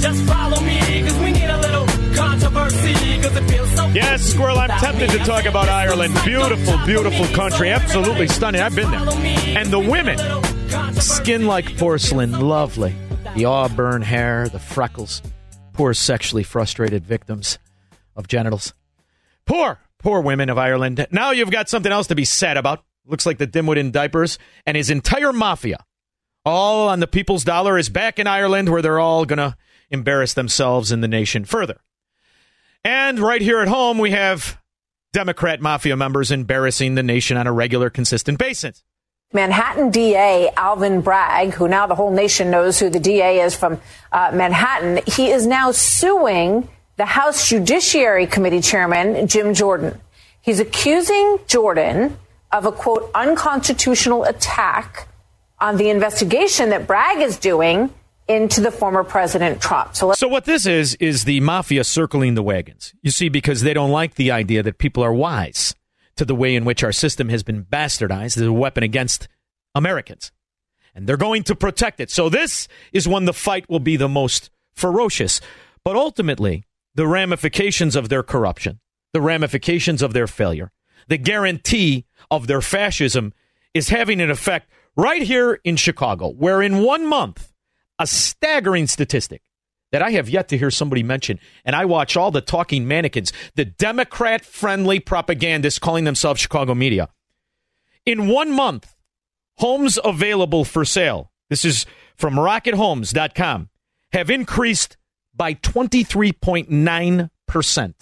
just 0.00 0.22
follow 0.24 0.60
me, 0.60 1.02
cause 1.02 1.18
we 1.18 1.32
need 1.32 1.48
a 1.48 1.58
little 1.58 1.86
controversy, 2.14 2.94
cause 3.22 3.36
it 3.36 3.44
feels 3.50 3.70
so 3.74 3.88
Yes, 3.88 4.22
Squirrel, 4.22 4.58
I'm 4.58 4.70
tempted 4.80 5.10
to 5.10 5.18
talk 5.18 5.44
about 5.44 5.68
Ireland. 5.68 6.14
Beautiful, 6.24 6.78
beautiful 6.86 7.26
country. 7.34 7.70
Absolutely 7.70 8.28
stunning. 8.28 8.60
I've 8.60 8.74
been 8.74 8.90
there. 8.90 9.58
And 9.58 9.70
the 9.70 9.78
women, 9.78 10.18
skin 11.00 11.46
like 11.46 11.76
porcelain, 11.78 12.32
lovely. 12.32 12.94
The 13.34 13.46
auburn 13.46 14.02
hair, 14.02 14.48
the 14.48 14.58
freckles. 14.58 15.22
Poor 15.72 15.94
sexually 15.94 16.42
frustrated 16.42 17.04
victims 17.04 17.58
of 18.16 18.26
genitals. 18.28 18.74
Poor, 19.46 19.78
poor 19.98 20.20
women 20.20 20.50
of 20.50 20.58
Ireland. 20.58 21.06
Now 21.10 21.30
you've 21.30 21.50
got 21.50 21.68
something 21.68 21.92
else 21.92 22.08
to 22.08 22.14
be 22.14 22.24
sad 22.24 22.56
about. 22.56 22.84
Looks 23.06 23.24
like 23.24 23.38
the 23.38 23.46
dimwit 23.46 23.78
in 23.78 23.90
diapers 23.90 24.38
and 24.66 24.76
his 24.76 24.90
entire 24.90 25.32
mafia, 25.32 25.84
all 26.44 26.88
on 26.88 27.00
the 27.00 27.06
people's 27.06 27.44
dollar, 27.44 27.78
is 27.78 27.88
back 27.88 28.18
in 28.18 28.26
Ireland 28.26 28.68
where 28.68 28.82
they're 28.82 28.98
all 29.00 29.24
going 29.24 29.38
to 29.38 29.56
embarrass 29.90 30.34
themselves 30.34 30.92
and 30.92 31.02
the 31.02 31.08
nation 31.08 31.44
further. 31.44 31.80
And 32.84 33.18
right 33.18 33.40
here 33.40 33.60
at 33.60 33.68
home, 33.68 33.98
we 33.98 34.12
have 34.12 34.60
Democrat 35.12 35.60
mafia 35.60 35.96
members 35.96 36.30
embarrassing 36.30 36.94
the 36.94 37.02
nation 37.02 37.36
on 37.36 37.46
a 37.46 37.52
regular, 37.52 37.90
consistent 37.90 38.38
basis. 38.38 38.84
Manhattan 39.32 39.90
DA 39.90 40.50
Alvin 40.56 41.02
Bragg, 41.02 41.52
who 41.52 41.68
now 41.68 41.86
the 41.86 41.94
whole 41.94 42.10
nation 42.10 42.50
knows 42.50 42.78
who 42.78 42.88
the 42.88 43.00
DA 43.00 43.40
is 43.40 43.54
from 43.54 43.78
uh, 44.10 44.30
Manhattan, 44.32 45.00
he 45.06 45.30
is 45.30 45.46
now 45.46 45.70
suing 45.70 46.68
the 46.96 47.04
House 47.04 47.48
Judiciary 47.48 48.26
Committee 48.26 48.62
Chairman 48.62 49.26
Jim 49.26 49.52
Jordan. 49.52 50.00
He's 50.40 50.60
accusing 50.60 51.38
Jordan 51.46 52.16
of 52.52 52.64
a 52.64 52.72
quote 52.72 53.10
unconstitutional 53.14 54.24
attack 54.24 55.08
on 55.60 55.76
the 55.76 55.90
investigation 55.90 56.70
that 56.70 56.86
Bragg 56.86 57.18
is 57.18 57.36
doing 57.36 57.92
into 58.28 58.60
the 58.60 58.70
former 58.70 59.02
President 59.02 59.60
Trump. 59.60 59.96
So, 59.96 60.12
So 60.12 60.28
what 60.28 60.44
this 60.44 60.66
is 60.66 60.94
is 60.96 61.24
the 61.24 61.40
mafia 61.40 61.84
circling 61.84 62.34
the 62.34 62.42
wagons. 62.42 62.94
You 63.02 63.10
see, 63.10 63.28
because 63.28 63.62
they 63.62 63.74
don't 63.74 63.90
like 63.90 64.14
the 64.14 64.30
idea 64.30 64.62
that 64.62 64.78
people 64.78 65.02
are 65.02 65.12
wise 65.12 65.74
to 66.16 66.24
the 66.24 66.34
way 66.34 66.54
in 66.54 66.64
which 66.64 66.84
our 66.84 66.92
system 66.92 67.28
has 67.30 67.42
been 67.42 67.64
bastardized 67.64 68.36
as 68.36 68.42
a 68.42 68.52
weapon 68.52 68.82
against 68.82 69.28
Americans. 69.74 70.32
And 70.94 71.06
they're 71.06 71.16
going 71.16 71.44
to 71.44 71.54
protect 71.54 72.00
it. 72.00 72.10
So 72.10 72.28
this 72.28 72.68
is 72.92 73.08
when 73.08 73.24
the 73.24 73.32
fight 73.32 73.68
will 73.68 73.80
be 73.80 73.96
the 73.96 74.08
most 74.08 74.50
ferocious. 74.74 75.40
But 75.84 75.96
ultimately, 75.96 76.64
the 76.94 77.06
ramifications 77.06 77.94
of 77.94 78.08
their 78.08 78.22
corruption, 78.22 78.80
the 79.12 79.20
ramifications 79.20 80.02
of 80.02 80.12
their 80.12 80.26
failure, 80.26 80.72
the 81.06 81.18
guarantee 81.18 82.04
of 82.30 82.46
their 82.46 82.60
fascism 82.60 83.32
is 83.72 83.88
having 83.88 84.20
an 84.20 84.30
effect 84.30 84.68
right 84.96 85.22
here 85.22 85.60
in 85.62 85.76
Chicago, 85.76 86.30
where 86.30 86.60
in 86.60 86.82
one 86.82 87.06
month, 87.06 87.52
a 87.98 88.06
staggering 88.06 88.86
statistic 88.86 89.42
that 89.90 90.02
I 90.02 90.10
have 90.10 90.28
yet 90.28 90.48
to 90.48 90.58
hear 90.58 90.70
somebody 90.70 91.02
mention, 91.02 91.40
and 91.64 91.74
I 91.74 91.86
watch 91.86 92.16
all 92.16 92.30
the 92.30 92.40
talking 92.40 92.86
mannequins, 92.86 93.32
the 93.54 93.64
Democrat 93.64 94.44
friendly 94.44 95.00
propagandists 95.00 95.78
calling 95.78 96.04
themselves 96.04 96.40
Chicago 96.40 96.74
media. 96.74 97.08
In 98.04 98.28
one 98.28 98.52
month, 98.52 98.94
homes 99.58 99.98
available 100.04 100.64
for 100.64 100.84
sale, 100.84 101.30
this 101.48 101.64
is 101.64 101.86
from 102.16 102.34
rockethomes.com, 102.34 103.70
have 104.12 104.30
increased 104.30 104.96
by 105.34 105.54
23.9%. 105.54 107.94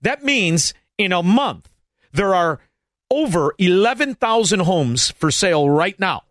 That 0.00 0.22
means 0.22 0.74
in 0.98 1.12
a 1.12 1.22
month, 1.22 1.70
there 2.12 2.34
are 2.34 2.60
over 3.10 3.54
11,000 3.58 4.60
homes 4.60 5.10
for 5.10 5.30
sale 5.30 5.68
right 5.68 5.98
now. 5.98 6.22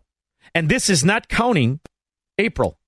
And 0.54 0.68
this 0.68 0.88
is 0.88 1.04
not 1.04 1.28
counting 1.28 1.80
April. 2.38 2.78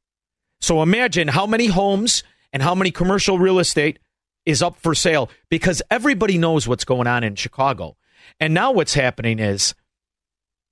So 0.61 0.83
imagine 0.83 1.29
how 1.29 1.47
many 1.47 1.67
homes 1.67 2.23
and 2.53 2.63
how 2.63 2.75
many 2.75 2.91
commercial 2.91 3.39
real 3.39 3.59
estate 3.59 3.99
is 4.45 4.63
up 4.63 4.79
for 4.79 4.95
sale 4.95 5.29
because 5.51 5.83
everybody 5.91 6.39
knows 6.39 6.67
what's 6.67 6.85
going 6.85 7.07
on 7.07 7.25
in 7.25 7.35
Chicago. 7.35 7.97
And 8.41 8.55
now 8.55 8.73
what's 8.73 8.95
happening 8.95 9.39
is 9.39 9.75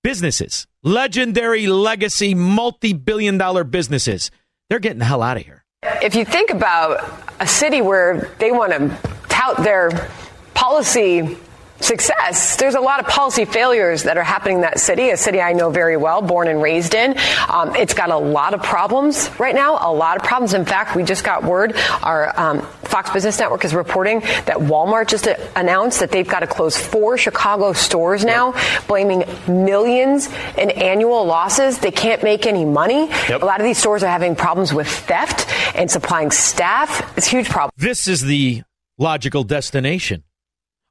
businesses, 0.02 0.66
legendary 0.82 1.66
legacy, 1.66 2.34
multi 2.34 2.92
billion 2.92 3.38
dollar 3.38 3.64
businesses, 3.64 4.30
they're 4.70 4.78
getting 4.78 4.98
the 4.98 5.04
hell 5.04 5.22
out 5.22 5.36
of 5.36 5.44
here. 5.44 5.64
If 6.02 6.14
you 6.14 6.24
think 6.24 6.50
about 6.50 7.22
a 7.40 7.46
city 7.46 7.82
where 7.82 8.30
they 8.38 8.50
want 8.52 8.72
to 8.72 8.96
tout 9.28 9.62
their 9.62 10.10
policy 10.54 11.36
success. 11.80 12.56
There's 12.56 12.74
a 12.74 12.80
lot 12.80 13.00
of 13.00 13.06
policy 13.06 13.44
failures 13.44 14.04
that 14.04 14.16
are 14.16 14.22
happening 14.22 14.56
in 14.56 14.62
that 14.62 14.80
city, 14.80 15.10
a 15.10 15.16
city 15.16 15.40
I 15.40 15.52
know 15.52 15.70
very 15.70 15.96
well, 15.96 16.22
born 16.22 16.48
and 16.48 16.62
raised 16.62 16.94
in. 16.94 17.16
Um, 17.48 17.74
it's 17.76 17.94
got 17.94 18.10
a 18.10 18.16
lot 18.16 18.54
of 18.54 18.62
problems 18.62 19.30
right 19.38 19.54
now, 19.54 19.78
a 19.80 19.92
lot 19.92 20.16
of 20.16 20.22
problems. 20.22 20.54
In 20.54 20.64
fact, 20.64 20.96
we 20.96 21.02
just 21.02 21.24
got 21.24 21.44
word, 21.44 21.76
our 22.02 22.38
um, 22.38 22.62
Fox 22.84 23.10
Business 23.10 23.38
Network 23.38 23.64
is 23.64 23.74
reporting 23.74 24.20
that 24.20 24.56
Walmart 24.56 25.08
just 25.08 25.26
announced 25.56 26.00
that 26.00 26.10
they've 26.10 26.28
got 26.28 26.40
to 26.40 26.46
close 26.46 26.76
four 26.76 27.18
Chicago 27.18 27.72
stores 27.72 28.24
now, 28.24 28.54
blaming 28.86 29.24
millions 29.46 30.28
in 30.56 30.70
annual 30.70 31.24
losses. 31.24 31.78
They 31.78 31.90
can't 31.90 32.22
make 32.22 32.46
any 32.46 32.64
money. 32.64 33.08
Yep. 33.28 33.42
A 33.42 33.44
lot 33.44 33.60
of 33.60 33.64
these 33.64 33.78
stores 33.78 34.02
are 34.02 34.10
having 34.10 34.36
problems 34.36 34.72
with 34.72 34.88
theft 34.88 35.46
and 35.74 35.90
supplying 35.90 36.30
staff. 36.30 37.16
It's 37.16 37.26
a 37.26 37.30
huge 37.30 37.48
problem. 37.48 37.72
This 37.76 38.06
is 38.06 38.22
the 38.22 38.62
logical 38.96 39.42
destination 39.44 40.22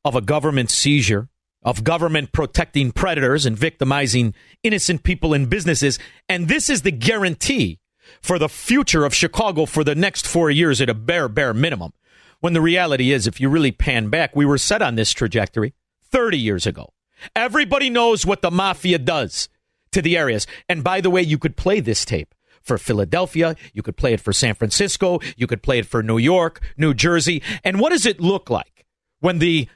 of 0.06 0.16
a 0.16 0.22
government 0.22 0.70
seizure, 0.70 1.30
of 1.64 1.84
government 1.84 2.32
protecting 2.32 2.92
predators 2.92 3.46
and 3.46 3.58
victimizing 3.58 4.34
innocent 4.64 5.04
people 5.04 5.34
and 5.34 5.50
businesses. 5.50 5.98
And 6.28 6.48
this 6.48 6.70
is 6.70 6.82
the 6.82 6.92
guarantee 6.92 7.80
for 8.22 8.38
the 8.38 8.50
future 8.50 9.06
of 9.06 9.16
Chicago 9.16 9.66
for 9.66 9.84
the 9.84 9.96
next 9.96 10.28
four 10.28 10.52
years 10.52 10.82
at 10.82 10.90
a 10.90 10.94
bare, 10.94 11.30
bare 11.30 11.54
minimum. 11.54 11.94
When 12.42 12.54
the 12.54 12.62
reality 12.62 13.12
is, 13.12 13.26
if 13.26 13.40
you 13.40 13.48
really 13.48 13.72
pan 13.72 14.10
back, 14.10 14.36
we 14.36 14.46
were 14.46 14.58
set 14.58 14.82
on 14.82 14.96
this 14.96 15.12
trajectory 15.12 15.74
30 16.12 16.38
years 16.38 16.68
ago. 16.68 16.92
Everybody 17.36 17.90
knows 17.90 18.26
what 18.26 18.42
the 18.42 18.52
mafia 18.52 19.00
does 19.00 19.48
to 19.94 20.02
the 20.02 20.18
areas. 20.18 20.46
And 20.68 20.84
by 20.84 21.00
the 21.00 21.10
way, 21.10 21.22
you 21.22 21.38
could 21.38 21.56
play 21.56 21.80
this 21.80 22.04
tape 22.04 22.36
for 22.62 22.78
Philadelphia. 22.78 23.56
You 23.74 23.82
could 23.82 23.96
play 23.96 24.14
it 24.14 24.20
for 24.20 24.34
San 24.34 24.56
Francisco. 24.56 25.20
You 25.38 25.48
could 25.48 25.64
play 25.64 25.80
it 25.80 25.86
for 25.86 26.04
New 26.04 26.18
York, 26.18 26.62
New 26.78 26.94
Jersey. 26.94 27.42
And 27.64 27.80
what 27.80 27.92
does 27.92 28.06
it 28.06 28.20
look 28.20 28.50
like 28.50 28.86
when 29.22 29.40
the 29.40 29.70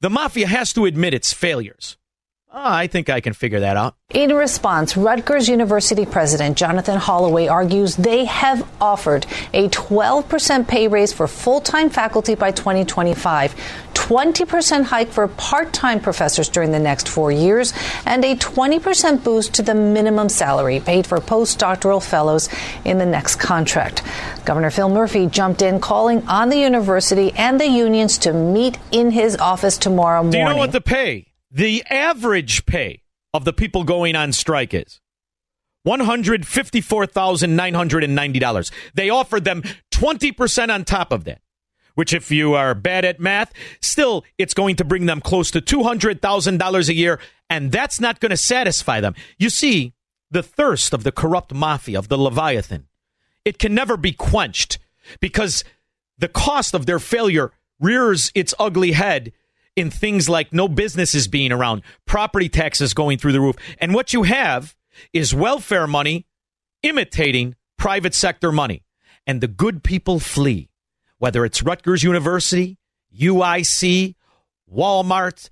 the 0.00 0.10
mafia 0.10 0.46
has 0.46 0.72
to 0.72 0.86
admit 0.86 1.14
its 1.14 1.32
failures. 1.32 1.96
Oh, 2.52 2.58
I 2.64 2.88
think 2.88 3.08
I 3.08 3.20
can 3.20 3.32
figure 3.32 3.60
that 3.60 3.76
out. 3.76 3.94
In 4.10 4.34
response, 4.34 4.96
Rutgers 4.96 5.48
University 5.48 6.04
President 6.04 6.56
Jonathan 6.56 6.98
Holloway 6.98 7.46
argues 7.46 7.94
they 7.94 8.24
have 8.24 8.68
offered 8.80 9.24
a 9.54 9.68
12% 9.68 10.66
pay 10.66 10.88
raise 10.88 11.12
for 11.12 11.28
full 11.28 11.60
time 11.60 11.90
faculty 11.90 12.34
by 12.34 12.50
2025, 12.50 13.54
20% 13.94 14.82
hike 14.82 15.12
for 15.12 15.28
part 15.28 15.72
time 15.72 16.00
professors 16.00 16.48
during 16.48 16.72
the 16.72 16.80
next 16.80 17.08
four 17.08 17.30
years, 17.30 17.72
and 18.04 18.24
a 18.24 18.34
20% 18.34 19.22
boost 19.22 19.54
to 19.54 19.62
the 19.62 19.74
minimum 19.76 20.28
salary 20.28 20.80
paid 20.80 21.06
for 21.06 21.18
postdoctoral 21.18 22.02
fellows 22.02 22.48
in 22.84 22.98
the 22.98 23.06
next 23.06 23.36
contract. 23.36 24.02
Governor 24.44 24.70
Phil 24.70 24.88
Murphy 24.88 25.28
jumped 25.28 25.62
in, 25.62 25.78
calling 25.78 26.26
on 26.26 26.48
the 26.48 26.58
university 26.58 27.30
and 27.36 27.60
the 27.60 27.68
unions 27.68 28.18
to 28.18 28.32
meet 28.32 28.76
in 28.90 29.12
his 29.12 29.36
office 29.36 29.78
tomorrow 29.78 30.22
morning. 30.24 30.32
Do 30.32 30.38
you 30.38 30.44
know 30.46 30.56
what 30.56 30.72
the 30.72 30.80
pay, 30.80 31.29
the 31.50 31.82
average 31.90 32.64
pay 32.66 33.02
of 33.34 33.44
the 33.44 33.52
people 33.52 33.84
going 33.84 34.16
on 34.16 34.32
strike 34.32 34.74
is? 34.74 35.00
$154,990. 35.86 38.70
They 38.94 39.10
offered 39.10 39.44
them 39.44 39.62
20% 39.92 40.72
on 40.72 40.84
top 40.84 41.12
of 41.12 41.24
that, 41.24 41.40
which, 41.94 42.12
if 42.12 42.30
you 42.30 42.54
are 42.54 42.74
bad 42.74 43.04
at 43.04 43.18
math, 43.18 43.52
still 43.80 44.24
it's 44.36 44.54
going 44.54 44.76
to 44.76 44.84
bring 44.84 45.06
them 45.06 45.20
close 45.20 45.50
to 45.52 45.60
$200,000 45.60 46.88
a 46.88 46.94
year, 46.94 47.18
and 47.48 47.72
that's 47.72 47.98
not 47.98 48.20
going 48.20 48.30
to 48.30 48.36
satisfy 48.36 49.00
them. 49.00 49.14
You 49.38 49.48
see, 49.48 49.94
the 50.30 50.42
thirst 50.42 50.92
of 50.92 51.02
the 51.02 51.12
corrupt 51.12 51.54
mafia, 51.54 51.98
of 51.98 52.08
the 52.08 52.18
Leviathan, 52.18 52.86
it 53.44 53.58
can 53.58 53.74
never 53.74 53.96
be 53.96 54.12
quenched 54.12 54.78
because 55.18 55.64
the 56.18 56.28
cost 56.28 56.74
of 56.74 56.86
their 56.86 56.98
failure 56.98 57.52
rears 57.80 58.30
its 58.34 58.54
ugly 58.58 58.92
head 58.92 59.32
in 59.76 59.90
things 59.90 60.28
like 60.28 60.52
no 60.52 60.68
businesses 60.68 61.28
being 61.28 61.52
around, 61.52 61.82
property 62.04 62.48
taxes 62.48 62.94
going 62.94 63.18
through 63.18 63.32
the 63.32 63.40
roof. 63.40 63.56
And 63.78 63.94
what 63.94 64.12
you 64.12 64.24
have 64.24 64.76
is 65.12 65.34
welfare 65.34 65.86
money 65.86 66.26
imitating 66.82 67.56
private 67.78 68.14
sector 68.14 68.52
money. 68.52 68.84
And 69.26 69.40
the 69.40 69.48
good 69.48 69.82
people 69.82 70.18
flee, 70.18 70.70
whether 71.18 71.44
it's 71.44 71.62
Rutgers 71.62 72.02
University, 72.02 72.78
UIC, 73.18 74.14
Walmart, 74.72 75.50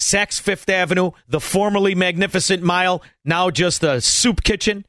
Saks 0.00 0.40
Fifth 0.40 0.68
Avenue, 0.68 1.10
the 1.28 1.40
formerly 1.40 1.94
magnificent 1.94 2.62
mile, 2.62 3.02
now 3.24 3.50
just 3.50 3.82
a 3.82 4.00
soup 4.00 4.42
kitchen. 4.42 4.86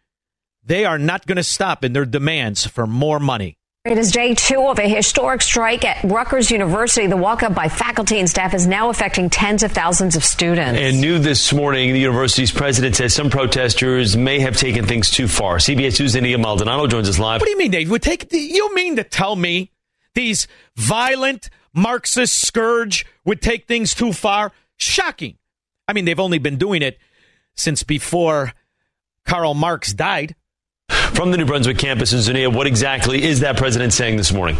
They 0.63 0.85
are 0.85 0.99
not 0.99 1.25
going 1.25 1.37
to 1.37 1.43
stop 1.43 1.83
in 1.83 1.93
their 1.93 2.05
demands 2.05 2.65
for 2.65 2.87
more 2.87 3.19
money. 3.19 3.57
It 3.83 3.97
is 3.97 4.11
day 4.11 4.35
two 4.35 4.67
of 4.67 4.77
a 4.77 4.87
historic 4.87 5.41
strike 5.41 5.83
at 5.85 6.03
Rutgers 6.03 6.51
University. 6.51 7.07
The 7.07 7.17
walkout 7.17 7.55
by 7.55 7.67
faculty 7.67 8.19
and 8.19 8.29
staff 8.29 8.53
is 8.53 8.67
now 8.67 8.91
affecting 8.91 9.27
tens 9.31 9.63
of 9.63 9.71
thousands 9.71 10.15
of 10.15 10.23
students. 10.23 10.79
And 10.79 11.01
new 11.01 11.17
this 11.17 11.51
morning, 11.51 11.91
the 11.91 11.99
university's 11.99 12.51
president 12.51 12.95
says 12.95 13.15
some 13.15 13.31
protesters 13.31 14.15
may 14.15 14.39
have 14.39 14.55
taken 14.55 14.85
things 14.85 15.09
too 15.09 15.27
far. 15.27 15.57
CBS 15.57 15.99
News' 15.99 16.11
Zinnia 16.11 16.37
Maldonado 16.37 16.85
joins 16.85 17.09
us 17.09 17.17
live. 17.17 17.41
What 17.41 17.47
do 17.47 17.51
you 17.53 17.57
mean 17.57 17.71
they 17.71 17.85
would 17.85 18.03
take? 18.03 18.31
You 18.31 18.71
mean 18.75 18.97
to 18.97 19.03
tell 19.03 19.35
me 19.35 19.71
these 20.13 20.47
violent 20.75 21.49
Marxist 21.73 22.39
scourge 22.39 23.07
would 23.25 23.41
take 23.41 23.65
things 23.67 23.95
too 23.95 24.13
far? 24.13 24.51
Shocking. 24.77 25.39
I 25.87 25.93
mean, 25.93 26.05
they've 26.05 26.19
only 26.19 26.37
been 26.37 26.57
doing 26.57 26.83
it 26.83 26.99
since 27.55 27.81
before 27.81 28.53
Karl 29.25 29.55
Marx 29.55 29.91
died. 29.91 30.35
From 31.13 31.31
the 31.31 31.37
New 31.37 31.45
Brunswick 31.45 31.77
campus 31.77 32.09
Zinnia, 32.09 32.49
what 32.49 32.67
exactly 32.67 33.23
is 33.23 33.41
that 33.41 33.57
president 33.57 33.93
saying 33.93 34.17
this 34.17 34.31
morning? 34.31 34.57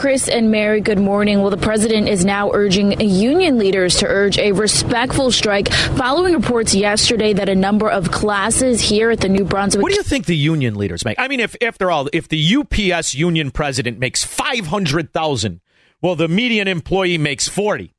Chris 0.00 0.28
and 0.28 0.50
Mary, 0.50 0.80
good 0.80 0.98
morning. 0.98 1.42
Well, 1.42 1.50
the 1.50 1.58
president 1.58 2.08
is 2.08 2.24
now 2.24 2.50
urging 2.54 2.98
union 3.02 3.58
leaders 3.58 3.98
to 3.98 4.06
urge 4.06 4.38
a 4.38 4.52
respectful 4.52 5.30
strike 5.30 5.70
following 5.70 6.32
reports 6.32 6.74
yesterday 6.74 7.34
that 7.34 7.50
a 7.50 7.54
number 7.54 7.90
of 7.90 8.10
classes 8.10 8.80
here 8.80 9.10
at 9.10 9.20
the 9.20 9.28
New 9.28 9.44
Brunswick. 9.44 9.82
What 9.82 9.92
do 9.92 9.96
you 9.96 10.02
think 10.02 10.24
the 10.24 10.34
union 10.34 10.76
leaders 10.76 11.04
make? 11.04 11.20
I 11.20 11.28
mean, 11.28 11.40
if 11.40 11.54
after 11.60 11.90
all, 11.90 12.08
if 12.14 12.28
the 12.28 12.56
UPS 12.56 13.14
union 13.14 13.50
president 13.50 13.98
makes 13.98 14.24
five 14.24 14.68
hundred 14.68 15.12
thousand, 15.12 15.60
well, 16.00 16.16
the 16.16 16.28
median 16.28 16.66
employee 16.66 17.18
makes 17.18 17.46
forty. 17.46 17.92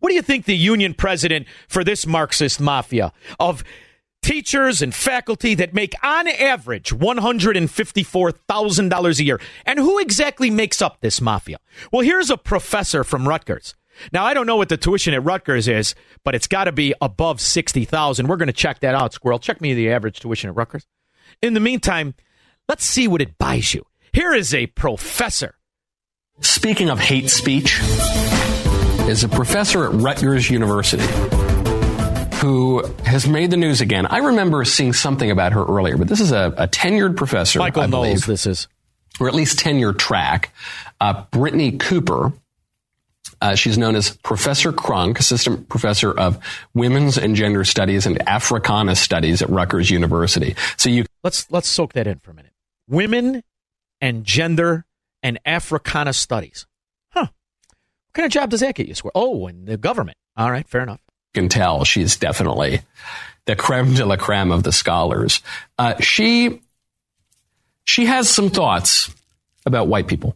What 0.00 0.10
do 0.10 0.14
you 0.14 0.22
think 0.22 0.44
the 0.44 0.56
union 0.56 0.92
president 0.92 1.46
for 1.68 1.82
this 1.82 2.06
Marxist 2.06 2.60
mafia 2.60 3.14
of 3.40 3.64
teachers 4.26 4.82
and 4.82 4.92
faculty 4.92 5.54
that 5.54 5.72
make 5.72 5.94
on 6.02 6.26
average 6.26 6.90
$154,000 6.90 9.20
a 9.20 9.24
year. 9.24 9.40
And 9.64 9.78
who 9.78 10.00
exactly 10.00 10.50
makes 10.50 10.82
up 10.82 11.00
this 11.00 11.20
mafia? 11.20 11.58
Well, 11.92 12.02
here's 12.02 12.28
a 12.28 12.36
professor 12.36 13.04
from 13.04 13.28
Rutgers. 13.28 13.76
Now, 14.12 14.24
I 14.24 14.34
don't 14.34 14.48
know 14.48 14.56
what 14.56 14.68
the 14.68 14.76
tuition 14.76 15.14
at 15.14 15.22
Rutgers 15.22 15.68
is, 15.68 15.94
but 16.24 16.34
it's 16.34 16.48
got 16.48 16.64
to 16.64 16.72
be 16.72 16.92
above 17.00 17.40
60,000. 17.40 18.26
We're 18.26 18.36
going 18.36 18.48
to 18.48 18.52
check 18.52 18.80
that 18.80 18.96
out, 18.96 19.12
Squirrel. 19.12 19.38
Check 19.38 19.60
me 19.60 19.74
the 19.74 19.90
average 19.90 20.18
tuition 20.18 20.50
at 20.50 20.56
Rutgers. 20.56 20.88
In 21.40 21.54
the 21.54 21.60
meantime, 21.60 22.16
let's 22.68 22.84
see 22.84 23.06
what 23.06 23.22
it 23.22 23.38
buys 23.38 23.74
you. 23.74 23.86
Here 24.12 24.34
is 24.34 24.52
a 24.52 24.66
professor. 24.66 25.54
Speaking 26.40 26.90
of 26.90 26.98
hate 26.98 27.30
speech, 27.30 27.78
is 29.08 29.22
a 29.22 29.28
professor 29.28 29.84
at 29.84 29.92
Rutgers 29.92 30.50
University 30.50 31.06
who 32.46 32.86
has 33.04 33.26
made 33.26 33.50
the 33.50 33.56
news 33.56 33.80
again. 33.80 34.06
I 34.06 34.18
remember 34.18 34.64
seeing 34.64 34.92
something 34.92 35.32
about 35.32 35.52
her 35.52 35.64
earlier, 35.64 35.96
but 35.96 36.06
this 36.06 36.20
is 36.20 36.30
a, 36.30 36.54
a 36.56 36.68
tenured 36.68 37.16
professor. 37.16 37.58
Michael 37.58 37.82
I 37.82 37.86
believe, 37.88 38.24
this 38.24 38.46
is. 38.46 38.68
Or 39.18 39.26
at 39.26 39.34
least 39.34 39.58
tenure 39.58 39.92
track. 39.92 40.52
Uh, 41.00 41.24
Brittney 41.32 41.80
Cooper. 41.80 42.32
Uh, 43.40 43.56
she's 43.56 43.76
known 43.76 43.96
as 43.96 44.16
Professor 44.18 44.72
Crunk, 44.72 45.18
Assistant 45.18 45.68
Professor 45.68 46.16
of 46.16 46.38
Women's 46.72 47.18
and 47.18 47.34
Gender 47.34 47.64
Studies 47.64 48.06
and 48.06 48.26
Africana 48.28 48.94
Studies 48.94 49.42
at 49.42 49.50
Rutgers 49.50 49.90
University. 49.90 50.54
So 50.76 50.88
you 50.88 51.04
let's 51.24 51.50
let's 51.50 51.68
soak 51.68 51.94
that 51.94 52.06
in 52.06 52.20
for 52.20 52.30
a 52.30 52.34
minute. 52.34 52.52
Women 52.88 53.42
and 54.00 54.24
gender 54.24 54.86
and 55.20 55.40
Africana 55.44 56.12
studies. 56.12 56.64
Huh. 57.10 57.26
What 57.26 58.14
kind 58.14 58.26
of 58.26 58.30
job 58.30 58.50
does 58.50 58.60
that 58.60 58.76
get 58.76 58.86
you? 58.86 58.94
Square. 58.94 59.12
Oh, 59.16 59.48
in 59.48 59.64
the 59.64 59.76
government. 59.76 60.16
All 60.36 60.52
right, 60.52 60.68
fair 60.68 60.82
enough 60.82 61.00
can 61.36 61.50
tell 61.50 61.84
she's 61.84 62.16
definitely 62.16 62.80
the 63.44 63.54
creme 63.54 63.92
de 63.92 64.06
la 64.06 64.16
creme 64.16 64.50
of 64.50 64.62
the 64.62 64.72
scholars. 64.72 65.42
Uh, 65.78 66.00
she 66.00 66.62
she 67.84 68.06
has 68.06 68.28
some 68.28 68.48
thoughts 68.48 69.14
about 69.66 69.86
white 69.86 70.06
people. 70.06 70.34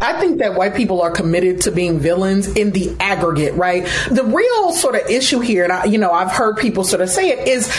I 0.00 0.20
think 0.20 0.38
that 0.38 0.54
white 0.54 0.76
people 0.76 1.00
are 1.00 1.10
committed 1.10 1.62
to 1.62 1.72
being 1.72 1.98
villains 1.98 2.46
in 2.46 2.70
the 2.70 2.94
aggregate, 3.00 3.54
right? 3.54 3.84
The 4.10 4.22
real 4.22 4.72
sort 4.72 4.94
of 4.94 5.08
issue 5.10 5.40
here, 5.40 5.64
and 5.64 5.72
I, 5.72 5.84
you 5.86 5.98
know, 5.98 6.12
I've 6.12 6.30
heard 6.30 6.58
people 6.58 6.84
sort 6.84 7.00
of 7.00 7.08
say 7.08 7.30
it, 7.30 7.48
is 7.48 7.74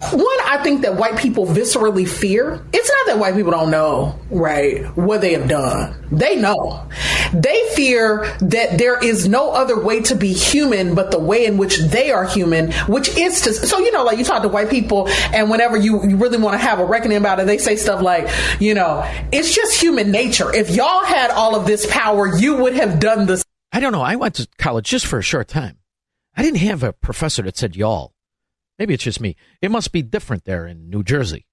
one, 0.00 0.38
I 0.44 0.60
think 0.62 0.82
that 0.82 0.96
white 0.96 1.16
people 1.18 1.44
viscerally 1.44 2.08
fear. 2.08 2.64
It's 2.72 2.88
not 2.88 3.06
that 3.06 3.18
white 3.18 3.34
people 3.34 3.50
don't 3.50 3.70
know, 3.70 4.18
right, 4.30 4.84
what 4.96 5.20
they 5.20 5.32
have 5.32 5.48
done. 5.48 6.06
They 6.12 6.36
know. 6.36 6.88
They 7.32 7.68
fear 7.74 8.36
that 8.40 8.78
there 8.78 9.02
is 9.02 9.28
no 9.28 9.50
other 9.50 9.78
way 9.78 10.02
to 10.02 10.14
be 10.14 10.32
human 10.32 10.94
but 10.94 11.10
the 11.10 11.18
way 11.18 11.46
in 11.46 11.58
which 11.58 11.78
they 11.78 12.12
are 12.12 12.24
human, 12.24 12.72
which 12.86 13.08
is 13.16 13.40
to, 13.42 13.52
so, 13.52 13.78
you 13.80 13.90
know, 13.90 14.04
like 14.04 14.18
you 14.18 14.24
talk 14.24 14.42
to 14.42 14.48
white 14.48 14.70
people 14.70 15.08
and 15.08 15.50
whenever 15.50 15.76
you, 15.76 16.06
you 16.08 16.16
really 16.16 16.38
want 16.38 16.54
to 16.54 16.58
have 16.58 16.78
a 16.78 16.84
reckoning 16.84 17.18
about 17.18 17.40
it, 17.40 17.46
they 17.46 17.58
say 17.58 17.74
stuff 17.74 18.00
like, 18.00 18.30
you 18.60 18.74
know, 18.74 19.04
it's 19.32 19.52
just 19.54 19.80
human 19.80 20.12
nature. 20.12 20.54
If 20.54 20.70
y'all 20.70 21.04
had 21.04 21.30
all 21.30 21.56
of 21.56 21.66
this 21.66 21.86
power, 21.90 22.36
you 22.36 22.56
would 22.58 22.74
have 22.74 23.00
done 23.00 23.26
this. 23.26 23.44
I 23.72 23.80
don't 23.80 23.92
know. 23.92 24.02
I 24.02 24.16
went 24.16 24.36
to 24.36 24.48
college 24.58 24.86
just 24.86 25.06
for 25.06 25.18
a 25.18 25.22
short 25.22 25.48
time. 25.48 25.78
I 26.36 26.42
didn't 26.42 26.60
have 26.60 26.84
a 26.84 26.92
professor 26.92 27.42
that 27.42 27.56
said 27.56 27.74
y'all. 27.74 28.14
Maybe 28.78 28.94
it's 28.94 29.04
just 29.04 29.20
me. 29.20 29.36
It 29.60 29.70
must 29.70 29.92
be 29.92 30.02
different 30.02 30.44
there 30.44 30.66
in 30.66 30.88
New 30.88 31.02
Jersey. 31.02 31.46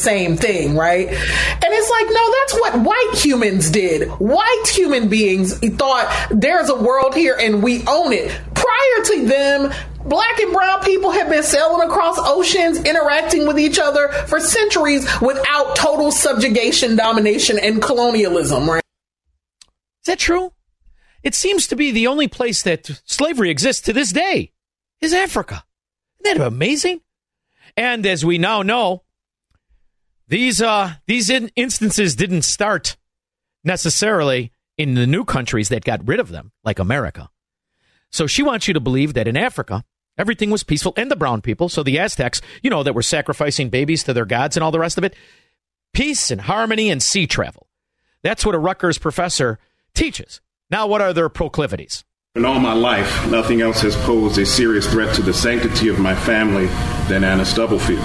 Same 0.00 0.36
thing, 0.36 0.76
right? 0.76 1.08
And 1.08 1.64
it's 1.64 1.90
like, 1.90 2.06
no, 2.08 2.34
that's 2.38 2.54
what 2.54 2.80
white 2.86 3.14
humans 3.14 3.68
did. 3.68 4.08
White 4.20 4.68
human 4.68 5.08
beings 5.08 5.58
thought 5.76 6.28
there's 6.30 6.70
a 6.70 6.76
world 6.76 7.16
here 7.16 7.36
and 7.38 7.64
we 7.64 7.84
own 7.88 8.12
it. 8.12 8.30
Prior 8.54 9.04
to 9.06 9.26
them, 9.26 9.74
black 10.04 10.38
and 10.38 10.52
brown 10.52 10.84
people 10.84 11.10
have 11.10 11.28
been 11.28 11.42
sailing 11.42 11.88
across 11.88 12.16
oceans, 12.20 12.78
interacting 12.84 13.48
with 13.48 13.58
each 13.58 13.80
other 13.80 14.08
for 14.28 14.38
centuries 14.38 15.04
without 15.20 15.74
total 15.74 16.12
subjugation, 16.12 16.94
domination, 16.94 17.58
and 17.58 17.82
colonialism, 17.82 18.70
right? 18.70 18.84
Is 20.02 20.06
that 20.06 20.20
true? 20.20 20.52
It 21.24 21.34
seems 21.34 21.66
to 21.66 21.76
be 21.76 21.90
the 21.90 22.06
only 22.06 22.28
place 22.28 22.62
that 22.62 22.86
slavery 23.04 23.50
exists 23.50 23.82
to 23.86 23.92
this 23.92 24.12
day 24.12 24.52
is 25.00 25.12
Africa. 25.12 25.64
Isn't 26.24 26.38
that 26.38 26.46
amazing? 26.46 27.00
And 27.76 28.06
as 28.06 28.24
we 28.24 28.38
now 28.38 28.62
know, 28.62 29.04
these 30.26 30.60
uh, 30.60 30.94
these 31.06 31.30
in- 31.30 31.50
instances 31.56 32.14
didn't 32.14 32.42
start 32.42 32.96
necessarily 33.64 34.52
in 34.76 34.94
the 34.94 35.06
new 35.06 35.24
countries 35.24 35.68
that 35.70 35.84
got 35.84 36.06
rid 36.06 36.20
of 36.20 36.28
them, 36.28 36.52
like 36.64 36.78
America. 36.78 37.30
So 38.10 38.26
she 38.26 38.42
wants 38.42 38.68
you 38.68 38.74
to 38.74 38.80
believe 38.80 39.14
that 39.14 39.28
in 39.28 39.36
Africa, 39.36 39.84
everything 40.16 40.50
was 40.50 40.62
peaceful, 40.62 40.94
and 40.96 41.10
the 41.10 41.16
brown 41.16 41.40
people, 41.40 41.68
so 41.68 41.82
the 41.82 41.98
Aztecs, 41.98 42.40
you 42.62 42.70
know, 42.70 42.82
that 42.82 42.94
were 42.94 43.02
sacrificing 43.02 43.68
babies 43.68 44.04
to 44.04 44.12
their 44.12 44.24
gods 44.24 44.56
and 44.56 44.64
all 44.64 44.70
the 44.70 44.78
rest 44.78 44.98
of 44.98 45.04
it, 45.04 45.14
peace 45.92 46.30
and 46.30 46.42
harmony 46.42 46.90
and 46.90 47.02
sea 47.02 47.26
travel. 47.26 47.68
That's 48.22 48.44
what 48.44 48.54
a 48.54 48.58
Rutgers 48.58 48.98
professor 48.98 49.58
teaches. 49.94 50.40
Now, 50.70 50.86
what 50.86 51.00
are 51.00 51.12
their 51.12 51.28
proclivities? 51.28 52.04
In 52.34 52.44
all 52.44 52.60
my 52.60 52.74
life, 52.74 53.26
nothing 53.30 53.62
else 53.62 53.80
has 53.80 53.96
posed 53.96 54.38
a 54.38 54.44
serious 54.46 54.86
threat 54.86 55.14
to 55.16 55.22
the 55.22 55.32
sanctity 55.32 55.88
of 55.88 55.98
my 55.98 56.14
family 56.14 56.66
than 57.08 57.24
Anna 57.24 57.44
Stubblefield. 57.44 58.00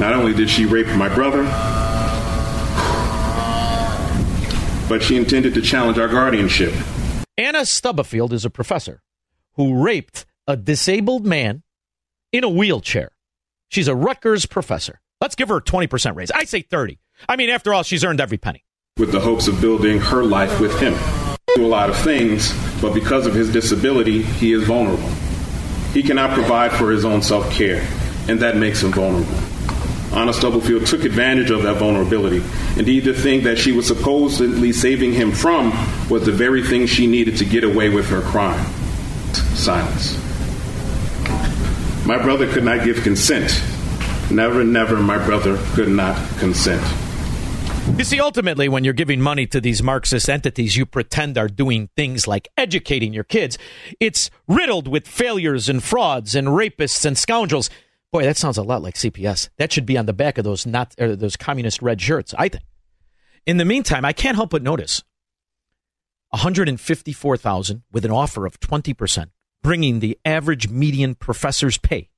Not 0.00 0.14
only 0.14 0.32
did 0.32 0.48
she 0.48 0.64
rape 0.64 0.86
my 0.96 1.08
brother, 1.14 1.44
but 4.88 5.02
she 5.02 5.16
intended 5.16 5.54
to 5.54 5.60
challenge 5.60 5.98
our 5.98 6.08
guardianship. 6.08 6.72
Anna 7.36 7.66
Stubblefield 7.66 8.32
is 8.32 8.44
a 8.44 8.50
professor 8.50 9.02
who 9.54 9.84
raped 9.84 10.24
a 10.46 10.56
disabled 10.56 11.26
man 11.26 11.62
in 12.32 12.44
a 12.44 12.48
wheelchair. 12.48 13.10
She's 13.68 13.88
a 13.88 13.94
Rutgers 13.94 14.46
professor. 14.46 15.00
Let's 15.20 15.34
give 15.34 15.50
her 15.50 15.58
a 15.58 15.62
20% 15.62 16.16
raise. 16.16 16.30
I 16.30 16.44
say 16.44 16.62
30. 16.62 16.98
I 17.28 17.36
mean, 17.36 17.50
after 17.50 17.74
all, 17.74 17.82
she's 17.82 18.04
earned 18.04 18.20
every 18.20 18.38
penny. 18.38 18.64
With 18.96 19.12
the 19.12 19.20
hopes 19.20 19.46
of 19.48 19.60
building 19.60 19.98
her 20.00 20.24
life 20.24 20.58
with 20.58 20.76
him. 20.80 20.94
Do 21.54 21.64
a 21.64 21.66
lot 21.66 21.90
of 21.90 21.96
things, 21.96 22.52
but 22.80 22.94
because 22.94 23.26
of 23.26 23.34
his 23.34 23.52
disability, 23.52 24.22
he 24.22 24.52
is 24.52 24.64
vulnerable. 24.64 25.08
He 25.92 26.02
cannot 26.02 26.32
provide 26.32 26.72
for 26.72 26.90
his 26.90 27.04
own 27.04 27.22
self 27.22 27.50
care. 27.50 27.86
and 28.28 28.40
that 28.40 28.56
makes 28.56 28.82
him 28.82 28.92
vulnerable. 28.92 29.34
Anna 30.12 30.32
Stubblefield 30.34 30.86
took 30.86 31.04
advantage 31.04 31.50
of 31.50 31.62
that 31.62 31.76
vulnerability. 31.76 32.42
Indeed, 32.76 33.04
the 33.04 33.14
thing 33.14 33.44
that 33.44 33.58
she 33.58 33.72
was 33.72 33.86
supposedly 33.86 34.72
saving 34.72 35.14
him 35.14 35.32
from 35.32 35.72
was 36.10 36.24
the 36.24 36.32
very 36.32 36.62
thing 36.62 36.86
she 36.86 37.06
needed 37.06 37.38
to 37.38 37.44
get 37.46 37.64
away 37.64 37.88
with 37.88 38.08
her 38.10 38.20
crime 38.20 38.66
silence. 39.58 40.16
My 42.06 42.16
brother 42.16 42.50
could 42.50 42.64
not 42.64 42.84
give 42.84 43.02
consent. 43.02 43.62
Never, 44.30 44.64
never, 44.64 44.96
my 44.96 45.18
brother 45.24 45.58
could 45.74 45.88
not 45.88 46.16
consent. 46.38 46.82
You 47.96 48.04
see, 48.04 48.20
ultimately, 48.20 48.68
when 48.68 48.84
you're 48.84 48.92
giving 48.92 49.20
money 49.20 49.46
to 49.48 49.60
these 49.60 49.82
Marxist 49.82 50.28
entities 50.28 50.76
you 50.76 50.86
pretend 50.86 51.36
are 51.36 51.48
doing 51.48 51.88
things 51.96 52.28
like 52.28 52.48
educating 52.56 53.12
your 53.12 53.24
kids, 53.24 53.58
it's 53.98 54.30
riddled 54.46 54.86
with 54.86 55.08
failures 55.08 55.68
and 55.68 55.82
frauds 55.82 56.34
and 56.34 56.48
rapists 56.48 57.04
and 57.04 57.18
scoundrels. 57.18 57.70
Boy, 58.12 58.22
that 58.22 58.36
sounds 58.36 58.56
a 58.56 58.62
lot 58.62 58.82
like 58.82 58.94
CPS. 58.94 59.48
That 59.58 59.72
should 59.72 59.86
be 59.86 59.98
on 59.98 60.06
the 60.06 60.12
back 60.12 60.38
of 60.38 60.44
those 60.44 60.64
not 60.64 60.94
uh, 61.00 61.16
those 61.16 61.36
communist 61.36 61.82
red 61.82 62.00
shirts. 62.00 62.34
I 62.38 62.48
think. 62.48 62.64
In 63.46 63.56
the 63.56 63.64
meantime, 63.64 64.04
I 64.04 64.12
can't 64.12 64.36
help 64.36 64.50
but 64.50 64.62
notice 64.62 65.02
154,000 66.30 67.82
with 67.90 68.04
an 68.04 68.10
offer 68.10 68.46
of 68.46 68.60
20%, 68.60 69.30
bringing 69.62 70.00
the 70.00 70.18
average 70.24 70.68
median 70.68 71.14
professor's 71.14 71.78
pay 71.78 72.10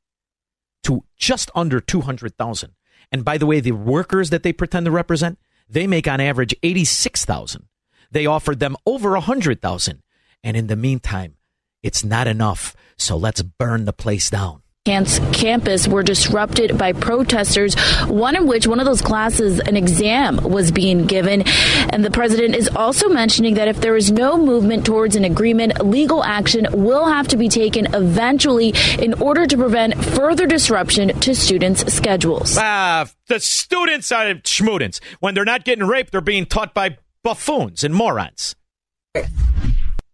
to 0.82 1.04
just 1.16 1.50
under 1.54 1.80
200,000. 1.80 2.72
And 3.12 3.24
by 3.24 3.38
the 3.38 3.46
way, 3.46 3.60
the 3.60 3.72
workers 3.72 4.30
that 4.30 4.42
they 4.42 4.52
pretend 4.52 4.86
to 4.86 4.90
represent, 4.90 5.38
they 5.70 5.86
make 5.86 6.08
on 6.08 6.20
average 6.20 6.54
86,000. 6.62 7.66
They 8.10 8.26
offered 8.26 8.60
them 8.60 8.76
over 8.84 9.12
100,000. 9.12 10.02
And 10.42 10.56
in 10.56 10.66
the 10.66 10.76
meantime, 10.76 11.36
it's 11.82 12.04
not 12.04 12.26
enough. 12.26 12.74
So 12.96 13.16
let's 13.16 13.42
burn 13.42 13.84
the 13.84 13.92
place 13.92 14.30
down 14.30 14.62
campus 14.84 15.87
were 15.87 16.02
disrupted 16.02 16.78
by 16.78 16.92
protesters, 16.94 17.75
one 18.06 18.34
in 18.34 18.46
which 18.46 18.66
one 18.66 18.80
of 18.80 18.87
those 18.87 19.02
classes, 19.02 19.60
an 19.60 19.76
exam, 19.76 20.38
was 20.38 20.70
being 20.70 21.04
given. 21.04 21.42
And 21.90 22.02
the 22.02 22.10
president 22.10 22.54
is 22.56 22.66
also 22.75 23.10
mentioning 23.10 23.54
that 23.54 23.68
if 23.68 23.82
there 23.82 23.94
is 23.94 24.10
no 24.10 24.38
movement 24.38 24.87
towards 24.87 25.16
an 25.16 25.25
agreement, 25.25 25.84
legal 25.84 26.25
action 26.25 26.66
will 26.72 27.04
have 27.06 27.28
to 27.28 27.37
be 27.37 27.49
taken 27.50 27.94
eventually 27.94 28.72
in 28.99 29.12
order 29.14 29.46
to 29.46 29.56
prevent 29.56 30.02
further 30.02 30.46
disruption 30.46 31.08
to 31.20 31.34
students' 31.34 31.92
schedules. 31.92 32.56
Ah, 32.58 33.06
the 33.26 33.38
students 33.38 34.10
are 34.10 34.34
schmudents. 34.44 35.00
When 35.20 35.34
they're 35.34 35.44
not 35.44 35.64
getting 35.64 35.84
raped, 35.87 36.10
they're 36.12 36.22
being 36.22 36.46
taught 36.46 36.72
by 36.72 36.96
buffoons 37.22 37.84
and 37.84 37.94
morons. 37.94 38.56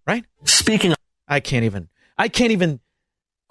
Right? 0.08 0.25
Speaking 0.44 0.90
of- 0.90 0.96
I 1.28 1.38
can't 1.38 1.64
even. 1.64 1.88
I 2.18 2.28
can't 2.28 2.50
even 2.50 2.80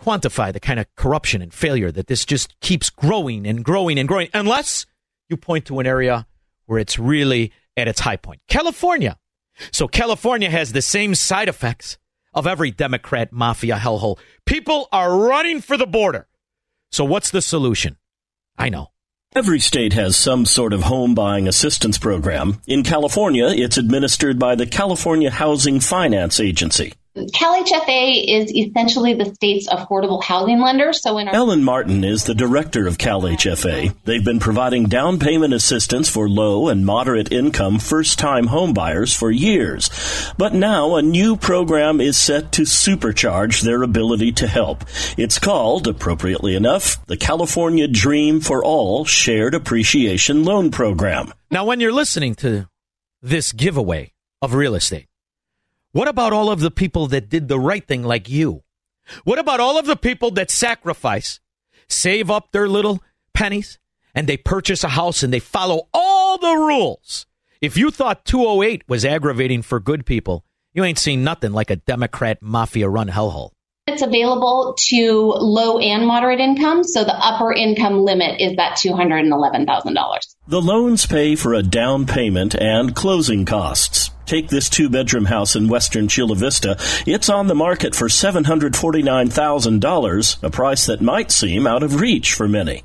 quantify 0.01 0.51
the 0.51 0.59
kind 0.59 0.79
of 0.79 0.93
corruption 0.95 1.41
and 1.41 1.53
failure 1.53 1.91
that 1.91 2.07
this 2.07 2.25
just 2.25 2.59
keeps 2.59 2.89
growing 2.89 3.45
and 3.47 3.63
growing 3.63 3.97
and 3.97 4.07
growing, 4.07 4.29
unless 4.33 4.85
you 5.29 5.37
point 5.37 5.65
to 5.65 5.79
an 5.79 5.87
area 5.87 6.27
where 6.65 6.79
it's 6.79 6.99
really 6.99 7.51
at 7.77 7.87
its 7.87 7.99
high 7.99 8.17
point. 8.17 8.41
California. 8.47 9.17
So 9.71 9.87
California 9.87 10.49
has 10.49 10.73
the 10.73 10.81
same 10.81 11.15
side 11.15 11.49
effects 11.49 11.97
of 12.33 12.45
every 12.45 12.71
Democrat 12.71 13.31
mafia 13.31 13.77
hellhole. 13.77 14.19
People 14.45 14.87
are 14.91 15.17
running 15.17 15.61
for 15.61 15.77
the 15.77 15.87
border. 15.87 16.27
So 16.91 17.05
what's 17.05 17.31
the 17.31 17.41
solution? 17.41 17.97
I 18.57 18.69
know. 18.69 18.91
Every 19.33 19.59
state 19.59 19.93
has 19.93 20.15
some 20.15 20.45
sort 20.45 20.71
of 20.71 20.83
home 20.83 21.13
buying 21.13 21.47
assistance 21.47 21.97
program. 21.97 22.61
In 22.67 22.83
California, 22.83 23.47
it's 23.47 23.77
administered 23.77 24.39
by 24.39 24.55
the 24.55 24.65
California 24.65 25.29
Housing 25.29 25.81
Finance 25.81 26.39
Agency. 26.39 26.93
CalHFA 27.15 28.25
is 28.27 28.53
essentially 28.53 29.13
the 29.13 29.33
state's 29.35 29.69
affordable 29.69 30.21
housing 30.21 30.59
lender. 30.59 30.91
So 30.91 31.17
in 31.17 31.29
our- 31.29 31.35
Ellen 31.35 31.63
Martin 31.63 32.03
is 32.03 32.25
the 32.25 32.35
director 32.35 32.87
of 32.87 32.97
CalHFA. 32.97 33.93
They've 34.03 34.23
been 34.23 34.39
providing 34.39 34.85
down 34.87 35.17
payment 35.19 35.53
assistance 35.53 36.09
for 36.09 36.27
low 36.27 36.67
and 36.67 36.85
moderate 36.85 37.31
income 37.31 37.79
first 37.79 38.19
time 38.19 38.49
homebuyers 38.49 39.15
for 39.15 39.31
years. 39.31 39.89
But 40.37 40.53
now 40.53 40.95
a 40.95 41.01
new 41.01 41.37
program 41.37 42.01
is 42.01 42.17
set 42.17 42.51
to 42.53 42.63
supercharge 42.63 43.61
their 43.61 43.81
ability 43.81 44.33
to 44.33 44.47
help. 44.47 44.83
It's 45.17 45.39
called, 45.39 45.87
appropriately 45.87 46.55
enough, 46.55 47.05
the 47.07 47.17
California 47.17 47.87
Dream 47.87 48.41
for 48.41 48.63
All 48.63 49.05
Shared 49.05 49.55
Appreciation 49.55 50.43
Loan 50.43 50.69
Program. 50.69 51.33
Now, 51.49 51.63
when 51.63 51.79
you're 51.79 51.93
listening 51.93 52.35
to 52.35 52.67
this 53.21 53.53
giveaway 53.53 54.11
of 54.41 54.53
real 54.53 54.75
estate, 54.75 55.05
what 55.95 56.09
about 56.09 56.33
all 56.33 56.51
of 56.51 56.59
the 56.59 56.71
people 56.71 57.07
that 57.07 57.29
did 57.29 57.47
the 57.47 57.57
right 57.57 57.87
thing 57.87 58.03
like 58.03 58.27
you? 58.27 58.63
What 59.23 59.39
about 59.39 59.61
all 59.61 59.79
of 59.79 59.85
the 59.85 59.95
people 59.95 60.29
that 60.31 60.51
sacrifice, 60.51 61.39
save 61.87 62.29
up 62.29 62.51
their 62.51 62.67
little 62.67 63.01
pennies, 63.33 63.79
and 64.13 64.27
they 64.27 64.35
purchase 64.35 64.83
a 64.83 64.89
house 64.89 65.23
and 65.23 65.31
they 65.31 65.39
follow 65.39 65.87
all 65.93 66.37
the 66.37 66.53
rules? 66.53 67.27
If 67.61 67.77
you 67.77 67.91
thought 67.91 68.25
208 68.25 68.83
was 68.89 69.05
aggravating 69.05 69.61
for 69.61 69.79
good 69.79 70.05
people, 70.05 70.43
you 70.73 70.83
ain't 70.83 70.99
seen 70.99 71.23
nothing 71.23 71.53
like 71.53 71.71
a 71.71 71.77
Democrat 71.77 72.41
mafia 72.41 72.89
run 72.89 73.07
hellhole. 73.07 73.51
It's 73.87 74.01
available 74.01 74.75
to 74.89 75.33
low 75.37 75.79
and 75.79 76.05
moderate 76.05 76.41
income, 76.41 76.83
so 76.83 77.05
the 77.05 77.15
upper 77.15 77.53
income 77.53 78.03
limit 78.03 78.41
is 78.41 78.57
that 78.57 78.77
$211,000. 78.79 80.35
The 80.45 80.61
loans 80.61 81.05
pay 81.05 81.37
for 81.37 81.53
a 81.53 81.63
down 81.63 82.05
payment 82.05 82.53
and 82.53 82.93
closing 82.93 83.45
costs. 83.45 84.09
Take 84.25 84.49
this 84.49 84.69
two 84.69 84.89
bedroom 84.89 85.25
house 85.25 85.55
in 85.55 85.67
western 85.67 86.07
Chula 86.07 86.35
Vista. 86.35 86.77
It's 87.05 87.29
on 87.29 87.47
the 87.47 87.55
market 87.55 87.93
for 87.93 88.07
$749,000, 88.07 90.43
a 90.43 90.49
price 90.49 90.85
that 90.87 91.01
might 91.01 91.31
seem 91.31 91.67
out 91.67 91.83
of 91.83 92.01
reach 92.01 92.33
for 92.33 92.47
many. 92.47 92.83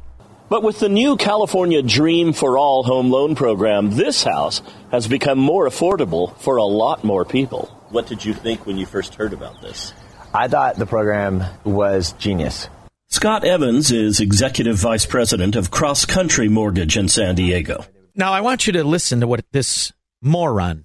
But 0.50 0.62
with 0.62 0.80
the 0.80 0.88
new 0.88 1.16
California 1.16 1.80
Dream 1.80 2.32
for 2.32 2.58
All 2.58 2.82
home 2.82 3.10
loan 3.10 3.36
program, 3.36 3.92
this 3.92 4.24
house 4.24 4.60
has 4.90 5.06
become 5.06 5.38
more 5.38 5.68
affordable 5.68 6.36
for 6.38 6.56
a 6.56 6.64
lot 6.64 7.04
more 7.04 7.24
people. 7.24 7.66
What 7.90 8.06
did 8.06 8.24
you 8.24 8.34
think 8.34 8.66
when 8.66 8.76
you 8.76 8.84
first 8.84 9.14
heard 9.14 9.32
about 9.32 9.62
this? 9.62 9.94
I 10.34 10.48
thought 10.48 10.76
the 10.76 10.86
program 10.86 11.44
was 11.64 12.12
genius. 12.12 12.68
Scott 13.08 13.44
Evans 13.44 13.90
is 13.90 14.20
executive 14.20 14.76
vice 14.76 15.06
president 15.06 15.56
of 15.56 15.70
Cross 15.70 16.06
Country 16.06 16.48
Mortgage 16.48 16.96
in 16.96 17.08
San 17.08 17.34
Diego. 17.34 17.84
Now, 18.14 18.32
I 18.32 18.40
want 18.40 18.66
you 18.66 18.72
to 18.74 18.84
listen 18.84 19.20
to 19.20 19.26
what 19.26 19.44
this 19.52 19.92
moron, 20.22 20.84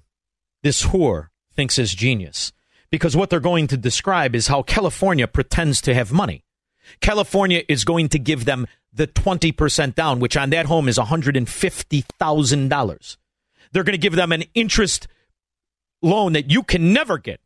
this 0.62 0.86
whore, 0.86 1.28
thinks 1.54 1.78
is 1.78 1.94
genius. 1.94 2.52
Because 2.90 3.16
what 3.16 3.30
they're 3.30 3.40
going 3.40 3.66
to 3.68 3.76
describe 3.76 4.34
is 4.34 4.48
how 4.48 4.62
California 4.62 5.26
pretends 5.26 5.80
to 5.82 5.94
have 5.94 6.12
money. 6.12 6.44
California 7.00 7.62
is 7.68 7.84
going 7.84 8.08
to 8.10 8.18
give 8.18 8.44
them 8.44 8.66
the 8.92 9.06
20% 9.06 9.94
down, 9.94 10.20
which 10.20 10.36
on 10.36 10.50
that 10.50 10.66
home 10.66 10.88
is 10.88 10.98
$150,000. 10.98 13.16
They're 13.72 13.84
going 13.84 13.92
to 13.92 13.98
give 13.98 14.14
them 14.14 14.32
an 14.32 14.44
interest 14.54 15.08
loan 16.00 16.34
that 16.34 16.50
you 16.50 16.62
can 16.62 16.92
never 16.92 17.18
get 17.18 17.40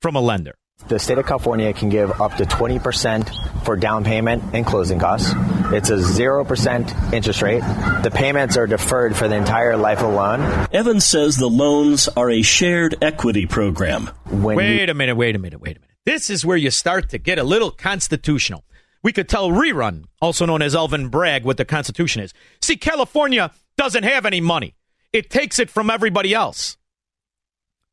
from 0.00 0.16
a 0.16 0.20
lender. 0.20 0.56
The 0.88 0.98
state 0.98 1.16
of 1.18 1.26
California 1.26 1.72
can 1.72 1.88
give 1.88 2.20
up 2.20 2.36
to 2.36 2.44
20% 2.44 3.64
for 3.64 3.76
down 3.76 4.04
payment 4.04 4.42
and 4.52 4.66
closing 4.66 4.98
costs. 4.98 5.32
It's 5.72 5.90
a 5.90 5.96
0% 5.96 7.12
interest 7.12 7.40
rate. 7.40 7.60
The 8.02 8.10
payments 8.12 8.56
are 8.56 8.66
deferred 8.66 9.16
for 9.16 9.28
the 9.28 9.36
entire 9.36 9.76
life 9.76 10.00
of 10.00 10.10
the 10.10 10.16
loan. 10.16 10.68
Evans 10.72 11.06
says 11.06 11.36
the 11.36 11.48
loans 11.48 12.08
are 12.08 12.30
a 12.30 12.42
shared 12.42 12.96
equity 13.02 13.46
program. 13.46 14.10
When 14.28 14.56
wait 14.56 14.80
you- 14.86 14.90
a 14.90 14.94
minute, 14.94 15.16
wait 15.16 15.34
a 15.36 15.38
minute, 15.38 15.60
wait 15.60 15.76
a 15.76 15.80
minute. 15.80 15.94
This 16.04 16.28
is 16.28 16.44
where 16.44 16.56
you 16.56 16.70
start 16.70 17.10
to 17.10 17.18
get 17.18 17.38
a 17.38 17.44
little 17.44 17.70
constitutional. 17.70 18.64
We 19.04 19.12
could 19.12 19.28
tell 19.28 19.50
Rerun, 19.50 20.04
also 20.20 20.46
known 20.46 20.62
as 20.62 20.74
Elvin 20.74 21.08
Bragg, 21.08 21.44
what 21.44 21.56
the 21.56 21.64
Constitution 21.64 22.22
is. 22.22 22.34
See, 22.60 22.76
California 22.76 23.50
doesn't 23.76 24.02
have 24.04 24.26
any 24.26 24.40
money. 24.40 24.74
It 25.12 25.30
takes 25.30 25.58
it 25.58 25.70
from 25.70 25.90
everybody 25.90 26.34
else. 26.34 26.76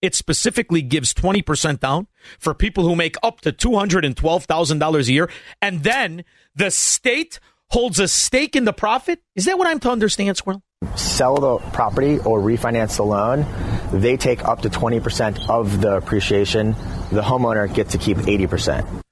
It 0.02 0.16
specifically 0.16 0.82
gives 0.82 1.14
20% 1.14 1.80
down 1.80 2.08
for 2.40 2.54
people 2.54 2.84
who 2.84 2.96
make 2.96 3.16
up 3.22 3.42
to 3.42 3.52
$212,000 3.52 5.08
a 5.08 5.12
year. 5.12 5.30
And 5.62 5.84
then 5.84 6.24
the 6.56 6.72
state 6.72 7.40
holds 7.70 8.00
a 8.00 8.08
stake 8.08 8.56
in 8.56 8.66
the 8.66 8.74
profit. 8.74 9.22
Is 9.36 9.46
that 9.46 9.58
what 9.58 9.68
I'm 9.68 9.80
to 9.82 9.92
understand, 9.92 10.38
Squirrel? 10.38 10.64
Sell 10.96 11.36
the 11.36 11.58
property 11.72 12.20
or 12.20 12.40
refinance 12.40 12.96
the 12.96 13.04
loan. 13.04 13.46
They 13.92 14.16
take 14.16 14.46
up 14.46 14.62
to 14.62 14.70
20% 14.70 15.50
of 15.50 15.82
the 15.82 15.98
appreciation. 15.98 16.72
The 17.12 17.22
homeowner 17.22 17.74
gets 17.74 17.92
to 17.92 17.98
keep 17.98 18.18
80%. 18.18 19.04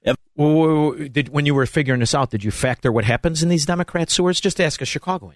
Did, 1.12 1.28
when 1.28 1.46
you 1.46 1.54
were 1.54 1.66
figuring 1.66 2.00
this 2.00 2.14
out, 2.14 2.30
did 2.30 2.44
you 2.44 2.50
factor 2.50 2.90
what 2.92 3.04
happens 3.04 3.42
in 3.42 3.48
these 3.48 3.66
Democrat 3.66 4.08
sewers? 4.08 4.40
Just 4.40 4.60
ask 4.60 4.80
a 4.80 4.86
Chicagoan. 4.86 5.34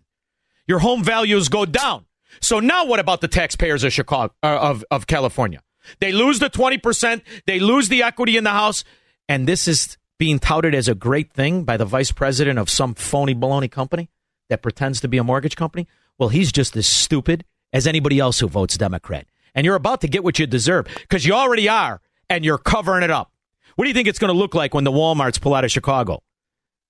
Your 0.67 0.79
home 0.79 1.03
values 1.03 1.49
go 1.49 1.67
down. 1.67 2.07
So 2.41 2.61
now 2.61 2.85
what 2.85 3.01
about 3.01 3.21
the 3.21 3.29
taxpayers 3.29 3.85
of 3.85 3.93
Chicago 3.93 4.35
uh, 4.43 4.59
of 4.61 4.85
of 4.91 5.07
California? 5.07 5.61
They 5.99 6.13
lose 6.13 6.39
the 6.39 6.49
20%, 6.49 7.23
they 7.47 7.59
lose 7.59 7.89
the 7.89 8.05
equity 8.05 8.37
in 8.37 8.45
the 8.45 8.51
house, 8.51 8.85
and 9.29 9.49
this 9.49 9.67
is 9.67 9.99
being 10.17 10.39
touted 10.39 10.77
as 10.77 10.87
a 10.87 10.95
great 10.95 11.33
thing 11.33 11.65
by 11.65 11.77
the 11.77 11.85
vice 11.85 12.13
president 12.13 12.61
of 12.61 12.71
some 12.71 12.95
phony 12.95 13.35
baloney 13.35 13.69
company 13.69 14.09
that 14.49 14.63
pretends 14.63 15.01
to 15.01 15.09
be 15.09 15.19
a 15.19 15.25
mortgage 15.25 15.57
company. 15.57 15.89
Well, 16.19 16.29
he's 16.29 16.53
just 16.53 16.77
as 16.77 16.87
stupid 16.87 17.45
as 17.73 17.89
anybody 17.89 18.21
else 18.21 18.39
who 18.39 18.47
votes 18.47 18.77
Democrat. 18.77 19.27
And 19.57 19.65
you're 19.65 19.75
about 19.75 20.03
to 20.03 20.09
get 20.09 20.23
what 20.23 20.39
you 20.39 20.47
deserve 20.47 20.87
because 21.01 21.27
you 21.27 21.33
already 21.33 21.69
are, 21.69 22.01
and 22.31 22.45
you're 22.45 22.59
covering 22.59 23.03
it 23.03 23.11
up. 23.11 23.33
What 23.75 23.85
do 23.85 23.89
you 23.89 23.95
think 23.95 24.07
it's 24.07 24.21
going 24.21 24.33
to 24.33 24.39
look 24.39 24.55
like 24.55 24.73
when 24.73 24.85
the 24.85 24.93
Walmarts 24.93 25.41
pull 25.41 25.55
out 25.55 25.65
of 25.65 25.73
Chicago? 25.73 26.23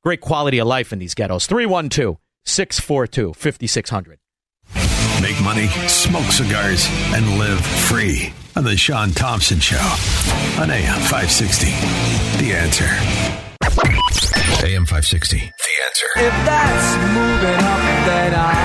great 0.03 0.21
quality 0.21 0.59
of 0.59 0.67
life 0.67 0.93
in 0.93 0.99
these 0.99 1.15
ghettos. 1.15 1.47
312 1.47 2.19
642 2.45 3.33
5600. 3.35 4.19
Make 5.23 5.41
money, 5.41 5.69
smoke 5.87 6.33
cigars, 6.33 6.89
and 7.15 7.39
live 7.39 7.65
free 7.65 8.35
on 8.57 8.65
the 8.65 8.77
Shaun 8.77 9.13
Thompson 9.13 9.61
Show 9.61 9.77
on 10.61 10.69
AM 10.69 10.99
560. 10.99 11.67
The 12.45 12.53
answer. 12.53 12.85
AM 14.67 14.85
560. 14.85 15.39
The 15.39 15.45
answer. 15.87 16.07
If 16.17 16.33
that's 16.45 16.97
moving 17.15 17.55
up, 17.55 17.81
then 18.05 18.35
I. 18.35 18.63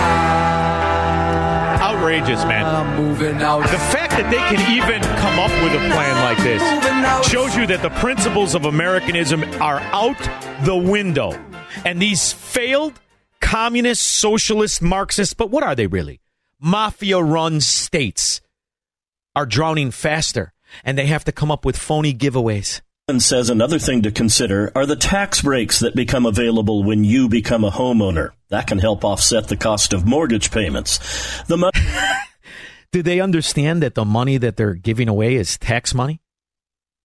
Outrageous, 1.79 2.43
man. 2.45 2.97
moving 2.97 3.39
out. 3.43 3.61
The 3.61 3.77
fact 3.77 4.13
that 4.13 4.31
they 4.31 4.37
can 4.37 4.59
even 4.71 4.99
come 5.19 5.37
up 5.37 5.51
with 5.63 5.73
a 5.73 5.93
plan 5.93 6.15
like 6.23 6.39
this 6.39 6.61
shows 7.29 7.55
you 7.55 7.67
that 7.67 7.83
the 7.83 7.91
principles 8.01 8.55
of 8.55 8.65
Americanism 8.65 9.43
are 9.61 9.79
out 9.93 10.17
the 10.65 10.75
window. 10.75 11.39
And 11.85 12.01
these 12.01 12.33
failed 12.33 12.99
communist, 13.41 14.01
socialist, 14.01 14.81
Marxist, 14.81 15.37
but 15.37 15.51
what 15.51 15.63
are 15.63 15.75
they 15.75 15.85
really? 15.85 16.19
Mafia 16.59 17.21
run 17.21 17.61
states 17.61 18.41
are 19.35 19.45
drowning 19.45 19.91
faster, 19.91 20.53
and 20.83 20.97
they 20.97 21.05
have 21.05 21.23
to 21.25 21.31
come 21.31 21.51
up 21.51 21.63
with 21.63 21.77
phony 21.77 22.13
giveaways. 22.13 22.81
And 23.07 23.21
says 23.21 23.49
another 23.49 23.79
thing 23.79 24.01
to 24.01 24.11
consider 24.11 24.71
are 24.75 24.85
the 24.85 24.95
tax 24.95 25.41
breaks 25.41 25.79
that 25.79 25.95
become 25.95 26.25
available 26.25 26.83
when 26.83 27.03
you 27.03 27.29
become 27.29 27.63
a 27.63 27.71
homeowner. 27.71 28.31
That 28.49 28.67
can 28.67 28.79
help 28.79 29.05
offset 29.05 29.47
the 29.47 29.55
cost 29.55 29.93
of 29.93 30.05
mortgage 30.05 30.51
payments. 30.51 30.99
The 31.43 31.57
mo- 31.57 31.69
Do 32.91 33.03
they 33.03 33.21
understand 33.21 33.81
that 33.83 33.95
the 33.95 34.03
money 34.03 34.37
that 34.37 34.57
they're 34.57 34.73
giving 34.73 35.07
away 35.07 35.35
is 35.35 35.57
tax 35.57 35.93
money? 35.93 36.21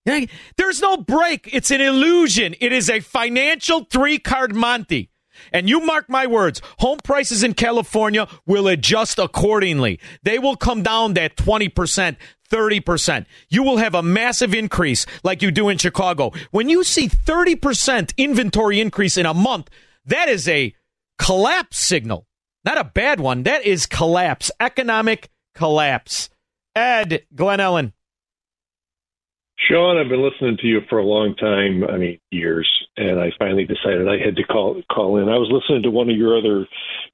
There's 0.04 0.80
no 0.80 0.97
break. 0.97 1.50
It's 1.52 1.71
an 1.71 1.80
illusion. 1.80 2.56
It 2.61 2.73
is 2.73 2.90
a 2.90 2.99
financial 3.00 3.85
three 3.85 4.18
card 4.18 4.56
Monty. 4.56 5.12
And 5.52 5.68
you 5.68 5.80
mark 5.80 6.08
my 6.08 6.26
words, 6.26 6.61
home 6.78 6.99
prices 7.02 7.42
in 7.42 7.54
California 7.54 8.28
will 8.46 8.68
adjust 8.68 9.18
accordingly. 9.18 10.00
They 10.22 10.38
will 10.38 10.56
come 10.56 10.82
down 10.82 11.14
that 11.14 11.37
20%, 11.37 12.16
30%. 12.50 13.26
You 13.49 13.62
will 13.62 13.78
have 13.78 13.94
a 13.94 14.02
massive 14.02 14.54
increase 14.54 15.06
like 15.22 15.42
you 15.42 15.50
do 15.50 15.68
in 15.68 15.78
Chicago. 15.78 16.32
When 16.50 16.68
you 16.68 16.84
see 16.84 17.08
30% 17.08 18.16
inventory 18.16 18.80
increase 18.80 19.16
in 19.16 19.26
a 19.26 19.34
month, 19.34 19.70
that 20.04 20.28
is 20.28 20.49
a 20.49 20.75
collapse 21.18 21.78
signal. 21.78 22.26
Not 22.64 22.78
a 22.78 22.84
bad 22.84 23.20
one. 23.20 23.42
That 23.42 23.64
is 23.64 23.87
collapse, 23.87 24.50
economic 24.61 25.30
collapse. 25.54 26.28
Ed, 26.75 27.25
Glen 27.34 27.58
Ellyn. 27.58 27.92
Shaun, 29.69 29.97
I've 29.97 30.09
been 30.09 30.23
listening 30.23 30.57
to 30.59 30.66
you 30.66 30.81
for 30.88 30.99
a 30.99 31.04
long 31.04 31.35
time. 31.37 31.85
I 31.85 31.97
mean, 31.97 32.19
years, 32.31 32.69
and 32.97 33.21
I 33.21 33.31
finally 33.38 33.64
decided 33.64 34.09
I 34.09 34.19
had 34.19 34.37
to 34.37 34.45
call 34.45 34.83
call 34.90 35.19
in. 35.19 35.28
I 35.28 35.38
was 35.38 35.50
listening 35.50 35.83
to 35.85 35.90
one 35.90 36.11
of 36.11 36.16
your 36.16 36.37
other 36.37 36.66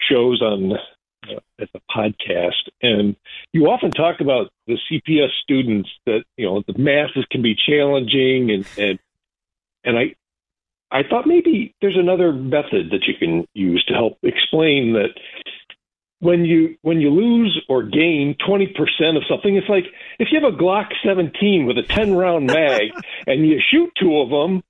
shows 0.09 0.41
on 0.41 0.73
uh, 0.73 1.41
as 1.59 1.69
a 1.75 1.81
podcast, 1.91 2.69
and 2.81 3.17
you 3.53 3.67
often 3.67 3.91
talk 3.91 4.21
about 4.21 4.51
the 4.67 4.79
CPS 4.91 5.31
students 5.43 5.91
that 6.07 6.25
you 6.37 6.47
know 6.47 6.63
the 6.67 6.79
masses 6.79 7.27
can 7.31 7.43
be 7.43 7.55
challenging, 7.55 8.51
and 8.51 8.67
and 8.79 8.99
and 9.85 9.99
I 9.99 10.15
I 10.91 11.03
thought 11.03 11.27
maybe 11.27 11.75
there's 11.81 11.99
another 11.99 12.33
method 12.33 12.91
that 12.93 13.07
you 13.07 13.15
can 13.19 13.47
use 13.53 13.85
to 13.89 13.95
help 13.95 14.19
explain 14.23 14.95
that 14.95 15.11
when 16.21 16.45
you 16.45 16.77
when 16.83 17.01
you 17.01 17.11
lose 17.11 17.61
or 17.69 17.83
gain 17.85 18.35
20% 18.49 18.73
of 19.17 19.23
something 19.29 19.57
it's 19.57 19.69
like 19.69 19.85
if 20.19 20.29
you 20.33 20.41
have 20.41 20.53
a 20.53 20.57
Glock 20.57 20.87
17 21.05 21.65
with 21.67 21.79
a 21.79 21.83
10 21.85 22.15
round 22.15 22.47
mag 22.47 22.91
and 23.27 23.47
you 23.47 23.61
shoot 23.71 23.91
two 24.01 24.19
of 24.19 24.29
them 24.31 24.63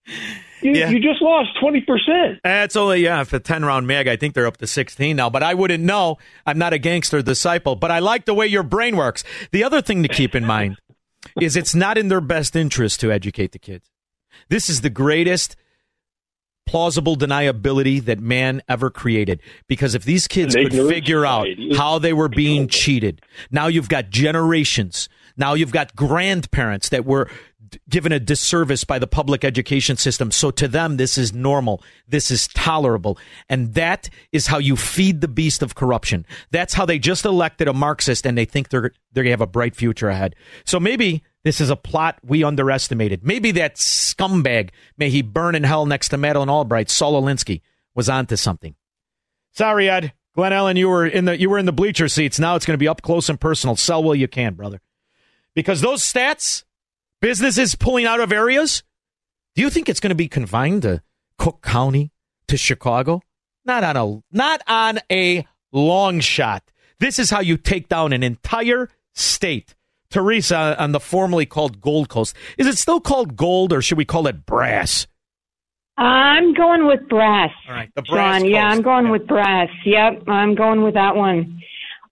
you, 0.60 0.72
Yeah. 0.74 0.90
you 0.90 0.98
just 0.98 1.22
lost 1.22 1.50
20%. 1.62 2.40
That's 2.42 2.74
only 2.76 3.04
yeah, 3.04 3.22
for 3.24 3.38
ten 3.38 3.64
round 3.64 3.86
mag. 3.86 4.08
I 4.08 4.16
think 4.16 4.34
they're 4.34 4.46
up 4.48 4.56
to 4.56 4.66
sixteen 4.66 5.14
now, 5.14 5.30
but 5.30 5.42
I 5.44 5.54
wouldn't 5.54 5.84
know. 5.84 6.18
I'm 6.44 6.58
not 6.58 6.72
a 6.72 6.78
gangster 6.78 7.22
disciple, 7.22 7.76
but 7.76 7.92
I 7.92 8.00
like 8.00 8.24
the 8.24 8.34
way 8.34 8.48
your 8.48 8.64
brain 8.64 8.96
works. 8.96 9.22
The 9.52 9.62
other 9.62 9.80
thing 9.80 10.02
to 10.02 10.08
keep 10.08 10.34
in 10.34 10.44
mind 10.44 10.76
is 11.40 11.54
it's 11.56 11.76
not 11.76 11.96
in 11.96 12.08
their 12.08 12.20
best 12.20 12.56
interest 12.56 12.98
to 13.00 13.12
educate 13.12 13.52
the 13.52 13.60
kids. 13.60 13.88
This 14.48 14.68
is 14.68 14.80
the 14.80 14.90
greatest 14.90 15.54
plausible 16.68 17.16
deniability 17.16 18.04
that 18.04 18.20
man 18.20 18.62
ever 18.68 18.90
created. 18.90 19.40
Because 19.66 19.94
if 19.94 20.04
these 20.04 20.28
kids 20.28 20.54
could 20.54 20.72
figure 20.72 21.24
out 21.24 21.48
how 21.74 21.98
they 21.98 22.12
were 22.12 22.28
being 22.28 22.68
cheated, 22.68 23.22
now 23.50 23.68
you've 23.68 23.88
got 23.88 24.10
generations. 24.10 25.08
Now 25.36 25.54
you've 25.54 25.72
got 25.72 25.96
grandparents 25.96 26.90
that 26.90 27.06
were 27.06 27.30
given 27.88 28.12
a 28.12 28.20
disservice 28.20 28.84
by 28.84 28.98
the 28.98 29.06
public 29.06 29.44
education 29.44 29.96
system. 29.96 30.30
So 30.30 30.50
to 30.52 30.68
them, 30.68 30.96
this 30.98 31.16
is 31.16 31.32
normal. 31.32 31.82
This 32.06 32.30
is 32.30 32.48
tolerable. 32.48 33.18
And 33.48 33.74
that 33.74 34.10
is 34.32 34.46
how 34.46 34.58
you 34.58 34.76
feed 34.76 35.20
the 35.20 35.28
beast 35.28 35.62
of 35.62 35.74
corruption. 35.74 36.26
That's 36.50 36.74
how 36.74 36.84
they 36.84 36.98
just 36.98 37.24
elected 37.24 37.68
a 37.68 37.72
Marxist 37.72 38.26
and 38.26 38.36
they 38.36 38.44
think 38.44 38.68
they're, 38.68 38.92
they're 39.12 39.24
going 39.24 39.26
to 39.26 39.32
have 39.32 39.40
a 39.40 39.46
bright 39.46 39.74
future 39.74 40.08
ahead. 40.08 40.34
So 40.64 40.78
maybe 40.78 41.22
this 41.44 41.60
is 41.60 41.70
a 41.70 41.76
plot 41.76 42.18
we 42.22 42.44
underestimated. 42.44 43.24
Maybe 43.24 43.52
that 43.52 43.76
scumbag, 43.76 44.70
may 44.96 45.10
he 45.10 45.22
burn 45.22 45.54
in 45.54 45.64
hell 45.64 45.86
next 45.86 46.08
to 46.10 46.16
Madeleine 46.16 46.50
Albright, 46.50 46.90
Saul 46.90 47.20
Alinsky, 47.20 47.62
was 47.94 48.08
onto 48.08 48.36
something. 48.36 48.74
Sorry, 49.52 49.88
Ed. 49.88 50.12
Glen 50.34 50.52
Ellyn, 50.52 50.76
you 50.76 50.88
were 50.88 51.04
in 51.04 51.24
the 51.24 51.36
you 51.36 51.50
were 51.50 51.58
in 51.58 51.66
the 51.66 51.72
bleacher 51.72 52.06
seats. 52.08 52.38
Now 52.38 52.54
it's 52.54 52.64
going 52.64 52.74
to 52.74 52.78
be 52.78 52.86
up 52.86 53.02
close 53.02 53.28
and 53.28 53.40
personal. 53.40 53.74
Sell 53.74 54.04
while 54.04 54.14
you 54.14 54.28
can, 54.28 54.54
brother. 54.54 54.80
Because 55.52 55.80
those 55.80 56.02
stats, 56.02 56.62
businesses 57.20 57.74
pulling 57.74 58.06
out 58.06 58.20
of 58.20 58.30
areas, 58.30 58.84
do 59.56 59.62
you 59.62 59.70
think 59.70 59.88
it's 59.88 59.98
going 59.98 60.10
to 60.10 60.14
be 60.14 60.28
confined 60.28 60.82
to 60.82 61.02
Cook 61.38 61.60
County, 61.60 62.12
to 62.46 62.56
Chicago? 62.56 63.20
Not 63.64 63.82
on 63.82 63.96
a 63.96 64.22
not 64.30 64.62
on 64.68 65.00
a 65.10 65.44
long 65.72 66.20
shot. 66.20 66.62
This 67.00 67.18
is 67.18 67.30
how 67.30 67.40
you 67.40 67.56
take 67.56 67.88
down 67.88 68.12
an 68.12 68.22
entire 68.22 68.90
state. 69.14 69.74
Teresa 70.10 70.76
on 70.78 70.92
the 70.92 71.00
formerly 71.00 71.46
called 71.46 71.80
Gold 71.80 72.08
Coast. 72.08 72.34
Is 72.56 72.66
it 72.66 72.78
still 72.78 73.00
called 73.00 73.36
gold 73.36 73.72
or 73.72 73.82
should 73.82 73.98
we 73.98 74.04
call 74.04 74.26
it 74.26 74.46
brass? 74.46 75.06
I'm 75.96 76.54
going 76.54 76.86
with 76.86 77.08
brass. 77.08 77.50
All 77.68 77.74
right, 77.74 77.90
the 77.94 78.02
brass 78.02 78.40
Shaun. 78.40 78.50
Yeah. 78.50 78.68
I'm 78.68 78.82
going 78.82 79.10
with 79.10 79.26
brass. 79.26 79.68
Yep, 79.84 80.28
I'm 80.28 80.54
going 80.54 80.82
with 80.82 80.94
that 80.94 81.16
one. 81.16 81.60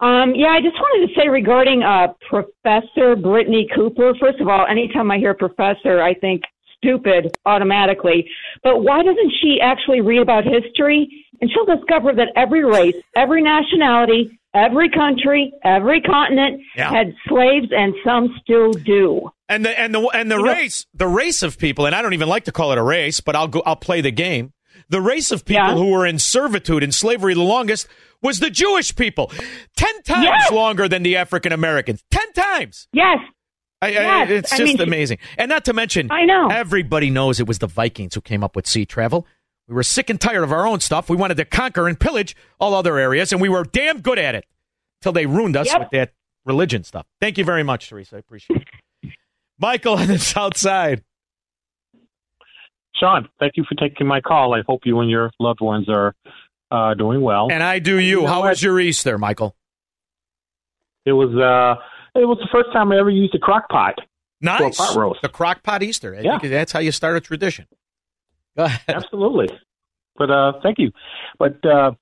Um, 0.01 0.35
yeah, 0.35 0.49
I 0.49 0.61
just 0.61 0.75
wanted 0.75 1.07
to 1.07 1.19
say 1.19 1.29
regarding 1.29 1.83
uh, 1.83 2.09
Professor 2.29 3.17
Brittney 3.17 3.65
Cooper. 3.75 4.13
First 4.21 4.41
of 4.41 4.49
all, 4.49 4.67
anytime 4.67 5.11
I 5.11 5.19
hear 5.19 5.35
professor, 5.35 6.03
I 6.03 6.15
think 6.15 6.43
stupid 6.77 7.35
automatically. 7.47 8.29
But 8.63 8.83
why 8.83 9.03
doesn't 9.03 9.33
she 9.41 9.59
actually 9.63 10.01
read 10.03 10.21
about 10.21 10.45
history? 10.45 11.27
And 11.41 11.51
she'll 11.51 11.77
discover 11.77 12.13
that 12.13 12.29
every 12.35 12.65
race, 12.65 12.97
every 13.15 13.43
nationality, 13.43 14.39
every 14.57 14.89
country, 14.91 15.53
every 15.65 16.01
continent 16.01 16.63
Yeah. 16.77 16.91
had 16.91 17.15
slaves, 17.29 17.69
and 17.71 17.95
some 18.05 18.35
still 18.43 18.73
do. 18.73 19.31
And 19.49 19.65
the 19.65 19.79
and 19.79 19.95
the 19.95 20.01
and 20.09 20.31
the 20.31 20.39
race, 20.41 20.87
the 20.95 21.07
race 21.07 21.43
of 21.43 21.59
people, 21.59 21.87
and 21.87 21.95
I 21.95 22.03
don't 22.03 22.15
even 22.15 22.29
like 22.29 22.45
to 22.45 22.53
call 22.53 22.73
it 22.73 22.79
a 22.79 22.83
race, 22.83 23.21
but 23.21 23.37
I'll 23.37 23.47
go. 23.49 23.63
I'll 23.67 23.77
play 23.77 24.01
the 24.01 24.11
game. 24.11 24.53
The 24.89 25.01
race 25.01 25.31
of 25.31 25.45
people 25.45 25.77
who 25.77 25.91
were 25.91 26.07
in 26.07 26.19
servitude 26.19 26.83
and 26.83 26.95
slavery 26.95 27.35
the 27.35 27.43
longest 27.43 27.89
was 28.23 28.39
the 28.41 28.51
Jewish 28.51 28.95
people, 28.97 29.31
ten 29.77 30.03
times 30.03 30.25
Yes! 30.25 30.51
longer 30.51 30.89
than 30.89 31.03
the 31.03 31.17
African 31.17 31.53
Americans. 31.53 32.03
Ten 32.11 32.33
times. 32.33 32.89
Yes. 32.93 33.19
I, 33.83 33.89
I- 33.89 33.91
Yes. 33.91 34.31
it's 34.31 34.53
I 34.53 34.57
just 34.59 34.79
mean, 34.79 34.81
amazing. 34.81 35.19
And 35.39 35.49
not 35.51 35.65
to 35.67 35.73
mention, 35.75 36.11
I 36.11 36.25
know. 36.25 36.49
everybody 36.49 37.11
knows 37.11 37.41
it 37.41 37.47
was 37.47 37.59
the 37.59 37.67
Vikings 37.67 38.15
who 38.15 38.21
came 38.23 38.43
up 38.43 38.57
with 38.57 38.67
sea 38.67 38.87
travel. 38.87 39.27
We 39.69 39.75
were 39.75 39.83
sick 39.83 40.11
and 40.11 40.21
tired 40.21 40.45
of 40.45 40.53
our 40.53 40.67
own 40.67 40.81
stuff. 40.81 41.09
We 41.11 41.17
wanted 41.17 41.37
to 41.39 41.45
conquer 41.45 41.89
and 41.89 41.99
pillage 41.99 42.37
all 42.61 42.75
other 42.75 42.99
areas, 42.99 43.33
and 43.33 43.41
we 43.41 43.49
were 43.49 43.65
damn 43.65 44.01
good 44.01 44.19
at 44.19 44.35
it 44.35 44.45
until 45.01 45.13
they 45.13 45.27
ruined 45.27 45.57
us 45.57 45.67
Yep. 45.67 45.79
with 45.81 45.91
that 45.91 46.13
religion 46.45 46.85
stuff. 46.85 47.07
Thank 47.21 47.37
you 47.39 47.45
very 47.45 47.63
much, 47.65 47.89
Teresa. 47.89 48.17
I 48.17 48.19
appreciate 48.21 48.63
it. 49.03 49.13
Michael 49.59 49.95
on 49.99 50.07
the 50.07 50.19
south 50.19 50.57
side. 50.57 51.03
Shaun, 52.95 53.29
thank 53.39 53.57
you 53.57 53.65
for 53.69 53.75
taking 53.75 54.07
my 54.07 54.21
call. 54.21 54.55
I 54.55 54.63
hope 54.67 54.83
you 54.85 55.01
and 55.01 55.11
your 55.11 55.31
loved 55.39 55.61
ones 55.61 55.89
are 55.89 56.15
uh, 56.71 56.95
doing 56.95 57.21
well. 57.21 57.49
And 57.51 57.63
I 57.63 57.79
do 57.79 57.99
you. 57.99 58.23
know 58.23 58.27
How 58.29 58.41
what? 58.41 58.51
was 58.51 58.63
your 58.63 58.81
Easter, 58.81 59.19
Michael? 59.19 59.55
It 61.05 61.13
was 61.13 61.29
uh, 61.37 61.81
it 62.19 62.25
was 62.25 62.39
the 62.41 62.49
first 62.51 62.73
time 62.73 62.91
I 62.93 62.99
ever 62.99 63.11
used 63.11 63.35
a 63.35 63.39
crock 63.39 63.69
pot. 63.69 63.95
Nice. 64.41 64.77
For 64.77 64.83
a 64.85 64.87
pot 64.87 64.97
roast. 64.97 65.23
The 65.23 65.29
crock 65.29 65.63
pot 65.63 65.83
Easter. 65.83 66.17
I 66.17 66.21
Yeah. 66.21 66.39
think 66.39 66.51
that's 66.53 66.73
how 66.73 66.79
you 66.81 66.91
start 66.93 67.17
a 67.17 67.21
tradition. 67.21 67.67
Go 68.57 68.65
ahead. 68.65 68.97
Absolutely. 68.97 69.49
But 70.17 70.31
uh, 70.31 70.53
thank 70.63 70.79
you. 70.79 70.91
But 71.39 71.65
uh, 71.65 71.93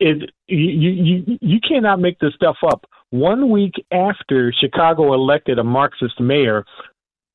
it, 0.00 0.30
you, 0.46 0.90
you 0.90 1.38
you 1.40 1.58
cannot 1.60 2.00
make 2.00 2.18
this 2.18 2.34
stuff 2.34 2.56
up. 2.66 2.84
One 3.10 3.50
week 3.50 3.74
after 3.90 4.52
Chicago 4.52 5.14
elected 5.14 5.58
a 5.58 5.64
Marxist 5.64 6.20
mayor, 6.20 6.64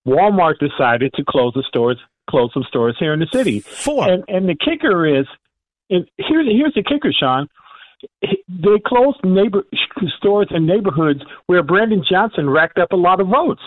Walmart 0.08 0.60
decided 0.60 1.14
to 1.14 1.24
close 1.28 1.54
the 1.56 1.64
stores, 1.68 1.98
close 2.30 2.52
some 2.54 2.64
stores 2.68 2.96
here 3.00 3.14
in 3.14 3.20
the 3.20 3.28
city. 3.32 3.62
Four. 3.62 4.10
And 4.10 4.24
and 4.28 4.48
the 4.48 4.56
kicker 4.56 5.06
is, 5.20 5.26
and 5.90 6.08
here's 6.18 6.48
here's 6.48 6.74
the 6.76 6.84
kicker, 6.84 7.12
Shaun. 7.18 7.48
They 8.22 8.80
closed 8.86 9.20
neighbor 9.24 9.64
stores 10.18 10.48
in 10.52 10.66
neighborhoods 10.66 11.22
where 11.46 11.64
Brandon 11.64 12.04
Johnson 12.08 12.50
racked 12.50 12.78
up 12.78 12.92
a 12.92 12.98
lot 12.98 13.22
of 13.22 13.28
votes. 13.28 13.62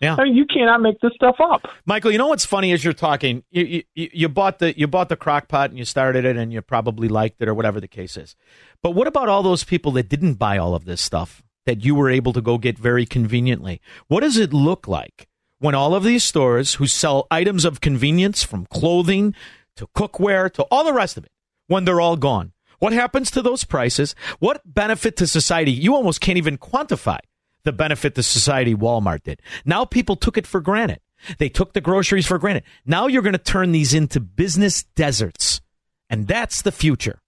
Yeah. 0.00 0.16
I 0.18 0.24
mean, 0.24 0.34
you 0.34 0.46
cannot 0.46 0.80
make 0.80 0.98
this 1.00 1.12
stuff 1.14 1.36
up. 1.40 1.68
Michael, 1.84 2.10
you 2.10 2.16
know 2.16 2.28
what's 2.28 2.46
funny 2.46 2.72
as 2.72 2.82
you're 2.82 2.94
talking, 2.94 3.44
you, 3.50 3.82
you, 3.94 4.08
you 4.12 4.28
bought 4.30 4.58
the 4.58 4.76
you 4.78 4.86
bought 4.86 5.10
the 5.10 5.16
crock 5.16 5.48
pot 5.48 5.68
and 5.70 5.78
you 5.78 5.84
started 5.84 6.24
it 6.24 6.36
and 6.36 6.52
you 6.52 6.62
probably 6.62 7.06
liked 7.06 7.40
it 7.42 7.48
or 7.48 7.54
whatever 7.54 7.80
the 7.80 7.88
case 7.88 8.16
is. 8.16 8.34
But 8.82 8.92
what 8.92 9.06
about 9.06 9.28
all 9.28 9.42
those 9.42 9.62
people 9.62 9.92
that 9.92 10.08
didn't 10.08 10.34
buy 10.34 10.56
all 10.56 10.74
of 10.74 10.86
this 10.86 11.02
stuff 11.02 11.42
that 11.66 11.84
you 11.84 11.94
were 11.94 12.08
able 12.08 12.32
to 12.32 12.40
go 12.40 12.56
get 12.56 12.78
very 12.78 13.04
conveniently? 13.04 13.80
What 14.08 14.20
does 14.20 14.38
it 14.38 14.54
look 14.54 14.88
like 14.88 15.28
when 15.58 15.74
all 15.74 15.94
of 15.94 16.02
these 16.02 16.24
stores 16.24 16.74
who 16.74 16.86
sell 16.86 17.26
items 17.30 17.66
of 17.66 17.82
convenience 17.82 18.42
from 18.42 18.64
clothing 18.66 19.34
to 19.76 19.86
cookware 19.88 20.50
to 20.52 20.62
all 20.64 20.84
the 20.84 20.94
rest 20.94 21.18
of 21.18 21.24
it 21.24 21.32
when 21.66 21.84
they're 21.84 22.00
all 22.00 22.16
gone? 22.16 22.52
What 22.78 22.94
happens 22.94 23.30
to 23.32 23.42
those 23.42 23.64
prices? 23.64 24.14
What 24.38 24.62
benefit 24.64 25.18
to 25.18 25.26
society? 25.26 25.70
You 25.70 25.94
almost 25.94 26.22
can't 26.22 26.38
even 26.38 26.56
quantify 26.56 27.18
the 27.64 27.72
benefit 27.72 28.14
to 28.14 28.22
society 28.22 28.74
Walmart 28.74 29.22
did. 29.22 29.40
Now 29.64 29.84
people 29.84 30.16
took 30.16 30.36
it 30.36 30.46
for 30.46 30.60
granted. 30.60 31.00
They 31.38 31.48
took 31.48 31.72
the 31.72 31.80
groceries 31.80 32.26
for 32.26 32.38
granted. 32.38 32.64
Now 32.86 33.06
you're 33.06 33.22
going 33.22 33.32
to 33.32 33.38
turn 33.38 33.72
these 33.72 33.94
into 33.94 34.20
business 34.20 34.84
deserts. 34.94 35.60
And 36.08 36.26
that's 36.26 36.62
the 36.62 36.72
future. 36.72 37.20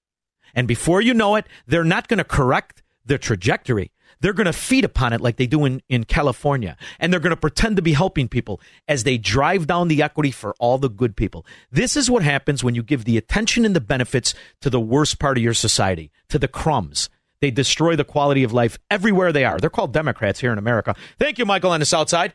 And 0.55 0.67
before 0.69 1.01
you 1.01 1.15
know 1.15 1.37
it, 1.37 1.47
they're 1.67 1.85
not 1.85 2.09
going 2.09 2.19
to 2.19 2.25
correct 2.25 2.83
their 3.05 3.19
trajectory. 3.19 3.91
They're 4.21 4.33
going 4.33 4.47
to 4.47 4.53
feed 4.53 4.85
upon 4.85 5.13
it 5.13 5.21
like 5.21 5.37
they 5.37 5.47
do 5.47 5.65
in, 5.65 5.83
in 5.89 6.05
California. 6.05 6.77
And 7.01 7.13
they're 7.13 7.21
going 7.21 7.31
to 7.31 7.37
pretend 7.37 7.77
to 7.77 7.83
be 7.83 7.93
helping 7.93 8.29
people 8.29 8.61
as 8.87 9.03
they 9.03 9.19
drive 9.19 9.67
down 9.67 9.89
the 9.89 10.03
equity 10.03 10.31
for 10.31 10.55
all 10.61 10.79
the 10.79 10.89
good 10.89 11.17
people. 11.17 11.45
This 11.71 11.97
is 11.97 12.11
what 12.11 12.23
happens 12.23 12.63
when 12.63 12.75
you 12.75 12.83
give 12.83 13.05
the 13.05 13.19
attention 13.19 13.65
and 13.65 13.75
the 13.75 13.81
benefits 13.81 14.35
to 14.61 14.71
the 14.71 14.81
worst 14.81 15.19
part 15.19 15.39
of 15.39 15.43
your 15.43 15.55
society, 15.55 16.13
to 16.29 16.39
the 16.39 16.49
crumbs. 16.49 17.11
They 17.43 17.51
destroy 17.51 17.97
the 17.97 18.05
quality 18.05 18.45
of 18.45 18.53
life 18.53 18.79
everywhere 18.89 19.33
they 19.33 19.45
are. 19.45 19.59
They're 19.59 19.69
called 19.69 19.93
Democrats 19.93 20.39
here 20.39 20.53
in 20.53 20.59
America. 20.59 20.95
Thank 21.19 21.39
you, 21.39 21.45
Michael, 21.45 21.73
on 21.73 21.81
the 21.81 21.87
South 21.87 22.09
Side. 22.09 22.35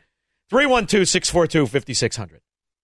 312 0.50 1.08
642 1.08 1.66
5600. 1.66 2.42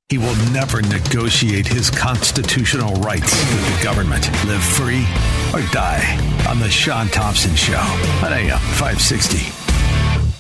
He 0.09 0.17
will 0.17 0.35
never 0.53 0.81
negotiate 0.81 1.67
his 1.67 1.91
constitutional 1.91 2.95
rights 2.97 3.31
with 3.53 3.77
the 3.77 3.85
government. 3.85 4.27
Live 4.47 4.63
free 4.63 5.05
or 5.53 5.61
die 5.71 6.17
on 6.49 6.59
The 6.61 6.71
Shaun 6.71 7.09
Thompson 7.09 7.55
Show 7.57 7.75
on 7.75 8.33
AM 8.33 8.59
560. 8.59 9.39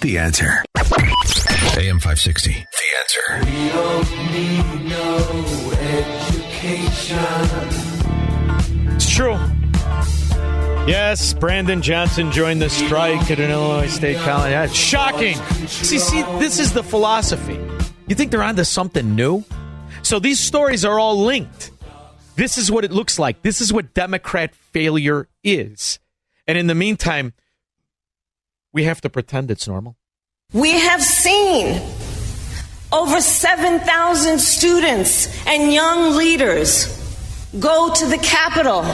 The 0.00 0.18
answer. 0.18 0.64
AM 1.76 2.00
560. 2.00 2.52
The 2.52 2.96
answer. 2.98 3.44
We 3.44 3.68
don't 3.68 4.10
need 4.32 4.88
no 4.88 5.18
education. 6.00 7.18
It's 8.94 9.10
true. 9.10 9.38
Yes, 10.86 11.32
Brandon 11.32 11.80
Johnson 11.80 12.30
joined 12.30 12.60
the 12.60 12.68
strike 12.68 13.30
at 13.30 13.40
an 13.40 13.50
Illinois 13.50 13.86
State 13.86 14.18
College. 14.18 14.52
It's 14.52 14.74
shocking. 14.74 15.36
See, 15.66 15.98
see, 15.98 16.22
this 16.38 16.58
is 16.58 16.74
the 16.74 16.82
philosophy. 16.82 17.58
You 18.06 18.14
think 18.14 18.30
they're 18.30 18.42
onto 18.42 18.64
something 18.64 19.16
new? 19.16 19.44
So 20.02 20.18
these 20.18 20.38
stories 20.38 20.84
are 20.84 20.98
all 20.98 21.24
linked. 21.24 21.70
This 22.36 22.58
is 22.58 22.70
what 22.70 22.84
it 22.84 22.92
looks 22.92 23.18
like. 23.18 23.40
This 23.40 23.62
is 23.62 23.72
what 23.72 23.94
Democrat 23.94 24.54
failure 24.54 25.26
is. 25.42 26.00
And 26.46 26.58
in 26.58 26.66
the 26.66 26.74
meantime, 26.74 27.32
we 28.74 28.84
have 28.84 29.00
to 29.00 29.08
pretend 29.08 29.50
it's 29.50 29.66
normal. 29.66 29.96
We 30.52 30.72
have 30.72 31.02
seen 31.02 31.80
over 32.92 33.22
7,000 33.22 34.38
students 34.38 35.34
and 35.46 35.72
young 35.72 36.14
leaders 36.14 36.86
go 37.58 37.90
to 37.94 38.06
the 38.06 38.18
Capitol. 38.18 38.84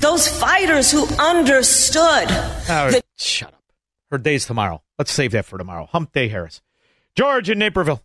Those 0.00 0.28
fighters 0.28 0.90
who 0.90 1.06
understood. 1.18 2.28
Oh, 2.70 2.90
the- 2.90 3.02
shut 3.16 3.48
up. 3.52 3.62
Her 4.10 4.18
day's 4.18 4.46
tomorrow. 4.46 4.82
Let's 4.98 5.12
save 5.12 5.32
that 5.32 5.44
for 5.44 5.58
tomorrow. 5.58 5.86
Hump 5.86 6.12
Day, 6.12 6.28
Harris. 6.28 6.62
George 7.14 7.50
in 7.50 7.58
Naperville. 7.58 8.02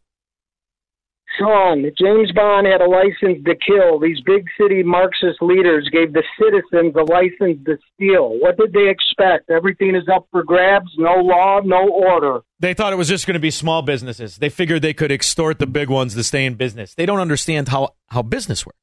Shaun, 1.39 1.83
James 1.99 2.31
Bond 2.31 2.67
had 2.67 2.81
a 2.81 2.87
license 2.87 3.43
to 3.45 3.55
kill. 3.55 3.99
These 3.99 4.21
big 4.21 4.45
city 4.59 4.83
Marxist 4.83 5.41
leaders 5.41 5.89
gave 5.91 6.13
the 6.13 6.21
citizens 6.39 6.93
a 6.95 7.01
license 7.11 7.63
to 7.65 7.77
steal. 7.93 8.37
What 8.39 8.57
did 8.57 8.73
they 8.73 8.87
expect? 8.89 9.49
Everything 9.49 9.95
is 9.95 10.07
up 10.13 10.27
for 10.31 10.43
grabs, 10.43 10.91
no 10.97 11.15
law, 11.15 11.59
no 11.63 11.89
order. 11.89 12.41
They 12.59 12.75
thought 12.75 12.93
it 12.93 12.97
was 12.97 13.07
just 13.07 13.25
going 13.25 13.33
to 13.33 13.39
be 13.39 13.49
small 13.49 13.81
businesses. 13.81 14.37
They 14.37 14.49
figured 14.49 14.83
they 14.83 14.93
could 14.93 15.11
extort 15.11 15.57
the 15.57 15.65
big 15.65 15.89
ones 15.89 16.13
to 16.13 16.23
stay 16.23 16.45
in 16.45 16.53
business. 16.53 16.93
They 16.93 17.07
don't 17.07 17.19
understand 17.19 17.69
how, 17.69 17.95
how 18.09 18.21
business 18.21 18.63
works. 18.65 18.77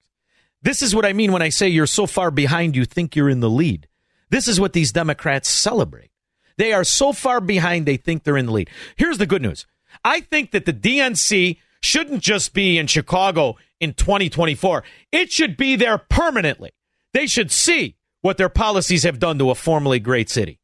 This 0.62 0.82
is 0.82 0.94
what 0.94 1.06
I 1.06 1.12
mean 1.12 1.32
when 1.32 1.42
I 1.42 1.48
say 1.48 1.68
you're 1.68 1.86
so 1.86 2.06
far 2.06 2.30
behind 2.30 2.76
you 2.76 2.84
think 2.84 3.16
you're 3.16 3.30
in 3.30 3.40
the 3.40 3.50
lead. 3.50 3.88
This 4.28 4.46
is 4.46 4.60
what 4.60 4.72
these 4.72 4.92
Democrats 4.92 5.48
celebrate. 5.48 6.10
They 6.56 6.72
are 6.72 6.84
so 6.84 7.12
far 7.12 7.40
behind 7.40 7.86
they 7.86 7.96
think 7.96 8.22
they're 8.22 8.36
in 8.36 8.46
the 8.46 8.52
lead. 8.52 8.70
Here's 8.96 9.18
the 9.18 9.26
good 9.26 9.42
news. 9.42 9.66
I 10.04 10.20
think 10.20 10.50
that 10.50 10.66
the 10.66 10.72
DNC 10.72 11.56
shouldn't 11.80 12.22
just 12.22 12.52
be 12.52 12.78
in 12.78 12.86
Chicago 12.86 13.56
in 13.80 13.94
2024. 13.94 14.84
It 15.10 15.32
should 15.32 15.56
be 15.56 15.76
there 15.76 15.98
permanently. 15.98 16.72
They 17.14 17.26
should 17.26 17.50
see 17.50 17.96
what 18.20 18.36
their 18.36 18.50
policies 18.50 19.04
have 19.04 19.18
done 19.18 19.38
to 19.38 19.50
a 19.50 19.54
formerly 19.54 19.98
great 19.98 20.28
city. 20.28 20.59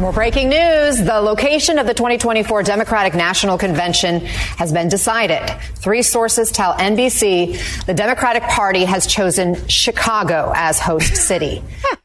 More 0.00 0.12
breaking 0.12 0.50
news. 0.50 0.98
The 1.02 1.20
location 1.22 1.78
of 1.78 1.86
the 1.86 1.94
2024 1.94 2.62
Democratic 2.62 3.14
National 3.14 3.56
Convention 3.56 4.20
has 4.20 4.72
been 4.72 4.88
decided. 4.88 5.48
Three 5.76 6.02
sources 6.02 6.50
tell 6.50 6.74
NBC 6.74 7.86
the 7.86 7.94
Democratic 7.94 8.42
Party 8.42 8.84
has 8.84 9.06
chosen 9.06 9.66
Chicago 9.68 10.52
as 10.54 10.78
host 10.78 11.16
city. 11.16 11.62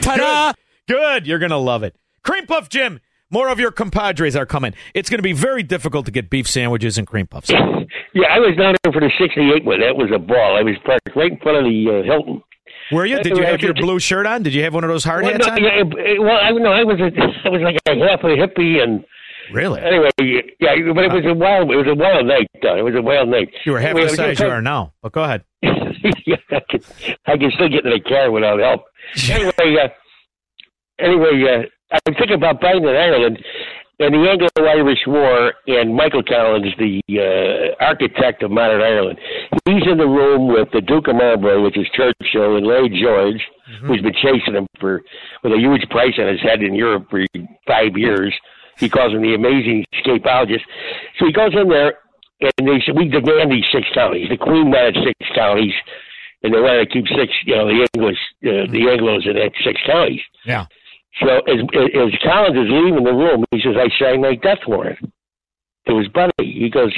Ta-da! 0.00 0.52
Good. 0.88 1.26
You're 1.26 1.38
going 1.38 1.50
to 1.50 1.58
love 1.58 1.82
it. 1.82 1.96
Cream 2.22 2.46
Puff 2.46 2.68
Jim, 2.70 3.00
more 3.30 3.48
of 3.48 3.58
your 3.60 3.72
compadres 3.72 4.34
are 4.36 4.46
coming. 4.46 4.72
It's 4.94 5.10
going 5.10 5.18
to 5.18 5.22
be 5.22 5.32
very 5.32 5.62
difficult 5.62 6.06
to 6.06 6.12
get 6.12 6.30
beef 6.30 6.48
sandwiches 6.48 6.96
and 6.98 7.06
cream 7.06 7.26
puffs. 7.26 7.50
Yeah, 8.14 8.26
I 8.30 8.38
was 8.40 8.54
down 8.58 8.74
there 8.84 8.92
for 8.92 9.00
the 9.00 9.10
'68 9.18 9.64
one. 9.64 9.80
That 9.80 9.96
was 9.96 10.10
a 10.14 10.18
ball. 10.18 10.56
I 10.58 10.62
was 10.62 10.76
parked 10.84 11.08
right 11.16 11.32
in 11.32 11.38
front 11.38 11.58
of 11.58 11.64
the 11.64 11.88
uh, 11.88 12.02
Hilton. 12.04 12.42
Were 12.92 13.06
you? 13.06 13.22
Did 13.22 13.36
you 13.36 13.44
have 13.44 13.60
your 13.60 13.74
blue 13.74 13.98
shirt 13.98 14.26
on? 14.26 14.42
Did 14.42 14.54
you 14.54 14.62
have 14.64 14.74
one 14.74 14.84
of 14.84 14.90
those 14.90 15.04
hard 15.04 15.24
Well, 15.24 15.32
hats 15.32 15.46
no, 15.46 15.52
on? 15.54 15.62
yeah, 15.62 16.18
well, 16.18 16.36
I 16.40 16.50
no, 16.50 16.72
I 16.72 16.84
was 16.84 17.00
a, 17.00 17.10
I 17.44 17.48
was 17.48 17.60
like 17.62 17.76
a 17.86 17.98
half 18.08 18.20
a 18.22 18.36
hippie, 18.36 18.82
and 18.82 19.04
really, 19.52 19.80
anyway, 19.80 20.10
yeah, 20.60 20.74
but 20.94 21.04
it 21.04 21.12
was 21.12 21.24
a 21.26 21.34
wild, 21.34 21.70
it 21.70 21.76
was 21.76 21.86
a 21.88 21.94
wild 21.94 22.26
night. 22.26 22.48
Though. 22.62 22.76
It 22.76 22.82
was 22.82 22.94
a 22.96 23.02
wild 23.02 23.28
night. 23.28 23.48
You 23.64 23.72
were 23.72 23.80
half 23.80 23.90
Anyway, 23.90 24.08
the 24.08 24.16
size 24.16 24.40
you 24.40 24.48
are 24.48 24.62
now. 24.62 24.92
But 25.02 25.12
go 25.12 25.24
ahead. 25.24 25.44
yeah, 25.62 26.36
I 26.50 26.60
can, 26.68 26.80
I 27.26 27.36
can 27.36 27.50
still 27.54 27.68
get 27.68 27.84
in 27.84 27.90
the 27.90 28.00
car 28.00 28.30
without 28.30 28.58
help. 28.60 28.82
Anyway, 29.30 29.52
uh, 29.82 29.88
anyway, 30.98 31.42
uh, 31.92 31.98
I'm 32.06 32.14
thinking 32.14 32.34
about 32.36 32.60
buying 32.60 32.82
in 32.82 32.88
Ireland, 32.96 33.38
and 34.02 34.14
the 34.14 34.28
Anglo-Irish 34.28 35.06
War, 35.06 35.54
and 35.66 35.94
Michael 35.94 36.22
Collins, 36.22 36.74
the 36.78 37.00
uh, 37.18 37.84
architect 37.84 38.42
of 38.42 38.50
modern 38.50 38.80
Ireland, 38.80 39.18
he's 39.64 39.86
in 39.86 39.98
the 39.98 40.06
room 40.06 40.52
with 40.52 40.68
the 40.72 40.80
Duke 40.80 41.08
of 41.08 41.16
Marlborough, 41.16 41.62
which 41.62 41.78
is 41.78 41.86
Churchill, 41.94 42.56
and 42.56 42.66
Lloyd 42.66 42.92
George, 43.00 43.40
who's 43.86 44.02
been 44.02 44.14
chasing 44.14 44.54
him 44.54 44.66
for 44.80 45.02
with 45.42 45.52
a 45.52 45.58
huge 45.58 45.88
price 45.90 46.14
on 46.18 46.26
his 46.28 46.40
head 46.40 46.62
in 46.62 46.74
Europe 46.74 47.06
for 47.10 47.24
five 47.66 47.96
years. 47.96 48.34
He 48.78 48.88
calls 48.88 49.12
him 49.12 49.22
the 49.22 49.34
amazing 49.34 49.84
escapologist. 49.94 50.64
So 51.18 51.26
he 51.26 51.32
goes 51.32 51.54
in 51.54 51.68
there, 51.68 51.94
and 52.40 52.68
they 52.68 52.82
said, 52.84 52.96
"We 52.96 53.08
demand 53.08 53.52
these 53.52 53.64
six 53.72 53.86
counties." 53.94 54.28
The 54.28 54.36
Queen 54.36 54.70
wanted 54.70 54.96
six 55.04 55.30
counties, 55.34 55.74
and 56.42 56.52
they 56.52 56.60
wanted 56.60 56.86
to 56.86 56.92
keep 56.92 57.06
six, 57.08 57.32
you 57.44 57.54
know, 57.54 57.66
the 57.66 57.88
English, 57.94 58.18
uh, 58.44 58.66
the 58.70 58.82
Anglos 58.90 59.26
in 59.26 59.36
that 59.36 59.52
six 59.64 59.80
counties. 59.86 60.20
Yeah. 60.44 60.66
So 61.20 61.28
as, 61.28 61.60
as 61.94 62.10
Collins 62.24 62.56
is 62.56 62.70
leaving 62.72 63.04
the 63.04 63.12
room, 63.12 63.44
he 63.50 63.60
says, 63.60 63.76
"I 63.76 63.88
signed 63.98 64.22
my 64.22 64.34
death 64.34 64.60
warrant." 64.66 64.98
To 65.88 65.98
his 65.98 66.08
buddy, 66.08 66.32
he 66.52 66.70
goes, 66.70 66.92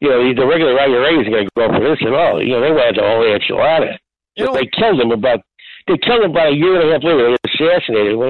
"You 0.00 0.08
know, 0.10 0.34
the 0.34 0.46
regular 0.46 0.78
IRA 0.78 1.20
isn't 1.20 1.32
going 1.32 1.46
to 1.46 1.50
go 1.56 1.68
for 1.72 1.80
this 1.80 1.98
at 2.06 2.12
all. 2.14 2.42
You 2.42 2.50
know, 2.52 2.60
they 2.60 2.70
wanted 2.70 2.96
the 2.96 3.02
whole 3.02 3.24
enchilada. 3.24 3.96
So 4.38 4.52
they 4.54 4.66
killed 4.66 5.00
him 5.00 5.10
about." 5.10 5.40
They 5.86 5.98
killed 5.98 6.24
him 6.24 6.30
about 6.30 6.52
a 6.52 6.56
year 6.56 6.80
and 6.80 6.88
a 6.88 6.92
half 6.94 7.04
later. 7.04 7.28
They 7.36 7.50
assassinated 7.52 8.12
him, 8.14 8.22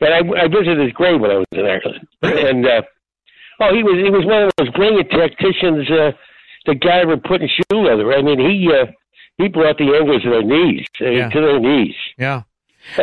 and 0.00 0.14
I, 0.14 0.44
I 0.44 0.48
visited 0.48 0.78
his 0.78 0.92
grave 0.92 1.20
when 1.20 1.30
I 1.30 1.34
was 1.36 1.46
in 1.52 1.66
Ireland. 1.66 2.06
And 2.22 2.66
uh, 2.66 2.82
oh, 3.60 3.74
he 3.74 3.82
was 3.82 3.96
he 4.02 4.08
was 4.10 4.24
one 4.24 4.44
of 4.44 4.52
those 4.56 4.70
brilliant 4.70 5.10
tacticians 5.10 5.90
uh, 5.90 6.12
that 6.64 6.80
got 6.80 7.00
ever 7.00 7.18
put 7.18 7.42
in 7.42 7.48
shoe 7.48 7.76
leather. 7.80 8.10
I 8.14 8.22
mean, 8.22 8.38
he 8.40 8.72
uh, 8.72 8.86
he 9.36 9.48
brought 9.48 9.76
the 9.76 9.84
Anglos 9.84 10.22
to 10.22 10.30
their 10.30 10.42
knees, 10.42 10.86
uh, 11.02 11.10
Yeah. 11.10 11.28
to 11.28 11.40
their 11.42 11.60
knees. 11.60 11.94
Yeah. 12.16 12.42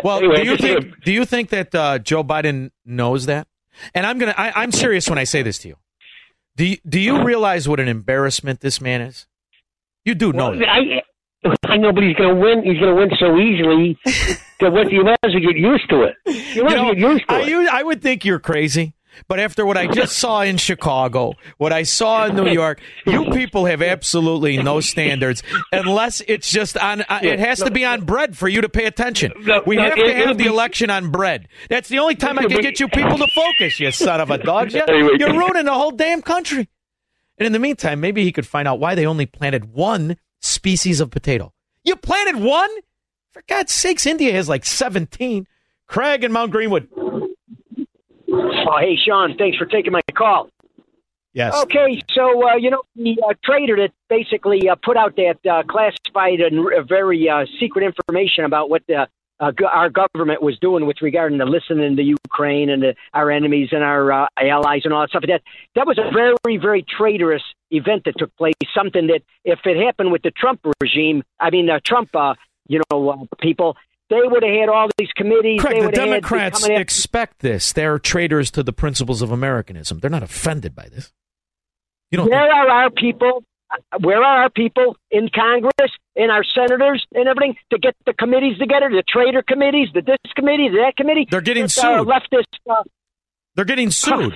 Well, 0.04 0.18
Anyway, 0.18 0.36
do 0.38 0.44
you 0.44 0.58
think 0.58 1.04
do 1.04 1.12
you 1.12 1.26
think 1.26 1.50
that 1.50 1.74
uh, 1.76 2.00
Joe 2.00 2.24
Biden 2.24 2.72
knows 2.86 3.26
that? 3.28 3.48
And 3.94 4.06
I'm 4.06 4.18
gonna 4.18 4.36
I, 4.38 4.64
I'm 4.64 4.72
serious 4.72 5.10
when 5.10 5.20
I 5.20 5.24
say 5.26 5.42
this 5.44 5.58
to 5.60 5.68
you. 5.70 5.76
Do 6.56 6.66
you, 6.66 6.78
do 6.88 7.00
you 7.00 7.22
realize 7.24 7.68
what 7.68 7.80
an 7.82 7.88
embarrassment 7.90 8.62
this 8.62 8.80
man 8.80 9.02
is? 9.02 9.28
You 10.06 10.16
do 10.16 10.32
know 10.32 10.52
Well, 10.52 10.60
that. 10.60 10.70
I, 10.70 11.02
I 11.68 11.78
know, 11.78 11.92
but 11.92 12.04
he's 12.04 12.16
going 12.16 12.34
to 12.34 12.42
win. 12.42 12.64
He's 12.64 12.80
going 12.80 12.96
to 12.96 13.00
win 13.02 13.12
so 13.20 13.38
easily 13.38 13.98
that 14.60 14.72
what 14.72 14.92
you 14.92 15.04
might 15.04 15.20
as 15.24 15.34
well 15.34 15.42
get 15.44 15.58
used 15.58 15.90
to 15.90 16.04
it. 16.04 16.16
You 16.56 16.64
might 16.64 16.96
get 16.96 16.98
used 16.98 17.28
to 17.28 17.36
I, 17.36 17.42
it. 17.42 17.70
I 17.70 17.84
would 17.84 18.02
think 18.02 18.26
you're 18.26 18.40
crazy. 18.40 18.95
But 19.28 19.40
after 19.40 19.66
what 19.66 19.78
I 19.78 19.88
just 19.88 20.18
saw 20.18 20.42
in 20.42 20.58
Chicago, 20.58 21.34
what 21.58 21.74
I 21.74 21.84
saw 21.84 22.26
in 22.26 22.36
New 22.36 22.50
York, 22.50 22.82
you 23.06 23.26
people 23.32 23.66
have 23.66 23.82
absolutely 23.82 24.58
no 24.58 24.80
standards 24.80 25.44
unless 25.72 26.22
it's 26.28 26.50
just 26.50 26.78
on. 26.78 27.02
Uh, 27.02 27.20
it 27.24 27.40
has 27.40 27.60
to 27.60 27.72
be 27.72 27.86
on 27.86 28.06
bread 28.06 28.38
for 28.38 28.48
you 28.48 28.62
to 28.62 28.70
pay 28.70 28.86
attention. 28.86 29.32
We 29.66 29.78
have 29.78 29.96
to 29.96 30.14
have 30.14 30.38
the 30.38 30.46
election 30.46 30.90
on 30.90 31.12
bread. 31.12 31.48
That's 31.70 31.90
the 31.90 32.00
only 32.00 32.16
time 32.16 32.40
I 32.40 32.44
can 32.44 32.62
get 32.62 32.80
you 32.80 32.88
people 32.88 33.18
to 33.18 33.28
focus. 33.28 33.80
You 33.80 33.92
son 33.92 34.22
of 34.22 34.30
a 34.32 34.38
dog! 34.38 34.72
You're 34.72 35.34
ruining 35.38 35.66
the 35.66 35.74
whole 35.74 35.92
damn 35.92 36.22
country. 36.22 36.70
And 37.38 37.46
in 37.46 37.52
the 37.52 37.60
meantime, 37.60 38.00
maybe 38.00 38.24
he 38.24 38.32
could 38.32 38.48
find 38.48 38.68
out 38.68 38.80
why 38.80 38.96
they 38.96 39.06
only 39.06 39.26
planted 39.26 39.74
one 39.74 40.18
species 40.42 41.02
of 41.02 41.12
potato. 41.12 41.54
You 41.84 41.96
planted 41.96 42.38
one? 42.42 42.70
For 43.32 43.44
God's 43.48 43.74
sakes, 43.74 44.06
India 44.06 44.32
has 44.32 44.48
like 44.48 44.66
17. 44.66 45.46
Craig 45.88 46.24
and 46.24 46.34
Mount 46.34 46.52
Greenwood. 46.52 46.88
Oh, 48.38 48.78
hey, 48.80 48.96
Shaun, 48.98 49.38
thanks 49.38 49.58
for 49.58 49.66
taking 49.66 49.92
my 49.92 50.02
call. 50.14 50.50
Yes. 51.34 51.54
Okay, 51.64 52.02
so, 52.12 52.48
uh, 52.48 52.56
you 52.56 52.70
know, 52.70 52.82
the 52.96 53.18
uh, 53.28 53.34
trader 53.44 53.76
that 53.76 53.92
basically 54.10 54.70
uh, 54.70 54.76
put 54.82 54.96
out 54.96 55.16
that 55.18 55.38
uh, 55.50 55.64
classified 55.64 56.40
and 56.40 56.66
very 56.88 57.28
uh, 57.30 57.46
secret 57.60 57.84
information 57.84 58.46
about 58.46 58.70
what 58.70 58.84
the, 58.88 59.08
uh, 59.40 59.52
go- 59.52 59.68
our 59.68 59.90
government 59.90 60.42
was 60.42 60.58
doing 60.60 60.86
with 60.86 61.02
regarding 61.02 61.40
to 61.40 61.46
listening 61.46 61.96
to 61.98 62.04
Ukraine 62.04 62.70
and 62.70 62.82
the, 62.84 62.96
our 63.14 63.32
enemies 63.32 63.70
and 63.74 63.84
our 63.84 64.12
uh, 64.12 64.28
allies 64.38 64.82
and 64.86 64.94
all 64.94 65.02
that 65.02 65.10
stuff. 65.10 65.24
That 65.28 65.42
that 65.76 65.86
was 65.86 65.98
a 65.98 66.10
very, 66.12 66.58
very 66.58 66.84
traitorous 66.84 67.44
event 67.72 68.04
that 68.06 68.18
took 68.18 68.34
place. 68.38 68.54
Something 68.74 69.08
that, 69.08 69.22
if 69.44 69.60
it 69.66 69.78
happened 69.84 70.14
with 70.14 70.22
the 70.22 70.32
Trump 70.32 70.62
regime, 70.82 71.22
I 71.40 71.50
mean, 71.50 71.70
uh, 71.70 71.80
Trump, 71.86 72.16
uh, 72.16 72.36
you 72.68 72.82
know, 72.90 73.10
uh, 73.10 73.36
people, 73.42 73.76
they 74.10 74.22
would 74.24 74.44
have 74.44 74.54
had 74.54 74.70
all 74.70 74.90
these 74.98 75.12
committees. 75.16 75.62
They 75.64 75.82
the 75.82 75.92
Democrats 75.92 76.66
expect 76.66 77.40
this. 77.40 77.74
They're 77.74 77.98
traitors 78.00 78.52
to 78.52 78.64
the 78.64 78.74
principles 78.74 79.22
of 79.22 79.32
Americanism. 79.32 80.00
They're 80.00 80.10
not 80.10 80.24
offended 80.24 80.76
by 80.76 80.88
this. 80.90 81.12
You 82.12 82.18
don't 82.18 82.30
where 82.30 82.52
are 82.52 82.70
our 82.70 82.90
people? 82.92 83.44
Where 84.00 84.24
are 84.24 84.44
our 84.44 84.50
people 84.50 84.96
in 85.10 85.30
Congress 85.34 85.92
in 86.16 86.30
our 86.30 86.44
senators 86.44 87.06
and 87.14 87.28
everything 87.28 87.56
to 87.72 87.80
get 87.80 87.96
the 88.06 88.14
committees 88.14 88.58
together, 88.60 88.90
the 88.90 89.04
trader 89.08 89.42
committees, 89.42 89.90
the 89.94 90.02
this 90.02 90.18
committee, 90.36 90.70
the 90.70 90.84
that 90.86 90.96
committee? 90.96 91.28
They're 91.30 91.42
getting 91.42 91.64
uh, 91.64 91.68
sued. 91.68 92.08
leftist. 92.08 92.46
Uh, 92.70 92.84
They're 93.56 93.66
getting 93.66 93.92
sued. 93.92 94.36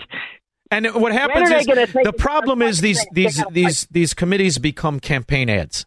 And 0.72 0.88
what 0.94 1.14
happens 1.14 1.50
When 1.50 1.54
are 1.54 1.64
they 1.64 1.82
is 1.84 1.94
the 2.04 2.14
problem 2.14 2.62
is 2.62 2.82
these 2.82 3.06
these 3.12 3.44
these 3.52 3.88
these 3.92 4.14
committees 4.14 4.58
become 4.58 5.00
campaign 5.00 5.50
ads 5.50 5.86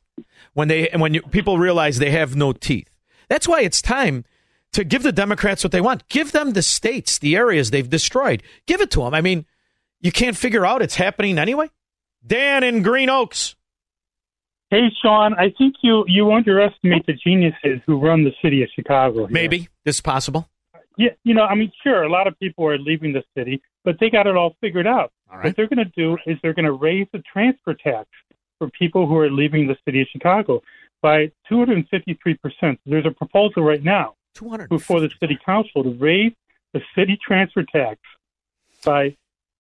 when 0.55 0.69
they 0.69 0.89
and 0.89 1.01
when 1.01 1.15
you, 1.15 1.23
people 1.23 1.59
realize 1.59 1.99
they 1.99 2.11
have 2.11 2.37
no 2.37 2.53
teeth. 2.53 2.92
That's 3.33 3.49
why 3.49 3.63
it's 3.63 3.81
time 3.81 4.27
to 4.75 4.85
give 4.85 5.03
the 5.03 5.11
Democrats 5.11 5.65
what 5.65 5.73
they 5.73 5.81
want. 5.81 6.07
Give 6.11 6.33
them 6.33 6.51
the 6.51 6.61
states, 6.61 7.17
the 7.17 7.35
areas 7.35 7.71
they've 7.71 7.89
destroyed. 7.89 8.43
Give 8.67 8.83
it 8.83 8.91
to 8.91 9.05
them. 9.05 9.15
I 9.15 9.23
mean, 9.23 9.47
you 10.03 10.13
can't 10.13 10.37
figure 10.37 10.67
out 10.67 10.83
it's 10.83 10.97
happening 10.97 11.39
anyway. 11.39 11.71
Dan 12.27 12.63
in 12.63 12.83
Green 12.83 13.09
Oaks. 13.09 13.57
Hey, 14.69 14.91
Shaun, 15.03 15.33
I 15.33 15.51
think 15.57 15.77
you, 15.81 16.05
you 16.09 16.31
underestimate 16.31 17.07
the 17.07 17.15
geniuses 17.15 17.81
who 17.87 17.99
run 17.99 18.25
the 18.25 18.33
city 18.43 18.63
of 18.63 18.69
Chicago. 18.75 19.21
Here. 19.21 19.29
Maybe 19.31 19.71
this 19.87 19.97
is 19.97 20.01
possible. 20.03 20.51
Yeah, 20.99 21.13
you 21.25 21.33
know, 21.33 21.45
I 21.45 21.55
mean, 21.55 21.73
sure, 21.83 22.03
a 22.03 22.11
lot 22.11 22.27
of 22.27 22.39
people 22.39 22.67
are 22.67 22.77
leaving 22.77 23.15
the 23.15 23.23
city, 23.35 23.63
but 23.83 23.97
they 23.99 24.11
got 24.11 24.27
it 24.27 24.37
all 24.37 24.57
figured 24.61 24.87
out. 24.87 25.11
What 25.41 25.57
they're 25.57 25.69
going 25.69 25.79
to 25.79 25.93
do 25.97 26.19
is 26.27 26.37
they're 26.43 26.53
going 26.53 26.67
to 26.67 26.73
raise 26.73 27.07
the 27.15 27.23
transfer 27.33 27.73
tax 27.73 28.11
for 28.59 28.69
people 28.69 29.07
who 29.07 29.17
are 29.17 29.31
leaving 29.31 29.69
the 29.69 29.77
city 29.87 30.03
of 30.03 30.09
Chicago 30.13 30.61
by 31.03 31.33
253%. 31.51 32.79
There's 32.87 33.07
a 33.07 33.11
proposal 33.11 33.63
right 33.65 33.83
now 33.83 34.15
before 34.71 35.01
the 35.01 35.11
city 35.21 35.39
council 35.45 35.83
to 35.83 35.91
raise 35.91 36.33
the 36.73 36.81
city 36.97 37.19
transfer 37.25 37.65
tax 37.65 38.01
by 38.85 39.17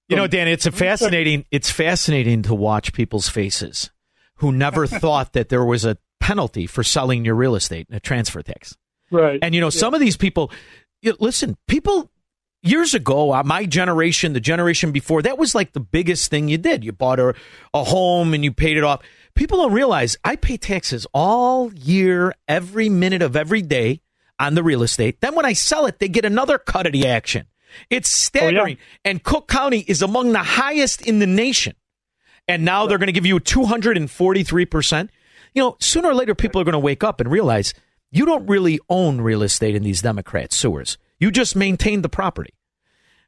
You 0.09 0.17
know, 0.17 0.27
Dan, 0.27 0.49
it's 0.49 0.67
a 0.67 0.73
fascinating. 0.73 1.45
It's 1.51 1.71
fascinating 1.71 2.43
to 2.43 2.55
watch 2.55 2.93
people's 2.93 3.29
faces 3.29 3.91
who 4.37 4.53
never 4.53 4.87
thought 4.87 5.33
that 5.35 5.49
there 5.51 5.65
was 5.65 5.85
a 5.85 5.99
penalty 6.21 6.67
for 6.67 6.83
selling 6.83 7.25
your 7.25 7.35
real 7.35 7.55
estate, 7.55 7.87
a 7.91 8.01
transfer 8.01 8.43
tax. 8.43 8.77
Right. 9.11 9.39
And 9.43 9.55
you 9.55 9.61
know, 9.61 9.71
some 9.71 9.93
of 9.93 10.01
these 10.01 10.17
people, 10.17 10.51
you- 11.03 11.17
listen, 11.21 11.57
people 11.69 12.11
years 12.63 12.95
ago, 12.95 13.33
uh, 13.33 13.43
my 13.43 13.67
generation, 13.67 14.33
the 14.33 14.41
generation 14.41 14.93
before, 14.93 15.21
that 15.23 15.37
was 15.37 15.55
like 15.55 15.73
the 15.73 15.81
biggest 15.81 16.31
thing 16.31 16.49
you 16.49 16.59
did. 16.59 16.85
You 16.85 16.93
bought 16.93 17.19
a, 17.19 17.35
a 17.75 17.85
home 17.85 18.35
and 18.35 18.45
you 18.45 18.53
paid 18.53 18.77
it 18.77 18.85
off. 18.85 19.03
People 19.35 19.59
don't 19.59 19.73
realize 19.73 20.17
I 20.25 20.37
pay 20.37 20.57
taxes 20.57 21.07
all 21.15 21.73
year, 21.73 22.35
every 22.47 22.89
minute 22.89 23.23
of 23.23 23.37
every 23.37 23.63
day 23.63 24.03
on 24.39 24.55
the 24.55 24.63
real 24.63 24.83
estate. 24.83 25.21
Then 25.21 25.35
when 25.35 25.47
I 25.47 25.53
sell 25.53 25.87
it, 25.87 25.99
they 25.99 26.09
get 26.09 26.25
another 26.25 26.59
cut 26.59 26.87
of 26.87 26.93
the 26.93 27.07
action. 27.07 27.47
It's 27.89 28.11
oh, 28.11 28.27
staggering. 28.27 28.79
And 29.05 29.23
Cook 29.23 29.49
County 29.49 29.81
is 29.81 30.03
among 30.03 30.33
the 30.33 30.41
highest 30.41 31.03
in 31.03 31.19
the 31.19 31.27
nation. 31.27 31.75
And 32.49 32.65
now 32.65 32.87
they're 32.87 32.99
going 32.99 33.07
to 33.07 33.13
give 33.13 33.27
you 33.27 33.39
243%. 33.39 35.09
You 35.55 35.63
know, 35.63 35.77
sooner 35.81 36.09
or 36.09 36.15
later, 36.15 36.35
people 36.35 36.61
are 36.61 36.65
going 36.65 36.73
to 36.73 36.79
wake 36.79 37.05
up 37.05 37.21
and 37.21 37.31
realize 37.31 37.73
you 38.11 38.27
don't 38.27 38.47
really 38.47 38.81
own 38.89 39.21
real 39.21 39.43
estate 39.43 39.75
in 39.75 39.83
these 39.83 40.03
Democrat 40.03 40.53
sewers. 40.53 40.99
You 41.19 41.31
just 41.31 41.57
maintain 41.57 42.03
the 42.03 42.09
property. 42.09 42.55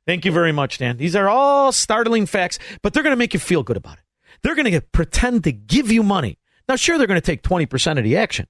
Thank 0.07 0.25
you 0.25 0.33
very 0.33 0.53
much, 0.53 0.79
Dan. 0.79 0.99
These 0.99 1.17
are 1.17 1.29
all 1.29 1.73
startling 1.73 2.27
facts, 2.27 2.59
but 2.83 2.93
they're 2.93 3.03
going 3.03 3.12
to 3.12 3.19
make 3.19 3.33
you 3.33 3.40
feel 3.40 3.62
good 3.62 3.77
about 3.77 3.99
it. 3.99 4.04
They're 4.44 4.54
going 4.54 4.70
to 4.70 4.80
pretend 4.80 5.44
to 5.44 5.52
give 5.52 5.90
you 5.90 6.02
money. 6.02 6.38
Now, 6.68 6.76
sure, 6.76 6.98
they're 6.98 7.07
going 7.07 7.20
to 7.20 7.26
take 7.26 7.42
20% 7.42 7.98
of 7.98 8.04
the 8.04 8.16
action, 8.16 8.46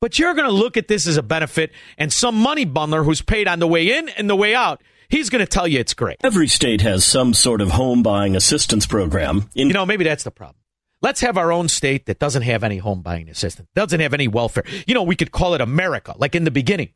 but 0.00 0.18
you're 0.18 0.34
going 0.34 0.48
to 0.48 0.54
look 0.54 0.76
at 0.76 0.88
this 0.88 1.06
as 1.06 1.16
a 1.16 1.22
benefit, 1.22 1.70
and 1.96 2.12
some 2.12 2.34
money 2.34 2.66
bundler 2.66 3.04
who's 3.04 3.22
paid 3.22 3.46
on 3.46 3.58
the 3.58 3.66
way 3.66 3.96
in 3.96 4.08
and 4.10 4.28
the 4.28 4.34
way 4.34 4.54
out, 4.54 4.82
he's 5.08 5.30
going 5.30 5.40
to 5.40 5.46
tell 5.46 5.68
you 5.68 5.78
it's 5.78 5.94
great. 5.94 6.16
Every 6.24 6.48
state 6.48 6.80
has 6.80 7.04
some 7.04 7.34
sort 7.34 7.60
of 7.60 7.70
home 7.70 8.02
buying 8.02 8.34
assistance 8.34 8.86
program. 8.86 9.48
you 9.54 9.66
know, 9.66 9.86
maybe 9.86 10.04
that's 10.04 10.24
the 10.24 10.30
problem. 10.30 10.56
Let's 11.00 11.20
have 11.20 11.36
our 11.36 11.52
own 11.52 11.68
state 11.68 12.06
that 12.06 12.18
doesn't 12.18 12.42
have 12.42 12.64
any 12.64 12.78
home 12.78 13.02
buying 13.02 13.28
assistance, 13.28 13.68
doesn't 13.74 14.00
have 14.00 14.14
any 14.14 14.28
welfare. 14.28 14.64
You 14.86 14.94
know, 14.94 15.04
we 15.04 15.14
could 15.14 15.30
call 15.30 15.54
it 15.54 15.60
America, 15.60 16.14
like 16.18 16.34
in 16.34 16.44
the 16.44 16.50
beginning, 16.50 16.90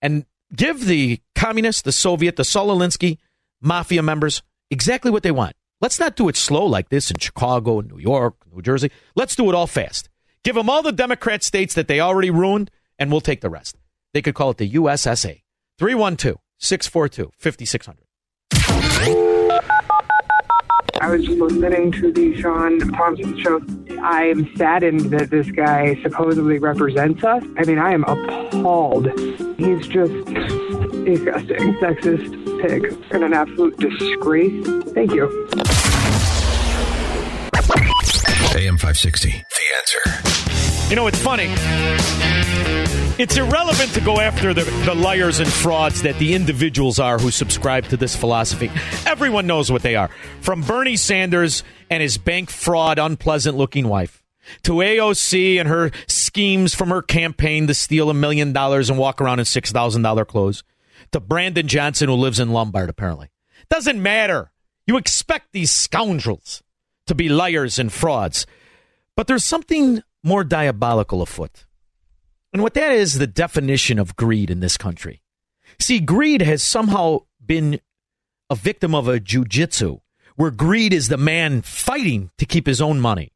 and 0.00 0.24
give 0.54 0.86
the 0.86 1.20
communists, 1.34 1.82
the 1.82 1.92
Soviet, 1.92 2.36
the 2.36 2.44
Saul 2.44 2.68
Alinsky 2.68 3.18
mafia 3.60 4.02
members 4.02 4.42
exactly 4.70 5.10
what 5.10 5.22
they 5.24 5.30
want. 5.30 5.54
Let's 5.84 6.00
not 6.00 6.16
do 6.16 6.30
it 6.30 6.36
slow 6.36 6.64
like 6.64 6.88
this 6.88 7.10
in 7.10 7.18
Chicago, 7.18 7.82
New 7.82 7.98
York, 7.98 8.36
New 8.50 8.62
Jersey. 8.62 8.90
Let's 9.16 9.36
do 9.36 9.50
it 9.50 9.54
all 9.54 9.66
fast. 9.66 10.08
Give 10.42 10.54
them 10.54 10.70
all 10.70 10.82
the 10.82 10.92
Democrat 10.92 11.42
states 11.42 11.74
that 11.74 11.88
they 11.88 12.00
already 12.00 12.30
ruined, 12.30 12.70
and 12.98 13.10
we'll 13.10 13.20
take 13.20 13.42
the 13.42 13.50
rest. 13.50 13.76
They 14.14 14.22
could 14.22 14.34
call 14.34 14.48
it 14.48 14.56
the 14.56 14.70
USSA. 14.70 15.42
312 15.78 16.38
642 16.58 17.32
5600. 17.36 18.03
I 21.00 21.10
was 21.10 21.28
listening 21.28 21.92
to 21.92 22.12
the 22.12 22.40
Shaun 22.40 22.78
Thompson 22.92 23.38
show. 23.40 23.60
I 24.02 24.24
am 24.24 24.54
saddened 24.56 25.10
that 25.10 25.30
this 25.30 25.50
guy 25.50 26.00
supposedly 26.02 26.58
represents 26.58 27.24
us. 27.24 27.42
I 27.58 27.64
mean, 27.64 27.78
I 27.78 27.92
am 27.92 28.04
appalled. 28.04 29.06
He's 29.58 29.86
just 29.88 30.24
disgusting, 31.04 31.74
sexist 31.74 32.62
pig, 32.62 32.96
and 33.10 33.24
an 33.24 33.34
absolute 33.34 33.76
disgrace. 33.78 34.66
Thank 34.92 35.12
you. 35.12 35.48
AM 38.56 38.78
560. 38.78 39.30
The 39.30 39.44
answer. 39.78 40.53
You 40.94 41.00
know, 41.00 41.08
it's 41.08 41.18
funny. 41.18 41.48
It's 43.20 43.36
irrelevant 43.36 43.94
to 43.94 44.00
go 44.00 44.20
after 44.20 44.54
the, 44.54 44.62
the 44.84 44.94
liars 44.94 45.40
and 45.40 45.52
frauds 45.52 46.02
that 46.02 46.20
the 46.20 46.34
individuals 46.34 47.00
are 47.00 47.18
who 47.18 47.32
subscribe 47.32 47.86
to 47.86 47.96
this 47.96 48.14
philosophy. 48.14 48.70
Everyone 49.04 49.44
knows 49.44 49.72
what 49.72 49.82
they 49.82 49.96
are. 49.96 50.08
From 50.40 50.60
Bernie 50.60 50.94
Sanders 50.94 51.64
and 51.90 52.00
his 52.00 52.16
bank 52.16 52.48
fraud, 52.48 53.00
unpleasant 53.00 53.56
looking 53.56 53.88
wife, 53.88 54.22
to 54.62 54.74
AOC 54.74 55.58
and 55.58 55.68
her 55.68 55.90
schemes 56.06 56.76
from 56.76 56.90
her 56.90 57.02
campaign 57.02 57.66
to 57.66 57.74
steal 57.74 58.08
a 58.08 58.14
million 58.14 58.52
dollars 58.52 58.88
and 58.88 58.96
walk 58.96 59.20
around 59.20 59.40
in 59.40 59.46
$6,000 59.46 60.26
clothes, 60.28 60.62
to 61.10 61.18
Brandon 61.18 61.66
Johnson, 61.66 62.08
who 62.08 62.14
lives 62.14 62.38
in 62.38 62.52
Lombard, 62.52 62.88
apparently. 62.88 63.30
Doesn't 63.68 64.00
matter. 64.00 64.52
You 64.86 64.96
expect 64.96 65.50
these 65.50 65.72
scoundrels 65.72 66.62
to 67.08 67.16
be 67.16 67.28
liars 67.28 67.80
and 67.80 67.92
frauds. 67.92 68.46
But 69.16 69.26
there's 69.26 69.42
something 69.42 70.00
more 70.24 70.42
diabolical 70.42 71.22
afoot. 71.22 71.66
And 72.52 72.62
what 72.62 72.74
that 72.74 72.92
is 72.92 73.18
the 73.18 73.26
definition 73.26 73.98
of 73.98 74.16
greed 74.16 74.50
in 74.50 74.60
this 74.60 74.76
country. 74.76 75.22
See, 75.78 76.00
greed 76.00 76.40
has 76.40 76.62
somehow 76.62 77.20
been 77.44 77.80
a 78.48 78.54
victim 78.54 78.94
of 78.94 79.06
a 79.06 79.20
jujitsu 79.20 80.00
where 80.36 80.50
greed 80.50 80.92
is 80.92 81.08
the 81.08 81.16
man 81.16 81.62
fighting 81.62 82.30
to 82.38 82.46
keep 82.46 82.66
his 82.66 82.80
own 82.80 83.00
money. 83.00 83.32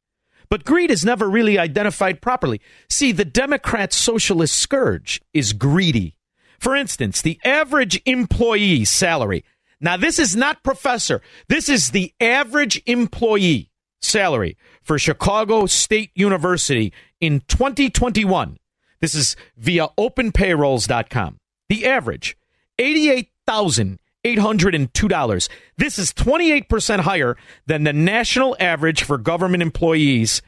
But 0.48 0.64
greed 0.64 0.90
is 0.90 1.04
never 1.04 1.28
really 1.28 1.58
identified 1.58 2.22
properly. 2.22 2.60
See, 2.88 3.12
the 3.12 3.24
Democrat 3.24 3.92
socialist 3.92 4.56
scourge 4.56 5.20
is 5.34 5.52
greedy. 5.52 6.16
For 6.58 6.74
instance, 6.74 7.20
the 7.20 7.38
average 7.44 8.00
employee 8.06 8.84
salary. 8.84 9.44
Now, 9.80 9.96
this 9.96 10.18
is 10.18 10.34
not 10.34 10.64
professor. 10.64 11.20
This 11.48 11.68
is 11.68 11.90
the 11.90 12.12
average 12.20 12.82
employee 12.86 13.70
salary 14.00 14.56
for 14.88 14.98
Chicago 14.98 15.66
State 15.66 16.10
University 16.14 16.92
in 17.20 17.42
2021. 17.46 18.56
This 19.00 19.14
is 19.14 19.36
via 19.58 19.88
openpayrolls.com. 19.98 21.38
The 21.68 21.86
average 21.86 22.38
$88,802. 22.78 25.48
This 25.76 25.98
is 25.98 26.14
28% 26.14 27.00
higher 27.00 27.36
than 27.66 27.84
the 27.84 27.92
national 27.92 28.56
average 28.58 29.02
for 29.02 29.18
government 29.18 29.62
employees. 29.62 30.40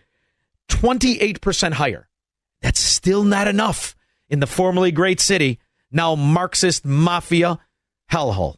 28% 0.70 1.74
higher. 1.74 2.08
That's 2.62 2.80
still 2.80 3.24
not 3.24 3.46
enough 3.46 3.94
in 4.30 4.40
the 4.40 4.46
formerly 4.46 4.90
great 4.90 5.20
city, 5.20 5.58
now 5.90 6.14
Marxist 6.14 6.86
mafia 6.86 7.58
hellhole. 8.10 8.56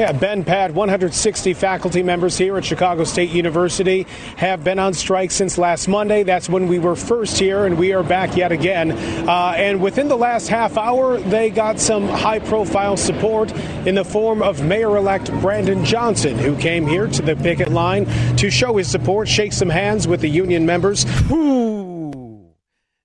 Yeah, 0.00 0.12
Ben 0.12 0.44
Pat, 0.44 0.72
160 0.72 1.52
faculty 1.52 2.02
members 2.02 2.38
here 2.38 2.56
at 2.56 2.64
Chicago 2.64 3.04
State 3.04 3.30
University 3.30 4.04
have 4.36 4.64
been 4.64 4.78
on 4.78 4.94
strike 4.94 5.30
since 5.30 5.58
last 5.58 5.88
Monday. 5.88 6.22
That's 6.22 6.48
when 6.48 6.68
we 6.68 6.78
were 6.78 6.96
first 6.96 7.38
here, 7.38 7.66
and 7.66 7.78
we 7.78 7.92
are 7.92 8.02
back 8.02 8.34
yet 8.34 8.50
again. 8.50 8.92
Uh, 9.28 9.52
and 9.56 9.82
within 9.82 10.08
the 10.08 10.16
last 10.16 10.48
half 10.48 10.78
hour, 10.78 11.18
they 11.18 11.50
got 11.50 11.78
some 11.78 12.08
high 12.08 12.38
profile 12.38 12.96
support 12.96 13.52
in 13.86 13.94
the 13.94 14.04
form 14.04 14.40
of 14.40 14.62
Mayor 14.62 14.96
elect 14.96 15.32
Brandon 15.40 15.84
Johnson, 15.84 16.38
who 16.38 16.56
came 16.56 16.86
here 16.86 17.06
to 17.06 17.20
the 17.20 17.36
picket 17.36 17.68
line 17.70 18.06
to 18.36 18.50
show 18.50 18.78
his 18.78 18.90
support, 18.90 19.28
shake 19.28 19.52
some 19.52 19.68
hands 19.68 20.08
with 20.08 20.20
the 20.20 20.28
union 20.28 20.64
members. 20.64 21.04
Ooh. 21.30 22.54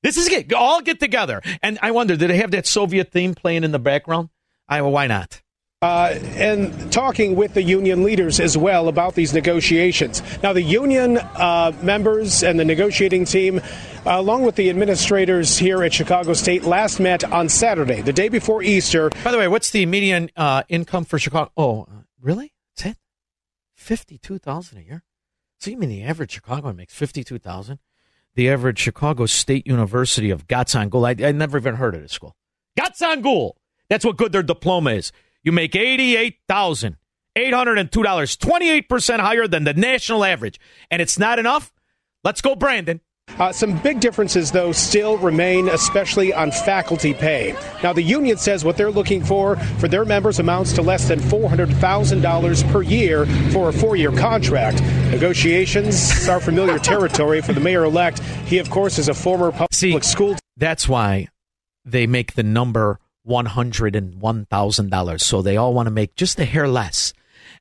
This 0.02 0.16
is 0.16 0.30
it. 0.30 0.54
All 0.54 0.82
get 0.82 1.02
together. 1.02 1.42
And 1.62 1.78
I 1.82 1.92
wonder, 1.92 2.16
did 2.16 2.30
they 2.30 2.38
have 2.38 2.52
that 2.52 2.68
Soviet 2.68 3.12
theme 3.12 3.34
playing 3.34 3.64
in 3.64 3.72
the 3.72 3.80
background? 3.80 4.30
I, 4.70 4.82
why 4.82 5.08
not? 5.08 5.42
Uh, 5.86 6.18
and 6.36 6.92
talking 6.92 7.36
with 7.36 7.54
the 7.54 7.62
union 7.62 8.04
leaders 8.04 8.40
as 8.40 8.58
well 8.58 8.88
about 8.88 9.14
these 9.14 9.34
negotiations. 9.34 10.24
Now, 10.42 10.52
the 10.52 10.64
union 10.84 11.18
uh, 11.18 11.72
members 11.84 12.42
and 12.42 12.60
the 12.60 12.66
negotiating 12.66 13.26
team, 13.26 13.62
along 14.06 14.46
with 14.46 14.56
the 14.56 14.68
administrators 14.70 15.60
here 15.60 15.84
at 15.84 15.94
Chicago 15.94 16.34
State, 16.34 16.64
last 16.64 17.00
met 17.00 17.24
on 17.24 17.50
Saturday, 17.50 18.02
the 18.02 18.14
day 18.14 18.30
before 18.30 18.64
Easter. 18.64 19.12
By 19.24 19.32
the 19.32 19.38
way, 19.38 19.48
what's 19.48 19.70
the 19.70 19.86
median 19.86 20.32
uh, 20.36 20.64
income 20.70 21.06
for 21.06 21.20
Chicago? 21.20 21.52
Oh, 21.56 21.88
really? 22.20 22.54
That's 22.76 22.92
it? 22.92 22.98
Fifty-two 23.76 24.40
thousand 24.40 24.80
a 24.80 24.82
year. 24.82 25.04
So 25.60 25.70
you 25.70 25.78
mean 25.78 25.90
the 25.90 26.04
average 26.04 26.32
Chicagoan 26.32 26.76
makes 26.76 26.96
fifty-two 26.96 27.38
thousand? 27.38 27.78
The 28.34 28.50
average 28.50 28.80
Chicago 28.80 29.28
State 29.28 29.68
University 29.68 30.32
of 30.32 30.48
Gatsangul. 30.48 31.06
I, 31.06 31.28
I 31.28 31.32
never 31.32 31.60
even 31.60 31.76
heard 31.76 31.94
of 31.96 32.02
this 32.02 32.12
school. 32.12 32.36
Gatsangul. 32.76 33.52
That's 33.88 34.04
what 34.04 34.18
good 34.18 34.32
their 34.32 34.44
diploma 34.44 34.92
is. 34.92 35.12
You 35.46 35.52
make 35.52 35.76
eighty-eight 35.76 36.40
thousand 36.50 36.98
eight 37.36 37.54
hundred 37.54 37.78
and 37.78 37.92
two 37.92 38.02
dollars, 38.02 38.36
twenty-eight 38.36 38.90
percent 38.90 39.22
higher 39.22 39.48
than 39.48 39.64
the 39.64 39.74
national 39.74 40.26
average, 40.26 40.60
and 40.90 41.02
it's 41.02 41.20
not 41.20 41.38
enough. 41.38 41.72
Let's 42.24 42.42
go, 42.42 42.56
Brandon. 42.56 43.00
Uh, 43.40 43.52
some 43.52 43.78
big 43.80 44.00
differences, 44.00 44.52
though, 44.52 44.72
still 44.72 45.18
remain, 45.18 45.68
especially 45.68 46.34
on 46.34 46.52
faculty 46.52 47.14
pay. 47.14 47.56
Now, 47.84 47.92
the 47.92 48.02
union 48.02 48.38
says 48.38 48.64
what 48.64 48.78
they're 48.78 48.92
looking 48.92 49.24
for 49.24 49.58
for 49.80 49.88
their 49.88 50.06
members 50.06 50.40
amounts 50.40 50.74
to 50.74 50.82
less 50.82 51.08
than 51.08 51.20
$400,000 51.20 52.72
per 52.72 52.82
year 52.82 53.26
for 53.52 53.70
a 53.70 53.74
four 53.74 53.96
year 53.96 54.12
contract. 54.12 54.82
Negotiations 55.12 56.28
are 56.30 56.40
familiar 56.40 56.80
territory 56.80 57.42
for 57.42 57.54
the 57.54 57.60
mayor 57.60 57.84
elect. 57.84 58.20
He, 58.46 58.58
of 58.60 58.70
course, 58.70 58.98
is 58.98 59.10
a 59.10 59.14
former 59.14 59.52
public 59.52 59.74
See, 59.74 60.00
school. 60.02 60.36
That's 60.56 60.88
why 60.88 61.28
they 61.84 62.08
make 62.08 62.34
the 62.34 62.44
number 62.44 63.00
$101,000. 63.28 65.22
So 65.22 65.42
they 65.42 65.58
all 65.58 65.74
want 65.74 65.88
to 65.88 65.92
make 65.92 66.16
just 66.16 66.40
a 66.40 66.46
hair 66.46 66.68
less. 66.68 67.14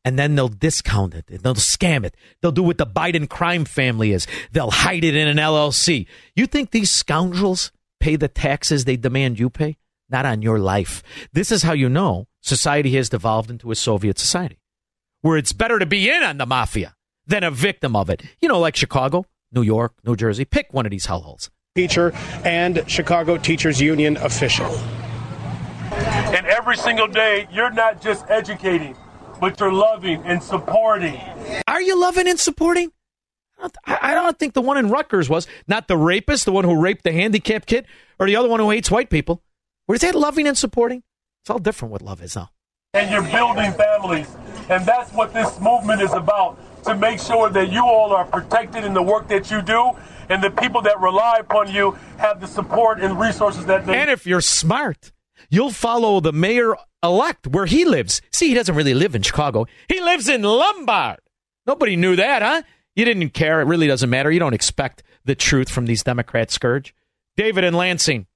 And 0.05 0.19
then 0.19 0.35
they'll 0.35 0.49
discount 0.49 1.15
it. 1.15 1.27
They'll 1.27 1.55
scam 1.55 2.05
it. 2.05 2.15
They'll 2.41 2.53
do 2.53 2.63
what 2.63 2.79
the 2.79 2.87
Biden 2.87 3.29
crime 3.29 3.65
family 3.65 4.13
is. 4.13 4.27
They'll 4.53 4.71
hide 4.71 5.05
it 5.05 5.17
in 5.17 5.29
an 5.29 5.39
LLC. 5.39 6.07
You 6.35 6.47
think 6.47 6.71
these 6.71 6.91
scoundrels 6.91 7.73
pay 8.01 8.17
the 8.17 8.29
taxes 8.29 8.85
they 8.85 8.97
demand 8.97 9.39
you 9.39 9.49
pay? 9.49 9.79
Not 10.11 10.27
on 10.27 10.43
your 10.43 10.59
life. 10.59 11.03
This 11.33 11.51
is 11.51 11.63
how 11.63 11.73
you 11.73 11.89
know 11.89 12.27
society 12.43 12.95
has 12.97 13.09
devolved 13.09 13.51
into 13.51 13.71
a 13.71 13.75
Soviet 13.75 14.19
society 14.19 14.59
where 15.23 15.39
it's 15.39 15.55
better 15.55 15.79
to 15.79 15.87
be 15.87 16.11
in 16.11 16.23
on 16.23 16.37
the 16.37 16.45
mafia 16.45 16.95
than 17.27 17.43
a 17.43 17.51
victim 17.51 17.97
of 17.97 18.11
it. 18.11 18.23
You 18.43 18.49
know, 18.49 18.61
like 18.61 18.77
Chicago, 18.77 19.25
New 19.53 19.63
York, 19.63 19.95
New 20.05 20.17
Jersey. 20.17 20.45
Pick 20.45 20.75
one 20.75 20.85
of 20.85 20.91
these 20.91 21.07
hellholes. 21.07 21.49
Teacher 21.75 22.13
and 22.45 22.85
Chicago 22.87 23.39
Teachers 23.39 23.81
Union 23.81 24.19
official. 24.19 24.71
And 26.33 26.47
every 26.47 26.77
single 26.77 27.07
day, 27.09 27.49
you're 27.53 27.71
not 27.71 28.01
just 28.01 28.25
educating, 28.29 28.97
but 29.41 29.59
you're 29.61 29.73
loving 29.73 30.23
and 30.25 30.43
supporting. 30.43 31.21
Are 31.69 31.83
you 31.83 31.99
loving 32.01 32.29
and 32.29 32.39
supporting? 32.39 32.93
I 33.87 34.15
don't 34.15 34.39
think 34.39 34.53
the 34.55 34.61
one 34.61 34.77
in 34.77 34.91
Rutgers 34.91 35.31
was 35.31 35.47
not 35.67 35.89
the 35.89 35.97
rapist, 35.97 36.45
the 36.45 36.53
one 36.53 36.65
who 36.65 36.81
raped 36.81 37.05
the 37.05 37.13
handicapped 37.13 37.67
kid, 37.67 37.87
or 38.19 38.27
the 38.27 38.37
other 38.37 38.49
one 38.49 38.61
who 38.61 38.71
hates 38.71 38.91
white 38.91 39.11
people. 39.11 39.43
Where's 39.87 40.01
that 40.01 40.15
loving 40.15 40.47
and 40.47 40.57
supporting? 40.59 41.03
It's 41.43 41.51
all 41.51 41.59
different 41.59 41.93
what 41.93 42.03
love 42.03 42.23
is 42.23 42.37
now. 42.37 42.51
And 42.95 43.11
you're 43.11 43.23
building 43.23 43.73
families. 43.73 44.35
And 44.69 44.85
that's 44.87 45.13
what 45.13 45.33
this 45.33 45.61
movement 45.61 46.01
is 46.01 46.13
about 46.13 46.59
to 46.85 46.95
make 46.95 47.19
sure 47.21 47.51
that 47.51 47.71
you 47.71 47.85
all 47.85 48.13
are 48.13 48.25
protected 48.25 48.85
in 48.85 48.95
the 48.95 49.03
work 49.03 49.29
that 49.29 49.51
you 49.51 49.63
do 49.63 49.93
and 50.29 50.43
the 50.43 50.51
people 50.51 50.83
that 50.83 51.01
rely 51.01 51.39
upon 51.41 51.73
you 51.73 51.99
have 52.19 52.41
the 52.41 52.47
support 52.47 53.01
and 53.01 53.19
resources 53.19 53.67
that 53.67 53.87
they 53.87 53.99
And 53.99 54.11
if 54.11 54.27
you're 54.27 54.41
smart, 54.41 55.13
you'll 55.51 55.71
follow 55.71 56.21
the 56.21 56.33
mayor 56.33 56.75
elect 57.03 57.47
where 57.47 57.67
he 57.67 57.85
lives. 57.85 58.23
See, 58.33 58.49
he 58.49 58.55
doesn't 58.55 58.75
really 58.75 58.95
live 58.95 59.15
in 59.15 59.23
Chicago. 59.23 59.67
He 59.89 60.01
lives 60.01 60.29
in 60.29 60.43
Lombard. 60.43 61.21
Nobody 61.67 61.97
knew 61.97 62.17
that, 62.17 62.43
huh? 62.43 62.63
You 62.95 63.05
didn't 63.05 63.31
care. 63.31 63.61
It 63.61 63.65
really 63.65 63.87
doesn't 63.87 64.11
matter. 64.11 64.31
You 64.31 64.39
don't 64.39 64.55
expect 64.55 65.03
the 65.25 65.35
truth 65.35 65.69
from 65.69 65.87
these 65.87 66.03
Democrat 66.03 66.51
scourge. 66.51 66.95
David 67.37 67.65
and 67.65 67.77
Lansing. 67.77 68.27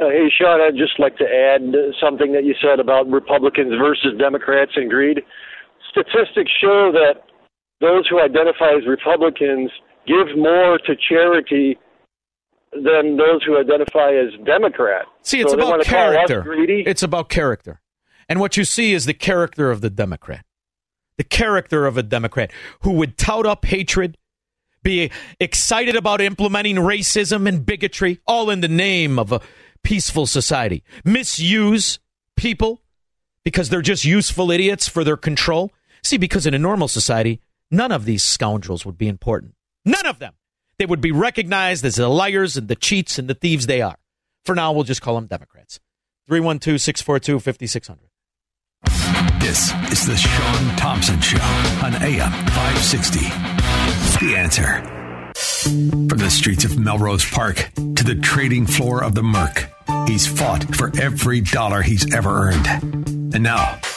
Uh, 0.00 0.08
hey, 0.08 0.28
Shaun, 0.30 0.60
I'd 0.60 0.76
just 0.76 0.98
like 0.98 1.16
to 1.18 1.24
add 1.24 1.62
something 2.00 2.32
that 2.32 2.44
you 2.44 2.54
said 2.62 2.80
about 2.80 3.08
Republicans 3.08 3.72
versus 3.78 4.18
Democrats 4.18 4.72
and 4.76 4.90
greed. 4.90 5.20
Statistics 5.90 6.50
show 6.60 6.90
that 6.92 7.22
those 7.80 8.06
who 8.08 8.20
identify 8.20 8.70
as 8.76 8.86
Republicans 8.86 9.70
give 10.06 10.36
more 10.36 10.78
to 10.78 10.94
charity 11.08 11.78
than 12.72 13.16
those 13.16 13.42
who 13.44 13.58
identify 13.58 14.12
as 14.12 14.32
Democrat. 14.44 15.04
See, 15.22 15.40
it's 15.40 15.52
so 15.52 15.58
about 15.58 15.70
want 15.70 15.82
to 15.82 15.90
call 15.90 16.08
us 16.08 16.28
character. 16.28 16.54
It's 16.86 17.02
about 17.02 17.28
character. 17.28 17.80
And 18.28 18.40
what 18.40 18.56
you 18.56 18.64
see 18.64 18.94
is 18.94 19.04
the 19.04 19.14
character 19.14 19.70
of 19.70 19.80
the 19.80 19.90
Democrat. 19.90 20.44
The 21.18 21.24
character 21.24 21.86
of 21.86 21.98
a 21.98 22.02
Democrat 22.02 22.50
who 22.80 22.92
would 22.92 23.18
tout 23.18 23.46
up 23.46 23.64
hatred, 23.66 24.16
be 24.82 25.10
excited 25.38 25.94
about 25.94 26.20
implementing 26.20 26.76
racism 26.76 27.46
and 27.46 27.64
bigotry, 27.64 28.20
all 28.26 28.50
in 28.50 28.60
the 28.60 28.68
name 28.68 29.18
of 29.18 29.30
a 29.32 29.40
peaceful 29.82 30.26
society. 30.26 30.82
Misuse 31.04 31.98
people 32.36 32.82
because 33.44 33.68
they're 33.68 33.82
just 33.82 34.04
useful 34.04 34.50
idiots 34.50 34.88
for 34.88 35.04
their 35.04 35.16
control. 35.16 35.70
See, 36.02 36.16
because 36.16 36.46
in 36.46 36.54
a 36.54 36.58
normal 36.58 36.88
society, 36.88 37.40
none 37.70 37.92
of 37.92 38.04
these 38.04 38.24
scoundrels 38.24 38.84
would 38.86 38.98
be 38.98 39.08
important. 39.08 39.54
None 39.84 40.06
of 40.06 40.18
them. 40.18 40.34
They 40.78 40.86
would 40.86 41.00
be 41.00 41.12
recognized 41.12 41.84
as 41.84 41.96
the 41.96 42.08
liars 42.08 42.56
and 42.56 42.68
the 42.68 42.76
cheats 42.76 43.18
and 43.18 43.28
the 43.28 43.34
thieves 43.34 43.66
they 43.66 43.82
are. 43.82 43.96
For 44.44 44.54
now, 44.54 44.72
we'll 44.72 44.84
just 44.84 45.02
call 45.02 45.14
them 45.14 45.26
Democrats. 45.26 45.80
312 46.28 46.80
642 46.80 47.40
5600. 47.40 48.08
This 49.40 49.72
is 49.92 50.06
the 50.06 50.16
Shaun 50.16 50.76
Thompson 50.76 51.20
Show 51.20 51.42
on 51.84 51.94
AM 51.96 52.30
560. 52.30 53.20
The 54.24 54.34
answer. 54.36 54.82
From 56.08 56.18
the 56.18 56.30
streets 56.30 56.64
of 56.64 56.78
Melrose 56.78 57.28
Park 57.28 57.70
to 57.74 58.04
the 58.04 58.14
trading 58.16 58.66
floor 58.66 59.04
of 59.04 59.14
the 59.14 59.22
Merc, 59.22 59.68
he's 60.08 60.26
fought 60.26 60.74
for 60.74 60.90
every 61.00 61.40
dollar 61.40 61.82
he's 61.82 62.12
ever 62.14 62.48
earned. 62.48 62.66
And 63.34 63.42
now, 63.42 63.78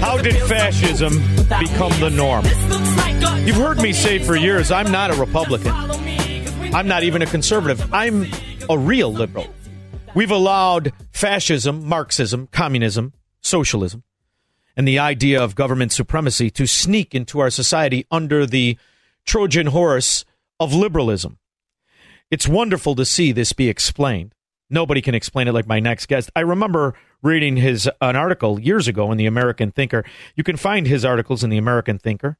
How 0.00 0.18
did 0.18 0.36
fascism 0.48 1.14
become 1.58 1.92
the 2.00 2.10
norm? 2.12 2.44
You've 3.46 3.56
heard 3.56 3.78
me 3.78 3.92
say 3.92 4.18
for 4.18 4.36
years 4.36 4.70
I'm 4.70 4.90
not 4.92 5.10
a 5.10 5.14
Republican. 5.14 5.72
I'm 6.74 6.86
not 6.86 7.02
even 7.02 7.22
a 7.22 7.26
conservative. 7.26 7.92
I'm 7.92 8.26
a 8.68 8.78
real 8.78 9.12
liberal. 9.12 9.46
We've 10.14 10.30
allowed 10.30 10.92
fascism, 11.12 11.86
Marxism, 11.88 12.48
communism, 12.48 13.12
socialism, 13.40 14.02
and 14.76 14.86
the 14.86 14.98
idea 14.98 15.42
of 15.42 15.54
government 15.54 15.92
supremacy 15.92 16.50
to 16.50 16.66
sneak 16.66 17.14
into 17.14 17.40
our 17.40 17.50
society 17.50 18.06
under 18.10 18.46
the 18.46 18.78
Trojan 19.24 19.68
horse 19.68 20.24
of 20.60 20.72
liberalism. 20.72 21.38
It's 22.30 22.48
wonderful 22.48 22.94
to 22.96 23.04
see 23.04 23.32
this 23.32 23.52
be 23.52 23.68
explained. 23.68 24.34
Nobody 24.68 25.00
can 25.00 25.14
explain 25.14 25.48
it 25.48 25.52
like 25.52 25.66
my 25.66 25.80
next 25.80 26.06
guest. 26.06 26.30
I 26.34 26.40
remember 26.40 26.94
reading 27.22 27.56
his 27.56 27.88
an 28.00 28.16
article 28.16 28.60
years 28.60 28.88
ago 28.88 29.12
in 29.12 29.18
the 29.18 29.26
American 29.26 29.70
Thinker. 29.70 30.04
You 30.34 30.42
can 30.44 30.56
find 30.56 30.86
his 30.86 31.04
articles 31.04 31.44
in 31.44 31.50
the 31.50 31.58
American 31.58 31.98
Thinker. 31.98 32.36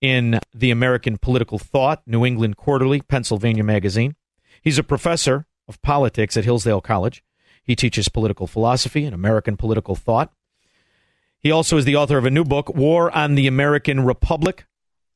in 0.00 0.38
the 0.54 0.70
American 0.70 1.16
Political 1.18 1.58
Thought, 1.58 2.02
New 2.06 2.24
England 2.24 2.56
Quarterly, 2.56 3.00
Pennsylvania 3.00 3.64
Magazine. 3.64 4.14
He's 4.62 4.78
a 4.78 4.82
professor 4.84 5.46
of 5.68 5.80
politics 5.82 6.36
at 6.36 6.44
Hillsdale 6.44 6.80
College. 6.80 7.22
He 7.62 7.74
teaches 7.74 8.08
political 8.08 8.46
philosophy 8.46 9.04
and 9.04 9.14
American 9.14 9.56
political 9.56 9.94
thought. 9.94 10.32
He 11.38 11.50
also 11.50 11.76
is 11.76 11.84
the 11.84 11.96
author 11.96 12.18
of 12.18 12.24
a 12.24 12.30
new 12.30 12.44
book, 12.44 12.74
War 12.74 13.10
on 13.16 13.34
the 13.34 13.46
American 13.46 14.04
Republic 14.04 14.66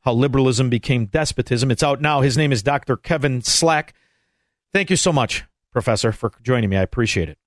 How 0.01 0.13
Liberalism 0.13 0.71
Became 0.71 1.07
Despotism. 1.07 1.71
It's 1.71 1.83
out 1.83 2.01
now. 2.01 2.21
His 2.21 2.37
name 2.37 2.53
is 2.53 2.63
Dr. 2.63 2.97
Kevin 2.97 3.43
Slack. 3.43 3.95
Thank 4.73 4.91
you 4.91 4.97
so 4.97 5.13
much, 5.13 5.45
Professor, 5.73 6.13
for 6.13 6.33
joining 6.43 6.71
me. 6.71 6.77
I 6.77 6.83
appreciate 6.83 7.29
it. 7.29 7.39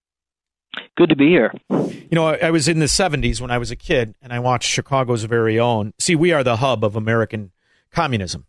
Good 0.95 1.09
to 1.09 1.15
be 1.15 1.27
here. 1.27 1.51
You 1.69 2.07
know, 2.11 2.27
I, 2.27 2.35
I 2.35 2.51
was 2.51 2.67
in 2.67 2.79
the 2.79 2.85
70s 2.85 3.41
when 3.41 3.51
I 3.51 3.57
was 3.57 3.71
a 3.71 3.75
kid, 3.75 4.15
and 4.21 4.31
I 4.31 4.39
watched 4.39 4.69
Chicago's 4.69 5.23
very 5.23 5.59
own. 5.59 5.93
See, 5.99 6.15
we 6.15 6.31
are 6.31 6.43
the 6.43 6.57
hub 6.57 6.83
of 6.83 6.95
American 6.95 7.51
communism. 7.91 8.45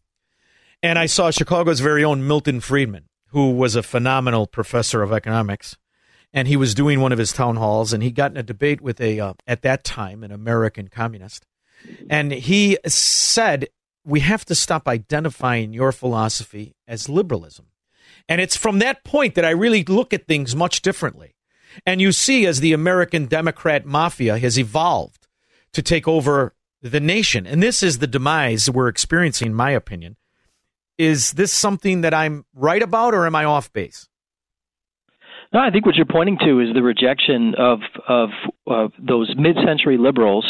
And 0.83 0.99
I 0.99 1.07
saw 1.07 1.31
Chicago's 1.31 1.81
very 1.81 2.05
own 2.05 2.27
Milton 2.27 2.61
Friedman, 2.61 3.09
who 3.29 3.53
was 3.53 3.75
a 3.75 3.83
phenomenal 3.83 4.47
professor 4.47 5.03
of 5.03 5.13
economics. 5.13 5.77
And 6.33 6.49
he 6.49 6.57
was 6.57 6.75
doing 6.75 7.01
one 7.01 7.13
of 7.13 7.19
his 7.19 7.33
town 7.33 7.57
halls, 7.57 7.93
and 7.93 8.03
he 8.03 8.11
got 8.11 8.33
in 8.33 8.37
a 8.37 8.43
debate 8.43 8.81
with 8.81 9.01
a, 9.01 9.21
uh, 9.21 9.35
at 9.47 9.63
that 9.63 9.85
time, 9.85 10.23
an 10.23 10.33
American 10.33 10.89
communist. 10.89 11.47
And 12.11 12.33
he 12.33 12.79
said, 12.87 13.69
We 14.05 14.21
have 14.21 14.45
to 14.47 14.55
stop 14.55 14.89
identifying 14.89 15.73
your 15.73 15.93
philosophy 15.93 16.75
as 16.87 17.09
liberalism. 17.09 17.67
And 18.29 18.41
it's 18.41 18.57
from 18.57 18.79
that 18.79 19.05
point 19.05 19.35
that 19.35 19.45
I 19.45 19.51
really 19.51 19.85
look 19.85 20.13
at 20.13 20.27
things 20.27 20.57
much 20.57 20.83
differently. 20.83 21.35
And 21.85 22.01
you 22.01 22.13
see, 22.13 22.47
as 22.47 22.61
the 22.61 22.73
American 22.73 23.27
Democrat 23.27 23.85
mafia 23.85 24.39
has 24.39 24.59
evolved 24.59 25.27
to 25.73 25.83
take 25.83 26.07
over 26.07 26.55
the 26.81 27.01
nation, 27.01 27.47
and 27.47 27.63
this 27.63 27.83
is 27.83 27.99
the 27.99 28.07
demise 28.07 28.71
we're 28.71 28.89
experiencing, 28.89 29.49
in 29.49 29.55
my 29.55 29.71
opinion. 29.71 30.17
Is 30.97 31.33
this 31.33 31.53
something 31.53 32.03
that 32.03 32.15
I'm 32.15 32.45
right 32.55 32.83
about, 32.83 33.15
or 33.15 33.27
am 33.27 33.35
I 33.35 33.45
off 33.45 33.73
base? 33.73 34.09
No, 35.53 35.61
I 35.61 35.71
think 35.71 35.87
what 35.87 35.97
you're 35.97 36.07
pointing 36.07 36.39
to 36.45 36.61
is 36.61 36.75
the 36.75 36.83
rejection 36.83 37.55
of 37.59 37.81
of, 38.09 38.31
of 38.67 38.93
those 38.99 39.33
mid-century 39.37 39.99
liberals 39.99 40.47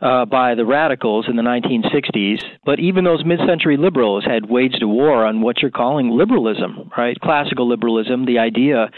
uh, 0.00 0.24
by 0.24 0.54
the 0.54 0.64
radicals 0.64 1.26
in 1.28 1.36
the 1.36 1.42
1960s. 1.42 2.42
But 2.64 2.78
even 2.80 3.04
those 3.04 3.24
mid-century 3.24 3.76
liberals 3.76 4.24
had 4.24 4.48
waged 4.48 4.82
a 4.82 4.88
war 4.88 5.24
on 5.24 5.40
what 5.40 5.60
you're 5.60 5.70
calling 5.70 6.10
liberalism, 6.10 6.90
right? 6.96 7.18
Classical 7.20 7.68
liberalism, 7.68 8.24
the 8.24 8.38
idea 8.38 8.90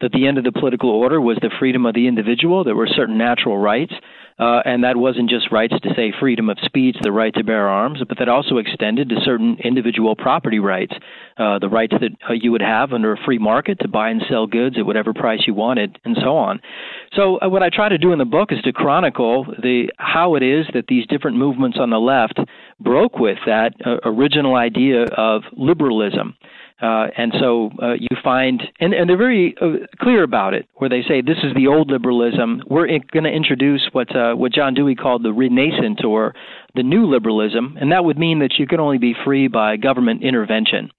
that 0.00 0.12
the 0.12 0.26
end 0.26 0.38
of 0.38 0.44
the 0.44 0.52
political 0.52 0.90
order 0.90 1.20
was 1.20 1.38
the 1.40 1.50
freedom 1.58 1.86
of 1.86 1.94
the 1.94 2.08
individual. 2.08 2.64
There 2.64 2.76
were 2.76 2.88
certain 2.88 3.18
natural 3.18 3.58
rights 3.58 3.94
uh, 4.38 4.60
and 4.64 4.84
that 4.84 4.96
wasn't 4.96 5.28
just 5.28 5.50
rights 5.50 5.74
to 5.82 5.94
say 5.94 6.12
freedom 6.18 6.48
of 6.48 6.58
speech, 6.62 6.96
the 7.02 7.12
right 7.12 7.34
to 7.34 7.44
bear 7.44 7.68
arms, 7.68 8.00
but 8.08 8.18
that 8.18 8.28
also 8.28 8.58
extended 8.58 9.08
to 9.08 9.16
certain 9.24 9.56
individual 9.64 10.14
property 10.14 10.58
rights, 10.58 10.92
uh, 11.38 11.58
the 11.58 11.68
rights 11.68 11.94
that 12.00 12.10
uh, 12.28 12.32
you 12.32 12.52
would 12.52 12.62
have 12.62 12.92
under 12.92 13.12
a 13.12 13.16
free 13.24 13.38
market 13.38 13.80
to 13.80 13.88
buy 13.88 14.10
and 14.10 14.22
sell 14.28 14.46
goods 14.46 14.76
at 14.78 14.86
whatever 14.86 15.12
price 15.12 15.40
you 15.46 15.54
wanted, 15.54 15.98
and 16.04 16.16
so 16.22 16.36
on. 16.36 16.60
So 17.14 17.38
uh, 17.40 17.48
what 17.48 17.62
I 17.62 17.70
try 17.70 17.88
to 17.88 17.98
do 17.98 18.12
in 18.12 18.18
the 18.18 18.24
book 18.24 18.52
is 18.52 18.60
to 18.62 18.72
chronicle 18.72 19.44
the 19.44 19.90
how 19.98 20.34
it 20.36 20.42
is 20.42 20.66
that 20.74 20.86
these 20.88 21.06
different 21.06 21.36
movements 21.36 21.78
on 21.80 21.90
the 21.90 21.98
left 21.98 22.38
broke 22.80 23.18
with 23.18 23.38
that 23.46 23.74
uh, 23.84 23.96
original 24.04 24.54
idea 24.54 25.04
of 25.16 25.42
liberalism. 25.56 26.36
Uh, 26.80 27.08
and 27.16 27.32
so 27.40 27.70
uh, 27.82 27.94
you 27.94 28.08
find, 28.22 28.62
and, 28.78 28.94
and 28.94 29.10
they're 29.10 29.16
very 29.16 29.54
uh, 29.60 29.84
clear 30.00 30.22
about 30.22 30.54
it, 30.54 30.68
where 30.74 30.88
they 30.88 31.02
say 31.02 31.20
this 31.20 31.38
is 31.42 31.52
the 31.56 31.66
old 31.66 31.90
liberalism. 31.90 32.62
We're 32.68 32.86
going 32.86 33.24
to 33.24 33.30
introduce 33.30 33.88
what 33.92 34.14
uh, 34.14 34.34
what 34.34 34.52
John 34.52 34.74
Dewey 34.74 34.94
called 34.94 35.24
the 35.24 35.30
renascent 35.30 36.04
or 36.04 36.34
the 36.76 36.84
new 36.84 37.06
liberalism, 37.06 37.76
and 37.80 37.90
that 37.90 38.04
would 38.04 38.16
mean 38.16 38.38
that 38.40 38.54
you 38.58 38.66
can 38.68 38.78
only 38.78 38.98
be 38.98 39.14
free 39.24 39.48
by 39.48 39.76
government 39.76 40.22
intervention. 40.22 40.90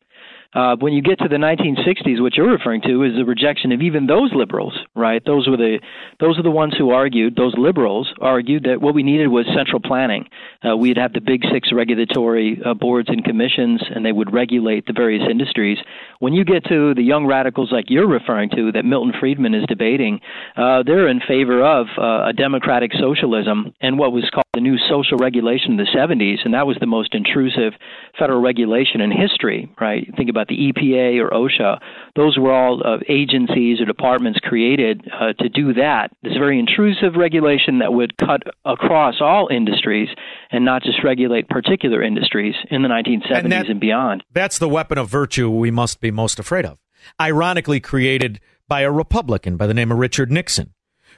Uh, 0.54 0.76
when 0.80 0.94
you 0.94 1.02
get 1.02 1.20
to 1.20 1.28
the 1.28 1.36
1960s, 1.36 2.20
what 2.22 2.34
you're 2.36 2.52
referring 2.52 2.82
to 2.82 3.04
is 3.04 3.14
the 3.16 3.24
rejection 3.24 3.72
of 3.72 3.82
even 3.82 4.08
those 4.08 4.32
liberals, 4.34 4.74
right? 4.96 5.22
Those 5.24 5.48
were 5.48 5.58
the 5.58 5.80
those 6.20 6.40
are 6.40 6.44
the 6.44 6.50
ones 6.50 6.74
who 6.76 6.90
argued. 6.90 7.36
Those 7.36 7.54
liberals 7.56 8.12
argued 8.20 8.64
that 8.64 8.82
what 8.82 8.96
we 8.96 9.04
needed 9.04 9.28
was 9.28 9.46
central 9.56 9.80
planning. 9.80 10.26
Uh, 10.68 10.76
we'd 10.76 10.98
have 10.98 11.14
the 11.14 11.22
big 11.22 11.44
six 11.54 11.70
regulatory 11.72 12.60
uh, 12.66 12.74
boards 12.74 13.10
and 13.10 13.24
commissions, 13.24 13.84
and 13.94 14.04
they 14.04 14.12
would 14.12 14.34
regulate 14.34 14.88
the 14.88 14.94
various 14.94 15.24
industries. 15.30 15.78
When 16.18 16.34
you 16.34 16.44
get 16.44 16.66
to 16.66 16.96
the 16.96 17.04
young 17.04 17.28
radicals 17.28 17.72
like 17.72 17.86
you're 17.90 18.08
referring 18.08 18.50
to, 18.52 18.72
that 18.72 18.86
Milton 18.86 19.14
Friedman 19.20 19.54
is 19.54 19.66
debating, 19.68 20.20
uh, 20.58 20.82
they're 20.82 21.08
in 21.10 21.22
favor 21.28 21.64
of 21.64 21.86
uh, 21.96 22.30
a 22.30 22.34
democratic 22.34 22.92
socialism 23.00 23.74
and 23.82 24.00
what 24.00 24.12
was 24.12 24.28
called 24.34 24.46
the 24.54 24.62
new 24.62 24.78
social 24.90 25.18
regulation 25.18 25.72
in 25.72 25.78
the 25.78 25.88
70s, 25.96 26.38
and 26.44 26.54
that 26.54 26.66
was 26.66 26.78
the 26.80 26.88
most 26.88 27.14
intrusive 27.14 27.74
federal 28.18 28.42
regulation 28.42 29.00
in 29.00 29.12
history, 29.12 29.70
right? 29.80 30.10
Think 30.18 30.30
about 30.30 30.39
the 30.48 30.72
EPA 30.72 31.22
or 31.22 31.30
OSHA. 31.30 31.80
Those 32.16 32.38
were 32.38 32.52
all 32.52 32.82
uh, 32.86 32.98
agencies 33.08 33.82
or 33.82 33.86
departments 33.86 34.40
created 34.40 35.08
uh, 35.12 35.34
to 35.34 35.50
do 35.50 35.74
that. 35.74 36.12
This 36.24 36.34
very 36.34 36.60
intrusive 36.60 37.16
regulation 37.16 37.80
that 37.80 37.94
would 37.94 38.18
cut 38.18 38.42
across 38.66 39.16
all 39.22 39.48
industries 39.52 40.10
and 40.52 40.66
not 40.66 40.84
just 40.84 41.04
regulate 41.04 41.50
particular 41.50 42.02
industries 42.02 42.56
in 42.72 42.82
the 42.82 42.90
1970s 42.90 43.44
and, 43.44 43.52
that, 43.52 43.70
and 43.70 43.80
beyond. 43.80 44.24
That's 44.32 44.58
the 44.58 44.70
weapon 44.70 44.98
of 44.98 45.10
virtue 45.10 45.50
we 45.50 45.72
must 45.72 46.00
be 46.00 46.12
most 46.12 46.40
afraid 46.40 46.66
of. 46.66 46.78
Ironically, 47.20 47.80
created 47.80 48.40
by 48.68 48.82
a 48.82 48.92
Republican 48.92 49.58
by 49.58 49.68
the 49.68 49.74
name 49.74 49.92
of 49.92 49.98
Richard 49.98 50.32
Nixon, 50.32 50.74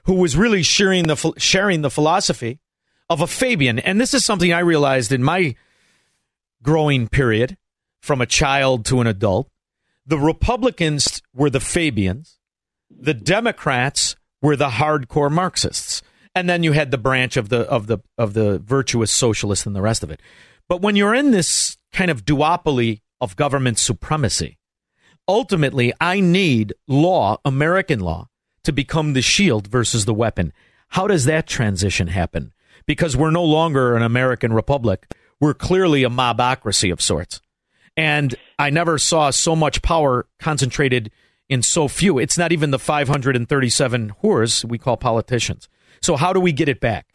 who 0.05 0.13
was 0.15 0.36
really 0.36 0.63
sharing 0.63 1.07
the 1.07 1.34
sharing 1.38 1.82
the 1.82 1.89
philosophy 1.89 2.59
of 3.09 3.22
a 3.22 3.28
Fabian. 3.28 3.78
And 3.80 3.99
this 3.99 4.13
is 4.13 4.24
something 4.24 4.53
I 4.53 4.59
realized 4.59 5.11
in 5.11 5.24
my 5.24 5.55
growing 6.63 7.07
period 7.07 7.57
from 8.02 8.22
a 8.22 8.26
child 8.26 8.86
to 8.86 9.02
an 9.02 9.08
adult. 9.08 9.49
The 10.06 10.18
Republicans 10.18 11.22
were 11.34 11.49
the 11.49 11.60
Fabians, 11.60 12.39
the 12.89 13.14
Democrats 13.14 14.16
were 14.41 14.56
the 14.56 14.70
hardcore 14.70 15.32
Marxists. 15.32 16.02
And 16.34 16.49
then 16.49 16.64
you 16.64 16.72
had 16.72 16.91
the 16.91 16.97
branch 16.97 17.36
of 17.36 17.49
the 17.49 17.62
of 17.62 17.88
the 17.88 17.99
of 18.18 18.34
the 18.34 18.60
virtuous 18.60 19.12
socialists 19.12 19.66
and 19.66 19.76
the 19.76 19.82
rest 19.82 20.02
of 20.02 20.12
it. 20.12 20.22
But 20.70 20.82
when 20.82 20.95
you're 20.95 21.14
in 21.14 21.32
this 21.32 21.78
kind 21.91 22.10
of 22.10 22.24
duopoly 22.24 23.02
of 23.20 23.36
government 23.36 23.78
supremacy, 23.78 24.58
ultimately 25.28 25.93
I 25.99 26.22
need 26.22 26.74
law, 26.88 27.38
American 27.43 27.99
law, 27.99 28.30
to 28.64 28.72
become 28.72 29.14
the 29.14 29.22
shield 29.22 29.68
versus 29.68 30.06
the 30.06 30.14
weapon. 30.14 30.54
How 30.89 31.08
does 31.08 31.26
that 31.26 31.47
transition 31.47 32.08
happen? 32.08 32.54
Because 32.86 33.18
we're 33.18 33.32
no 33.32 33.43
longer 33.43 33.95
an 33.95 34.02
American 34.02 34.54
republic. 34.54 35.14
We're 35.39 35.54
clearly 35.54 36.04
a 36.04 36.10
mobocracy 36.10 36.91
of 36.91 37.02
sorts. 37.02 37.41
And 37.98 38.36
I 38.58 38.70
never 38.70 38.98
saw 38.98 39.30
so 39.32 39.56
much 39.56 39.82
power 39.82 40.28
concentrated 40.39 41.12
in 41.50 41.62
so 41.62 41.88
few. 41.88 42.18
It's 42.18 42.38
not 42.38 42.52
even 42.52 42.72
the 42.72 42.80
537 42.80 44.14
whores 44.24 44.64
we 44.64 44.78
call 44.78 44.98
politicians. 44.98 45.68
So 46.02 46.16
how 46.16 46.34
do 46.34 46.39
we 46.39 46.52
get 46.54 46.70
it 46.70 46.80
back? 46.80 47.06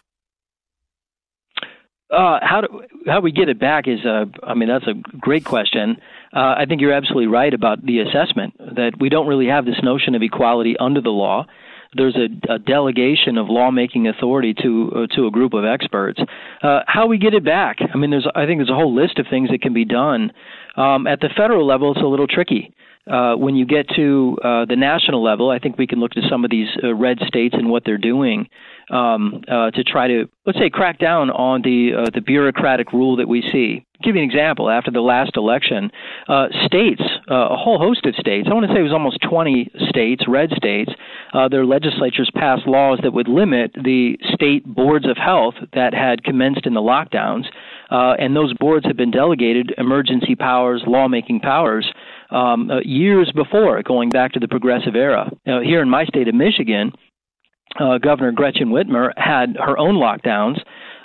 Uh, 2.08 2.38
how 2.40 2.60
do 2.60 2.82
how 3.08 3.20
we 3.20 3.32
get 3.32 3.48
it 3.48 3.58
back 3.58 3.88
is 3.88 4.04
a, 4.04 4.26
I 4.44 4.54
mean 4.54 4.68
that's 4.68 4.86
a 4.86 4.94
great 5.18 5.44
question. 5.44 5.96
Uh, 6.32 6.54
I 6.56 6.64
think 6.68 6.80
you're 6.80 6.92
absolutely 6.92 7.26
right 7.26 7.52
about 7.52 7.84
the 7.84 7.98
assessment 7.98 8.54
that 8.58 8.92
we 9.00 9.08
don't 9.08 9.26
really 9.26 9.46
have 9.46 9.64
this 9.64 9.82
notion 9.82 10.14
of 10.14 10.22
equality 10.22 10.76
under 10.78 11.00
the 11.00 11.10
law. 11.10 11.46
There's 11.96 12.16
a, 12.16 12.54
a 12.54 12.58
delegation 12.58 13.38
of 13.38 13.48
lawmaking 13.48 14.08
authority 14.08 14.54
to 14.62 14.92
uh, 14.94 15.16
to 15.16 15.26
a 15.26 15.30
group 15.30 15.54
of 15.54 15.64
experts. 15.64 16.20
Uh, 16.62 16.80
how 16.86 17.06
we 17.06 17.18
get 17.18 17.34
it 17.34 17.44
back? 17.44 17.78
I 17.80 17.96
mean, 17.96 18.10
there's 18.10 18.26
I 18.34 18.46
think 18.46 18.58
there's 18.58 18.70
a 18.70 18.74
whole 18.74 18.94
list 18.94 19.18
of 19.18 19.26
things 19.28 19.50
that 19.50 19.62
can 19.62 19.72
be 19.72 19.84
done. 19.84 20.32
Um, 20.76 21.06
at 21.06 21.20
the 21.20 21.30
federal 21.36 21.66
level, 21.66 21.92
it's 21.92 22.02
a 22.02 22.06
little 22.06 22.26
tricky. 22.26 22.72
Uh, 23.10 23.34
when 23.36 23.54
you 23.54 23.64
get 23.64 23.86
to 23.94 24.36
uh, 24.42 24.64
the 24.64 24.74
national 24.76 25.22
level, 25.22 25.48
I 25.48 25.60
think 25.60 25.78
we 25.78 25.86
can 25.86 26.00
look 26.00 26.10
to 26.12 26.22
some 26.28 26.44
of 26.44 26.50
these 26.50 26.68
uh, 26.82 26.92
red 26.92 27.18
states 27.26 27.54
and 27.56 27.70
what 27.70 27.84
they're 27.84 27.98
doing 27.98 28.48
um, 28.90 29.42
uh, 29.48 29.70
to 29.72 29.84
try 29.84 30.06
to, 30.08 30.28
let's 30.44 30.58
say, 30.58 30.70
crack 30.70 30.98
down 30.98 31.30
on 31.30 31.62
the 31.62 31.90
uh, 31.94 32.10
the 32.14 32.20
bureaucratic 32.20 32.92
rule 32.92 33.16
that 33.16 33.28
we 33.28 33.42
see. 33.52 33.84
Give 34.02 34.14
you 34.14 34.22
an 34.22 34.28
example. 34.28 34.68
After 34.68 34.90
the 34.90 35.00
last 35.00 35.36
election, 35.36 35.90
uh, 36.28 36.48
states, 36.66 37.02
uh, 37.30 37.48
a 37.48 37.56
whole 37.56 37.78
host 37.78 38.04
of 38.04 38.14
states, 38.16 38.46
I 38.50 38.54
want 38.54 38.66
to 38.66 38.72
say 38.72 38.80
it 38.80 38.82
was 38.82 38.92
almost 38.92 39.18
20 39.22 39.70
states, 39.88 40.24
red 40.28 40.50
states, 40.50 40.92
uh, 41.32 41.48
their 41.48 41.64
legislatures 41.64 42.30
passed 42.34 42.66
laws 42.66 42.98
that 43.02 43.12
would 43.12 43.26
limit 43.26 43.72
the 43.72 44.18
state 44.34 44.66
boards 44.66 45.06
of 45.08 45.16
health 45.16 45.54
that 45.72 45.94
had 45.94 46.24
commenced 46.24 46.66
in 46.66 46.74
the 46.74 46.80
lockdowns. 46.80 47.44
Uh, 47.90 48.14
and 48.18 48.36
those 48.36 48.52
boards 48.54 48.84
have 48.84 48.96
been 48.96 49.10
delegated 49.10 49.72
emergency 49.78 50.34
powers, 50.34 50.82
lawmaking 50.86 51.40
powers, 51.40 51.90
um, 52.30 52.70
years 52.84 53.32
before, 53.34 53.82
going 53.82 54.10
back 54.10 54.32
to 54.32 54.40
the 54.40 54.48
progressive 54.48 54.96
era. 54.96 55.30
Now, 55.46 55.60
here 55.60 55.80
in 55.80 55.88
my 55.88 56.04
state 56.04 56.28
of 56.28 56.34
Michigan, 56.34 56.92
uh, 57.78 57.98
Governor 57.98 58.32
Gretchen 58.32 58.68
Whitmer 58.68 59.12
had 59.16 59.56
her 59.56 59.78
own 59.78 59.96
lockdowns. 59.96 60.58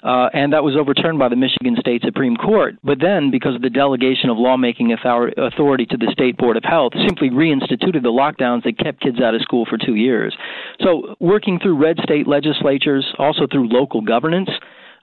Uh, 0.03 0.29
and 0.33 0.51
that 0.51 0.63
was 0.63 0.75
overturned 0.75 1.19
by 1.19 1.29
the 1.29 1.35
Michigan 1.35 1.75
State 1.79 2.01
Supreme 2.03 2.35
Court. 2.35 2.75
But 2.83 2.97
then, 2.99 3.29
because 3.29 3.53
of 3.53 3.61
the 3.61 3.69
delegation 3.69 4.31
of 4.31 4.37
lawmaking 4.37 4.93
authority 4.93 5.85
to 5.85 5.97
the 5.97 6.09
State 6.11 6.37
Board 6.37 6.57
of 6.57 6.63
Health, 6.63 6.93
simply 7.05 7.29
reinstituted 7.29 8.01
the 8.01 8.09
lockdowns 8.09 8.63
that 8.63 8.79
kept 8.79 9.01
kids 9.01 9.21
out 9.21 9.35
of 9.35 9.41
school 9.41 9.67
for 9.69 9.77
two 9.77 9.93
years. 9.93 10.35
So, 10.81 11.15
working 11.19 11.59
through 11.59 11.77
red 11.77 11.99
state 12.01 12.27
legislatures, 12.27 13.05
also 13.19 13.45
through 13.45 13.67
local 13.69 14.01
governance, 14.01 14.49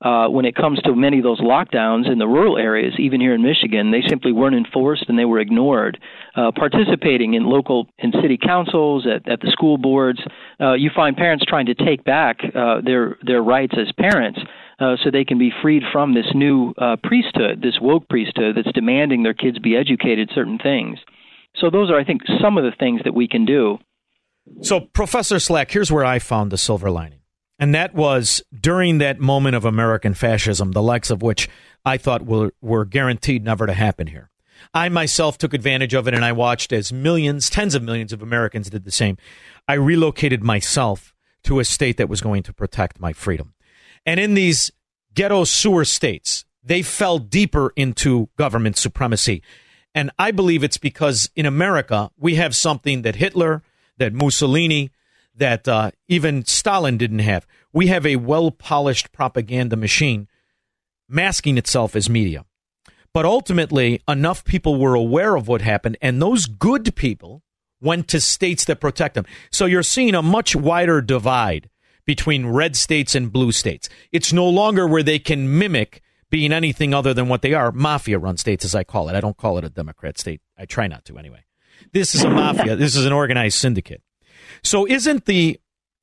uh, 0.02 0.28
when 0.28 0.44
it 0.44 0.54
comes 0.54 0.80
to 0.82 0.94
many 0.94 1.18
of 1.18 1.24
those 1.24 1.40
lockdowns 1.40 2.10
in 2.10 2.18
the 2.18 2.26
rural 2.26 2.56
areas, 2.56 2.94
even 2.98 3.20
here 3.20 3.34
in 3.34 3.42
Michigan, 3.42 3.90
they 3.90 4.02
simply 4.08 4.32
weren't 4.32 4.54
enforced 4.54 5.04
and 5.08 5.18
they 5.18 5.24
were 5.24 5.40
ignored. 5.40 5.98
Uh, 6.36 6.52
participating 6.54 7.34
in 7.34 7.44
local 7.44 7.86
and 7.98 8.14
city 8.22 8.38
councils, 8.40 9.06
at, 9.06 9.28
at 9.28 9.40
the 9.40 9.50
school 9.50 9.76
boards, 9.76 10.20
uh, 10.60 10.74
you 10.74 10.90
find 10.94 11.16
parents 11.16 11.44
trying 11.46 11.66
to 11.66 11.74
take 11.74 12.04
back 12.04 12.38
uh, 12.54 12.80
their 12.84 13.16
their 13.22 13.42
rights 13.42 13.74
as 13.78 13.92
parents. 13.98 14.38
Uh, 14.80 14.94
so 15.02 15.10
they 15.10 15.24
can 15.24 15.38
be 15.38 15.50
freed 15.60 15.82
from 15.90 16.14
this 16.14 16.26
new 16.36 16.72
uh, 16.78 16.94
priesthood, 17.02 17.60
this 17.60 17.80
woke 17.80 18.08
priesthood 18.08 18.56
that's 18.56 18.72
demanding 18.72 19.24
their 19.24 19.34
kids 19.34 19.58
be 19.58 19.74
educated 19.74 20.30
certain 20.32 20.56
things. 20.56 21.00
So 21.56 21.68
those 21.68 21.90
are, 21.90 21.98
I 21.98 22.04
think, 22.04 22.22
some 22.40 22.56
of 22.56 22.62
the 22.62 22.70
things 22.78 23.00
that 23.02 23.12
we 23.12 23.26
can 23.26 23.44
do. 23.44 23.78
So, 24.62 24.80
Professor 24.80 25.40
Slack, 25.40 25.72
here's 25.72 25.90
where 25.90 26.04
I 26.04 26.20
found 26.20 26.52
the 26.52 26.58
silver 26.58 26.92
lining. 26.92 27.17
And 27.58 27.74
that 27.74 27.94
was 27.94 28.42
during 28.58 28.98
that 28.98 29.18
moment 29.18 29.56
of 29.56 29.64
American 29.64 30.14
fascism, 30.14 30.72
the 30.72 30.82
likes 30.82 31.10
of 31.10 31.22
which 31.22 31.48
I 31.84 31.96
thought 31.96 32.24
were, 32.24 32.52
were 32.60 32.84
guaranteed 32.84 33.44
never 33.44 33.66
to 33.66 33.72
happen 33.72 34.06
here. 34.06 34.30
I 34.74 34.88
myself 34.88 35.38
took 35.38 35.54
advantage 35.54 35.94
of 35.94 36.06
it 36.08 36.14
and 36.14 36.24
I 36.24 36.32
watched 36.32 36.72
as 36.72 36.92
millions, 36.92 37.50
tens 37.50 37.74
of 37.74 37.82
millions 37.82 38.12
of 38.12 38.22
Americans 38.22 38.70
did 38.70 38.84
the 38.84 38.90
same. 38.90 39.16
I 39.66 39.74
relocated 39.74 40.42
myself 40.42 41.14
to 41.44 41.60
a 41.60 41.64
state 41.64 41.96
that 41.96 42.08
was 42.08 42.20
going 42.20 42.42
to 42.44 42.52
protect 42.52 43.00
my 43.00 43.12
freedom. 43.12 43.54
And 44.04 44.18
in 44.20 44.34
these 44.34 44.70
ghetto 45.14 45.44
sewer 45.44 45.84
states, 45.84 46.44
they 46.62 46.82
fell 46.82 47.18
deeper 47.18 47.72
into 47.76 48.28
government 48.36 48.76
supremacy. 48.76 49.42
And 49.94 50.10
I 50.18 50.30
believe 50.30 50.62
it's 50.62 50.78
because 50.78 51.30
in 51.34 51.46
America, 51.46 52.10
we 52.18 52.34
have 52.34 52.54
something 52.54 53.02
that 53.02 53.16
Hitler, 53.16 53.62
that 53.96 54.12
Mussolini, 54.12 54.90
that 55.38 55.66
uh, 55.66 55.90
even 56.08 56.44
Stalin 56.44 56.98
didn't 56.98 57.20
have. 57.20 57.46
We 57.72 57.88
have 57.88 58.06
a 58.06 58.16
well 58.16 58.50
polished 58.50 59.12
propaganda 59.12 59.76
machine 59.76 60.28
masking 61.08 61.58
itself 61.58 61.96
as 61.96 62.10
media. 62.10 62.44
But 63.14 63.24
ultimately, 63.24 64.02
enough 64.06 64.44
people 64.44 64.78
were 64.78 64.94
aware 64.94 65.34
of 65.34 65.48
what 65.48 65.62
happened, 65.62 65.96
and 66.02 66.20
those 66.20 66.46
good 66.46 66.94
people 66.94 67.42
went 67.80 68.08
to 68.08 68.20
states 68.20 68.64
that 68.66 68.80
protect 68.80 69.14
them. 69.14 69.24
So 69.50 69.66
you're 69.66 69.82
seeing 69.82 70.14
a 70.14 70.22
much 70.22 70.54
wider 70.54 71.00
divide 71.00 71.70
between 72.04 72.46
red 72.46 72.76
states 72.76 73.14
and 73.14 73.32
blue 73.32 73.52
states. 73.52 73.88
It's 74.12 74.32
no 74.32 74.48
longer 74.48 74.86
where 74.86 75.02
they 75.02 75.18
can 75.18 75.58
mimic 75.58 76.02
being 76.30 76.52
anything 76.52 76.92
other 76.92 77.14
than 77.14 77.28
what 77.28 77.42
they 77.42 77.54
are 77.54 77.72
mafia 77.72 78.18
run 78.18 78.36
states, 78.36 78.64
as 78.64 78.74
I 78.74 78.84
call 78.84 79.08
it. 79.08 79.14
I 79.14 79.20
don't 79.20 79.36
call 79.36 79.58
it 79.58 79.64
a 79.64 79.70
Democrat 79.70 80.18
state. 80.18 80.40
I 80.58 80.66
try 80.66 80.86
not 80.86 81.04
to 81.06 81.18
anyway. 81.18 81.44
This 81.92 82.14
is 82.14 82.24
a 82.24 82.30
mafia, 82.30 82.76
this 82.76 82.96
is 82.96 83.06
an 83.06 83.12
organized 83.12 83.58
syndicate. 83.58 84.02
So, 84.62 84.86
isn't 84.86 85.26
the 85.26 85.60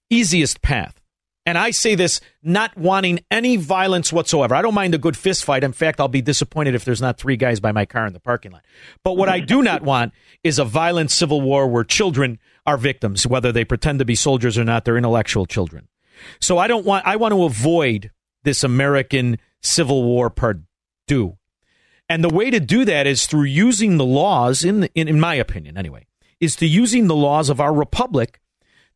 easiest 0.10 0.62
path? 0.62 1.02
And 1.48 1.60
I 1.60 1.72
say 1.72 1.94
this 1.94 2.22
not 2.42 2.76
wanting 2.76 3.20
any 3.30 3.56
violence 3.56 4.12
whatsoever. 4.12 4.56
I 4.56 4.64
don't 4.64 4.74
mind 4.74 4.96
a 4.96 4.98
good 4.98 5.16
fist 5.16 5.46
fight. 5.46 5.64
In 5.64 5.74
fact, 5.74 6.00
I'll 6.00 6.08
be 6.08 6.22
disappointed 6.22 6.74
if 6.74 6.86
there's 6.86 7.02
not 7.02 7.20
three 7.20 7.38
guys 7.38 7.60
by 7.60 7.72
my 7.72 7.86
car 7.86 8.08
in 8.08 8.14
the 8.14 8.20
parking 8.20 8.52
lot. 8.52 8.66
But 9.04 9.16
what 9.16 9.30
I 9.30 9.42
do 9.42 9.62
not 9.62 9.84
want 9.84 10.14
is 10.44 10.58
a 10.58 10.66
violent 10.66 11.12
civil 11.12 11.42
war 11.42 11.68
where 11.68 11.84
children 11.84 12.40
are 12.66 12.78
victims, 12.78 13.28
whether 13.28 13.52
they 13.52 13.64
pretend 13.64 14.00
to 14.00 14.06
be 14.06 14.16
soldiers 14.16 14.58
or 14.58 14.64
not. 14.64 14.86
They're 14.86 14.98
intellectual 14.98 15.46
children. 15.46 15.88
So 16.40 16.58
I 16.58 16.66
don't 16.66 16.86
want. 16.86 17.06
I 17.06 17.16
want 17.18 17.34
to 17.34 17.44
avoid 17.44 18.10
this 18.44 18.64
American 18.64 19.38
civil 19.62 20.04
war 20.04 20.32
Purdue. 20.32 21.38
And 22.08 22.24
the 22.24 22.30
way 22.30 22.50
to 22.50 22.60
do 22.60 22.86
that 22.86 23.08
is 23.08 23.26
through 23.26 23.46
using 23.46 23.98
the 23.98 24.06
laws, 24.06 24.64
in, 24.64 24.82
the, 24.82 24.92
in, 24.94 25.08
in 25.08 25.20
my 25.20 25.36
opinion 25.36 25.78
anyway, 25.78 26.06
is 26.40 26.56
to 26.58 26.68
using 26.68 27.08
the 27.08 27.16
laws 27.16 27.50
of 27.50 27.60
our 27.60 27.74
republic 27.74 28.40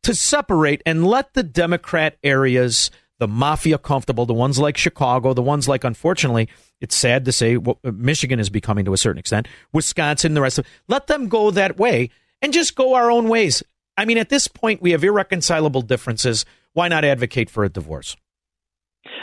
to 0.02 0.14
separate 0.14 0.82
and 0.86 1.06
let 1.06 1.34
the 1.34 1.42
Democrat 1.42 2.16
areas, 2.22 2.90
the 3.18 3.28
mafia 3.28 3.78
comfortable, 3.78 4.26
the 4.26 4.34
ones 4.34 4.58
like 4.58 4.76
Chicago, 4.76 5.34
the 5.34 5.42
ones 5.42 5.68
like, 5.68 5.84
unfortunately, 5.84 6.48
it's 6.80 6.96
sad 6.96 7.24
to 7.26 7.32
say, 7.32 7.56
uh, 7.56 7.74
Michigan 7.92 8.40
is 8.40 8.50
becoming 8.50 8.84
to 8.86 8.92
a 8.92 8.96
certain 8.96 9.18
extent, 9.18 9.46
Wisconsin, 9.72 10.34
the 10.34 10.40
rest 10.40 10.58
of 10.58 10.66
let 10.88 11.06
them 11.06 11.28
go 11.28 11.50
that 11.50 11.78
way 11.78 12.10
and 12.42 12.52
just 12.52 12.74
go 12.74 12.94
our 12.94 13.10
own 13.10 13.28
ways. 13.28 13.62
I 13.96 14.04
mean, 14.06 14.18
at 14.18 14.30
this 14.30 14.48
point, 14.48 14.80
we 14.80 14.92
have 14.92 15.04
irreconcilable 15.04 15.82
differences. 15.82 16.46
Why 16.72 16.88
not 16.88 17.04
advocate 17.04 17.50
for 17.50 17.64
a 17.64 17.68
divorce? 17.68 18.16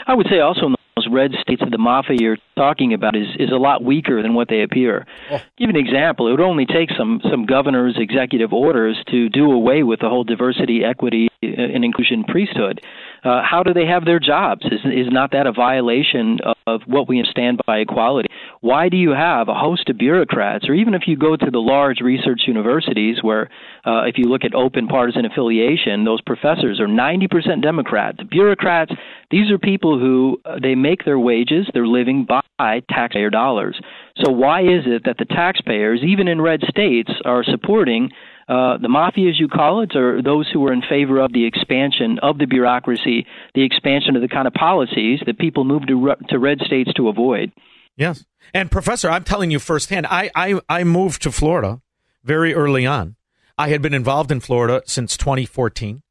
I 0.06 0.14
would 0.14 0.26
say 0.30 0.40
also 0.40 0.74
red 1.10 1.32
states 1.40 1.62
of 1.62 1.70
the 1.70 1.78
mafia 1.78 2.16
you're 2.20 2.36
talking 2.56 2.92
about 2.94 3.16
is, 3.16 3.28
is 3.38 3.50
a 3.50 3.56
lot 3.56 3.82
weaker 3.82 4.22
than 4.22 4.34
what 4.34 4.48
they 4.48 4.62
appear. 4.62 5.06
Oh. 5.30 5.40
Give 5.56 5.70
an 5.70 5.76
example. 5.76 6.28
It 6.28 6.32
would 6.32 6.40
only 6.40 6.66
take 6.66 6.90
some 6.96 7.20
some 7.30 7.46
governor's 7.46 7.96
executive 7.98 8.52
orders 8.52 8.96
to 9.10 9.28
do 9.28 9.50
away 9.52 9.82
with 9.82 10.00
the 10.00 10.08
whole 10.08 10.24
diversity, 10.24 10.84
equity, 10.84 11.28
uh, 11.42 11.46
and 11.46 11.84
inclusion 11.84 12.24
priesthood. 12.24 12.80
Uh, 13.24 13.42
how 13.42 13.62
do 13.62 13.74
they 13.74 13.86
have 13.86 14.04
their 14.04 14.20
jobs? 14.20 14.64
Is, 14.66 14.80
is 14.84 15.08
not 15.10 15.32
that 15.32 15.46
a 15.46 15.52
violation 15.52 16.38
of 16.66 16.82
what 16.86 17.08
we 17.08 17.24
stand 17.30 17.60
by 17.66 17.78
equality? 17.78 18.28
Why 18.60 18.88
do 18.88 18.96
you 18.96 19.10
have 19.10 19.48
a 19.48 19.54
host 19.54 19.88
of 19.88 19.98
bureaucrats, 19.98 20.68
or 20.68 20.74
even 20.74 20.94
if 20.94 21.02
you 21.06 21.16
go 21.16 21.36
to 21.36 21.50
the 21.50 21.60
large 21.60 22.00
research 22.00 22.42
universities 22.46 23.18
where, 23.22 23.48
uh, 23.86 24.02
if 24.06 24.18
you 24.18 24.24
look 24.24 24.44
at 24.44 24.54
open 24.54 24.88
partisan 24.88 25.24
affiliation, 25.24 26.04
those 26.04 26.20
professors 26.22 26.80
are 26.80 26.88
90% 26.88 27.62
Democrat. 27.62 28.16
The 28.16 28.24
bureaucrats, 28.24 28.92
these 29.30 29.50
are 29.50 29.58
people 29.58 29.98
who 29.98 30.40
uh, 30.44 30.58
they 30.60 30.74
make 30.74 31.04
their 31.04 31.18
wages, 31.18 31.68
they're 31.72 31.86
living 31.86 32.26
by 32.26 32.80
taxpayer 32.90 33.30
dollars. 33.30 33.80
So 34.24 34.32
why 34.32 34.62
is 34.62 34.84
it 34.86 35.04
that 35.04 35.18
the 35.18 35.24
taxpayers, 35.24 36.00
even 36.02 36.26
in 36.26 36.40
red 36.40 36.62
states, 36.68 37.12
are 37.24 37.44
supporting 37.44 38.10
uh, 38.48 38.78
the 38.78 38.88
mafia, 38.88 39.28
as 39.28 39.38
you 39.38 39.46
call 39.46 39.82
it, 39.82 39.94
or 39.94 40.22
those 40.22 40.48
who 40.50 40.66
are 40.66 40.72
in 40.72 40.82
favor 40.82 41.20
of 41.20 41.32
the 41.32 41.44
expansion 41.44 42.18
of 42.20 42.38
the 42.38 42.46
bureaucracy, 42.46 43.26
the 43.54 43.62
expansion 43.62 44.16
of 44.16 44.22
the 44.22 44.28
kind 44.28 44.48
of 44.48 44.54
policies 44.54 45.20
that 45.26 45.38
people 45.38 45.64
move 45.64 45.86
to, 45.86 46.16
to 46.28 46.38
red 46.38 46.58
states 46.60 46.92
to 46.94 47.08
avoid. 47.08 47.52
Yes. 47.98 48.24
And, 48.54 48.70
Professor, 48.70 49.10
I'm 49.10 49.24
telling 49.24 49.50
you 49.50 49.58
firsthand, 49.58 50.06
I, 50.06 50.30
I, 50.34 50.60
I 50.68 50.84
moved 50.84 51.20
to 51.22 51.32
Florida 51.32 51.82
very 52.24 52.54
early 52.54 52.86
on. 52.86 53.16
I 53.58 53.68
had 53.68 53.82
been 53.82 53.92
involved 53.92 54.30
in 54.30 54.40
Florida 54.40 54.82
since 54.86 55.16
2014. 55.16 56.02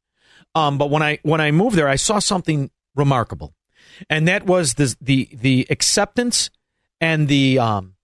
Um, 0.54 0.78
but 0.78 0.90
when 0.90 1.02
I 1.02 1.18
when 1.22 1.40
I 1.40 1.50
moved 1.50 1.76
there, 1.76 1.88
I 1.88 1.96
saw 1.96 2.18
something 2.18 2.70
remarkable, 2.94 3.54
and 4.08 4.26
that 4.28 4.46
was 4.46 4.74
the 4.74 4.94
the 5.00 5.28
the 5.32 5.66
acceptance 5.70 6.50
and 7.00 7.28
the 7.28 7.58
um, 7.58 7.94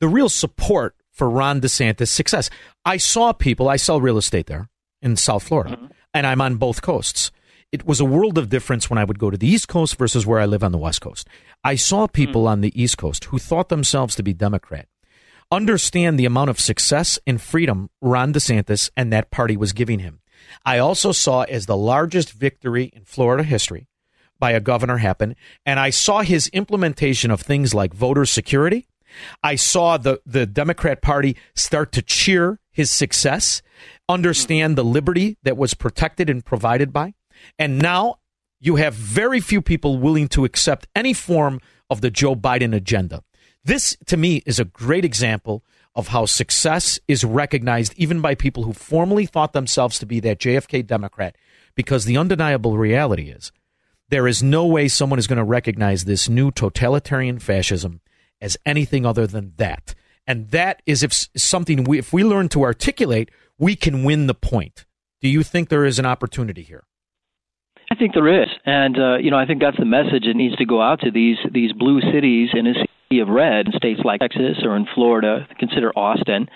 the 0.00 0.08
real 0.08 0.28
support 0.28 0.94
for 1.12 1.28
Ron 1.28 1.60
DeSantis' 1.60 2.08
success. 2.08 2.50
I 2.84 2.96
saw 2.96 3.32
people, 3.32 3.68
I 3.68 3.76
sell 3.76 4.00
real 4.00 4.16
estate 4.16 4.46
there 4.46 4.70
in 5.02 5.16
South 5.16 5.42
Florida, 5.42 5.76
mm-hmm. 5.76 5.86
and 6.14 6.26
I'm 6.26 6.40
on 6.40 6.56
both 6.56 6.82
coasts. 6.82 7.30
It 7.70 7.86
was 7.86 8.00
a 8.00 8.04
world 8.04 8.38
of 8.38 8.48
difference 8.48 8.88
when 8.88 8.98
I 8.98 9.04
would 9.04 9.18
go 9.18 9.30
to 9.30 9.36
the 9.36 9.46
East 9.46 9.68
Coast 9.68 9.96
versus 9.96 10.26
where 10.26 10.40
I 10.40 10.46
live 10.46 10.64
on 10.64 10.72
the 10.72 10.78
West 10.78 11.00
Coast. 11.00 11.28
I 11.62 11.74
saw 11.74 12.06
people 12.06 12.42
mm-hmm. 12.42 12.52
on 12.52 12.60
the 12.62 12.80
East 12.80 12.96
Coast 12.96 13.26
who 13.26 13.38
thought 13.38 13.68
themselves 13.68 14.14
to 14.16 14.22
be 14.22 14.32
Democrat 14.32 14.88
understand 15.50 16.18
the 16.18 16.26
amount 16.26 16.50
of 16.50 16.60
success 16.60 17.18
and 17.26 17.40
freedom 17.40 17.88
Ron 18.02 18.34
DeSantis 18.34 18.90
and 18.94 19.10
that 19.10 19.30
party 19.30 19.56
was 19.56 19.72
giving 19.72 20.00
him. 20.00 20.20
I 20.64 20.78
also 20.78 21.10
saw 21.10 21.44
as 21.44 21.64
the 21.64 21.76
largest 21.76 22.32
victory 22.32 22.90
in 22.94 23.04
Florida 23.04 23.42
history 23.42 23.88
by 24.38 24.50
a 24.50 24.60
governor 24.60 24.98
happen, 24.98 25.36
and 25.64 25.80
I 25.80 25.88
saw 25.88 26.20
his 26.20 26.48
implementation 26.48 27.30
of 27.30 27.40
things 27.40 27.72
like 27.72 27.94
voter 27.94 28.26
security 28.26 28.86
I 29.42 29.56
saw 29.56 29.96
the, 29.96 30.20
the 30.26 30.46
Democrat 30.46 31.02
Party 31.02 31.36
start 31.54 31.92
to 31.92 32.02
cheer 32.02 32.60
his 32.70 32.90
success, 32.90 33.62
understand 34.08 34.76
the 34.76 34.84
liberty 34.84 35.36
that 35.42 35.56
was 35.56 35.74
protected 35.74 36.30
and 36.30 36.44
provided 36.44 36.92
by. 36.92 37.14
And 37.58 37.78
now 37.78 38.16
you 38.60 38.76
have 38.76 38.94
very 38.94 39.40
few 39.40 39.62
people 39.62 39.98
willing 39.98 40.28
to 40.28 40.44
accept 40.44 40.88
any 40.94 41.12
form 41.12 41.60
of 41.90 42.00
the 42.00 42.10
Joe 42.10 42.34
Biden 42.34 42.74
agenda. 42.74 43.22
This, 43.64 43.96
to 44.06 44.16
me, 44.16 44.42
is 44.46 44.58
a 44.58 44.64
great 44.64 45.04
example 45.04 45.64
of 45.94 46.08
how 46.08 46.26
success 46.26 46.98
is 47.08 47.24
recognized 47.24 47.92
even 47.96 48.20
by 48.20 48.34
people 48.34 48.62
who 48.62 48.72
formerly 48.72 49.26
thought 49.26 49.52
themselves 49.52 49.98
to 49.98 50.06
be 50.06 50.20
that 50.20 50.38
JFK 50.38 50.86
Democrat, 50.86 51.36
because 51.74 52.04
the 52.04 52.16
undeniable 52.16 52.78
reality 52.78 53.30
is 53.30 53.52
there 54.08 54.26
is 54.26 54.42
no 54.42 54.66
way 54.66 54.88
someone 54.88 55.18
is 55.18 55.26
going 55.26 55.38
to 55.38 55.44
recognize 55.44 56.04
this 56.04 56.28
new 56.28 56.50
totalitarian 56.50 57.38
fascism 57.38 58.00
as 58.40 58.56
anything 58.64 59.04
other 59.04 59.26
than 59.26 59.52
that. 59.56 59.94
And 60.26 60.50
that 60.50 60.82
is 60.86 61.02
if 61.02 61.12
something 61.36 61.84
we, 61.84 61.98
if 61.98 62.12
we 62.12 62.24
learn 62.24 62.48
to 62.50 62.62
articulate, 62.62 63.30
we 63.58 63.76
can 63.76 64.04
win 64.04 64.26
the 64.26 64.34
point. 64.34 64.86
Do 65.20 65.28
you 65.28 65.42
think 65.42 65.68
there 65.68 65.84
is 65.84 65.98
an 65.98 66.06
opportunity 66.06 66.62
here? 66.62 66.84
Think 67.98 68.14
there 68.14 68.42
is, 68.42 68.48
and 68.64 68.96
uh, 68.96 69.16
you 69.18 69.32
know, 69.32 69.36
I 69.36 69.44
think 69.44 69.60
that's 69.60 69.76
the 69.76 69.84
message 69.84 70.24
that 70.26 70.36
needs 70.36 70.54
to 70.56 70.64
go 70.64 70.80
out 70.80 71.00
to 71.00 71.10
these 71.10 71.36
these 71.52 71.72
blue 71.72 72.00
cities 72.00 72.50
in 72.52 72.68
a 72.68 72.74
sea 73.10 73.18
of 73.18 73.28
red 73.28 73.66
in 73.66 73.72
states 73.72 74.00
like 74.04 74.20
Texas 74.20 74.58
or 74.62 74.76
in 74.76 74.86
Florida. 74.94 75.48
Consider 75.58 75.90
Austin. 75.98 76.46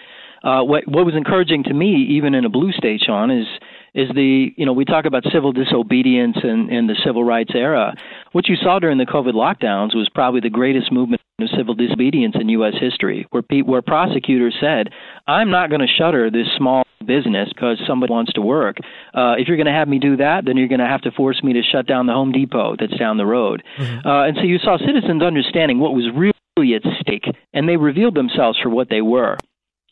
Uh, 0.44 0.62
what 0.62 0.86
what 0.86 1.04
was 1.04 1.16
encouraging 1.16 1.64
to 1.64 1.74
me, 1.74 2.06
even 2.10 2.34
in 2.34 2.44
a 2.44 2.48
blue 2.48 2.70
state, 2.70 3.00
Shaun, 3.04 3.32
is 3.32 3.46
is 3.94 4.08
the 4.14 4.52
you 4.56 4.64
know 4.64 4.72
we 4.72 4.84
talk 4.84 5.04
about 5.04 5.24
civil 5.32 5.52
disobedience 5.52 6.36
and 6.42 6.70
in, 6.70 6.76
in 6.76 6.86
the 6.86 6.96
civil 7.04 7.24
rights 7.24 7.52
era. 7.54 7.94
What 8.32 8.48
you 8.48 8.56
saw 8.56 8.78
during 8.78 8.98
the 8.98 9.06
COVID 9.06 9.34
lockdowns 9.34 9.94
was 9.94 10.08
probably 10.14 10.40
the 10.40 10.50
greatest 10.50 10.90
movement 10.90 11.20
of 11.40 11.48
civil 11.56 11.74
disobedience 11.74 12.36
in 12.38 12.48
U.S. 12.50 12.74
history, 12.80 13.26
where 13.30 13.42
pe- 13.42 13.62
where 13.62 13.82
prosecutors 13.82 14.56
said, 14.60 14.88
"I'm 15.26 15.50
not 15.50 15.68
going 15.68 15.80
to 15.80 15.86
shutter 15.86 16.30
this 16.30 16.46
small 16.56 16.84
business 17.04 17.48
because 17.54 17.82
somebody 17.86 18.12
wants 18.12 18.32
to 18.34 18.40
work. 18.40 18.76
Uh, 19.12 19.34
if 19.38 19.48
you're 19.48 19.56
going 19.56 19.66
to 19.66 19.72
have 19.72 19.88
me 19.88 19.98
do 19.98 20.16
that, 20.16 20.44
then 20.46 20.56
you're 20.56 20.68
going 20.68 20.80
to 20.80 20.86
have 20.86 21.02
to 21.02 21.10
force 21.10 21.42
me 21.42 21.52
to 21.54 21.62
shut 21.62 21.86
down 21.86 22.06
the 22.06 22.12
Home 22.12 22.32
Depot 22.32 22.76
that's 22.78 22.96
down 22.98 23.18
the 23.18 23.26
road." 23.26 23.62
Mm-hmm. 23.78 24.06
Uh, 24.06 24.26
and 24.26 24.36
so 24.36 24.42
you 24.42 24.58
saw 24.58 24.78
citizens 24.78 25.22
understanding 25.22 25.78
what 25.78 25.92
was 25.92 26.08
really 26.14 26.74
at 26.74 26.82
stake, 27.00 27.26
and 27.52 27.68
they 27.68 27.76
revealed 27.76 28.14
themselves 28.14 28.58
for 28.62 28.70
what 28.70 28.88
they 28.88 29.02
were. 29.02 29.36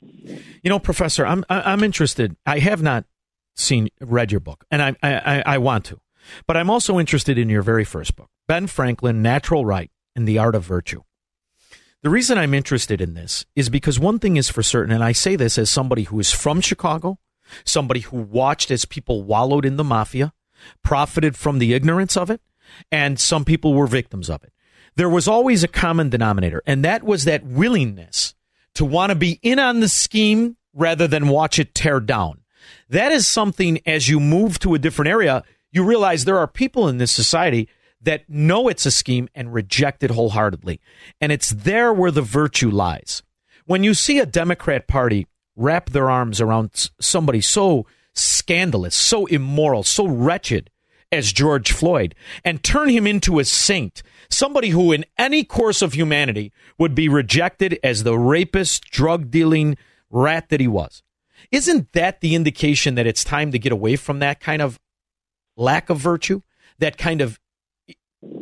You 0.00 0.70
know, 0.70 0.78
Professor, 0.78 1.26
I'm 1.26 1.44
I'm 1.50 1.84
interested. 1.84 2.34
I 2.46 2.60
have 2.60 2.80
not 2.80 3.04
seen 3.56 3.88
read 4.00 4.30
your 4.30 4.40
book, 4.40 4.64
and 4.70 4.82
I, 4.82 4.96
I 5.02 5.42
I 5.46 5.58
want 5.58 5.84
to, 5.86 6.00
but 6.46 6.56
I'm 6.56 6.70
also 6.70 6.98
interested 6.98 7.38
in 7.38 7.48
your 7.48 7.62
very 7.62 7.84
first 7.84 8.16
book, 8.16 8.30
Ben 8.48 8.66
Franklin, 8.66 9.22
Natural 9.22 9.64
Right 9.64 9.90
and 10.14 10.26
the 10.26 10.38
Art 10.38 10.54
of 10.54 10.64
Virtue. 10.64 11.02
The 12.02 12.10
reason 12.10 12.38
I'm 12.38 12.54
interested 12.54 13.00
in 13.00 13.14
this 13.14 13.44
is 13.54 13.68
because 13.68 13.98
one 14.00 14.18
thing 14.18 14.36
is 14.38 14.48
for 14.48 14.62
certain, 14.62 14.92
and 14.92 15.04
I 15.04 15.12
say 15.12 15.36
this 15.36 15.58
as 15.58 15.68
somebody 15.68 16.04
who 16.04 16.18
is 16.18 16.32
from 16.32 16.62
Chicago, 16.62 17.18
somebody 17.64 18.00
who 18.00 18.16
watched 18.16 18.70
as 18.70 18.86
people 18.86 19.22
wallowed 19.22 19.66
in 19.66 19.76
the 19.76 19.84
mafia, 19.84 20.32
profited 20.82 21.36
from 21.36 21.58
the 21.58 21.74
ignorance 21.74 22.16
of 22.16 22.30
it, 22.30 22.40
and 22.90 23.20
some 23.20 23.44
people 23.44 23.74
were 23.74 23.86
victims 23.86 24.30
of 24.30 24.42
it. 24.42 24.52
There 24.96 25.10
was 25.10 25.28
always 25.28 25.62
a 25.62 25.68
common 25.68 26.08
denominator, 26.08 26.62
and 26.66 26.84
that 26.84 27.02
was 27.02 27.24
that 27.24 27.44
willingness 27.44 28.34
to 28.74 28.84
want 28.84 29.10
to 29.10 29.16
be 29.16 29.38
in 29.42 29.58
on 29.58 29.80
the 29.80 29.88
scheme 29.88 30.56
rather 30.72 31.06
than 31.06 31.28
watch 31.28 31.58
it 31.58 31.74
tear 31.74 32.00
down. 32.00 32.39
That 32.90 33.12
is 33.12 33.28
something 33.28 33.78
as 33.86 34.08
you 34.08 34.18
move 34.18 34.58
to 34.60 34.74
a 34.74 34.78
different 34.78 35.10
area, 35.10 35.44
you 35.70 35.84
realize 35.84 36.24
there 36.24 36.38
are 36.38 36.48
people 36.48 36.88
in 36.88 36.98
this 36.98 37.12
society 37.12 37.68
that 38.02 38.28
know 38.28 38.66
it's 38.66 38.84
a 38.84 38.90
scheme 38.90 39.28
and 39.32 39.54
reject 39.54 40.02
it 40.02 40.10
wholeheartedly. 40.10 40.80
And 41.20 41.30
it's 41.30 41.50
there 41.50 41.92
where 41.92 42.10
the 42.10 42.20
virtue 42.20 42.68
lies. 42.68 43.22
When 43.64 43.84
you 43.84 43.94
see 43.94 44.18
a 44.18 44.26
Democrat 44.26 44.88
Party 44.88 45.28
wrap 45.54 45.90
their 45.90 46.10
arms 46.10 46.40
around 46.40 46.90
somebody 47.00 47.40
so 47.40 47.86
scandalous, 48.12 48.96
so 48.96 49.26
immoral, 49.26 49.84
so 49.84 50.08
wretched 50.08 50.68
as 51.12 51.32
George 51.32 51.70
Floyd 51.70 52.16
and 52.44 52.64
turn 52.64 52.88
him 52.88 53.06
into 53.06 53.38
a 53.38 53.44
saint, 53.44 54.02
somebody 54.30 54.70
who 54.70 54.90
in 54.90 55.04
any 55.16 55.44
course 55.44 55.80
of 55.80 55.92
humanity 55.92 56.52
would 56.76 56.96
be 56.96 57.08
rejected 57.08 57.78
as 57.84 58.02
the 58.02 58.18
rapist, 58.18 58.90
drug 58.90 59.30
dealing 59.30 59.76
rat 60.10 60.48
that 60.48 60.58
he 60.58 60.66
was. 60.66 61.04
Isn't 61.52 61.92
that 61.92 62.20
the 62.20 62.34
indication 62.34 62.94
that 62.94 63.06
it's 63.06 63.24
time 63.24 63.50
to 63.52 63.58
get 63.58 63.72
away 63.72 63.96
from 63.96 64.20
that 64.20 64.40
kind 64.40 64.62
of 64.62 64.78
lack 65.56 65.90
of 65.90 65.98
virtue, 65.98 66.42
that 66.78 66.96
kind 66.96 67.20
of 67.20 67.40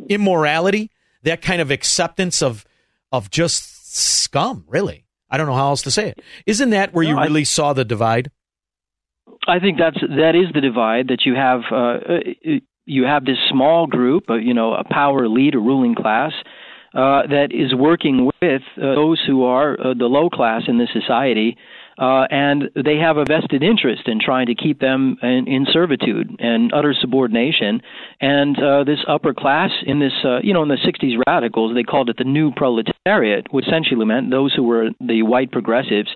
immorality, 0.07 0.91
that 1.23 1.41
kind 1.41 1.61
of 1.61 1.71
acceptance 1.71 2.41
of 2.41 2.65
of 3.11 3.31
just 3.31 3.95
scum, 3.95 4.63
really? 4.67 5.05
I 5.29 5.37
don't 5.37 5.47
know 5.47 5.55
how 5.55 5.69
else 5.69 5.81
to 5.83 5.91
say 5.91 6.09
it. 6.09 6.21
Isn't 6.45 6.71
that 6.71 6.93
where 6.93 7.03
no, 7.03 7.11
you 7.11 7.19
really 7.21 7.41
I, 7.41 7.43
saw 7.43 7.73
the 7.73 7.85
divide? 7.85 8.31
I 9.47 9.59
think 9.59 9.79
that's 9.79 9.99
that 10.01 10.35
is 10.35 10.53
the 10.53 10.61
divide 10.61 11.07
that 11.07 11.25
you 11.25 11.35
have. 11.35 11.61
Uh, 11.71 11.75
uh 11.75 12.59
you 12.85 13.03
have 13.03 13.23
this 13.23 13.37
small 13.51 13.85
group, 13.85 14.23
you 14.29 14.53
know, 14.53 14.73
a 14.73 14.83
power 14.83 15.23
elite, 15.23 15.53
a 15.53 15.59
ruling 15.59 15.93
class, 15.93 16.31
uh, 16.95 17.21
that 17.27 17.49
is 17.51 17.75
working 17.75 18.31
with 18.41 18.61
uh, 18.77 18.95
those 18.95 19.21
who 19.27 19.43
are 19.43 19.79
uh, 19.79 19.93
the 19.93 20.05
low 20.05 20.27
class 20.27 20.63
in 20.67 20.79
this 20.79 20.89
society 20.91 21.55
uh, 21.99 22.25
and 22.31 22.69
they 22.81 22.95
have 22.95 23.17
a 23.17 23.25
vested 23.25 23.61
interest 23.61 24.07
in 24.07 24.19
trying 24.19 24.47
to 24.47 24.55
keep 24.55 24.79
them 24.79 25.17
in, 25.21 25.47
in 25.47 25.67
servitude 25.69 26.33
and 26.39 26.71
utter 26.73 26.93
subordination. 26.99 27.81
And 28.21 28.57
uh, 28.57 28.85
this 28.85 28.99
upper 29.07 29.33
class 29.33 29.71
in 29.85 29.99
this, 29.99 30.13
uh, 30.23 30.39
you 30.41 30.53
know, 30.53 30.63
in 30.63 30.69
the 30.69 30.77
60s 30.77 31.21
radicals, 31.27 31.75
they 31.75 31.83
called 31.83 32.09
it 32.09 32.17
the 32.17 32.23
new 32.23 32.51
proletariat, 32.53 33.51
which 33.51 33.67
essentially 33.67 34.05
meant 34.05 34.31
those 34.31 34.53
who 34.53 34.63
were 34.63 34.89
the 35.01 35.23
white 35.23 35.51
progressives 35.51 36.09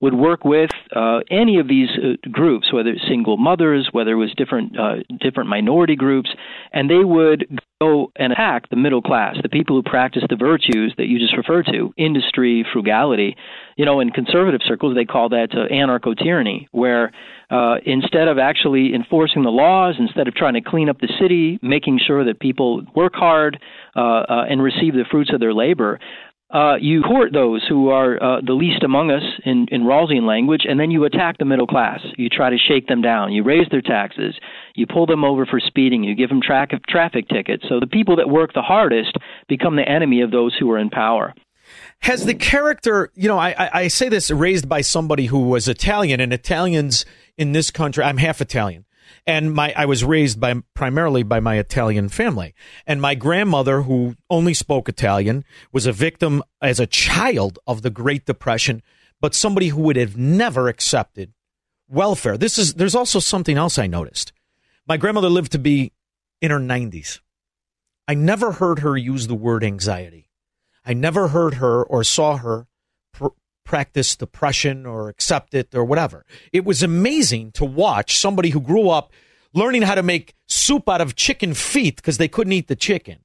would 0.00 0.14
work 0.14 0.44
with 0.44 0.70
uh, 0.96 1.20
any 1.30 1.58
of 1.58 1.68
these 1.68 1.88
uh, 1.90 2.28
groups, 2.30 2.72
whether 2.72 2.90
it's 2.90 3.06
single 3.06 3.36
mothers, 3.36 3.88
whether 3.92 4.12
it 4.12 4.16
was 4.16 4.32
different 4.36 4.78
uh, 4.78 4.96
different 5.20 5.48
minority 5.48 5.96
groups, 5.96 6.30
and 6.72 6.88
they 6.88 7.04
would 7.04 7.60
go 7.80 8.12
and 8.16 8.32
attack 8.32 8.68
the 8.68 8.76
middle 8.76 9.02
class, 9.02 9.36
the 9.42 9.48
people 9.48 9.76
who 9.76 9.82
practice 9.82 10.22
the 10.28 10.36
virtues 10.36 10.94
that 10.98 11.06
you 11.06 11.18
just 11.18 11.36
referred 11.36 11.66
to, 11.66 11.92
industry, 11.96 12.64
frugality. 12.72 13.36
You 13.76 13.86
know, 13.86 14.00
in 14.00 14.10
conservative 14.10 14.60
circles, 14.66 14.94
they 14.94 15.06
call 15.06 15.30
that 15.30 15.48
uh, 15.52 15.72
anarcho 15.72 16.16
tyranny, 16.16 16.68
where 16.72 17.12
uh, 17.50 17.76
instead 17.84 18.28
of 18.28 18.38
actually 18.38 18.94
enforcing 18.94 19.42
the 19.42 19.50
laws, 19.50 19.96
instead 19.98 20.28
of 20.28 20.34
trying 20.34 20.54
to 20.54 20.60
clean 20.60 20.88
up 20.88 20.98
the 21.00 21.12
city, 21.20 21.58
making 21.62 22.00
sure 22.06 22.24
that 22.24 22.38
people 22.38 22.82
work 22.94 23.14
hard 23.14 23.58
uh, 23.96 24.00
uh, 24.00 24.44
and 24.48 24.62
receive 24.62 24.94
the 24.94 25.04
fruits 25.10 25.30
of 25.32 25.40
their 25.40 25.54
labor, 25.54 25.98
uh, 26.52 26.74
you 26.80 27.02
court 27.02 27.32
those 27.32 27.64
who 27.68 27.90
are 27.90 28.20
uh, 28.22 28.40
the 28.40 28.52
least 28.52 28.82
among 28.82 29.10
us 29.10 29.22
in, 29.44 29.66
in 29.70 29.82
Rawlsian 29.82 30.26
language, 30.26 30.62
and 30.68 30.80
then 30.80 30.90
you 30.90 31.04
attack 31.04 31.38
the 31.38 31.44
middle 31.44 31.66
class. 31.66 32.00
You 32.16 32.28
try 32.28 32.50
to 32.50 32.58
shake 32.58 32.88
them 32.88 33.02
down. 33.02 33.32
You 33.32 33.44
raise 33.44 33.68
their 33.70 33.82
taxes. 33.82 34.34
You 34.74 34.86
pull 34.86 35.06
them 35.06 35.24
over 35.24 35.46
for 35.46 35.60
speeding. 35.60 36.02
You 36.02 36.16
give 36.16 36.28
them 36.28 36.40
tra- 36.42 36.66
traffic 36.88 37.28
tickets. 37.28 37.64
So 37.68 37.78
the 37.78 37.86
people 37.86 38.16
that 38.16 38.28
work 38.28 38.52
the 38.52 38.62
hardest 38.62 39.16
become 39.48 39.76
the 39.76 39.88
enemy 39.88 40.22
of 40.22 40.32
those 40.32 40.56
who 40.58 40.70
are 40.72 40.78
in 40.78 40.90
power. 40.90 41.34
Has 42.00 42.24
the 42.24 42.34
character, 42.34 43.12
you 43.14 43.28
know, 43.28 43.38
I, 43.38 43.70
I 43.72 43.88
say 43.88 44.08
this 44.08 44.30
raised 44.30 44.68
by 44.68 44.80
somebody 44.80 45.26
who 45.26 45.48
was 45.48 45.68
Italian, 45.68 46.18
and 46.18 46.32
Italians 46.32 47.06
in 47.38 47.52
this 47.52 47.70
country, 47.70 48.02
I'm 48.02 48.16
half 48.16 48.40
Italian 48.40 48.84
and 49.26 49.52
my 49.52 49.72
I 49.76 49.84
was 49.84 50.04
raised 50.04 50.40
by 50.40 50.54
primarily 50.74 51.22
by 51.22 51.40
my 51.40 51.56
Italian 51.56 52.08
family. 52.08 52.54
And 52.86 53.00
my 53.00 53.14
grandmother, 53.14 53.82
who 53.82 54.16
only 54.28 54.54
spoke 54.54 54.88
Italian, 54.88 55.44
was 55.72 55.86
a 55.86 55.92
victim 55.92 56.42
as 56.60 56.80
a 56.80 56.86
child 56.86 57.58
of 57.66 57.82
the 57.82 57.90
Great 57.90 58.26
Depression, 58.26 58.82
but 59.20 59.34
somebody 59.34 59.68
who 59.68 59.82
would 59.82 59.96
have 59.96 60.16
never 60.16 60.68
accepted 60.68 61.32
welfare. 61.88 62.38
This 62.38 62.58
is 62.58 62.74
there's 62.74 62.94
also 62.94 63.18
something 63.18 63.56
else 63.56 63.78
I 63.78 63.86
noticed. 63.86 64.32
My 64.86 64.96
grandmother 64.96 65.30
lived 65.30 65.52
to 65.52 65.58
be 65.58 65.92
in 66.40 66.50
her 66.50 66.58
90s. 66.58 67.20
I 68.08 68.14
never 68.14 68.52
heard 68.52 68.80
her 68.80 68.96
use 68.96 69.26
the 69.26 69.34
word 69.34 69.62
anxiety. 69.62 70.30
I 70.84 70.94
never 70.94 71.28
heard 71.28 71.54
her 71.54 71.84
or 71.84 72.02
saw 72.02 72.38
her 72.38 72.66
practice 73.70 74.16
depression 74.16 74.84
or 74.84 75.08
accept 75.08 75.54
it 75.54 75.72
or 75.76 75.84
whatever. 75.84 76.26
It 76.52 76.64
was 76.64 76.82
amazing 76.82 77.52
to 77.52 77.64
watch 77.64 78.18
somebody 78.18 78.50
who 78.50 78.60
grew 78.60 78.88
up 78.88 79.12
learning 79.54 79.82
how 79.82 79.94
to 79.94 80.02
make 80.02 80.34
soup 80.48 80.88
out 80.88 81.00
of 81.00 81.14
chicken 81.14 81.54
feet 81.54 81.94
because 81.94 82.18
they 82.18 82.26
couldn't 82.26 82.52
eat 82.52 82.66
the 82.66 82.74
chicken. 82.74 83.18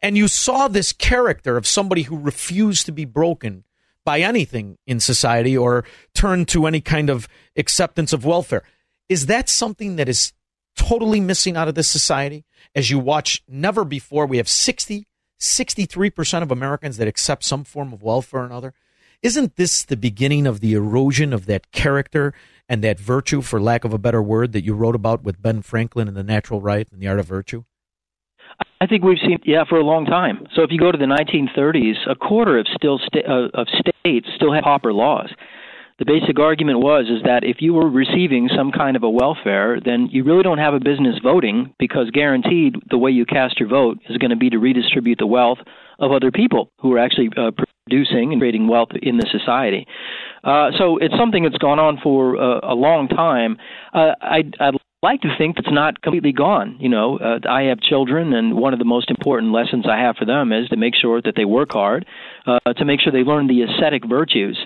And 0.00 0.16
you 0.16 0.28
saw 0.28 0.66
this 0.66 0.92
character 0.92 1.58
of 1.58 1.66
somebody 1.66 2.04
who 2.04 2.18
refused 2.18 2.86
to 2.86 2.92
be 2.92 3.04
broken 3.04 3.64
by 4.02 4.20
anything 4.20 4.78
in 4.86 4.98
society 4.98 5.58
or 5.58 5.84
turn 6.14 6.46
to 6.46 6.66
any 6.66 6.80
kind 6.80 7.10
of 7.10 7.28
acceptance 7.54 8.14
of 8.14 8.24
welfare. 8.24 8.62
Is 9.10 9.26
that 9.26 9.50
something 9.50 9.96
that 9.96 10.08
is 10.08 10.32
totally 10.74 11.20
missing 11.20 11.54
out 11.54 11.68
of 11.68 11.74
this 11.74 11.88
society? 11.88 12.46
As 12.74 12.90
you 12.90 12.98
watch, 12.98 13.42
never 13.46 13.84
before, 13.84 14.24
we 14.24 14.38
have 14.38 14.48
60, 14.48 15.06
63% 15.38 16.42
of 16.42 16.50
Americans 16.50 16.96
that 16.96 17.08
accept 17.08 17.44
some 17.44 17.62
form 17.62 17.92
of 17.92 18.02
welfare 18.02 18.40
or 18.40 18.46
another. 18.46 18.72
Isn't 19.22 19.54
this 19.54 19.84
the 19.84 19.96
beginning 19.96 20.48
of 20.48 20.58
the 20.58 20.74
erosion 20.74 21.32
of 21.32 21.46
that 21.46 21.70
character 21.70 22.34
and 22.68 22.82
that 22.82 22.98
virtue, 22.98 23.40
for 23.40 23.60
lack 23.60 23.84
of 23.84 23.92
a 23.92 23.98
better 23.98 24.20
word, 24.20 24.50
that 24.52 24.64
you 24.64 24.74
wrote 24.74 24.96
about 24.96 25.22
with 25.22 25.40
Ben 25.40 25.62
Franklin 25.62 26.08
in 26.08 26.14
The 26.14 26.24
Natural 26.24 26.60
Right 26.60 26.88
and 26.90 27.00
the 27.00 27.06
Art 27.06 27.20
of 27.20 27.26
Virtue? 27.26 27.62
I 28.80 28.86
think 28.88 29.04
we've 29.04 29.20
seen, 29.24 29.38
yeah, 29.44 29.62
for 29.68 29.78
a 29.78 29.84
long 29.84 30.06
time. 30.06 30.48
So 30.56 30.62
if 30.62 30.72
you 30.72 30.78
go 30.78 30.90
to 30.90 30.98
the 30.98 31.04
1930s, 31.04 32.10
a 32.10 32.16
quarter 32.16 32.58
of 32.58 32.66
still 32.74 32.98
sta- 32.98 33.22
uh, 33.24 33.48
of 33.54 33.68
states 33.68 34.26
still 34.34 34.52
had 34.52 34.64
pauper 34.64 34.92
laws. 34.92 35.30
The 36.00 36.04
basic 36.04 36.40
argument 36.40 36.80
was 36.80 37.06
is 37.06 37.22
that 37.24 37.44
if 37.44 37.58
you 37.60 37.74
were 37.74 37.88
receiving 37.88 38.48
some 38.56 38.72
kind 38.72 38.96
of 38.96 39.04
a 39.04 39.10
welfare, 39.10 39.78
then 39.78 40.08
you 40.10 40.24
really 40.24 40.42
don't 40.42 40.58
have 40.58 40.74
a 40.74 40.80
business 40.80 41.14
voting 41.22 41.72
because 41.78 42.10
guaranteed 42.10 42.74
the 42.90 42.98
way 42.98 43.12
you 43.12 43.24
cast 43.24 43.60
your 43.60 43.68
vote 43.68 44.00
is 44.10 44.18
going 44.18 44.30
to 44.30 44.36
be 44.36 44.50
to 44.50 44.58
redistribute 44.58 45.18
the 45.18 45.26
wealth 45.26 45.58
of 45.98 46.12
other 46.12 46.30
people 46.30 46.70
who 46.80 46.92
are 46.94 46.98
actually 46.98 47.30
uh, 47.36 47.50
producing 47.86 48.32
and 48.32 48.40
creating 48.40 48.68
wealth 48.68 48.90
in 49.00 49.16
the 49.16 49.26
society. 49.30 49.86
Uh, 50.44 50.70
so 50.78 50.98
it's 50.98 51.14
something 51.16 51.42
that's 51.42 51.58
gone 51.58 51.78
on 51.78 51.98
for 52.02 52.36
uh, 52.36 52.60
a 52.62 52.74
long 52.74 53.08
time. 53.08 53.56
Uh, 53.92 54.12
I'd, 54.20 54.54
I'd 54.60 54.74
like 55.02 55.20
to 55.22 55.34
think 55.36 55.58
it's 55.58 55.70
not 55.70 56.00
completely 56.00 56.32
gone. 56.32 56.76
You 56.80 56.88
know, 56.88 57.18
uh, 57.18 57.38
I 57.48 57.62
have 57.64 57.80
children, 57.80 58.32
and 58.32 58.54
one 58.54 58.72
of 58.72 58.78
the 58.78 58.84
most 58.84 59.10
important 59.10 59.52
lessons 59.52 59.84
I 59.88 59.98
have 59.98 60.16
for 60.16 60.24
them 60.24 60.52
is 60.52 60.68
to 60.68 60.76
make 60.76 60.94
sure 60.94 61.20
that 61.22 61.34
they 61.36 61.44
work 61.44 61.72
hard, 61.72 62.06
uh, 62.46 62.72
to 62.76 62.84
make 62.84 63.00
sure 63.00 63.12
they 63.12 63.24
learn 63.24 63.46
the 63.48 63.62
ascetic 63.62 64.04
virtues. 64.08 64.58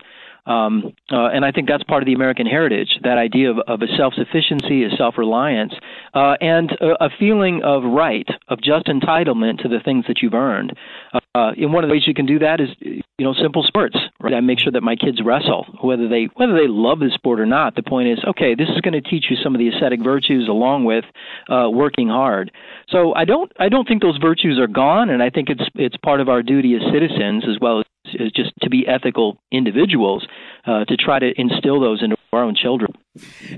Um, 0.47 0.95
uh, 1.11 1.27
and 1.27 1.45
I 1.45 1.51
think 1.51 1.69
that's 1.69 1.83
part 1.85 2.03
of 2.03 2.07
the 2.07 2.15
American 2.15 2.47
heritage 2.47 2.99
that 3.03 3.19
idea 3.19 3.51
of, 3.51 3.59
of 3.67 3.83
a 3.83 3.87
self 3.97 4.15
sufficiency, 4.15 4.85
a 4.85 4.91
self 4.97 5.19
reliance, 5.19 5.75
uh, 6.15 6.37
and 6.41 6.71
a, 6.81 7.05
a, 7.05 7.11
feeling 7.19 7.63
of 7.65 7.83
right, 7.83 8.29
of 8.49 8.61
just 8.63 8.87
entitlement 8.87 9.63
to 9.63 9.69
the 9.69 9.81
things 9.85 10.05
that 10.07 10.23
you've 10.23 10.35
earned. 10.35 10.73
Uh, 11.13 11.53
and 11.57 11.73
one 11.73 11.83
of 11.83 11.89
the 11.89 11.93
ways 11.93 12.05
you 12.07 12.15
can 12.15 12.27
do 12.27 12.39
that 12.39 12.61
is, 12.61 12.69
you 12.81 13.03
know, 13.19 13.35
simple 13.35 13.63
sports. 13.63 13.97
Right? 14.21 14.35
I 14.35 14.41
make 14.41 14.61
sure 14.61 14.73
that 14.73 14.83
my 14.83 14.95
kids 14.95 15.21
wrestle, 15.25 15.67
whether 15.83 16.09
they 16.09 16.29
whether 16.37 16.55
they 16.55 16.69
love 16.69 17.01
the 17.01 17.11
sport 17.13 17.41
or 17.41 17.47
not. 17.47 17.75
The 17.75 17.83
point 17.83 18.09
is, 18.09 18.19
okay, 18.29 18.55
this 18.55 18.69
is 18.69 18.81
going 18.81 18.95
to 18.95 19.01
teach 19.01 19.27
you 19.29 19.37
some 19.43 19.55
of 19.55 19.59
the 19.59 19.69
ascetic 19.69 20.03
virtues 20.03 20.49
along 20.49 20.85
with 20.85 21.05
uh, 21.51 21.69
working 21.71 22.09
hard. 22.09 22.53
So 22.89 23.15
I 23.15 23.25
don't 23.25 23.51
I 23.59 23.69
don't 23.69 23.87
think 23.87 24.01
those 24.01 24.19
virtues 24.19 24.59
are 24.59 24.69
gone, 24.69 25.11
and 25.11 25.23
I 25.23 25.31
think 25.31 25.51
it's 25.51 25.69
it's 25.75 25.97
part 25.99 26.21
of 26.21 26.29
our 26.29 26.43
duty 26.43 26.75
as 26.77 26.83
citizens 26.93 27.45
as 27.49 27.59
well 27.61 27.81
as 27.81 27.87
is 28.15 28.33
just 28.33 28.53
to 28.63 28.71
be 28.71 28.87
ethical 28.87 29.39
individuals 29.51 30.27
uh, 30.67 30.85
to 30.85 30.97
try 30.97 31.19
to 31.19 31.33
instill 31.37 31.81
those 31.81 32.03
into 32.03 32.17
our 32.33 32.43
own 32.43 32.55
children. 32.55 32.93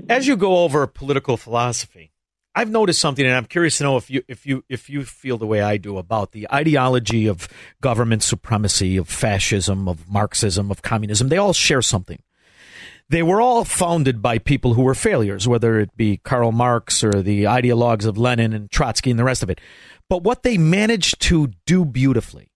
As 0.07 0.27
you 0.27 0.37
go 0.37 0.59
over 0.63 0.85
political 0.87 1.37
philosophy, 1.37 2.11
I've 2.55 2.69
noticed 2.69 2.99
something, 2.99 3.25
and 3.25 3.35
I'm 3.35 3.45
curious 3.45 3.77
to 3.77 3.83
know 3.83 3.97
if 3.97 4.09
you 4.09 4.23
if 4.27 4.45
you 4.45 4.63
if 4.67 4.89
you 4.89 5.05
feel 5.05 5.37
the 5.37 5.45
way 5.45 5.61
I 5.61 5.77
do 5.77 5.97
about 5.97 6.31
the 6.31 6.47
ideology 6.51 7.27
of 7.27 7.47
government 7.79 8.23
supremacy, 8.23 8.97
of 8.97 9.07
fascism, 9.07 9.87
of 9.87 10.09
Marxism, 10.09 10.71
of 10.71 10.81
communism. 10.81 11.29
They 11.29 11.37
all 11.37 11.53
share 11.53 11.81
something. 11.81 12.21
They 13.07 13.23
were 13.23 13.41
all 13.41 13.65
founded 13.65 14.21
by 14.21 14.37
people 14.37 14.75
who 14.75 14.83
were 14.83 14.93
failures, 14.93 15.47
whether 15.47 15.79
it 15.79 15.95
be 15.97 16.17
Karl 16.17 16.51
Marx 16.51 17.03
or 17.03 17.23
the 17.23 17.43
ideologues 17.45 18.05
of 18.05 18.17
Lenin 18.17 18.53
and 18.53 18.69
Trotsky 18.69 19.09
and 19.09 19.19
the 19.19 19.23
rest 19.23 19.41
of 19.41 19.49
it. 19.49 19.59
But 20.09 20.23
what 20.23 20.43
they 20.43 20.57
managed 20.57 21.19
to 21.21 21.51
do 21.65 21.85
beautifully 21.85 22.51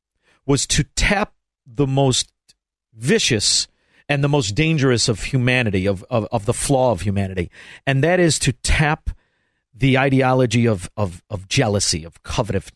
was 0.45 0.67
to 0.67 0.83
tap 0.95 1.32
the 1.65 1.87
most 1.87 2.31
vicious 2.93 3.67
and 4.09 4.23
the 4.23 4.29
most 4.29 4.51
dangerous 4.51 5.07
of 5.07 5.23
humanity, 5.23 5.87
of, 5.87 6.03
of, 6.09 6.27
of 6.31 6.45
the 6.45 6.53
flaw 6.53 6.91
of 6.91 7.01
humanity, 7.01 7.49
and 7.87 8.03
that 8.03 8.19
is 8.19 8.37
to 8.39 8.51
tap 8.51 9.09
the 9.73 9.97
ideology 9.97 10.67
of, 10.67 10.89
of, 10.95 11.23
of 11.29 11.47
jealousy, 11.47 12.03
of 12.03 12.21
covet, 12.23 12.71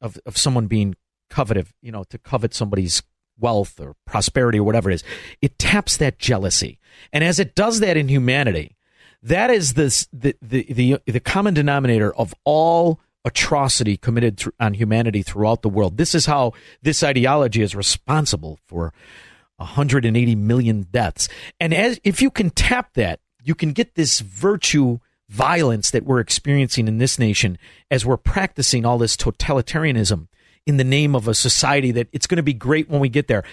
of, 0.00 0.18
of 0.24 0.36
someone 0.36 0.66
being 0.66 0.94
coveted, 1.28 1.66
you 1.82 1.92
know, 1.92 2.04
to 2.04 2.18
covet 2.18 2.54
somebody's 2.54 3.02
wealth 3.38 3.78
or 3.80 3.94
prosperity 4.06 4.58
or 4.58 4.64
whatever 4.64 4.90
it 4.90 4.94
is. 4.94 5.04
It 5.42 5.58
taps 5.58 5.96
that 5.98 6.18
jealousy. 6.18 6.78
And 7.12 7.22
as 7.22 7.38
it 7.38 7.54
does 7.54 7.80
that 7.80 7.96
in 7.96 8.08
humanity, 8.08 8.76
that 9.22 9.50
is 9.50 9.74
this, 9.74 10.08
the, 10.12 10.34
the, 10.40 10.66
the, 10.70 10.98
the 11.06 11.20
common 11.20 11.54
denominator 11.54 12.14
of 12.14 12.34
all 12.44 13.00
atrocity 13.28 13.96
committed 13.98 14.38
th- 14.38 14.54
on 14.58 14.74
humanity 14.74 15.22
throughout 15.22 15.62
the 15.62 15.68
world. 15.68 15.98
This 15.98 16.14
is 16.14 16.26
how 16.26 16.54
this 16.82 17.02
ideology 17.02 17.62
is 17.62 17.76
responsible 17.76 18.58
for 18.66 18.94
180 19.56 20.34
million 20.34 20.86
deaths. 20.90 21.28
And 21.60 21.74
as 21.74 22.00
if 22.04 22.22
you 22.22 22.30
can 22.30 22.50
tap 22.50 22.94
that, 22.94 23.20
you 23.44 23.54
can 23.54 23.72
get 23.72 23.94
this 23.94 24.20
virtue 24.20 24.98
violence 25.28 25.90
that 25.90 26.04
we're 26.04 26.20
experiencing 26.20 26.88
in 26.88 26.96
this 26.96 27.18
nation 27.18 27.58
as 27.90 28.06
we're 28.06 28.16
practicing 28.16 28.86
all 28.86 28.96
this 28.96 29.16
totalitarianism 29.16 30.28
in 30.66 30.78
the 30.78 30.84
name 30.84 31.14
of 31.14 31.28
a 31.28 31.34
society 31.34 31.90
that 31.92 32.08
it's 32.12 32.26
going 32.26 32.36
to 32.36 32.42
be 32.42 32.54
great 32.54 32.88
when 32.88 33.00
we 33.00 33.10
get 33.10 33.28
there. 33.28 33.44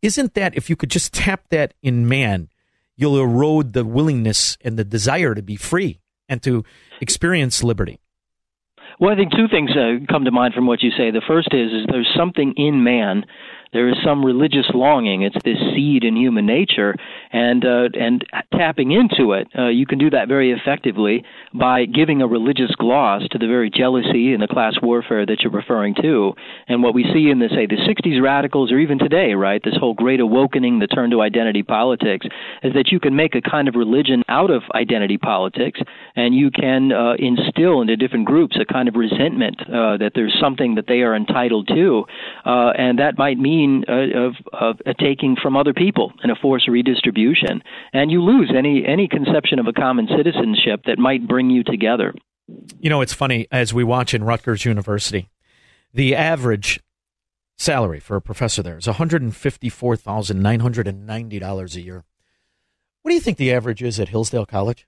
Isn't 0.00 0.34
that 0.34 0.56
if 0.56 0.68
you 0.68 0.74
could 0.74 0.90
just 0.90 1.12
tap 1.12 1.48
that 1.50 1.74
in 1.80 2.08
man, 2.08 2.48
you'll 2.96 3.20
erode 3.20 3.72
the 3.72 3.84
willingness 3.84 4.58
and 4.62 4.76
the 4.76 4.84
desire 4.84 5.34
to 5.34 5.42
be 5.42 5.54
free 5.54 6.00
and 6.28 6.42
to 6.42 6.64
experience 7.00 7.62
liberty? 7.62 8.00
Well, 9.00 9.10
I 9.12 9.16
think 9.16 9.32
two 9.32 9.48
things 9.48 9.70
uh, 9.72 10.04
come 10.08 10.24
to 10.24 10.30
mind 10.30 10.54
from 10.54 10.66
what 10.66 10.82
you 10.82 10.90
say. 10.90 11.10
The 11.10 11.22
first 11.26 11.48
is, 11.52 11.72
is 11.72 11.86
there's 11.88 12.12
something 12.16 12.54
in 12.56 12.84
man 12.84 13.24
there 13.72 13.88
is 13.88 13.96
some 14.04 14.24
religious 14.24 14.66
longing. 14.74 15.22
It's 15.22 15.36
this 15.44 15.56
seed 15.74 16.04
in 16.04 16.14
human 16.16 16.44
nature, 16.44 16.94
and 17.32 17.64
uh, 17.64 17.88
and 17.98 18.24
tapping 18.52 18.92
into 18.92 19.32
it, 19.32 19.48
uh, 19.58 19.68
you 19.68 19.86
can 19.86 19.98
do 19.98 20.10
that 20.10 20.28
very 20.28 20.52
effectively 20.52 21.24
by 21.54 21.86
giving 21.86 22.20
a 22.20 22.26
religious 22.26 22.74
gloss 22.76 23.22
to 23.30 23.38
the 23.38 23.46
very 23.46 23.70
jealousy 23.70 24.34
and 24.34 24.42
the 24.42 24.46
class 24.46 24.74
warfare 24.82 25.24
that 25.24 25.40
you're 25.40 25.52
referring 25.52 25.94
to. 26.02 26.34
And 26.68 26.82
what 26.82 26.94
we 26.94 27.04
see 27.14 27.30
in 27.30 27.38
the 27.38 27.48
say 27.48 27.66
the 27.66 27.76
'60s 27.76 28.22
radicals, 28.22 28.70
or 28.70 28.78
even 28.78 28.98
today, 28.98 29.32
right, 29.32 29.62
this 29.64 29.76
whole 29.78 29.94
great 29.94 30.20
awakening, 30.20 30.78
the 30.78 30.86
turn 30.86 31.10
to 31.10 31.22
identity 31.22 31.62
politics, 31.62 32.26
is 32.62 32.74
that 32.74 32.92
you 32.92 33.00
can 33.00 33.16
make 33.16 33.34
a 33.34 33.40
kind 33.40 33.68
of 33.68 33.74
religion 33.74 34.22
out 34.28 34.50
of 34.50 34.62
identity 34.74 35.16
politics, 35.16 35.80
and 36.14 36.34
you 36.34 36.50
can 36.50 36.92
uh, 36.92 37.14
instill 37.18 37.80
into 37.80 37.96
different 37.96 38.26
groups 38.26 38.58
a 38.60 38.70
kind 38.70 38.88
of 38.88 38.96
resentment 38.96 39.56
uh, 39.62 39.96
that 39.96 40.12
there's 40.14 40.36
something 40.40 40.74
that 40.74 40.86
they 40.86 41.00
are 41.00 41.16
entitled 41.16 41.68
to, 41.68 42.04
uh, 42.44 42.72
and 42.76 42.98
that 42.98 43.16
might 43.16 43.38
mean 43.38 43.61
uh, 43.88 44.26
of, 44.26 44.34
of 44.52 44.76
uh, 44.86 44.92
taking 44.98 45.36
from 45.42 45.56
other 45.56 45.72
people 45.72 46.12
in 46.22 46.30
a 46.30 46.36
forced 46.36 46.68
redistribution, 46.68 47.62
and 47.92 48.10
you 48.10 48.22
lose 48.22 48.52
any 48.56 48.84
any 48.86 49.08
conception 49.08 49.58
of 49.58 49.66
a 49.66 49.72
common 49.72 50.08
citizenship 50.16 50.82
that 50.86 50.98
might 50.98 51.26
bring 51.26 51.50
you 51.50 51.62
together. 51.64 52.14
You 52.80 52.90
know, 52.90 53.00
it's 53.00 53.14
funny 53.14 53.46
as 53.50 53.72
we 53.72 53.84
watch 53.84 54.14
in 54.14 54.24
Rutgers 54.24 54.64
University, 54.64 55.28
the 55.94 56.14
average 56.14 56.80
salary 57.56 58.00
for 58.00 58.16
a 58.16 58.22
professor 58.22 58.62
there 58.62 58.78
is 58.78 58.86
one 58.86 58.96
hundred 58.96 59.22
and 59.22 59.34
fifty 59.34 59.68
four 59.68 59.96
thousand 59.96 60.42
nine 60.42 60.60
hundred 60.60 60.88
and 60.88 61.06
ninety 61.06 61.38
dollars 61.38 61.76
a 61.76 61.80
year. 61.80 62.04
What 63.02 63.10
do 63.10 63.14
you 63.14 63.20
think 63.20 63.38
the 63.38 63.52
average 63.52 63.82
is 63.82 63.98
at 63.98 64.08
Hillsdale 64.10 64.46
College? 64.46 64.86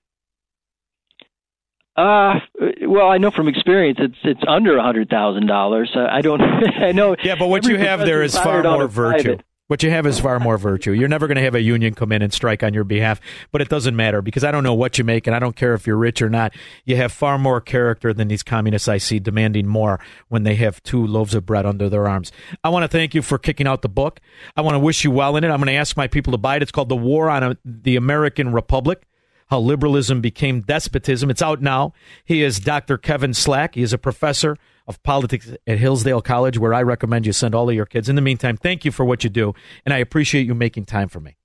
Uh, 1.95 2.39
well, 2.81 3.09
I 3.09 3.17
know 3.17 3.31
from 3.31 3.47
experience 3.47 3.99
it's 4.01 4.17
it's 4.23 4.41
under 4.47 4.77
a 4.77 4.83
hundred 4.83 5.09
thousand 5.09 5.47
dollars. 5.47 5.91
I 5.95 6.21
don't. 6.21 6.41
I 6.77 6.91
know. 6.91 7.15
Yeah, 7.23 7.35
but 7.35 7.47
what 7.47 7.65
you 7.65 7.77
have 7.77 7.99
there 8.01 8.21
is 8.21 8.37
far 8.37 8.63
more 8.63 8.87
virtue. 8.87 9.23
Private. 9.23 9.45
What 9.67 9.81
you 9.81 9.89
have 9.89 10.05
is 10.05 10.19
far 10.19 10.39
more 10.39 10.59
virtue. 10.59 10.91
You're 10.91 11.07
never 11.07 11.25
going 11.25 11.37
to 11.37 11.41
have 11.41 11.55
a 11.55 11.61
union 11.61 11.95
come 11.95 12.11
in 12.11 12.21
and 12.21 12.31
strike 12.31 12.61
on 12.61 12.75
your 12.75 12.83
behalf, 12.83 13.19
but 13.51 13.61
it 13.61 13.69
doesn't 13.69 13.95
matter 13.95 14.21
because 14.21 14.43
I 14.43 14.51
don't 14.51 14.63
know 14.63 14.75
what 14.75 14.99
you 14.99 15.03
make 15.03 15.25
and 15.25 15.35
I 15.35 15.39
don't 15.39 15.55
care 15.55 15.73
if 15.73 15.87
you're 15.87 15.97
rich 15.97 16.21
or 16.21 16.29
not. 16.29 16.53
You 16.83 16.97
have 16.97 17.11
far 17.11 17.39
more 17.39 17.59
character 17.61 18.13
than 18.13 18.27
these 18.27 18.43
communists 18.43 18.87
I 18.87 18.99
see 18.99 19.17
demanding 19.17 19.65
more 19.65 19.99
when 20.27 20.43
they 20.43 20.53
have 20.55 20.83
two 20.83 21.07
loaves 21.07 21.33
of 21.33 21.47
bread 21.47 21.65
under 21.65 21.89
their 21.89 22.07
arms. 22.07 22.31
I 22.63 22.69
want 22.69 22.83
to 22.83 22.87
thank 22.87 23.15
you 23.15 23.23
for 23.23 23.39
kicking 23.39 23.65
out 23.65 23.81
the 23.81 23.89
book. 23.89 24.19
I 24.55 24.61
want 24.61 24.75
to 24.75 24.79
wish 24.79 25.03
you 25.03 25.09
well 25.09 25.35
in 25.35 25.43
it. 25.43 25.49
I'm 25.49 25.57
going 25.57 25.65
to 25.65 25.73
ask 25.73 25.97
my 25.97 26.07
people 26.07 26.29
to 26.33 26.37
buy 26.37 26.57
it. 26.57 26.61
It's 26.61 26.71
called 26.71 26.89
The 26.89 26.95
War 26.95 27.31
on 27.31 27.41
a, 27.41 27.57
the 27.65 27.95
American 27.95 28.53
Republic 28.53 29.07
how 29.47 29.59
liberalism 29.59 30.21
became 30.21 30.61
despotism. 30.61 31.29
It's 31.29 31.41
out 31.41 31.61
now. 31.61 31.93
He 32.23 32.41
is 32.41 32.59
Dr. 32.59 32.97
Kevin 32.97 33.33
Slack. 33.33 33.75
He 33.75 33.81
is 33.81 33.93
a 33.93 33.97
professor 33.97 34.57
of 34.87 35.01
politics 35.03 35.51
at 35.65 35.77
Hillsdale 35.77 36.21
College, 36.21 36.57
where 36.57 36.73
I 36.73 36.83
recommend 36.83 37.25
you 37.25 37.33
send 37.33 37.55
all 37.55 37.69
of 37.69 37.75
your 37.75 37.85
kids. 37.85 38.09
In 38.09 38.15
the 38.15 38.21
meantime, 38.21 38.57
thank 38.57 38.85
you 38.85 38.91
for 38.91 39.03
what 39.03 39.23
you 39.23 39.29
do, 39.29 39.53
and 39.85 39.93
I 39.93 39.97
appreciate 39.97 40.45
you 40.45 40.55
making 40.55 40.85
time 40.85 41.09
for 41.09 41.19
me. 41.19 41.37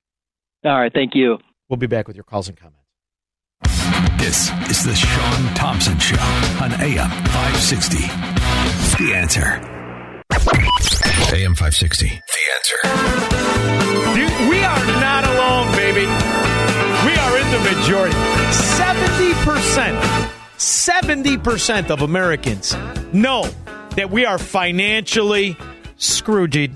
All 0.65 0.79
right, 0.79 0.93
thank 0.93 1.15
you. 1.15 1.39
We'll 1.69 1.79
be 1.79 1.87
back 1.87 2.07
with 2.07 2.17
your 2.17 2.25
calls 2.25 2.49
and 2.49 2.57
comments. 2.57 2.77
This 4.19 4.51
is 4.69 4.85
the 4.85 4.95
Shaun 4.95 5.55
Thompson 5.55 5.99
Show 5.99 6.21
on 6.63 6.73
AM 6.81 7.11
560. 7.11 7.97
The 9.03 9.15
answer. 9.15 9.61
AM 11.33 11.55
560. 11.55 12.09
The 12.09 12.15
answer. 12.57 12.79
we 14.51 14.63
are 14.63 15.00
majority. 17.63 18.17
70%, 18.17 20.31
70% 20.57 21.91
of 21.91 22.03
Americans 22.03 22.75
know 23.13 23.49
that 23.97 24.11
we 24.11 24.25
are 24.25 24.39
financially 24.39 25.57
scrooged. 25.97 26.71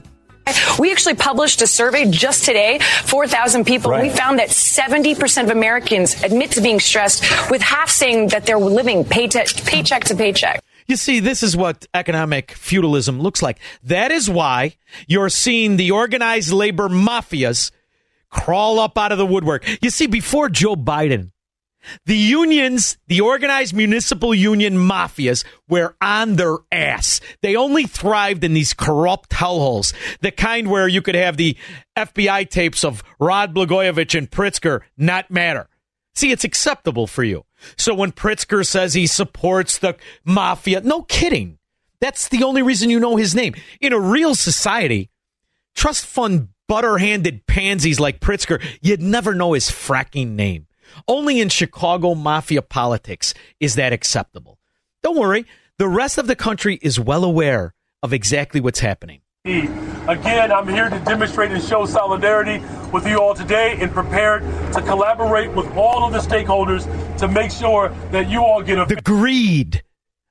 We 0.78 0.92
actually 0.92 1.14
published 1.14 1.62
a 1.62 1.66
survey 1.66 2.10
just 2.10 2.44
today, 2.44 2.78
4,000 3.04 3.64
people. 3.64 3.90
Right. 3.90 4.02
We 4.02 4.10
found 4.10 4.38
that 4.40 4.50
70% 4.50 5.44
of 5.44 5.50
Americans 5.50 6.22
admit 6.22 6.50
to 6.52 6.60
being 6.60 6.80
stressed, 6.80 7.24
with 7.50 7.62
half 7.62 7.88
saying 7.88 8.28
that 8.28 8.44
they're 8.44 8.58
living 8.58 9.04
paycheck, 9.04 9.48
paycheck 9.64 10.04
to 10.04 10.14
paycheck. 10.14 10.62
You 10.86 10.96
see, 10.96 11.20
this 11.20 11.42
is 11.42 11.56
what 11.56 11.86
economic 11.94 12.50
feudalism 12.50 13.20
looks 13.20 13.40
like. 13.40 13.58
That 13.84 14.12
is 14.12 14.28
why 14.28 14.76
you're 15.06 15.30
seeing 15.30 15.78
the 15.78 15.92
organized 15.92 16.52
labor 16.52 16.90
mafias 16.90 17.70
crawl 18.34 18.78
up 18.78 18.98
out 18.98 19.12
of 19.12 19.18
the 19.18 19.26
woodwork. 19.26 19.64
You 19.80 19.90
see, 19.90 20.06
before 20.06 20.48
Joe 20.48 20.76
Biden, 20.76 21.30
the 22.06 22.16
unions, 22.16 22.96
the 23.06 23.20
organized 23.20 23.74
municipal 23.74 24.34
union 24.34 24.74
mafias 24.74 25.44
were 25.68 25.94
on 26.00 26.36
their 26.36 26.56
ass. 26.72 27.20
They 27.42 27.56
only 27.56 27.84
thrived 27.84 28.42
in 28.42 28.54
these 28.54 28.74
corrupt 28.74 29.30
hellholes, 29.30 29.92
the 30.20 30.30
kind 30.30 30.70
where 30.70 30.88
you 30.88 31.02
could 31.02 31.14
have 31.14 31.36
the 31.36 31.56
FBI 31.96 32.48
tapes 32.50 32.84
of 32.84 33.02
Rod 33.18 33.54
Blagojevich 33.54 34.16
and 34.16 34.30
Pritzker 34.30 34.80
not 34.96 35.30
matter. 35.30 35.68
See, 36.14 36.30
it's 36.30 36.44
acceptable 36.44 37.06
for 37.06 37.24
you. 37.24 37.44
So 37.76 37.94
when 37.94 38.12
Pritzker 38.12 38.66
says 38.66 38.94
he 38.94 39.06
supports 39.06 39.78
the 39.78 39.96
mafia, 40.24 40.80
no 40.80 41.02
kidding. 41.02 41.58
That's 42.00 42.28
the 42.28 42.44
only 42.44 42.62
reason 42.62 42.90
you 42.90 43.00
know 43.00 43.16
his 43.16 43.34
name. 43.34 43.54
In 43.80 43.92
a 43.92 44.00
real 44.00 44.34
society, 44.34 45.10
trust 45.74 46.06
fund 46.06 46.48
butter-handed 46.68 47.46
pansies 47.46 48.00
like 48.00 48.20
Pritzker, 48.20 48.62
you'd 48.80 49.02
never 49.02 49.34
know 49.34 49.52
his 49.52 49.70
fracking 49.70 50.30
name. 50.30 50.66
Only 51.08 51.40
in 51.40 51.48
Chicago 51.48 52.14
mafia 52.14 52.62
politics 52.62 53.34
is 53.60 53.74
that 53.74 53.92
acceptable. 53.92 54.58
Don't 55.02 55.18
worry, 55.18 55.46
the 55.78 55.88
rest 55.88 56.18
of 56.18 56.26
the 56.26 56.36
country 56.36 56.78
is 56.82 57.00
well 57.00 57.24
aware 57.24 57.74
of 58.02 58.12
exactly 58.12 58.60
what's 58.60 58.80
happening. 58.80 59.20
Again, 59.44 60.52
I'm 60.52 60.68
here 60.68 60.88
to 60.88 60.98
demonstrate 61.00 61.50
and 61.50 61.62
show 61.62 61.84
solidarity 61.84 62.64
with 62.92 63.06
you 63.06 63.20
all 63.20 63.34
today 63.34 63.76
and 63.80 63.90
prepared 63.90 64.42
to 64.72 64.80
collaborate 64.82 65.50
with 65.52 65.66
all 65.72 66.04
of 66.04 66.12
the 66.12 66.18
stakeholders 66.18 66.84
to 67.18 67.28
make 67.28 67.50
sure 67.50 67.88
that 68.10 68.30
you 68.30 68.42
all 68.42 68.62
get 68.62 68.78
a. 68.78 68.86
The 68.86 69.02
greed 69.02 69.82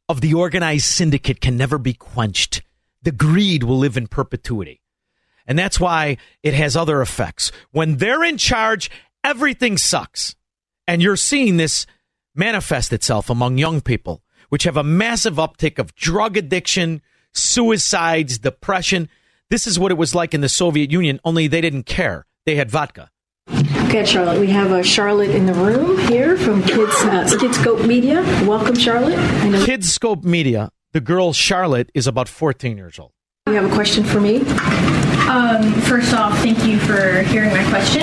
of 0.09 0.21
the 0.21 0.33
organized 0.33 0.85
syndicate 0.85 1.41
can 1.41 1.57
never 1.57 1.77
be 1.77 1.93
quenched. 1.93 2.61
The 3.01 3.11
greed 3.11 3.63
will 3.63 3.77
live 3.77 3.97
in 3.97 4.07
perpetuity. 4.07 4.81
And 5.45 5.59
that's 5.59 5.79
why 5.79 6.17
it 6.41 6.53
has 6.53 6.75
other 6.75 7.01
effects. 7.01 7.51
When 7.71 7.97
they're 7.97 8.23
in 8.23 8.37
charge, 8.37 8.89
everything 9.23 9.77
sucks. 9.77 10.35
And 10.87 11.01
you're 11.01 11.15
seeing 11.15 11.57
this 11.57 11.85
manifest 12.35 12.93
itself 12.93 13.29
among 13.29 13.57
young 13.57 13.81
people, 13.81 14.21
which 14.49 14.63
have 14.63 14.77
a 14.77 14.83
massive 14.83 15.35
uptick 15.35 15.79
of 15.79 15.95
drug 15.95 16.37
addiction, 16.37 17.01
suicides, 17.33 18.37
depression. 18.37 19.09
This 19.49 19.67
is 19.67 19.79
what 19.79 19.91
it 19.91 19.97
was 19.97 20.15
like 20.15 20.33
in 20.33 20.41
the 20.41 20.49
Soviet 20.49 20.91
Union, 20.91 21.19
only 21.23 21.47
they 21.47 21.61
didn't 21.61 21.83
care. 21.83 22.25
They 22.45 22.55
had 22.55 22.71
vodka. 22.71 23.09
Okay, 23.49 24.05
Charlotte. 24.05 24.39
We 24.39 24.47
have 24.47 24.71
uh, 24.71 24.81
Charlotte 24.81 25.29
in 25.31 25.45
the 25.45 25.53
room 25.53 25.99
here 26.07 26.37
from 26.37 26.63
Kids 26.63 26.95
uh, 27.03 27.25
Kidscope 27.39 27.85
Media. 27.85 28.21
Welcome, 28.47 28.75
Charlotte. 28.75 29.17
Kidscope 29.65 30.23
Media. 30.23 30.71
The 30.93 31.01
girl 31.01 31.33
Charlotte 31.33 31.91
is 31.93 32.07
about 32.07 32.27
14 32.27 32.77
years 32.77 32.97
old. 32.97 33.11
You 33.47 33.61
have 33.61 33.69
a 33.69 33.75
question 33.75 34.05
for 34.05 34.21
me. 34.21 34.37
Um, 35.27 35.73
first 35.81 36.13
off, 36.13 36.37
thank 36.39 36.65
you 36.65 36.79
for 36.79 37.23
hearing 37.23 37.49
my 37.49 37.67
question. 37.69 38.01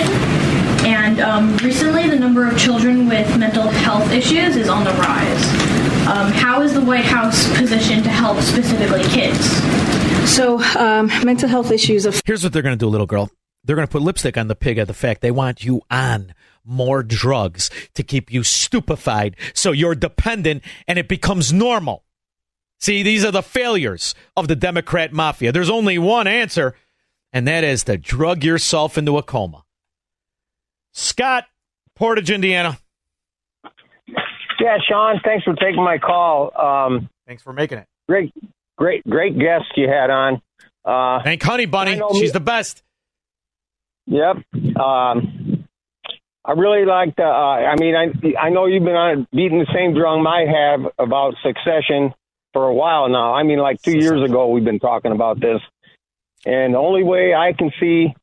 And 0.87 1.19
um, 1.19 1.57
recently, 1.57 2.09
the 2.11 2.19
number 2.19 2.47
of 2.47 2.59
children 2.59 3.09
with 3.09 3.39
mental 3.39 3.63
health 3.69 4.13
issues 4.13 4.57
is 4.57 4.69
on 4.69 4.85
the 4.85 4.91
rise. 4.91 5.45
Um, 6.07 6.31
how 6.31 6.61
is 6.61 6.75
the 6.75 6.81
White 6.83 7.07
House 7.07 7.49
positioned 7.57 8.05
to 8.05 8.11
help 8.11 8.39
specifically 8.43 9.03
kids? 9.05 9.41
So, 10.31 10.63
um, 10.79 11.07
mental 11.25 11.49
health 11.49 11.71
issues 11.71 12.05
of 12.05 12.21
Here's 12.27 12.45
what 12.45 12.53
they're 12.53 12.63
going 12.63 12.79
to 12.79 12.85
do, 12.85 12.89
little 12.89 13.07
girl. 13.07 13.31
They're 13.65 13.77
going 13.77 13.89
to 13.89 13.93
put 13.93 14.03
lipstick 14.03 14.37
on 14.37 14.49
the 14.49 14.55
pig 14.55 14.79
of 14.79 14.89
the 14.89 14.95
fact 14.95 15.23
they 15.23 15.31
want 15.31 15.65
you 15.65 15.81
on 15.91 16.35
more 16.67 17.03
drugs 17.03 17.71
to 17.95 18.03
keep 18.03 18.31
you 18.31 18.43
stupefied 18.43 19.37
so 19.55 19.73
you're 19.73 19.95
dependent 19.95 20.63
and 20.87 20.99
it 20.99 21.09
becomes 21.09 21.51
normal. 21.51 22.05
See, 22.81 23.03
these 23.03 23.25
are 23.27 23.31
the 23.31 23.43
failures 23.43 24.15
of 24.37 24.49
the 24.49 24.57
Democrat 24.57 25.13
mafia. 25.13 25.53
There's 25.53 25.69
only 25.69 25.99
one 25.99 26.27
answer, 26.27 26.75
and 27.33 27.47
that 27.47 27.63
is 27.63 27.85
to 27.85 27.99
drug 27.99 28.43
yourself 28.43 28.97
into 28.97 29.19
a 29.19 29.23
coma. 29.23 29.65
Scott, 30.93 31.45
Portage, 31.95 32.31
Indiana. 32.31 32.79
Yeah, 34.59 34.79
Shaun, 34.89 35.21
thanks 35.25 35.45
for 35.45 35.55
taking 35.55 35.83
my 35.83 35.99
call. 35.99 36.51
Um, 36.59 37.09
thanks 37.27 37.43
for 37.43 37.53
making 37.53 37.79
it. 37.79 37.87
Great, 38.09 38.33
great, 38.77 39.05
great 39.09 39.39
guest 39.39 39.65
you 39.77 39.89
had 39.89 40.11
on. 40.11 40.43
Uh, 40.85 41.23
Thank 41.23 41.43
Honey 41.43 41.67
Bunny. 41.67 42.01
She's 42.13 42.23
me- 42.23 42.31
the 42.31 42.41
best. 42.41 42.83
Yep. 44.07 44.37
Um, 44.81 45.67
I 46.45 46.53
really 46.53 46.85
like 46.87 47.15
the. 47.17 47.23
Uh, 47.25 47.27
I 47.27 47.77
mean, 47.77 47.95
I 47.95 48.39
I 48.41 48.49
know 48.49 48.67
you've 48.67 48.83
been 48.83 48.97
on 48.97 49.27
beating 49.31 49.59
the 49.59 49.71
same 49.73 49.95
drum 49.95 50.27
I 50.27 50.47
have 50.47 50.93
about 50.99 51.35
succession 51.45 52.13
for 52.53 52.67
a 52.67 52.75
while 52.75 53.09
now. 53.09 53.35
I 53.35 53.43
mean, 53.43 53.59
like 53.59 53.81
two 53.83 53.99
years 53.99 54.23
ago, 54.23 54.49
we've 54.49 54.65
been 54.65 54.81
talking 54.81 55.13
about 55.13 55.41
this, 55.41 55.61
and 56.45 56.75
the 56.75 56.79
only 56.79 57.05
way 57.05 57.35
I 57.35 57.53
can 57.53 57.71
see 57.81 58.15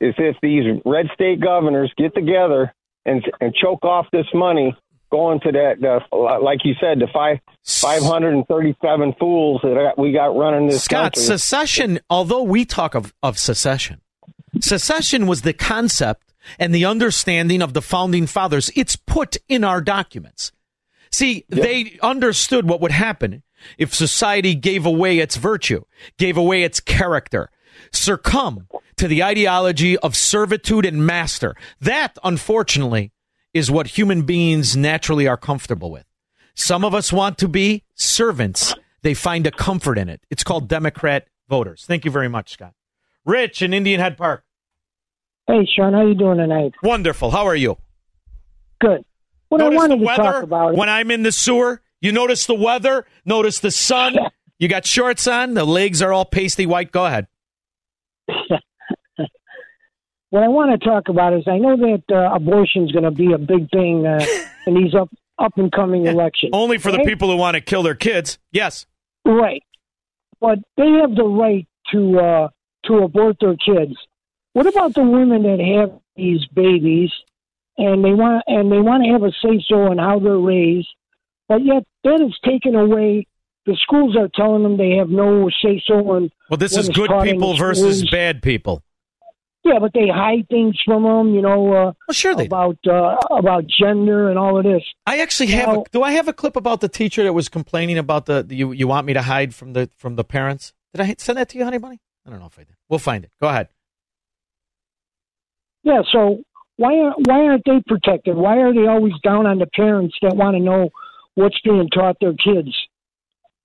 is 0.00 0.14
if 0.18 0.36
these 0.42 0.80
red 0.84 1.06
state 1.14 1.40
governors 1.40 1.92
get 1.96 2.14
together 2.14 2.72
and 3.04 3.24
and 3.40 3.54
choke 3.54 3.84
off 3.84 4.06
this 4.12 4.26
money 4.34 4.76
going 5.10 5.40
to 5.40 5.52
that, 5.52 5.74
the, 5.80 6.16
like 6.16 6.60
you 6.64 6.74
said, 6.80 6.98
the 6.98 7.06
five 7.12 7.38
five 7.64 8.02
hundred 8.02 8.34
and 8.34 8.46
thirty 8.46 8.74
seven 8.82 9.14
fools 9.20 9.60
that 9.62 9.94
we 9.96 10.12
got 10.12 10.36
running 10.36 10.68
this 10.68 10.84
Scott, 10.84 11.14
country. 11.14 11.22
secession, 11.22 12.00
although 12.08 12.42
we 12.42 12.64
talk 12.64 12.94
of, 12.94 13.14
of 13.22 13.38
secession, 13.38 14.00
secession 14.60 15.26
was 15.26 15.42
the 15.42 15.52
concept 15.52 16.32
and 16.58 16.74
the 16.74 16.84
understanding 16.84 17.62
of 17.62 17.74
the 17.74 17.82
founding 17.82 18.26
fathers. 18.26 18.70
It's 18.74 18.96
put 18.96 19.36
in 19.48 19.62
our 19.62 19.80
documents. 19.80 20.50
See, 21.10 21.44
they 21.48 21.98
understood 22.02 22.66
what 22.66 22.80
would 22.80 22.90
happen 22.90 23.42
if 23.78 23.94
society 23.94 24.54
gave 24.54 24.86
away 24.86 25.18
its 25.18 25.36
virtue, 25.36 25.84
gave 26.18 26.36
away 26.36 26.62
its 26.62 26.80
character, 26.80 27.50
succumb 27.92 28.68
to 28.96 29.08
the 29.08 29.22
ideology 29.22 29.96
of 29.98 30.16
servitude 30.16 30.84
and 30.84 31.06
master. 31.06 31.54
That, 31.80 32.18
unfortunately, 32.22 33.12
is 33.54 33.70
what 33.70 33.98
human 33.98 34.22
beings 34.22 34.76
naturally 34.76 35.26
are 35.26 35.36
comfortable 35.36 35.90
with. 35.90 36.04
Some 36.54 36.84
of 36.84 36.94
us 36.94 37.12
want 37.12 37.38
to 37.38 37.48
be 37.48 37.84
servants. 37.94 38.74
They 39.02 39.14
find 39.14 39.46
a 39.46 39.50
comfort 39.50 39.98
in 39.98 40.08
it. 40.08 40.20
It's 40.30 40.44
called 40.44 40.68
Democrat 40.68 41.26
voters. 41.48 41.84
Thank 41.86 42.04
you 42.04 42.10
very 42.10 42.28
much, 42.28 42.52
Scott. 42.52 42.74
Rich 43.24 43.62
in 43.62 43.74
Indian 43.74 44.00
Head 44.00 44.16
Park. 44.16 44.44
Hey, 45.46 45.66
Shaun, 45.76 45.92
how 45.92 46.00
are 46.00 46.08
you 46.08 46.14
doing 46.14 46.38
tonight? 46.38 46.72
Wonderful. 46.82 47.30
How 47.30 47.46
are 47.46 47.56
you? 47.56 47.76
Good. 48.80 49.04
What 49.48 49.58
notice 49.58 49.74
I 49.74 49.76
wanted 49.76 49.94
the 49.94 49.98
to 50.00 50.06
weather 50.06 50.22
talk 50.22 50.42
about 50.44 50.76
when 50.76 50.88
I'm 50.88 51.10
in 51.10 51.24
the 51.24 51.32
sewer. 51.32 51.81
You 52.02 52.12
notice 52.12 52.44
the 52.44 52.54
weather. 52.54 53.06
Notice 53.24 53.60
the 53.60 53.70
sun. 53.70 54.16
You 54.58 54.68
got 54.68 54.86
shorts 54.86 55.26
on. 55.26 55.54
The 55.54 55.64
legs 55.64 56.02
are 56.02 56.12
all 56.12 56.24
pasty 56.24 56.66
white. 56.66 56.92
Go 56.92 57.04
ahead. 57.04 57.26
what 58.28 60.44
I 60.44 60.46
want 60.46 60.80
to 60.80 60.88
talk 60.88 61.08
about 61.08 61.32
is 61.32 61.42
I 61.48 61.58
know 61.58 61.76
that 61.76 62.04
uh, 62.14 62.32
abortion 62.32 62.84
is 62.84 62.92
going 62.92 63.02
to 63.02 63.10
be 63.10 63.32
a 63.32 63.38
big 63.38 63.68
thing 63.70 64.06
uh, 64.06 64.24
in 64.68 64.74
these 64.74 64.94
up 64.94 65.08
up 65.36 65.54
and 65.56 65.72
coming 65.72 66.06
elections. 66.06 66.52
Only 66.54 66.78
for 66.78 66.92
the 66.92 67.00
people 67.00 67.28
who 67.28 67.36
want 67.36 67.56
to 67.56 67.60
kill 67.60 67.82
their 67.82 67.96
kids. 67.96 68.38
Yes. 68.52 68.86
Right. 69.24 69.64
But 70.40 70.60
they 70.76 70.90
have 71.00 71.16
the 71.16 71.24
right 71.24 71.66
to 71.90 72.20
uh, 72.20 72.48
to 72.84 72.98
abort 72.98 73.38
their 73.40 73.56
kids. 73.56 73.96
What 74.52 74.68
about 74.68 74.94
the 74.94 75.02
women 75.02 75.42
that 75.42 75.58
have 75.58 75.98
these 76.14 76.46
babies 76.54 77.10
and 77.78 78.04
they 78.04 78.12
want 78.12 78.44
and 78.46 78.70
they 78.70 78.80
want 78.80 79.02
to 79.02 79.10
have 79.10 79.24
a 79.24 79.32
say 79.42 79.60
so 79.68 79.90
on 79.90 79.98
how 79.98 80.20
they're 80.20 80.38
raised, 80.38 80.86
but 81.52 81.64
yet 81.66 81.84
that 82.04 82.22
is 82.22 82.34
taken 82.42 82.74
away. 82.74 83.26
The 83.66 83.76
schools 83.82 84.16
are 84.16 84.28
telling 84.34 84.62
them 84.62 84.78
they 84.78 84.96
have 84.96 85.10
no 85.10 85.50
say 85.62 85.82
so 85.86 85.96
on. 86.10 86.30
Well, 86.48 86.56
this 86.56 86.72
is 86.72 86.88
is 86.88 86.96
good 86.96 87.10
people 87.22 87.54
versus 87.56 88.08
bad 88.10 88.40
people. 88.40 88.82
Yeah, 89.62 89.78
but 89.78 89.92
they 89.92 90.08
hide 90.08 90.48
things 90.48 90.80
from 90.84 91.02
them, 91.02 91.34
you 91.34 91.42
know. 91.42 91.68
Uh, 91.72 91.92
well, 92.08 92.12
sure 92.12 92.34
they 92.34 92.46
about 92.46 92.78
uh, 92.88 93.16
about 93.30 93.64
gender 93.66 94.30
and 94.30 94.38
all 94.38 94.56
of 94.56 94.64
this. 94.64 94.82
I 95.06 95.20
actually 95.20 95.48
have. 95.48 95.68
a, 95.68 95.82
do 95.92 96.02
I 96.02 96.12
have 96.12 96.26
a 96.26 96.32
clip 96.32 96.56
about 96.56 96.80
the 96.80 96.88
teacher 96.88 97.22
that 97.22 97.34
was 97.34 97.50
complaining 97.50 97.98
about 97.98 98.24
the, 98.24 98.42
the 98.42 98.56
you 98.56 98.72
you 98.72 98.88
want 98.88 99.06
me 99.06 99.12
to 99.12 99.22
hide 99.22 99.54
from 99.54 99.74
the 99.74 99.90
from 99.94 100.16
the 100.16 100.24
parents? 100.24 100.72
Did 100.94 101.02
I 101.02 101.14
send 101.18 101.36
that 101.36 101.50
to 101.50 101.58
you, 101.58 101.64
honey 101.64 101.78
bunny? 101.78 102.00
I 102.26 102.30
don't 102.30 102.40
know 102.40 102.46
if 102.46 102.58
I 102.58 102.64
did. 102.64 102.76
We'll 102.88 102.98
find 102.98 103.24
it. 103.24 103.30
Go 103.40 103.48
ahead. 103.48 103.68
Yeah, 105.84 106.00
so 106.10 106.42
why 106.76 106.94
are, 106.98 107.14
why 107.26 107.44
aren't 107.44 107.64
they 107.64 107.82
protected? 107.86 108.36
Why 108.36 108.56
are 108.58 108.72
they 108.72 108.86
always 108.86 109.14
down 109.22 109.46
on 109.46 109.58
the 109.58 109.66
parents 109.66 110.16
that 110.22 110.34
want 110.34 110.56
to 110.56 110.60
know 110.60 110.90
what's 111.34 111.60
being 111.60 111.88
taught 111.90 112.16
their 112.20 112.34
kids? 112.34 112.74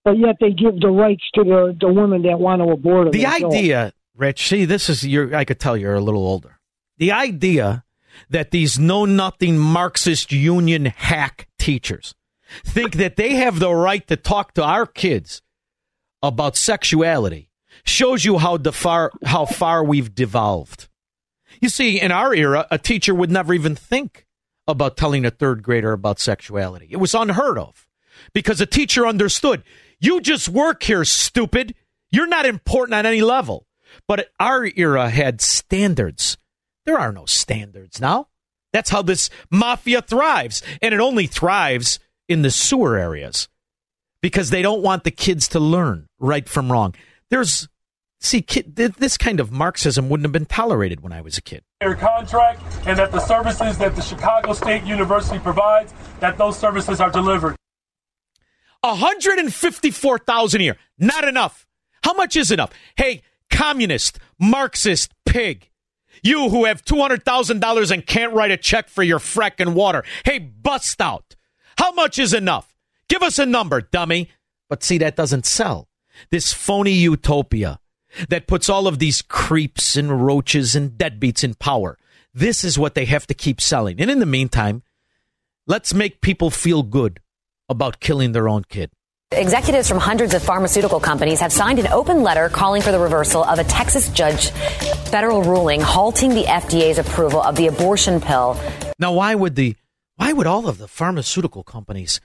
But 0.04 0.18
yet 0.18 0.38
they 0.40 0.52
give 0.52 0.80
the 0.80 0.90
rights 0.90 1.24
to 1.36 1.44
the 1.44 1.78
the 1.80 1.92
women 1.92 2.22
that 2.24 2.40
want 2.40 2.62
to 2.62 2.70
abort 2.70 3.06
them. 3.06 3.12
The 3.12 3.26
idea, 3.26 3.94
Rich, 4.16 4.48
see, 4.48 4.66
this 4.66 4.90
is 4.90 5.06
your. 5.06 5.36
I 5.36 5.44
could 5.44 5.60
tell 5.60 5.76
you're 5.76 5.96
a 5.96 6.02
little 6.02 6.26
older. 6.26 6.60
The 6.98 7.12
idea 7.12 7.84
that 8.30 8.52
these 8.52 8.80
know 8.80 9.06
nothing 9.06 9.58
Marxist 9.58 10.32
union 10.32 10.86
hack 10.86 11.48
teachers 11.60 12.16
think 12.64 12.96
that 12.96 13.16
they 13.16 13.36
have 13.36 13.60
the 13.60 13.74
right 13.74 14.08
to 14.08 14.16
talk 14.16 14.54
to 14.54 14.64
our 14.64 14.86
kids 14.86 15.42
about 16.24 16.56
sexuality 16.56 17.50
shows 17.84 18.26
you 18.26 18.38
how 18.38 18.58
far 18.58 19.12
how 19.26 19.46
far 19.46 19.84
we've 19.84 20.16
devolved. 20.16 20.88
You 21.60 21.70
see, 21.70 22.00
in 22.00 22.12
our 22.12 22.34
era, 22.34 22.68
a 22.70 22.78
teacher 22.78 23.14
would 23.14 23.32
never 23.32 23.54
even 23.54 23.76
think 23.76 24.26
about 24.68 24.98
telling 24.98 25.26
a 25.26 25.32
third 25.32 25.64
grader 25.64 25.94
about 25.94 26.20
sexuality. 26.20 26.88
It 26.90 26.98
was 26.98 27.14
unheard 27.14 27.58
of 27.58 27.88
because 28.34 28.60
a 28.62 28.66
teacher 28.66 29.08
understood 29.08 29.64
you 30.00 30.22
just 30.22 30.50
work 30.50 30.84
here, 30.84 31.04
stupid. 31.06 31.76
You're 32.12 32.28
not 32.28 32.46
important 32.46 32.96
on 32.96 33.06
any 33.06 33.22
level. 33.22 33.66
But 34.08 34.30
our 34.40 34.66
era 34.76 35.10
had 35.10 35.42
standards. 35.42 36.38
There 36.86 37.00
are 37.00 37.12
no 37.12 37.26
standards 37.26 38.00
now. 38.00 38.28
That's 38.74 38.90
how 38.90 39.02
this 39.02 39.30
mafia 39.50 40.02
thrives. 40.02 40.62
And 40.82 40.94
it 40.94 41.00
only 41.00 41.26
thrives 41.26 42.00
in 42.28 42.42
the 42.42 42.52
sewer 42.52 42.98
areas 42.98 43.48
because 44.22 44.50
they 44.50 44.62
don't 44.62 44.84
want 44.84 45.04
the 45.04 45.12
kids 45.12 45.48
to 45.50 45.60
learn 45.60 46.08
right 46.20 46.48
from 46.48 46.72
wrong. 46.72 46.94
There's, 47.30 47.68
see, 48.20 48.42
kid, 48.42 48.76
this 48.76 49.18
kind 49.18 49.40
of 49.40 49.52
Marxism 49.52 50.10
wouldn't 50.10 50.26
have 50.26 50.32
been 50.32 50.46
tolerated 50.46 51.02
when 51.02 51.12
I 51.12 51.22
was 51.22 51.38
a 51.38 51.42
kid. 51.42 51.64
Their 51.82 51.96
contract 51.96 52.62
and 52.86 52.98
that 52.98 53.12
the 53.12 53.20
services 53.20 53.78
that 53.78 53.96
the 53.96 54.02
Chicago 54.02 54.54
State 54.54 54.84
University 54.84 55.40
provides, 55.40 55.94
that 56.20 56.38
those 56.38 56.58
services 56.58 57.00
are 57.00 57.12
delivered. 57.12 57.56
154,000 58.82 60.62
a 60.62 60.64
year. 60.64 60.78
Not 60.98 61.28
enough. 61.28 61.66
How 62.04 62.14
much 62.14 62.36
is 62.36 62.52
enough? 62.52 62.72
Hey, 62.96 63.22
communist, 63.50 64.20
Marxist 64.40 65.12
pig. 65.26 65.70
You 66.24 66.50
who 66.50 66.66
have 66.66 66.84
$200,000 66.84 67.92
and 67.92 68.06
can't 68.06 68.34
write 68.34 68.52
a 68.52 68.58
check 68.58 68.90
for 68.90 69.04
your 69.04 69.20
fracking 69.20 69.74
water. 69.74 70.04
Hey, 70.26 70.40
bust 70.40 71.00
out. 71.02 71.36
How 71.78 71.92
much 71.92 72.18
is 72.18 72.34
enough? 72.34 72.76
Give 73.08 73.22
us 73.22 73.40
a 73.40 73.46
number, 73.46 73.82
dummy. 73.82 74.30
But 74.70 74.84
see, 74.84 74.98
that 74.98 75.16
doesn't 75.16 75.46
sell. 75.46 75.88
This 76.32 76.54
phony 76.54 76.92
utopia 76.92 77.80
that 78.30 78.48
puts 78.48 78.70
all 78.70 78.88
of 78.88 79.00
these 79.00 79.22
creeps 79.22 79.96
and 79.96 80.26
roaches 80.26 80.76
and 80.76 80.92
deadbeats 80.92 81.44
in 81.44 81.54
power. 81.56 81.98
This 82.34 82.64
is 82.64 82.78
what 82.78 82.96
they 82.96 83.06
have 83.06 83.28
to 83.28 83.34
keep 83.34 83.60
selling. 83.60 84.00
And 84.00 84.12
in 84.12 84.20
the 84.20 84.26
meantime, 84.26 84.84
let's 85.66 85.94
make 85.94 86.22
people 86.22 86.50
feel 86.50 86.84
good 86.84 87.20
about 87.70 88.00
killing 88.00 88.32
their 88.32 88.48
own 88.48 88.64
kid. 88.64 88.92
Executives 89.32 89.90
from 89.90 89.98
hundreds 89.98 90.34
of 90.34 90.42
pharmaceutical 90.42 91.02
companies 91.02 91.42
have 91.42 91.52
signed 91.52 91.80
an 91.80 91.88
open 91.88 92.24
letter 92.24 92.48
calling 92.48 92.82
for 92.82 92.94
the 92.94 93.00
reversal 93.00 93.44
of 93.44 93.60
a 93.60 93.64
Texas 93.66 94.10
judge 94.10 94.52
federal 95.10 95.44
ruling 95.44 95.82
halting 95.82 96.30
the 96.30 96.44
FDA's 96.44 96.98
approval 96.98 97.42
of 97.42 97.58
the 97.58 97.68
abortion 97.68 98.22
pill. 98.22 98.58
Now, 99.00 99.14
why 99.14 99.36
would 99.36 99.56
the 99.56 99.76
why 100.16 100.32
would 100.32 100.48
all 100.48 100.70
of 100.70 100.78
the 100.78 100.88
pharmaceutical 100.88 101.64
companies 101.64 102.22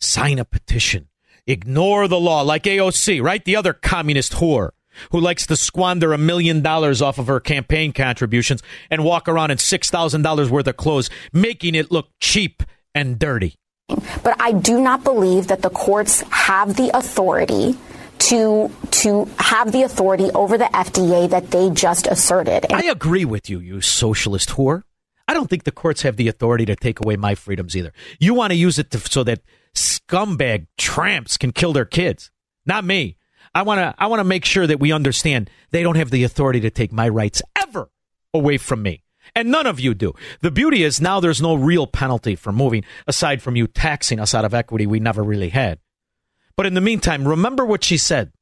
sign 0.00 0.38
a 0.38 0.44
petition, 0.44 1.08
ignore 1.46 2.08
the 2.08 2.18
law 2.18 2.40
like 2.40 2.64
AOC, 2.64 3.22
right? 3.22 3.44
The 3.44 3.56
other 3.56 3.74
communist 3.74 4.32
whore 4.32 4.70
who 5.12 5.20
likes 5.20 5.46
to 5.46 5.56
squander 5.56 6.12
a 6.12 6.18
million 6.18 6.62
dollars 6.62 7.02
off 7.02 7.18
of 7.18 7.26
her 7.26 7.40
campaign 7.40 7.92
contributions 7.92 8.62
and 8.90 9.04
walk 9.04 9.28
around 9.28 9.50
in 9.50 9.58
six 9.58 9.90
thousand 9.90 10.22
dollars 10.22 10.50
worth 10.50 10.66
of 10.66 10.76
clothes, 10.76 11.10
making 11.32 11.74
it 11.74 11.90
look 11.90 12.08
cheap 12.20 12.62
and 12.94 13.18
dirty. 13.18 13.54
But 14.22 14.40
I 14.40 14.52
do 14.52 14.80
not 14.80 15.04
believe 15.04 15.48
that 15.48 15.62
the 15.62 15.70
courts 15.70 16.22
have 16.30 16.76
the 16.76 16.96
authority 16.96 17.76
to 18.18 18.70
to 18.90 19.28
have 19.38 19.72
the 19.72 19.82
authority 19.82 20.30
over 20.32 20.58
the 20.58 20.66
FDA 20.66 21.28
that 21.30 21.50
they 21.50 21.70
just 21.70 22.06
asserted. 22.06 22.66
I 22.72 22.84
agree 22.84 23.24
with 23.24 23.48
you, 23.48 23.58
you 23.60 23.80
socialist 23.80 24.50
whore. 24.50 24.82
I 25.26 25.34
don't 25.34 25.48
think 25.48 25.64
the 25.64 25.72
courts 25.72 26.02
have 26.02 26.16
the 26.16 26.28
authority 26.28 26.66
to 26.66 26.76
take 26.76 27.00
away 27.00 27.16
my 27.16 27.34
freedoms 27.34 27.76
either. 27.76 27.92
You 28.18 28.34
want 28.34 28.50
to 28.52 28.56
use 28.56 28.78
it 28.78 28.90
to, 28.90 28.98
so 28.98 29.22
that 29.24 29.40
scumbag 29.74 30.66
tramps 30.76 31.36
can 31.36 31.52
kill 31.52 31.72
their 31.72 31.84
kids. 31.84 32.30
Not 32.66 32.84
me. 32.84 33.16
I 33.54 33.62
want 33.62 33.78
to 33.78 33.94
I 33.98 34.06
want 34.06 34.20
to 34.20 34.24
make 34.24 34.44
sure 34.44 34.66
that 34.66 34.80
we 34.80 34.92
understand 34.92 35.50
they 35.70 35.82
don't 35.82 35.96
have 35.96 36.10
the 36.10 36.24
authority 36.24 36.60
to 36.60 36.70
take 36.70 36.92
my 36.92 37.08
rights 37.08 37.42
ever 37.56 37.90
away 38.32 38.58
from 38.58 38.82
me. 38.82 39.02
And 39.34 39.50
none 39.50 39.66
of 39.66 39.78
you 39.78 39.94
do. 39.94 40.14
The 40.40 40.50
beauty 40.50 40.82
is 40.82 41.00
now 41.00 41.20
there's 41.20 41.42
no 41.42 41.54
real 41.54 41.86
penalty 41.86 42.34
for 42.34 42.52
moving 42.52 42.84
aside 43.06 43.42
from 43.42 43.56
you 43.56 43.66
taxing 43.66 44.18
us 44.18 44.34
out 44.34 44.44
of 44.44 44.54
equity 44.54 44.86
we 44.86 45.00
never 45.00 45.22
really 45.22 45.50
had. 45.50 45.78
But 46.56 46.66
in 46.66 46.74
the 46.74 46.80
meantime, 46.80 47.26
remember 47.26 47.64
what 47.64 47.84
she 47.84 47.96
said, 47.96 48.32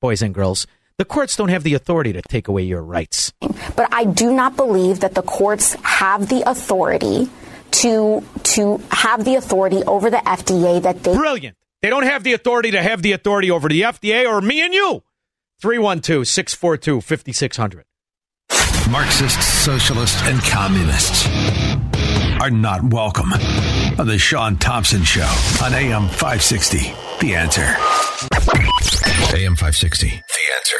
boys 0.00 0.22
and 0.22 0.34
girls. 0.34 0.66
The 0.96 1.04
courts 1.04 1.36
don't 1.36 1.50
have 1.50 1.62
the 1.62 1.74
authority 1.74 2.12
to 2.12 2.22
take 2.22 2.48
away 2.48 2.62
your 2.62 2.82
rights. 2.82 3.32
But 3.76 3.92
I 3.92 4.04
do 4.04 4.32
not 4.32 4.56
believe 4.56 5.00
that 5.00 5.14
the 5.14 5.22
courts 5.22 5.74
have 5.82 6.28
the 6.28 6.48
authority 6.48 7.28
to 7.70 8.24
to 8.42 8.78
have 8.90 9.24
the 9.24 9.34
authority 9.36 9.82
over 9.84 10.10
the 10.10 10.16
FDA 10.18 10.82
that 10.82 11.02
they 11.04 11.14
Brilliant. 11.14 11.57
They 11.80 11.90
don't 11.90 12.02
have 12.04 12.24
the 12.24 12.32
authority 12.32 12.72
to 12.72 12.82
have 12.82 13.02
the 13.02 13.12
authority 13.12 13.50
over 13.50 13.68
the 13.68 13.82
FDA 13.82 14.28
or 14.28 14.40
me 14.40 14.64
and 14.64 14.74
you. 14.74 15.02
312 15.60 16.26
642 16.26 17.00
5600. 17.00 17.84
Marxists, 18.90 19.44
socialists, 19.46 20.20
and 20.22 20.40
communists 20.42 21.26
are 22.40 22.50
not 22.50 22.82
welcome 22.92 23.32
on 23.98 24.06
the 24.06 24.18
Shaun 24.18 24.56
Thompson 24.56 25.02
Show 25.04 25.28
on 25.62 25.74
AM 25.74 26.08
560. 26.08 26.78
The 27.20 27.34
answer. 27.34 27.62
AM 29.36 29.56
560. 29.56 30.08
The 30.08 30.22
answer. 30.54 30.78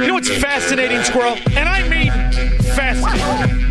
You 0.00 0.06
know 0.06 0.14
what's 0.14 0.30
fascinating, 0.30 1.02
Squirrel? 1.02 1.36
And 1.56 1.68
I 1.68 1.88
mean 1.88 2.12
fascinating. 2.74 3.65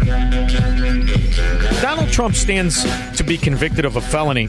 Trump 2.15 2.33
stands 2.33 2.81
to 3.17 3.25
be 3.25 3.37
convicted 3.37 3.83
of 3.83 3.97
a 3.97 4.01
felony 4.01 4.47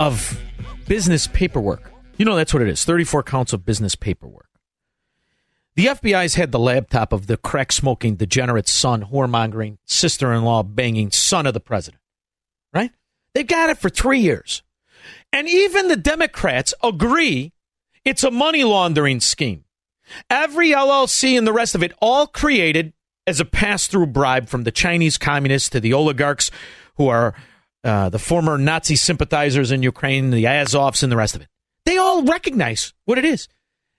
of 0.00 0.40
business 0.88 1.26
paperwork. 1.26 1.92
You 2.16 2.24
know 2.24 2.34
that's 2.34 2.54
what 2.54 2.62
it 2.62 2.68
is 2.68 2.82
34 2.82 3.22
counts 3.24 3.52
of 3.52 3.66
business 3.66 3.94
paperwork. 3.94 4.48
The 5.74 5.88
FBI's 5.88 6.36
had 6.36 6.50
the 6.50 6.58
laptop 6.58 7.12
of 7.12 7.26
the 7.26 7.36
crack 7.36 7.72
smoking, 7.72 8.16
degenerate 8.16 8.68
son, 8.68 9.02
whoremongering, 9.12 9.76
sister 9.84 10.32
in 10.32 10.44
law 10.44 10.62
banging 10.62 11.10
son 11.10 11.46
of 11.46 11.52
the 11.52 11.60
president. 11.60 12.00
Right? 12.72 12.92
They've 13.34 13.46
got 13.46 13.68
it 13.68 13.76
for 13.76 13.90
three 13.90 14.20
years. 14.20 14.62
And 15.30 15.46
even 15.46 15.88
the 15.88 15.96
Democrats 15.96 16.72
agree 16.82 17.52
it's 18.02 18.24
a 18.24 18.30
money 18.30 18.64
laundering 18.64 19.20
scheme. 19.20 19.64
Every 20.30 20.70
LLC 20.70 21.36
and 21.36 21.46
the 21.46 21.52
rest 21.52 21.74
of 21.74 21.82
it 21.82 21.92
all 22.00 22.26
created 22.26 22.94
as 23.26 23.40
a 23.40 23.44
pass 23.44 23.86
through 23.86 24.06
bribe 24.06 24.48
from 24.48 24.64
the 24.64 24.72
Chinese 24.72 25.18
communists 25.18 25.70
to 25.70 25.80
the 25.80 25.92
oligarchs 25.92 26.50
who 26.96 27.08
are 27.08 27.34
uh, 27.84 28.08
the 28.08 28.18
former 28.18 28.58
Nazi 28.58 28.96
sympathizers 28.96 29.72
in 29.72 29.82
Ukraine, 29.82 30.30
the 30.30 30.44
Azovs, 30.44 31.02
and 31.02 31.10
the 31.10 31.16
rest 31.16 31.34
of 31.34 31.42
it. 31.42 31.48
They 31.84 31.98
all 31.98 32.22
recognize 32.22 32.92
what 33.04 33.18
it 33.18 33.24
is. 33.24 33.48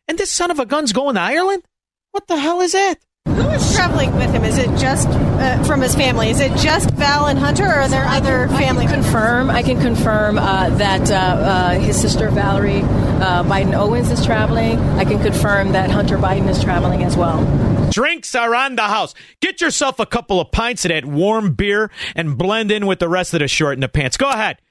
And 0.08 0.18
this 0.18 0.32
son 0.32 0.52
of 0.52 0.60
a 0.60 0.66
gun's 0.66 0.94
going 0.94 1.16
to 1.16 1.22
Ireland? 1.22 1.64
What 2.12 2.28
the 2.28 2.38
hell 2.38 2.62
is 2.62 2.74
that? 2.74 2.96
Who 3.34 3.50
is 3.50 3.74
traveling 3.74 4.16
with 4.16 4.32
him? 4.32 4.44
Is 4.44 4.60
it 4.60 4.68
just 4.78 5.08
uh, 5.08 5.64
from 5.64 5.82
his 5.82 5.96
family? 5.96 6.30
Is 6.30 6.40
it 6.40 6.56
just 6.58 6.92
Val 6.92 7.26
and 7.26 7.40
Hunter, 7.40 7.64
or 7.64 7.74
are 7.74 7.88
there 7.88 8.06
other 8.06 8.48
family? 8.50 8.86
I 8.86 8.92
can 8.92 9.02
confirm. 9.02 9.50
I 9.50 9.64
can 9.64 9.82
confirm 9.82 10.38
uh, 10.38 10.70
that 10.72 11.10
uh, 11.10 11.16
uh 11.16 11.80
his 11.80 12.00
sister 12.00 12.30
Valerie 12.30 12.82
uh, 12.82 13.44
Biden 13.44 13.74
Owens 13.74 14.12
is 14.12 14.24
traveling. 14.24 14.78
I 15.00 15.06
can 15.06 15.20
confirm 15.20 15.72
that 15.72 15.90
Hunter 15.90 16.18
Biden 16.18 16.48
is 16.48 16.64
traveling 16.64 17.04
as 17.04 17.18
well. 17.18 17.44
Drinks 17.90 18.36
are 18.36 18.54
on 18.54 18.76
the 18.76 18.84
house. 18.84 19.16
Get 19.40 19.62
yourself 19.62 20.00
a 20.00 20.06
couple 20.06 20.40
of 20.40 20.52
pints 20.52 20.86
of 20.86 20.90
that 20.90 21.06
warm 21.06 21.54
beer 21.54 21.90
and 22.16 22.38
blend 22.38 22.72
in 22.72 22.86
with 22.86 23.00
the 23.00 23.10
rest 23.10 23.34
of 23.34 23.40
the 23.40 23.48
short 23.48 23.74
in 23.74 23.80
the 23.80 23.90
pants. 23.90 24.16
Go 24.16 24.30
ahead, 24.30 24.62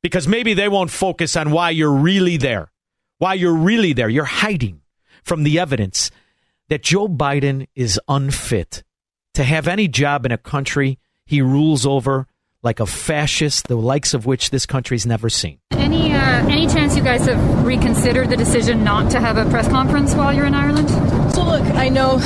because 0.00 0.28
maybe 0.28 0.54
they 0.54 0.68
won't 0.68 0.92
focus 0.92 1.34
on 1.34 1.50
why 1.50 1.70
you're 1.70 1.90
really 1.90 2.36
there. 2.36 2.70
Why 3.18 3.34
you're 3.34 3.56
really 3.56 3.94
there. 3.94 4.08
You're 4.08 4.24
hiding 4.24 4.82
from 5.24 5.42
the 5.42 5.58
evidence 5.58 6.10
that 6.72 6.82
Joe 6.82 7.06
Biden 7.06 7.68
is 7.74 8.00
unfit 8.08 8.82
to 9.34 9.44
have 9.44 9.68
any 9.68 9.88
job 9.88 10.24
in 10.24 10.32
a 10.32 10.38
country 10.38 10.98
he 11.26 11.42
rules 11.42 11.84
over 11.84 12.26
like 12.62 12.80
a 12.80 12.86
fascist, 12.86 13.68
the 13.68 13.76
likes 13.76 14.14
of 14.14 14.24
which 14.24 14.48
this 14.48 14.64
country's 14.64 15.04
never 15.04 15.28
seen. 15.28 15.58
Any 15.72 16.14
uh, 16.14 16.48
any 16.48 16.66
chance 16.68 16.96
you 16.96 17.02
guys 17.02 17.26
have 17.26 17.66
reconsidered 17.66 18.30
the 18.30 18.38
decision 18.38 18.84
not 18.84 19.10
to 19.10 19.20
have 19.20 19.36
a 19.36 19.44
press 19.50 19.68
conference 19.68 20.14
while 20.14 20.32
you're 20.32 20.46
in 20.46 20.54
Ireland? 20.54 20.88
So 21.34 21.44
look, 21.44 21.62
I 21.74 21.90
know, 21.90 22.16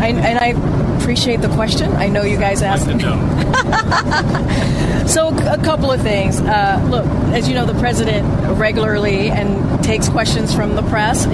I, 0.00 0.08
and 0.08 0.40
I 0.40 0.98
appreciate 0.98 1.40
the 1.40 1.54
question. 1.54 1.92
I 1.92 2.08
know 2.08 2.22
you 2.22 2.36
guys 2.36 2.62
asked. 2.62 2.86
so 5.08 5.28
a 5.28 5.62
couple 5.62 5.92
of 5.92 6.02
things. 6.02 6.40
Uh, 6.40 6.84
look, 6.90 7.06
as 7.32 7.48
you 7.48 7.54
know, 7.54 7.64
the 7.64 7.78
president 7.78 8.26
regularly 8.58 9.30
and 9.30 9.84
takes 9.84 10.08
questions 10.08 10.52
from 10.52 10.74
the 10.74 10.82
press. 10.82 11.28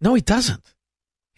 No, 0.00 0.14
he 0.14 0.22
doesn't. 0.22 0.72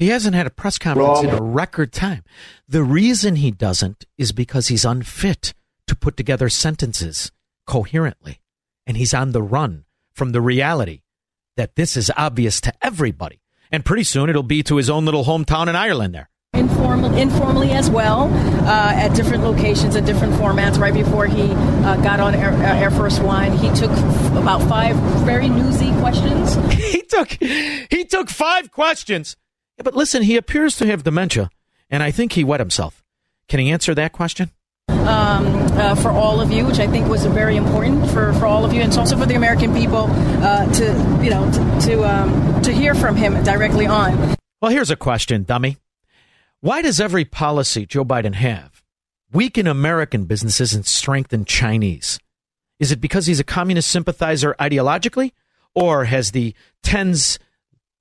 He 0.01 0.09
hasn't 0.09 0.35
had 0.35 0.47
a 0.47 0.51
press 0.51 0.79
conference 0.79 1.23
Wrong. 1.23 1.29
in 1.29 1.35
a 1.35 1.43
record 1.43 1.93
time. 1.93 2.25
The 2.67 2.83
reason 2.83 3.37
he 3.37 3.51
doesn't 3.51 4.07
is 4.17 4.33
because 4.33 4.69
he's 4.69 4.87
unfit 4.87 5.53
to 5.87 5.95
put 5.95 6.17
together 6.17 6.49
sentences 6.49 7.31
coherently. 7.67 8.41
And 8.87 8.97
he's 8.97 9.13
on 9.13 9.33
the 9.33 9.43
run 9.43 9.85
from 10.15 10.33
the 10.33 10.41
reality 10.41 11.03
that 11.59 11.77
this 11.77 11.99
is 11.99 12.11
obvious 12.17 12.63
to 12.63 12.73
everybody. 12.81 13.43
And 13.71 13.85
pretty 13.85 14.05
soon 14.05 14.31
it'll 14.31 14.43
be 14.43 14.63
to 14.63 14.77
his 14.77 14.89
own 14.89 15.05
little 15.05 15.25
hometown 15.25 15.69
in 15.69 15.77
Ireland 15.77 16.15
there. 16.15 16.31
Informal, 16.55 17.15
informally 17.15 17.73
as 17.73 17.91
well, 17.91 18.33
uh, 18.33 18.93
at 18.95 19.15
different 19.15 19.45
locations 19.45 19.97
and 19.97 20.07
different 20.07 20.33
formats. 20.33 20.79
Right 20.79 20.95
before 20.95 21.27
he 21.27 21.43
uh, 21.43 21.97
got 21.97 22.21
on 22.21 22.35
Air, 22.35 22.53
uh, 22.53 22.81
Air, 22.81 22.91
Force 22.91 23.19
One, 23.21 23.53
he 23.53 23.69
took 23.75 23.91
f- 23.91 24.33
about 24.33 24.67
five 24.67 24.97
very 25.27 25.51
newsy 25.51 25.93
questions. 26.01 26.55
he 26.73 27.03
took 27.03 27.33
he 27.33 28.05
took 28.07 28.31
five 28.31 28.73
questions 28.73 29.37
yeah, 29.37 29.50
but 29.83 29.95
listen, 29.95 30.23
he 30.23 30.37
appears 30.37 30.77
to 30.77 30.87
have 30.87 31.03
dementia, 31.03 31.51
and 31.89 32.03
I 32.03 32.11
think 32.11 32.33
he 32.33 32.45
wet 32.45 32.61
himself. 32.61 33.03
Can 33.49 33.61
he 33.61 33.71
answer 33.71 33.95
that 33.95 34.13
question? 34.13 34.51
Um, 34.89 35.47
uh, 35.73 35.95
for 35.95 36.11
all 36.11 36.41
of 36.41 36.53
you, 36.53 36.67
which 36.67 36.79
I 36.79 36.87
think 36.87 37.09
was 37.09 37.25
very 37.27 37.57
important 37.57 38.09
for, 38.11 38.33
for 38.35 38.47
all 38.47 38.65
of 38.65 38.73
you, 38.73 38.81
and 38.81 38.89
it's 38.89 38.99
also 38.99 39.17
for 39.17 39.27
the 39.27 39.35
American 39.35 39.75
people 39.75 40.07
uh, 40.43 40.71
to 40.75 40.85
you 41.23 41.31
know 41.31 41.51
to 41.51 41.87
to, 41.87 42.05
um, 42.05 42.63
to 42.63 42.73
hear 42.73 42.95
from 42.95 43.17
him 43.17 43.43
directly 43.43 43.87
on. 43.87 44.37
Well, 44.61 44.71
here's 44.71 44.91
a 44.91 44.97
question, 44.97 45.45
dummy. 45.45 45.79
Why 46.61 46.83
does 46.83 47.01
every 47.01 47.25
policy 47.25 47.87
Joe 47.87 48.05
Biden 48.05 48.35
have 48.35 48.83
weaken 49.33 49.67
American 49.67 50.27
businesses 50.27 50.75
and 50.75 50.85
strengthen 50.85 51.45
Chinese? 51.47 52.21
Is 52.79 52.93
it 52.93 53.01
because 53.01 53.27
he's 53.27 53.41
a 53.41 53.45
communist 53.45 53.89
sympathizer 53.89 54.55
ideologically, 54.61 55.33
or 55.75 56.05
has 56.05 56.33
the 56.33 56.55
tens 56.83 57.39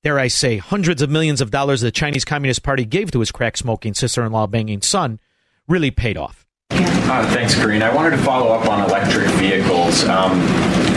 dare 0.03 0.19
I 0.19 0.27
say, 0.27 0.57
hundreds 0.57 1.01
of 1.01 1.09
millions 1.09 1.41
of 1.41 1.51
dollars 1.51 1.81
the 1.81 1.91
Chinese 1.91 2.25
Communist 2.25 2.63
Party 2.63 2.85
gave 2.85 3.11
to 3.11 3.19
his 3.19 3.31
crack 3.31 3.57
smoking, 3.57 3.93
sister 3.93 4.23
in 4.23 4.31
law 4.31 4.47
banging 4.47 4.81
son 4.81 5.19
really 5.67 5.91
paid 5.91 6.17
off. 6.17 6.45
Uh, 6.71 7.27
thanks, 7.33 7.55
Karine. 7.55 7.81
I 7.81 7.93
wanted 7.93 8.11
to 8.11 8.19
follow 8.19 8.51
up 8.51 8.67
on 8.67 8.87
electric 8.87 9.27
vehicles. 9.31 10.03
Um, 10.05 10.39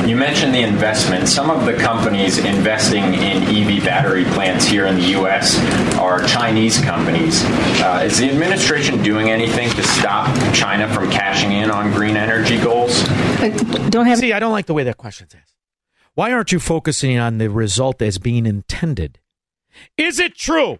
you 0.07 0.15
mentioned 0.15 0.55
the 0.55 0.61
investment. 0.61 1.27
Some 1.27 1.49
of 1.49 1.65
the 1.65 1.73
companies 1.73 2.37
investing 2.37 3.03
in 3.15 3.43
EV 3.45 3.83
battery 3.83 4.25
plants 4.25 4.67
here 4.67 4.87
in 4.87 4.97
the 4.97 5.07
U.S. 5.13 5.59
are 5.97 6.23
Chinese 6.27 6.79
companies. 6.81 7.43
Uh, 7.81 8.03
is 8.05 8.19
the 8.19 8.31
administration 8.31 9.03
doing 9.03 9.31
anything 9.31 9.71
to 9.71 9.83
stop 9.83 10.27
China 10.53 10.87
from 10.93 11.11
cashing 11.11 11.53
in 11.53 11.71
on 11.71 11.93
green 11.93 12.17
energy 12.17 12.61
goals? 12.61 13.03
don't 13.89 14.07
have. 14.07 14.19
See, 14.19 14.35
I 14.35 14.39
don't 14.39 14.53
like 14.53 14.67
the 14.67 14.75
way 14.75 14.85
that 14.85 14.99
question's 14.99 15.35
asked. 15.35 15.52
Why 16.15 16.33
aren't 16.33 16.53
you 16.53 16.61
focusing 16.61 17.19
on 17.19 17.39
the 17.39 17.49
result 17.49 18.03
as 18.03 18.19
being 18.19 18.45
intended? 18.45 19.19
Is 19.97 20.19
it 20.19 20.37
true 20.37 20.79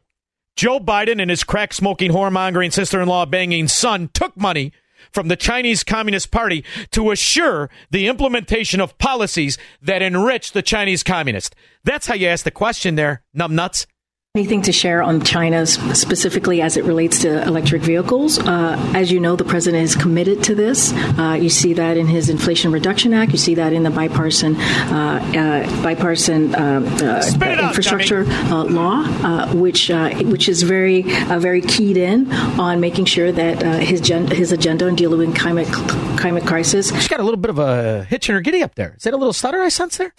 Joe 0.57 0.79
Biden 0.79 1.21
and 1.21 1.31
his 1.31 1.45
crack 1.45 1.73
smoking, 1.73 2.11
whoremongering, 2.11 2.73
sister 2.73 3.01
in 3.01 3.09
law 3.09 3.25
banging 3.25 3.69
son 3.69 4.11
took 4.13 4.37
money 4.37 4.73
from 5.11 5.29
the 5.29 5.37
Chinese 5.37 5.83
Communist 5.83 6.31
Party 6.31 6.65
to 6.91 7.11
assure 7.11 7.71
the 7.91 8.07
implementation 8.07 8.81
of 8.81 8.99
policies 8.99 9.57
that 9.81 10.03
enrich 10.03 10.53
the 10.53 10.63
Chinese 10.63 11.03
communists? 11.03 11.57
That's 11.83 12.07
how 12.07 12.15
you 12.15 12.29
ask 12.29 12.45
the 12.45 12.51
question 12.51 12.97
there, 12.97 13.23
numbnuts. 13.35 13.87
Anything 14.35 14.63
to 14.63 14.73
share 14.73 15.03
on 15.03 15.21
China 15.21 15.67
specifically 15.67 16.63
as 16.63 16.79
it 16.79 16.85
relates 16.85 17.21
to 17.21 17.43
electric 17.47 17.83
vehicles? 17.83 18.39
Uh, 18.39 18.79
as 18.95 19.13
you 19.13 19.21
know, 19.21 19.37
the 19.37 19.45
president 19.45 19.85
is 19.85 19.95
committed 19.95 20.43
to 20.45 20.55
this. 20.55 20.91
Uh, 21.19 21.37
you 21.39 21.51
see 21.51 21.75
that 21.75 21.99
in 21.99 22.07
his 22.07 22.31
Inflation 22.31 22.73
Reduction 22.73 23.13
Act. 23.13 23.33
You 23.33 23.37
see 23.37 23.55
that 23.57 23.75
in 23.75 23.83
the 23.83 23.91
bipartisan 23.91 24.57
uh, 24.57 25.21
uh 25.37 25.83
bipartisan 25.83 26.55
uh, 26.55 26.81
uh, 27.03 27.63
infrastructure 27.63 28.25
law, 28.25 29.05
which 29.53 29.91
which 29.91 30.49
is 30.49 30.63
very 30.63 31.03
very 31.03 31.61
keyed 31.61 31.99
in 31.99 32.33
on 32.59 32.81
making 32.81 33.05
sure 33.05 33.33
that 33.33 33.83
his 33.83 34.01
gen- 34.01 34.29
his 34.29 34.51
agenda 34.51 34.87
on 34.87 34.95
dealing 34.95 35.19
with 35.19 35.39
climate 35.39 35.69
climate 36.17 36.47
crisis. 36.47 36.91
She's 36.91 37.07
got 37.07 37.21
a 37.21 37.23
little 37.23 37.37
bit 37.37 37.51
of 37.51 37.59
a 37.59 38.05
hitch 38.05 38.31
in 38.31 38.35
her 38.35 38.41
giddy 38.41 38.63
up 38.63 38.77
there. 38.77 38.95
Is 38.97 39.03
that 39.03 39.13
a 39.13 39.19
little 39.19 39.35
stutter 39.35 39.61
I 39.61 39.69
sense 39.69 39.99
there? 39.99 40.15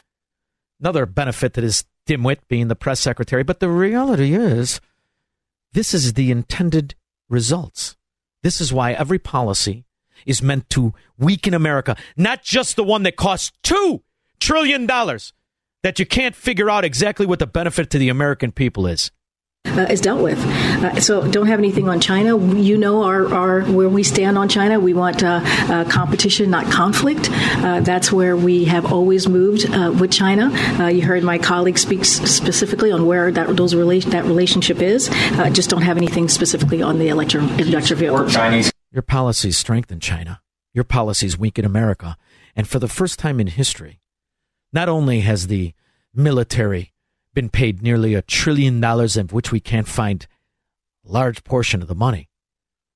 Another 0.80 1.08
benefit 1.08 1.54
that 1.54 1.64
is 1.64 1.84
dimwit 2.08 2.40
being 2.48 2.68
the 2.68 2.76
press 2.76 3.00
secretary. 3.00 3.44
But 3.44 3.60
the 3.60 3.70
reality 3.70 4.34
is, 4.34 4.82
this 5.74 5.94
is 5.94 6.14
the 6.14 6.32
intended 6.32 6.96
results. 7.30 7.96
This 8.42 8.60
is 8.62 8.74
why 8.74 8.94
every 8.94 9.20
policy 9.20 9.86
is 10.26 10.42
meant 10.42 10.70
to 10.72 10.94
weaken 11.18 11.54
America, 11.54 11.96
not 12.16 12.44
just 12.44 12.76
the 12.76 12.84
one 12.84 13.04
that 13.04 13.16
costs 13.16 13.52
$2 13.64 14.02
trillion 14.40 14.86
that 14.88 16.00
you 16.00 16.06
can't 16.06 16.36
figure 16.36 16.70
out 16.70 16.86
exactly 16.86 17.26
what 17.26 17.40
the 17.40 17.48
benefit 17.48 17.90
to 17.90 17.98
the 17.98 18.10
American 18.10 18.52
people 18.52 18.88
is 18.88 19.12
uh, 19.78 19.82
is 19.90 20.02
dealt 20.02 20.22
with. 20.22 20.40
Uh, 20.84 21.00
so 21.00 21.28
don't 21.30 21.48
have 21.48 21.60
anything 21.60 21.90
on 21.90 22.00
China. 22.00 22.38
You 22.56 22.78
know 22.78 23.04
our, 23.04 23.34
our 23.34 23.62
where 23.64 23.90
we 23.90 24.04
stand 24.04 24.38
on 24.38 24.50
China. 24.50 24.80
We 24.80 24.94
want 24.94 25.24
uh, 25.24 25.42
uh 25.44 25.86
competition, 25.86 26.50
not 26.50 26.72
conflict. 26.72 27.30
Uh, 27.32 27.80
that's 27.82 28.12
where 28.12 28.36
we 28.36 28.66
have 28.66 28.92
always 28.92 29.28
moved 29.28 29.70
uh, 29.70 29.92
with 30.00 30.12
China. 30.12 30.50
you 30.90 31.02
heard 31.02 31.24
my 31.24 31.38
colleague 31.38 31.78
speak 31.78 32.06
specifically 32.06 32.92
on 32.92 33.06
where 33.06 33.32
that 33.32 33.56
those 33.56 33.74
rela- 33.74 34.04
that 34.12 34.26
relationship 34.26 34.82
is. 34.82 35.10
just 35.52 35.70
don't 35.70 35.82
have 35.82 35.98
anything 35.98 36.28
specifically 36.28 36.82
on 36.82 37.00
the 37.00 37.10
electric 37.10 37.44
electric 37.60 38.00
vehicle. 38.00 38.28
Chinese. 38.30 38.72
Your 38.92 39.02
policies 39.02 39.58
strengthen 39.58 40.00
China. 40.00 40.42
Your 40.74 40.84
policies 40.84 41.38
weaken 41.38 41.66
America. 41.66 42.18
And 42.56 42.68
for 42.68 42.80
the 42.80 42.88
first 42.88 43.18
time 43.18 43.40
in 43.40 43.48
history, 43.48 44.00
not 44.72 44.90
only 44.90 45.22
has 45.22 45.48
the 45.48 45.74
military 46.14 46.93
been 47.34 47.50
paid 47.50 47.82
nearly 47.82 48.14
a 48.14 48.22
trillion 48.22 48.80
dollars, 48.80 49.18
of 49.18 49.34
which 49.34 49.52
we 49.52 49.60
can't 49.60 49.88
find 49.88 50.28
a 51.08 51.12
large 51.12 51.44
portion 51.44 51.82
of 51.82 51.88
the 51.88 51.96
money. 51.96 52.30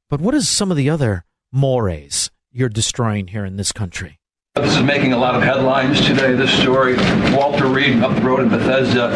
But 0.10 0.22
what 0.22 0.34
is 0.34 0.48
some 0.48 0.72
of 0.72 0.78
the 0.78 0.90
other 0.90 1.26
mores 1.52 2.32
you're 2.52 2.70
destroying 2.70 3.28
here 3.28 3.46
in 3.46 3.58
this 3.58 3.72
country? 3.72 4.20
This 4.62 4.76
is 4.76 4.84
making 4.84 5.14
a 5.14 5.18
lot 5.18 5.36
of 5.36 5.44
headlines 5.44 6.06
today, 6.06 6.34
this 6.34 6.52
story. 6.52 6.96
Walter 7.36 7.68
Reed 7.68 8.02
up 8.02 8.16
the 8.16 8.22
road 8.22 8.40
in 8.42 8.50
Bethesda. 8.50 9.12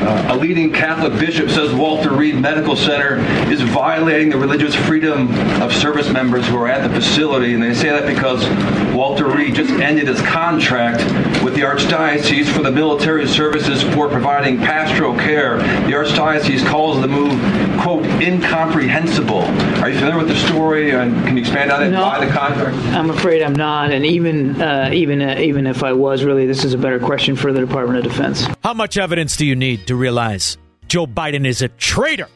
Uh, 0.00 0.34
a 0.34 0.36
leading 0.36 0.72
Catholic 0.72 1.12
bishop 1.20 1.50
says 1.50 1.72
Walter 1.74 2.10
Reed 2.10 2.34
Medical 2.36 2.74
Center 2.74 3.18
is 3.52 3.60
violating 3.60 4.30
the 4.30 4.36
religious 4.36 4.74
freedom 4.74 5.28
of 5.62 5.72
service 5.72 6.10
members 6.10 6.46
who 6.48 6.56
are 6.56 6.68
at 6.68 6.88
the 6.88 6.94
facility. 6.94 7.54
And 7.54 7.62
they 7.62 7.74
say 7.74 7.90
that 7.90 8.06
because 8.06 8.48
Walter 8.94 9.28
Reed 9.28 9.54
just 9.54 9.70
ended 9.72 10.08
his 10.08 10.20
contract 10.22 11.00
with 11.44 11.54
the 11.54 11.60
Archdiocese 11.62 12.50
for 12.50 12.62
the 12.62 12.70
military 12.70 13.28
services 13.28 13.82
for 13.94 14.08
providing 14.08 14.56
pastoral 14.58 15.14
care. 15.14 15.58
The 15.58 15.92
Archdiocese 15.92 16.66
calls 16.66 17.00
the 17.00 17.08
move, 17.08 17.38
quote, 17.80 18.04
incomprehensible. 18.22 19.42
Are 19.82 19.90
you 19.90 19.98
familiar 19.98 20.18
with 20.18 20.28
the 20.28 20.36
story? 20.36 20.92
And 20.92 21.14
can 21.26 21.36
you 21.36 21.42
expand 21.42 21.70
on 21.70 21.82
it? 21.82 21.90
No, 21.90 22.02
Why 22.02 22.24
the 22.24 22.32
contract? 22.32 22.76
I'm 22.94 23.10
afraid 23.10 23.42
I'm 23.42 23.54
not. 23.54 23.92
And 23.92 24.04
even 24.06 24.60
uh, 24.60 24.79
uh, 24.80 24.90
even 24.92 25.20
uh, 25.20 25.36
even 25.38 25.66
if 25.66 25.82
I 25.82 25.92
was, 25.92 26.24
really, 26.24 26.46
this 26.46 26.64
is 26.64 26.72
a 26.72 26.78
better 26.78 26.98
question 26.98 27.36
for 27.36 27.52
the 27.52 27.60
Department 27.60 27.98
of 27.98 28.04
Defense. 28.10 28.46
How 28.62 28.74
much 28.74 28.96
evidence 28.96 29.36
do 29.36 29.44
you 29.44 29.54
need 29.54 29.86
to 29.86 29.96
realize 29.96 30.56
Joe 30.88 31.06
Biden 31.06 31.46
is 31.46 31.62
a 31.62 31.68
traitor 31.68 32.28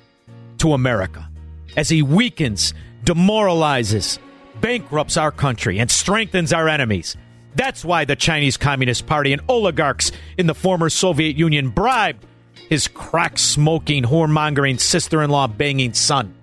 to 0.58 0.74
America 0.74 1.28
as 1.76 1.88
he 1.88 2.02
weakens, 2.02 2.74
demoralizes, 3.04 4.18
bankrupts 4.60 5.16
our 5.16 5.32
country, 5.32 5.78
and 5.78 5.90
strengthens 5.90 6.52
our 6.52 6.68
enemies? 6.68 7.16
That's 7.56 7.84
why 7.84 8.04
the 8.04 8.16
Chinese 8.16 8.56
Communist 8.56 9.06
Party 9.06 9.32
and 9.32 9.40
oligarchs 9.48 10.12
in 10.36 10.46
the 10.46 10.54
former 10.54 10.90
Soviet 10.90 11.36
Union 11.36 11.70
bribed 11.70 12.26
his 12.68 12.88
crack 12.88 13.38
smoking, 13.38 14.04
whoremongering, 14.04 14.80
sister 14.80 15.22
in 15.22 15.30
law 15.30 15.46
banging 15.46 15.94
son. 15.94 16.34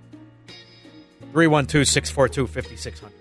312 1.34 1.88
642 1.88 2.48
5600. 2.48 3.21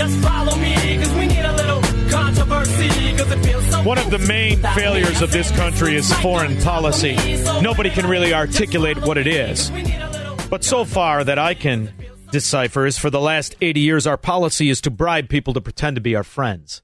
just 0.00 0.18
follow 0.20 0.56
me, 0.56 0.96
because 0.96 1.12
we 1.12 1.26
need 1.26 1.44
a 1.44 1.54
little 1.56 1.82
controversy, 2.10 2.88
because 3.12 3.30
it 3.32 3.44
feels 3.44 3.66
so 3.66 3.82
One 3.82 3.98
of 3.98 4.10
the 4.10 4.18
main 4.20 4.62
failures 4.74 5.20
of 5.20 5.30
this 5.30 5.50
country 5.50 5.94
is 5.94 6.10
foreign 6.20 6.56
policy. 6.62 7.16
Nobody 7.60 7.90
can 7.90 8.06
really 8.06 8.32
articulate 8.32 8.96
what 9.02 9.18
it 9.18 9.26
is. 9.26 9.70
But 10.48 10.64
so 10.64 10.86
far 10.86 11.22
that 11.24 11.38
I 11.38 11.52
can 11.52 11.92
decipher 12.32 12.86
is 12.86 12.96
for 12.96 13.10
the 13.10 13.20
last 13.20 13.54
80 13.60 13.80
years, 13.80 14.06
our 14.06 14.16
policy 14.16 14.70
is 14.70 14.80
to 14.82 14.90
bribe 14.90 15.28
people 15.28 15.52
to 15.52 15.60
pretend 15.60 15.96
to 15.96 16.00
be 16.00 16.16
our 16.16 16.24
friends. 16.24 16.80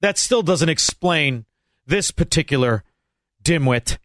That 0.00 0.16
still 0.16 0.42
doesn't 0.42 0.68
explain 0.68 1.46
this 1.84 2.12
particular 2.12 2.84
dimwit 3.42 3.98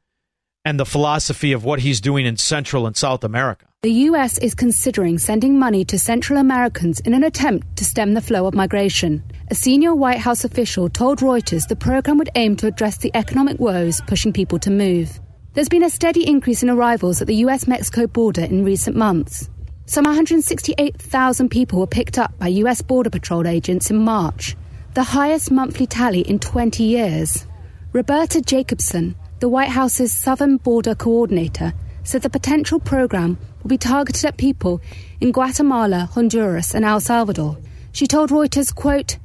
and 0.65 0.79
the 0.79 0.85
philosophy 0.85 1.51
of 1.51 1.63
what 1.63 1.81
he's 1.81 2.01
doing 2.01 2.25
in 2.25 2.37
Central 2.37 2.87
and 2.87 2.97
South 2.97 3.23
America. 3.23 3.67
The 3.83 4.09
U.S. 4.11 4.37
is 4.37 4.53
considering 4.53 5.17
sending 5.17 5.57
money 5.57 5.83
to 5.85 5.97
Central 5.97 6.37
Americans 6.37 6.99
in 6.99 7.15
an 7.15 7.23
attempt 7.23 7.77
to 7.77 7.83
stem 7.83 8.13
the 8.13 8.21
flow 8.21 8.45
of 8.45 8.53
migration. 8.53 9.23
A 9.49 9.55
senior 9.55 9.95
White 9.95 10.19
House 10.19 10.45
official 10.45 10.87
told 10.87 11.17
Reuters 11.17 11.67
the 11.67 11.75
program 11.75 12.19
would 12.19 12.29
aim 12.35 12.55
to 12.57 12.67
address 12.67 12.97
the 12.97 13.09
economic 13.15 13.59
woes 13.59 13.99
pushing 14.05 14.33
people 14.33 14.59
to 14.59 14.69
move. 14.69 15.19
There's 15.55 15.67
been 15.67 15.81
a 15.81 15.89
steady 15.89 16.27
increase 16.27 16.61
in 16.61 16.69
arrivals 16.69 17.21
at 17.21 17.27
the 17.27 17.37
U.S. 17.37 17.65
Mexico 17.65 18.05
border 18.05 18.43
in 18.43 18.63
recent 18.63 18.95
months. 18.95 19.49
Some 19.87 20.05
168,000 20.05 21.49
people 21.49 21.79
were 21.79 21.87
picked 21.87 22.19
up 22.19 22.37
by 22.37 22.49
U.S. 22.49 22.83
Border 22.83 23.09
Patrol 23.09 23.47
agents 23.47 23.89
in 23.89 23.97
March, 23.97 24.55
the 24.93 25.01
highest 25.01 25.49
monthly 25.49 25.87
tally 25.87 26.21
in 26.21 26.37
20 26.37 26.83
years. 26.83 27.47
Roberta 27.93 28.41
Jacobson, 28.41 29.15
the 29.39 29.49
White 29.49 29.69
House's 29.69 30.13
Southern 30.13 30.57
Border 30.57 30.93
Coordinator, 30.93 31.73
said 32.03 32.21
the 32.21 32.29
potential 32.29 32.79
program 32.79 33.37
will 33.61 33.69
be 33.69 33.77
targeted 33.77 34.25
at 34.25 34.37
people 34.37 34.81
in 35.19 35.31
Guatemala, 35.31 36.09
Honduras, 36.13 36.73
and 36.73 36.85
El 36.85 36.99
Salvador. 36.99 37.57
She 37.91 38.07
told 38.07 38.29
Reuters, 38.29 38.73
quote, 38.73 39.17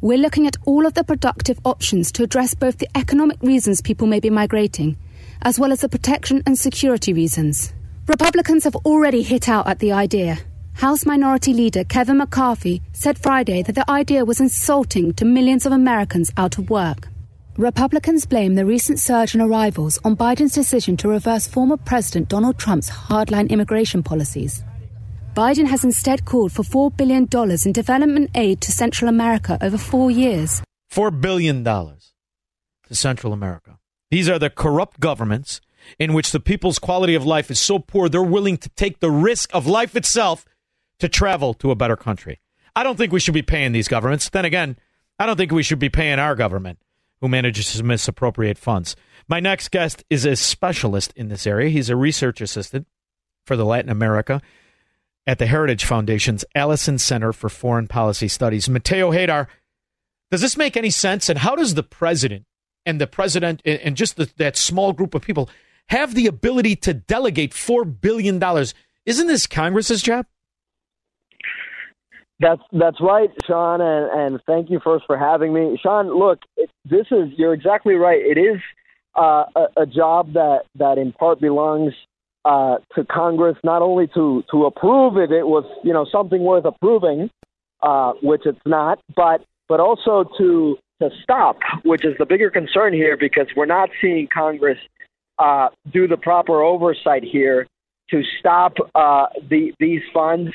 We're 0.00 0.18
looking 0.18 0.46
at 0.46 0.56
all 0.64 0.86
of 0.86 0.94
the 0.94 1.04
productive 1.04 1.58
options 1.64 2.12
to 2.12 2.22
address 2.22 2.54
both 2.54 2.78
the 2.78 2.88
economic 2.96 3.42
reasons 3.42 3.80
people 3.80 4.06
may 4.06 4.20
be 4.20 4.30
migrating, 4.30 4.96
as 5.42 5.58
well 5.58 5.72
as 5.72 5.80
the 5.80 5.88
protection 5.88 6.42
and 6.46 6.58
security 6.58 7.12
reasons. 7.12 7.72
Republicans 8.06 8.64
have 8.64 8.76
already 8.76 9.22
hit 9.22 9.48
out 9.48 9.68
at 9.68 9.78
the 9.78 9.92
idea. 9.92 10.38
House 10.74 11.06
Minority 11.06 11.52
Leader 11.52 11.84
Kevin 11.84 12.18
McCarthy 12.18 12.82
said 12.92 13.18
Friday 13.18 13.62
that 13.62 13.74
the 13.74 13.88
idea 13.90 14.24
was 14.24 14.40
insulting 14.40 15.12
to 15.14 15.24
millions 15.24 15.66
of 15.66 15.72
Americans 15.72 16.32
out 16.36 16.58
of 16.58 16.70
work. 16.70 17.08
Republicans 17.58 18.24
blame 18.24 18.54
the 18.54 18.64
recent 18.64 18.98
surge 18.98 19.34
in 19.34 19.40
arrivals 19.42 19.98
on 20.04 20.16
Biden's 20.16 20.54
decision 20.54 20.96
to 20.96 21.08
reverse 21.08 21.46
former 21.46 21.76
President 21.76 22.30
Donald 22.30 22.56
Trump's 22.56 22.88
hardline 22.88 23.50
immigration 23.50 24.02
policies. 24.02 24.64
Biden 25.34 25.66
has 25.66 25.84
instead 25.84 26.24
called 26.24 26.52
for 26.52 26.62
$4 26.62 26.96
billion 26.96 27.28
in 27.66 27.72
development 27.72 28.30
aid 28.34 28.62
to 28.62 28.72
Central 28.72 29.10
America 29.10 29.58
over 29.60 29.76
four 29.76 30.10
years. 30.10 30.62
$4 30.90 31.20
billion 31.20 31.62
to 31.62 31.98
Central 32.90 33.34
America. 33.34 33.78
These 34.10 34.30
are 34.30 34.38
the 34.38 34.48
corrupt 34.48 34.98
governments 34.98 35.60
in 35.98 36.14
which 36.14 36.32
the 36.32 36.40
people's 36.40 36.78
quality 36.78 37.14
of 37.14 37.26
life 37.26 37.50
is 37.50 37.60
so 37.60 37.78
poor 37.78 38.08
they're 38.08 38.22
willing 38.22 38.56
to 38.56 38.70
take 38.70 39.00
the 39.00 39.10
risk 39.10 39.54
of 39.54 39.66
life 39.66 39.94
itself 39.94 40.46
to 41.00 41.08
travel 41.08 41.52
to 41.52 41.70
a 41.70 41.76
better 41.76 41.96
country. 41.96 42.40
I 42.74 42.82
don't 42.82 42.96
think 42.96 43.12
we 43.12 43.20
should 43.20 43.34
be 43.34 43.42
paying 43.42 43.72
these 43.72 43.88
governments. 43.88 44.30
Then 44.30 44.46
again, 44.46 44.78
I 45.18 45.26
don't 45.26 45.36
think 45.36 45.52
we 45.52 45.62
should 45.62 45.78
be 45.78 45.90
paying 45.90 46.18
our 46.18 46.34
government 46.34 46.78
who 47.22 47.28
manages 47.28 47.72
to 47.72 47.82
misappropriate 47.82 48.58
funds. 48.58 48.96
My 49.28 49.40
next 49.40 49.70
guest 49.70 50.04
is 50.10 50.26
a 50.26 50.36
specialist 50.36 51.12
in 51.16 51.28
this 51.28 51.46
area. 51.46 51.70
He's 51.70 51.88
a 51.88 51.96
research 51.96 52.40
assistant 52.40 52.88
for 53.46 53.56
the 53.56 53.64
Latin 53.64 53.90
America 53.90 54.42
at 55.24 55.38
the 55.38 55.46
Heritage 55.46 55.84
Foundation's 55.84 56.44
Allison 56.54 56.98
Center 56.98 57.32
for 57.32 57.48
Foreign 57.48 57.86
Policy 57.86 58.26
Studies. 58.26 58.68
Mateo 58.68 59.12
Haydar, 59.12 59.46
does 60.32 60.40
this 60.40 60.56
make 60.56 60.76
any 60.76 60.90
sense? 60.90 61.28
And 61.28 61.38
how 61.38 61.54
does 61.54 61.74
the 61.74 61.84
president 61.84 62.44
and 62.84 63.00
the 63.00 63.06
president 63.06 63.62
and 63.64 63.96
just 63.96 64.16
the, 64.16 64.28
that 64.38 64.56
small 64.56 64.92
group 64.92 65.14
of 65.14 65.22
people 65.22 65.48
have 65.90 66.16
the 66.16 66.26
ability 66.26 66.74
to 66.76 66.92
delegate 66.92 67.52
$4 67.52 68.00
billion? 68.00 68.42
Isn't 69.06 69.28
this 69.28 69.46
Congress's 69.46 70.02
job? 70.02 70.26
That's 72.42 72.62
that's 72.72 73.00
right, 73.00 73.30
Shaun, 73.46 73.80
and, 73.80 74.10
and 74.20 74.40
thank 74.48 74.68
you 74.68 74.80
first 74.82 75.04
for 75.06 75.16
having 75.16 75.54
me, 75.54 75.78
Shaun. 75.80 76.18
Look, 76.18 76.40
it, 76.56 76.70
this 76.84 77.06
is 77.12 77.28
you're 77.36 77.54
exactly 77.54 77.94
right. 77.94 78.18
It 78.20 78.36
is 78.36 78.60
uh, 79.16 79.44
a, 79.54 79.82
a 79.82 79.86
job 79.86 80.32
that 80.32 80.62
that 80.74 80.98
in 80.98 81.12
part 81.12 81.40
belongs 81.40 81.92
uh, 82.44 82.78
to 82.96 83.04
Congress, 83.04 83.56
not 83.62 83.80
only 83.80 84.08
to 84.08 84.42
to 84.50 84.66
approve 84.66 85.18
if 85.18 85.30
it 85.30 85.46
was 85.46 85.64
you 85.84 85.92
know 85.92 86.04
something 86.10 86.42
worth 86.42 86.64
approving, 86.64 87.30
uh, 87.80 88.14
which 88.24 88.42
it's 88.44 88.58
not, 88.66 88.98
but 89.14 89.44
but 89.68 89.78
also 89.78 90.28
to 90.36 90.76
to 91.00 91.10
stop, 91.22 91.58
which 91.84 92.04
is 92.04 92.14
the 92.18 92.26
bigger 92.26 92.50
concern 92.50 92.92
here, 92.92 93.16
because 93.16 93.46
we're 93.54 93.66
not 93.66 93.88
seeing 94.00 94.26
Congress 94.26 94.78
uh, 95.38 95.68
do 95.92 96.08
the 96.08 96.16
proper 96.16 96.60
oversight 96.60 97.22
here 97.22 97.68
to 98.10 98.22
stop 98.40 98.74
uh, 98.96 99.26
the 99.48 99.72
these 99.78 100.02
funds 100.12 100.50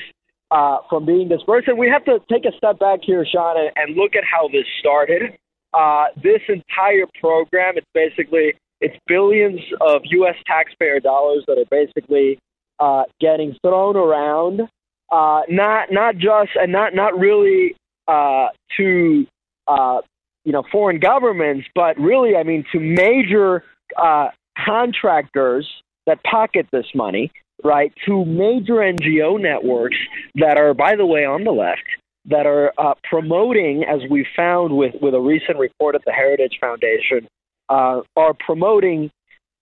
uh, 0.50 0.78
from 0.88 1.04
being 1.04 1.28
dispersed. 1.28 1.68
And 1.68 1.78
we 1.78 1.88
have 1.88 2.04
to 2.06 2.18
take 2.30 2.44
a 2.44 2.56
step 2.56 2.78
back 2.78 3.00
here, 3.02 3.26
Shaun, 3.26 3.56
and, 3.58 3.70
and 3.76 3.96
look 3.96 4.14
at 4.16 4.24
how 4.24 4.48
this 4.48 4.64
started. 4.80 5.38
Uh, 5.74 6.06
this 6.22 6.40
entire 6.48 7.06
program, 7.20 7.74
it's 7.76 7.86
basically 7.92 8.54
it's 8.80 8.96
billions 9.06 9.60
of 9.80 10.02
U.S. 10.04 10.36
taxpayer 10.46 11.00
dollars 11.00 11.44
that 11.46 11.58
are 11.58 11.68
basically 11.70 12.38
uh, 12.80 13.02
getting 13.20 13.56
thrown 13.60 13.96
around, 13.96 14.62
uh, 15.10 15.42
not 15.48 15.88
not 15.90 16.16
just 16.16 16.50
and 16.54 16.72
not 16.72 16.94
not 16.94 17.18
really 17.18 17.74
uh, 18.06 18.48
to 18.76 19.26
uh, 19.66 20.00
you 20.44 20.52
know 20.52 20.62
foreign 20.72 21.00
governments, 21.00 21.66
but 21.74 21.98
really, 21.98 22.36
I 22.36 22.44
mean, 22.44 22.64
to 22.72 22.80
major 22.80 23.64
uh, 23.96 24.28
contractors 24.64 25.68
that 26.06 26.22
pocket 26.24 26.66
this 26.72 26.86
money, 26.94 27.30
right? 27.64 27.92
To 28.06 28.24
major 28.24 28.74
NGO 28.74 29.40
networks 29.40 29.96
that 30.36 30.56
are, 30.56 30.74
by 30.74 30.96
the 30.96 31.06
way, 31.06 31.24
on 31.24 31.44
the 31.44 31.50
left, 31.50 31.84
that 32.26 32.46
are 32.46 32.72
uh, 32.78 32.94
promoting, 33.08 33.84
as 33.84 34.00
we 34.10 34.26
found 34.36 34.76
with, 34.76 34.94
with 35.00 35.14
a 35.14 35.20
recent 35.20 35.58
report 35.58 35.94
at 35.94 36.04
the 36.04 36.12
Heritage 36.12 36.58
Foundation, 36.60 37.26
uh, 37.68 38.02
are 38.16 38.34
promoting 38.38 39.10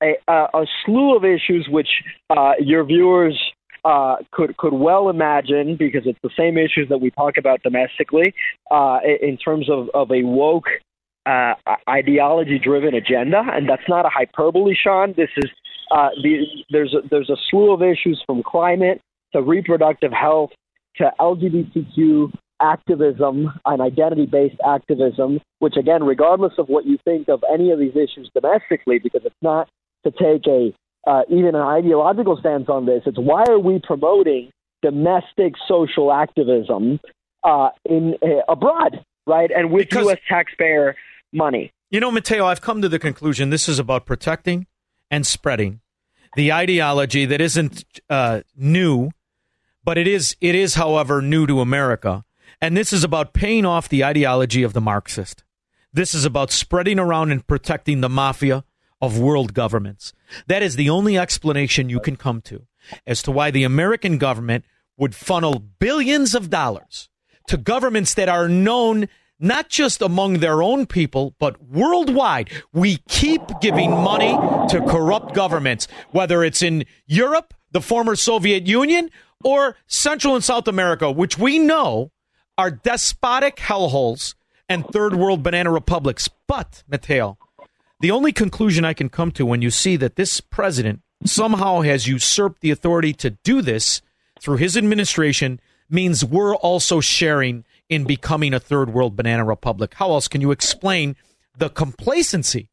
a, 0.02 0.14
a, 0.28 0.46
a, 0.54 0.66
slew 0.84 1.16
of 1.16 1.24
issues 1.24 1.66
which 1.70 1.88
uh, 2.30 2.52
your 2.58 2.84
viewers 2.84 3.38
uh, 3.84 4.16
could 4.32 4.56
could 4.56 4.72
well 4.72 5.08
imagine 5.08 5.76
because 5.76 6.02
it's 6.06 6.18
the 6.22 6.30
same 6.36 6.58
issues 6.58 6.88
that 6.88 6.98
we 6.98 7.10
talk 7.12 7.36
about 7.38 7.62
domestically 7.62 8.34
uh, 8.70 8.98
in 9.22 9.36
terms 9.36 9.70
of, 9.70 9.88
of 9.94 10.10
a 10.10 10.22
woke 10.22 10.66
uh, 11.24 11.54
ideology 11.88 12.58
driven 12.58 12.94
agenda, 12.94 13.42
and 13.52 13.68
that's 13.68 13.88
not 13.88 14.04
a 14.04 14.08
hyperbole, 14.08 14.74
Shaun. 14.74 15.14
This 15.16 15.30
is 15.36 15.50
uh, 15.90 16.08
the, 16.22 16.44
there's 16.70 16.94
a, 16.94 17.06
there's 17.08 17.30
a 17.30 17.36
slew 17.50 17.72
of 17.72 17.82
issues 17.82 18.22
from 18.26 18.42
climate 18.42 19.00
to 19.32 19.42
reproductive 19.42 20.12
health 20.12 20.50
to 20.96 21.10
LGBTQ 21.20 22.32
activism 22.60 23.52
and 23.66 23.82
identity 23.82 24.26
based 24.26 24.56
activism, 24.66 25.40
which, 25.58 25.76
again, 25.76 26.02
regardless 26.04 26.54
of 26.58 26.68
what 26.68 26.86
you 26.86 26.98
think 27.04 27.28
of 27.28 27.44
any 27.52 27.70
of 27.70 27.78
these 27.78 27.94
issues 27.94 28.30
domestically, 28.34 28.98
because 28.98 29.22
it's 29.24 29.34
not 29.42 29.68
to 30.04 30.10
take 30.10 30.46
a 30.46 30.72
uh, 31.06 31.22
even 31.30 31.54
an 31.54 31.62
ideological 31.62 32.36
stance 32.36 32.68
on 32.68 32.84
this, 32.84 33.02
it's 33.06 33.18
why 33.18 33.44
are 33.48 33.60
we 33.60 33.78
promoting 33.78 34.50
domestic 34.82 35.54
social 35.68 36.12
activism 36.12 36.98
uh, 37.44 37.68
in 37.84 38.16
uh, 38.22 38.42
abroad, 38.48 39.04
right? 39.24 39.50
And 39.54 39.70
with 39.70 39.88
because, 39.88 40.06
U.S. 40.06 40.18
taxpayer 40.28 40.96
money. 41.32 41.70
You 41.90 42.00
know, 42.00 42.10
Mateo, 42.10 42.46
I've 42.46 42.60
come 42.60 42.82
to 42.82 42.88
the 42.88 42.98
conclusion 42.98 43.50
this 43.50 43.68
is 43.68 43.78
about 43.78 44.04
protecting 44.04 44.66
and 45.10 45.26
spreading 45.26 45.80
the 46.36 46.52
ideology 46.52 47.24
that 47.24 47.40
isn't 47.40 47.84
uh, 48.10 48.42
new, 48.56 49.10
but 49.82 49.96
it 49.96 50.06
is 50.06 50.36
it 50.40 50.54
is, 50.54 50.74
however, 50.74 51.22
new 51.22 51.46
to 51.46 51.60
America 51.60 52.24
and 52.60 52.76
this 52.76 52.92
is 52.92 53.04
about 53.04 53.32
paying 53.32 53.66
off 53.66 53.88
the 53.88 54.04
ideology 54.04 54.62
of 54.62 54.72
the 54.72 54.80
Marxist. 54.80 55.44
This 55.92 56.14
is 56.14 56.24
about 56.24 56.50
spreading 56.50 56.98
around 56.98 57.30
and 57.30 57.46
protecting 57.46 58.00
the 58.00 58.08
mafia 58.08 58.64
of 59.00 59.18
world 59.18 59.54
governments. 59.54 60.12
That 60.46 60.62
is 60.62 60.76
the 60.76 60.90
only 60.90 61.18
explanation 61.18 61.90
you 61.90 62.00
can 62.00 62.16
come 62.16 62.40
to 62.42 62.66
as 63.06 63.22
to 63.22 63.30
why 63.30 63.50
the 63.50 63.64
American 63.64 64.18
government 64.18 64.64
would 64.96 65.14
funnel 65.14 65.58
billions 65.58 66.34
of 66.34 66.50
dollars 66.50 67.08
to 67.48 67.56
governments 67.56 68.14
that 68.14 68.28
are 68.28 68.48
known 68.48 69.08
not 69.38 69.68
just 69.68 70.00
among 70.02 70.38
their 70.38 70.62
own 70.62 70.86
people, 70.86 71.34
but 71.38 71.62
worldwide. 71.62 72.50
We 72.72 72.98
keep 73.08 73.42
giving 73.60 73.90
money 73.90 74.32
to 74.68 74.84
corrupt 74.86 75.34
governments, 75.34 75.88
whether 76.10 76.42
it's 76.42 76.62
in 76.62 76.84
Europe, 77.06 77.54
the 77.72 77.80
former 77.80 78.16
Soviet 78.16 78.66
Union, 78.66 79.10
or 79.44 79.76
Central 79.86 80.34
and 80.34 80.44
South 80.44 80.66
America, 80.66 81.10
which 81.10 81.38
we 81.38 81.58
know 81.58 82.10
are 82.56 82.70
despotic 82.70 83.56
hellholes 83.56 84.34
and 84.68 84.86
third 84.88 85.14
world 85.14 85.42
banana 85.42 85.70
republics. 85.70 86.28
But, 86.46 86.82
Mateo, 86.88 87.38
the 88.00 88.10
only 88.10 88.32
conclusion 88.32 88.84
I 88.84 88.94
can 88.94 89.08
come 89.08 89.30
to 89.32 89.46
when 89.46 89.62
you 89.62 89.70
see 89.70 89.96
that 89.96 90.16
this 90.16 90.40
president 90.40 91.02
somehow 91.24 91.82
has 91.82 92.06
usurped 92.06 92.60
the 92.60 92.70
authority 92.70 93.12
to 93.14 93.30
do 93.30 93.62
this 93.62 94.02
through 94.40 94.56
his 94.56 94.76
administration 94.76 95.60
means 95.88 96.24
we're 96.24 96.56
also 96.56 97.00
sharing 97.00 97.64
in 97.88 98.04
becoming 98.04 98.52
a 98.52 98.60
third 98.60 98.92
world 98.92 99.16
banana 99.16 99.44
republic. 99.44 99.94
How 99.94 100.10
else 100.10 100.28
can 100.28 100.40
you 100.40 100.50
explain 100.50 101.16
the 101.56 101.68
complacency 101.68 102.68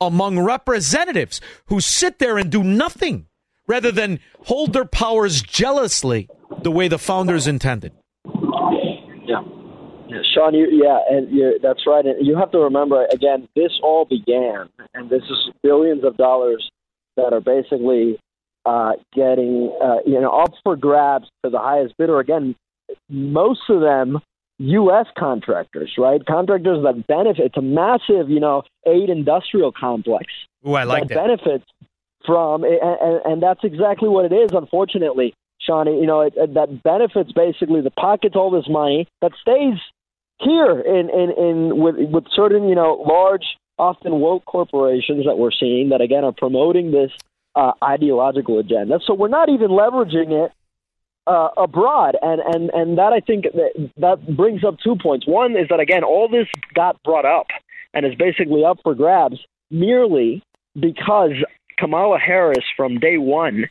among 0.00 0.38
representatives 0.38 1.40
who 1.66 1.80
sit 1.80 2.18
there 2.18 2.36
and 2.38 2.50
do 2.50 2.62
nothing 2.62 3.26
rather 3.66 3.90
than 3.90 4.20
hold 4.44 4.72
their 4.72 4.84
powers 4.84 5.42
jealously 5.42 6.28
the 6.62 6.70
way 6.70 6.88
the 6.88 6.98
founders 6.98 7.46
intended? 7.46 7.92
Yeah. 8.24 9.42
yeah. 10.08 10.22
Shaun, 10.34 10.54
you, 10.54 10.68
yeah, 10.70 10.98
and 11.08 11.30
you, 11.30 11.58
that's 11.62 11.80
right. 11.86 12.04
And 12.04 12.26
you 12.26 12.36
have 12.36 12.50
to 12.52 12.58
remember 12.58 13.06
again, 13.12 13.48
this 13.56 13.72
all 13.82 14.04
began, 14.04 14.68
and 14.94 15.08
this 15.08 15.22
is 15.22 15.52
billions 15.62 16.04
of 16.04 16.16
dollars 16.16 16.68
that 17.16 17.32
are 17.32 17.40
basically 17.40 18.18
uh, 18.64 18.92
getting 19.14 19.76
uh, 19.82 19.98
you 20.04 20.20
know 20.20 20.30
up 20.30 20.52
for 20.62 20.76
grabs 20.76 21.26
to 21.44 21.50
the 21.50 21.58
highest 21.58 21.94
bidder. 21.96 22.20
Again, 22.20 22.54
most 23.08 23.60
of 23.68 23.80
them 23.80 24.20
U.S. 24.58 25.06
contractors, 25.18 25.92
right? 25.98 26.24
Contractors 26.24 26.82
that 26.82 27.06
benefit. 27.06 27.46
It's 27.46 27.56
a 27.56 27.62
massive, 27.62 28.30
you 28.30 28.40
know, 28.40 28.62
aid 28.86 29.10
industrial 29.10 29.72
complex. 29.72 30.26
I 30.66 30.84
like 30.84 31.08
that. 31.08 31.14
that. 31.14 31.26
Benefits 31.26 31.64
from, 32.24 32.64
and, 32.64 32.80
and, 32.80 33.20
and 33.24 33.42
that's 33.42 33.60
exactly 33.62 34.08
what 34.08 34.24
it 34.24 34.34
is. 34.34 34.50
Unfortunately, 34.52 35.34
Shaun, 35.60 35.86
you 35.86 36.06
know, 36.06 36.22
it, 36.22 36.34
it, 36.36 36.54
that 36.54 36.82
benefits 36.82 37.32
basically 37.32 37.80
the 37.80 37.90
pockets 37.90 38.34
all 38.34 38.50
this 38.50 38.68
money 38.68 39.06
that 39.20 39.32
stays 39.40 39.78
here 40.40 40.80
in 40.80 41.08
in, 41.10 41.30
in 41.30 41.78
with 41.78 41.96
with 41.96 42.24
certain 42.34 42.68
you 42.68 42.74
know 42.74 43.02
large 43.06 43.44
often 43.78 44.20
woke 44.20 44.44
corporations 44.44 45.24
that 45.24 45.38
we're 45.38 45.50
seeing 45.50 45.90
that 45.90 46.00
again 46.00 46.24
are 46.24 46.32
promoting 46.32 46.90
this 46.90 47.10
uh, 47.54 47.72
ideological 47.82 48.58
agenda. 48.58 49.00
So 49.06 49.14
we're 49.14 49.28
not 49.28 49.48
even 49.48 49.68
leveraging 49.68 50.44
it 50.44 50.52
uh, 51.26 51.48
abroad, 51.56 52.16
and 52.22 52.40
and 52.40 52.70
and 52.70 52.98
that 52.98 53.12
I 53.12 53.20
think 53.20 53.44
that, 53.44 53.90
that 53.98 54.36
brings 54.36 54.64
up 54.64 54.76
two 54.82 54.96
points. 54.96 55.26
One 55.26 55.52
is 55.52 55.68
that 55.70 55.80
again 55.80 56.04
all 56.04 56.28
this 56.28 56.46
got 56.74 57.02
brought 57.02 57.24
up 57.24 57.46
and 57.94 58.06
is 58.06 58.14
basically 58.14 58.64
up 58.64 58.78
for 58.82 58.94
grabs 58.94 59.38
merely 59.70 60.42
because 60.78 61.32
Kamala 61.78 62.18
Harris 62.18 62.64
from 62.76 62.98
day 62.98 63.18
one. 63.18 63.66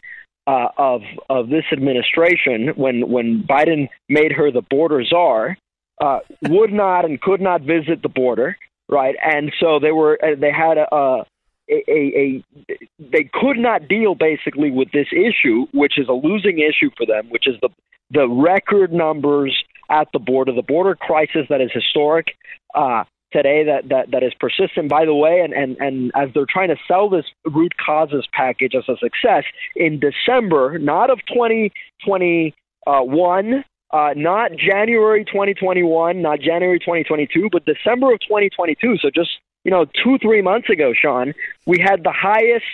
Uh, 0.47 0.67
of 0.77 1.01
of 1.27 1.49
this 1.49 1.63
administration, 1.71 2.67
when 2.75 3.09
when 3.09 3.43
Biden 3.49 3.89
made 4.09 4.31
her 4.31 4.51
the 4.51 4.61
border 4.61 5.03
czar, 5.03 5.57
uh, 5.99 6.19
would 6.43 6.71
not 6.71 7.03
and 7.03 7.19
could 7.19 7.41
not 7.41 7.61
visit 7.61 8.03
the 8.03 8.09
border, 8.09 8.55
right? 8.87 9.15
And 9.23 9.51
so 9.59 9.79
they 9.79 9.91
were 9.91 10.19
uh, 10.23 10.35
they 10.39 10.51
had 10.51 10.77
a, 10.77 11.25
a 11.69 11.83
a, 11.87 12.43
a, 12.69 12.75
they 12.99 13.29
could 13.33 13.57
not 13.57 13.87
deal 13.87 14.15
basically 14.15 14.71
with 14.71 14.91
this 14.91 15.07
issue, 15.11 15.67
which 15.73 15.97
is 15.97 16.07
a 16.07 16.13
losing 16.13 16.59
issue 16.59 16.89
for 16.97 17.05
them, 17.05 17.29
which 17.29 17.47
is 17.47 17.55
the 17.61 17.69
the 18.11 18.27
record 18.27 18.91
numbers 18.93 19.63
at 19.89 20.07
the 20.13 20.19
border, 20.19 20.53
the 20.53 20.61
border 20.61 20.93
crisis 20.95 21.47
that 21.49 21.59
is 21.61 21.71
historic 21.73 22.35
uh, 22.75 23.03
today, 23.31 23.63
that, 23.65 23.89
that 23.89 24.11
that 24.11 24.21
is 24.23 24.31
persistent. 24.39 24.89
By 24.89 25.05
the 25.05 25.13
way, 25.13 25.41
and, 25.43 25.53
and 25.53 25.75
and 25.77 26.11
as 26.15 26.29
they're 26.33 26.47
trying 26.47 26.69
to 26.69 26.77
sell 26.87 27.09
this 27.09 27.25
root 27.45 27.73
causes 27.83 28.25
package 28.33 28.75
as 28.75 28.87
a 28.87 28.95
success 28.97 29.43
in 29.75 29.99
December, 29.99 30.79
not 30.79 31.09
of 31.09 31.19
2021, 31.27 33.65
uh, 33.91 34.13
not 34.15 34.51
January 34.51 35.25
2021, 35.25 36.21
not 36.21 36.39
January 36.39 36.79
2022, 36.79 37.49
but 37.51 37.65
December 37.65 38.13
of 38.13 38.21
2022. 38.21 38.97
So 39.01 39.09
just 39.13 39.31
you 39.65 39.71
know, 39.71 39.85
two 40.03 40.17
three 40.19 40.41
months 40.41 40.69
ago, 40.69 40.93
Shaun, 40.93 41.33
we 41.65 41.79
had 41.79 42.03
the 42.03 42.13
highest 42.13 42.65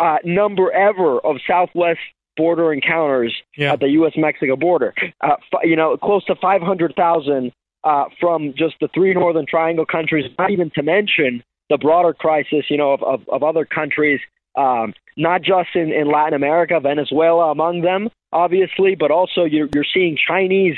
uh, 0.00 0.16
number 0.24 0.72
ever 0.72 1.20
of 1.20 1.36
Southwest 1.46 2.00
border 2.36 2.72
encounters 2.72 3.34
Yeah. 3.56 3.74
at 3.74 3.80
the 3.80 3.88
U.S. 3.90 4.14
Mexico 4.16 4.56
border. 4.56 4.94
Uh, 5.20 5.34
f- 5.52 5.60
you 5.64 5.76
know, 5.76 5.96
close 5.98 6.24
to 6.24 6.34
500,000 6.36 7.52
uh, 7.84 8.04
from 8.18 8.54
just 8.56 8.76
the 8.80 8.88
three 8.94 9.12
Northern 9.14 9.46
Triangle 9.46 9.84
countries, 9.86 10.24
not 10.38 10.50
even 10.50 10.70
to 10.74 10.82
mention 10.82 11.42
the 11.68 11.76
broader 11.78 12.12
crisis, 12.14 12.64
you 12.70 12.76
know, 12.78 12.92
of, 12.92 13.02
of, 13.02 13.28
of 13.28 13.42
other 13.42 13.64
countries, 13.64 14.20
um, 14.56 14.94
not 15.16 15.42
just 15.42 15.68
in, 15.74 15.92
in 15.92 16.10
Latin 16.10 16.34
America, 16.34 16.80
Venezuela 16.80 17.50
among 17.50 17.82
them, 17.82 18.08
obviously, 18.32 18.94
but 18.94 19.10
also 19.10 19.44
you're, 19.44 19.68
you're 19.74 19.84
seeing 19.92 20.16
Chinese 20.16 20.76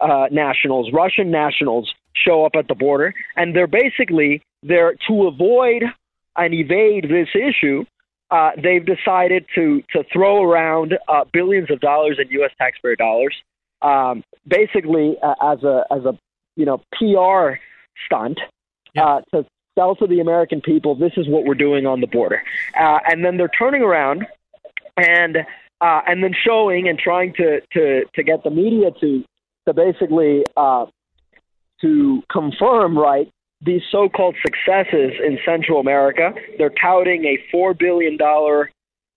uh, 0.00 0.26
nationals, 0.30 0.90
Russian 0.92 1.30
nationals 1.30 1.92
show 2.14 2.44
up 2.44 2.52
at 2.56 2.66
the 2.68 2.74
border, 2.74 3.14
and 3.36 3.54
they're 3.54 3.66
basically 3.66 4.42
there 4.66 4.94
to 5.08 5.26
avoid 5.26 5.84
and 6.36 6.54
evade 6.54 7.04
this 7.08 7.28
issue. 7.34 7.84
Uh, 8.30 8.50
they've 8.60 8.84
decided 8.84 9.46
to 9.54 9.82
to 9.92 10.02
throw 10.12 10.42
around 10.42 10.98
uh, 11.08 11.24
billions 11.32 11.70
of 11.70 11.80
dollars 11.80 12.18
in 12.20 12.28
U.S. 12.40 12.50
taxpayer 12.58 12.96
dollars, 12.96 13.34
um, 13.82 14.24
basically 14.46 15.16
uh, 15.22 15.34
as 15.52 15.62
a 15.62 15.84
as 15.90 16.04
a 16.04 16.18
you 16.56 16.64
know 16.64 16.78
PR 16.92 17.58
stunt 18.04 18.38
uh, 18.96 19.20
to 19.32 19.46
sell 19.78 19.94
to 19.96 20.06
the 20.08 20.18
American 20.18 20.60
people. 20.60 20.96
This 20.96 21.12
is 21.16 21.28
what 21.28 21.44
we're 21.44 21.54
doing 21.54 21.86
on 21.86 22.00
the 22.00 22.08
border, 22.08 22.42
uh, 22.78 22.98
and 23.08 23.24
then 23.24 23.36
they're 23.36 23.50
turning 23.56 23.82
around 23.82 24.26
and 24.96 25.38
uh, 25.80 26.00
and 26.08 26.24
then 26.24 26.34
showing 26.44 26.88
and 26.88 26.98
trying 26.98 27.32
to 27.34 27.60
to 27.74 28.04
to 28.14 28.22
get 28.24 28.42
the 28.42 28.50
media 28.50 28.90
to 29.00 29.24
to 29.68 29.74
basically 29.74 30.44
uh, 30.56 30.86
to 31.80 32.22
confirm 32.30 32.98
right 32.98 33.30
these 33.60 33.82
so-called 33.90 34.36
successes 34.42 35.12
in 35.24 35.38
Central 35.44 35.80
America. 35.80 36.34
They're 36.58 36.74
touting 36.80 37.24
a 37.24 37.38
four 37.50 37.74
billion 37.74 38.16
dollar 38.16 38.70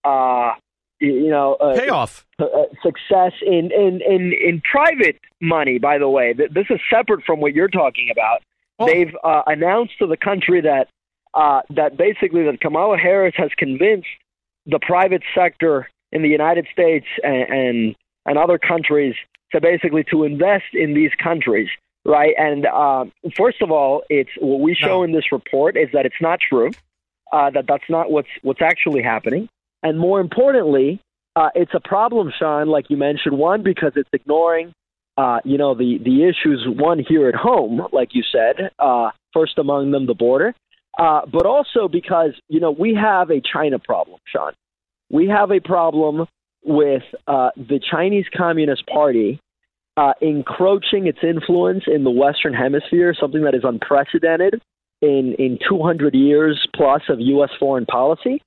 uh, 0.04 0.54
you 1.00 1.30
know 1.30 1.56
uh, 1.56 1.78
payoff 1.78 2.26
uh, 2.40 2.46
success 2.84 3.34
in, 3.46 3.72
in 3.72 4.02
in 4.02 4.34
in 4.34 4.62
private 4.62 5.20
money. 5.42 5.78
By 5.80 5.98
the 5.98 6.10
way, 6.10 6.34
Th- 6.34 6.52
this 6.52 6.68
is 6.70 6.80
separate 6.90 7.24
from 7.26 7.40
what 7.40 7.54
you're 7.54 7.70
talking 7.70 8.10
about. 8.12 8.42
They've 8.86 9.14
uh, 9.26 9.42
announced 9.46 9.98
to 10.00 10.08
the 10.08 10.16
country 10.16 10.62
that 10.62 10.88
uh, 11.34 11.62
that 11.72 11.98
basically 11.98 12.44
that 12.46 12.62
Kamala 12.62 12.98
Harris 12.98 13.34
has 13.38 13.50
convinced 13.58 14.08
the 14.66 14.80
private 14.80 15.24
sector 15.36 15.90
in 16.12 16.22
the 16.22 16.30
United 16.30 16.66
States 16.72 17.06
and 17.24 17.50
and, 17.50 17.96
and 18.26 18.38
other 18.38 18.58
countries 18.58 19.16
to 19.52 19.60
basically 19.60 20.04
to 20.12 20.24
invest 20.24 20.74
in 20.74 20.94
these 20.94 21.12
countries. 21.22 21.68
Right, 22.06 22.34
and 22.38 22.66
um, 22.66 23.12
first 23.36 23.62
of 23.62 23.72
all, 23.72 24.04
it's 24.10 24.30
what 24.40 24.62
we 24.62 24.74
show 24.74 25.04
in 25.04 25.12
this 25.12 25.32
report 25.32 25.76
is 25.76 25.90
that 25.94 26.06
it's 26.06 26.22
not 26.22 26.40
true. 26.40 26.72
Uh, 27.32 27.50
that 27.52 27.66
that's 27.68 27.84
not 27.90 28.10
what's 28.10 28.30
what's 28.42 28.62
actually 28.62 29.04
happening. 29.04 29.50
And 29.84 30.00
more 30.00 30.20
importantly, 30.20 31.00
uh, 31.36 31.50
it's 31.56 31.74
a 31.74 31.80
problem, 31.80 32.32
Shaun, 32.38 32.68
like 32.68 32.90
you 32.90 32.98
mentioned. 32.98 33.38
One 33.38 33.64
because 33.64 33.94
it's 33.96 34.10
ignoring, 34.14 34.74
uh, 35.18 35.40
you 35.44 35.58
know, 35.58 35.76
the 35.76 36.00
the 36.00 36.24
issues. 36.24 36.66
One 36.68 37.00
here 37.00 37.28
at 37.28 37.36
home, 37.36 37.86
like 37.92 38.10
you 38.14 38.24
said, 38.24 38.72
uh, 38.80 39.12
first 39.34 39.58
among 39.58 39.92
them 39.92 40.06
the 40.06 40.16
border, 40.16 40.56
uh, 40.98 41.22
but 41.32 41.46
also 41.46 41.88
because 41.88 42.32
you 42.48 42.60
know 42.60 42.72
we 42.72 42.96
have 42.96 43.30
a 43.30 43.42
China 43.42 43.78
problem, 43.78 44.20
Shaun. 44.26 44.54
We 45.12 45.28
have 45.28 45.52
a 45.52 45.60
problem 45.60 46.28
with 46.64 47.04
uh, 47.28 47.52
the 47.56 47.80
Chinese 47.80 48.26
Communist 48.36 48.86
Party 48.88 49.40
uh, 50.00 50.14
encroaching 50.22 51.08
its 51.08 51.20
influence 51.22 51.84
in 51.86 52.06
the 52.06 52.10
Western 52.10 52.54
Hemisphere, 52.54 53.14
something 53.20 53.44
that 53.44 53.54
is 53.54 53.64
unprecedented 53.66 54.62
in 55.02 55.36
in 55.38 55.60
200 55.68 56.16
years 56.16 56.66
plus 56.74 57.02
of 57.10 57.20
U.S. 57.20 57.50
foreign 57.60 57.86
policy. 57.86 58.42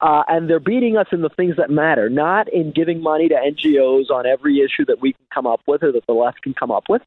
Uh, 0.00 0.22
and 0.28 0.48
they're 0.48 0.60
beating 0.60 0.96
us 0.96 1.06
in 1.10 1.22
the 1.22 1.30
things 1.30 1.56
that 1.56 1.70
matter, 1.70 2.08
not 2.10 2.52
in 2.52 2.72
giving 2.72 3.02
money 3.02 3.28
to 3.28 3.34
NGOs 3.34 4.10
on 4.10 4.26
every 4.26 4.60
issue 4.60 4.84
that 4.84 5.00
we 5.00 5.12
can 5.12 5.26
come 5.34 5.46
up 5.46 5.60
with 5.66 5.82
or 5.82 5.90
that 5.90 6.06
the 6.06 6.12
left 6.12 6.40
can 6.42 6.54
come 6.54 6.70
up 6.70 6.84
with, 6.88 7.02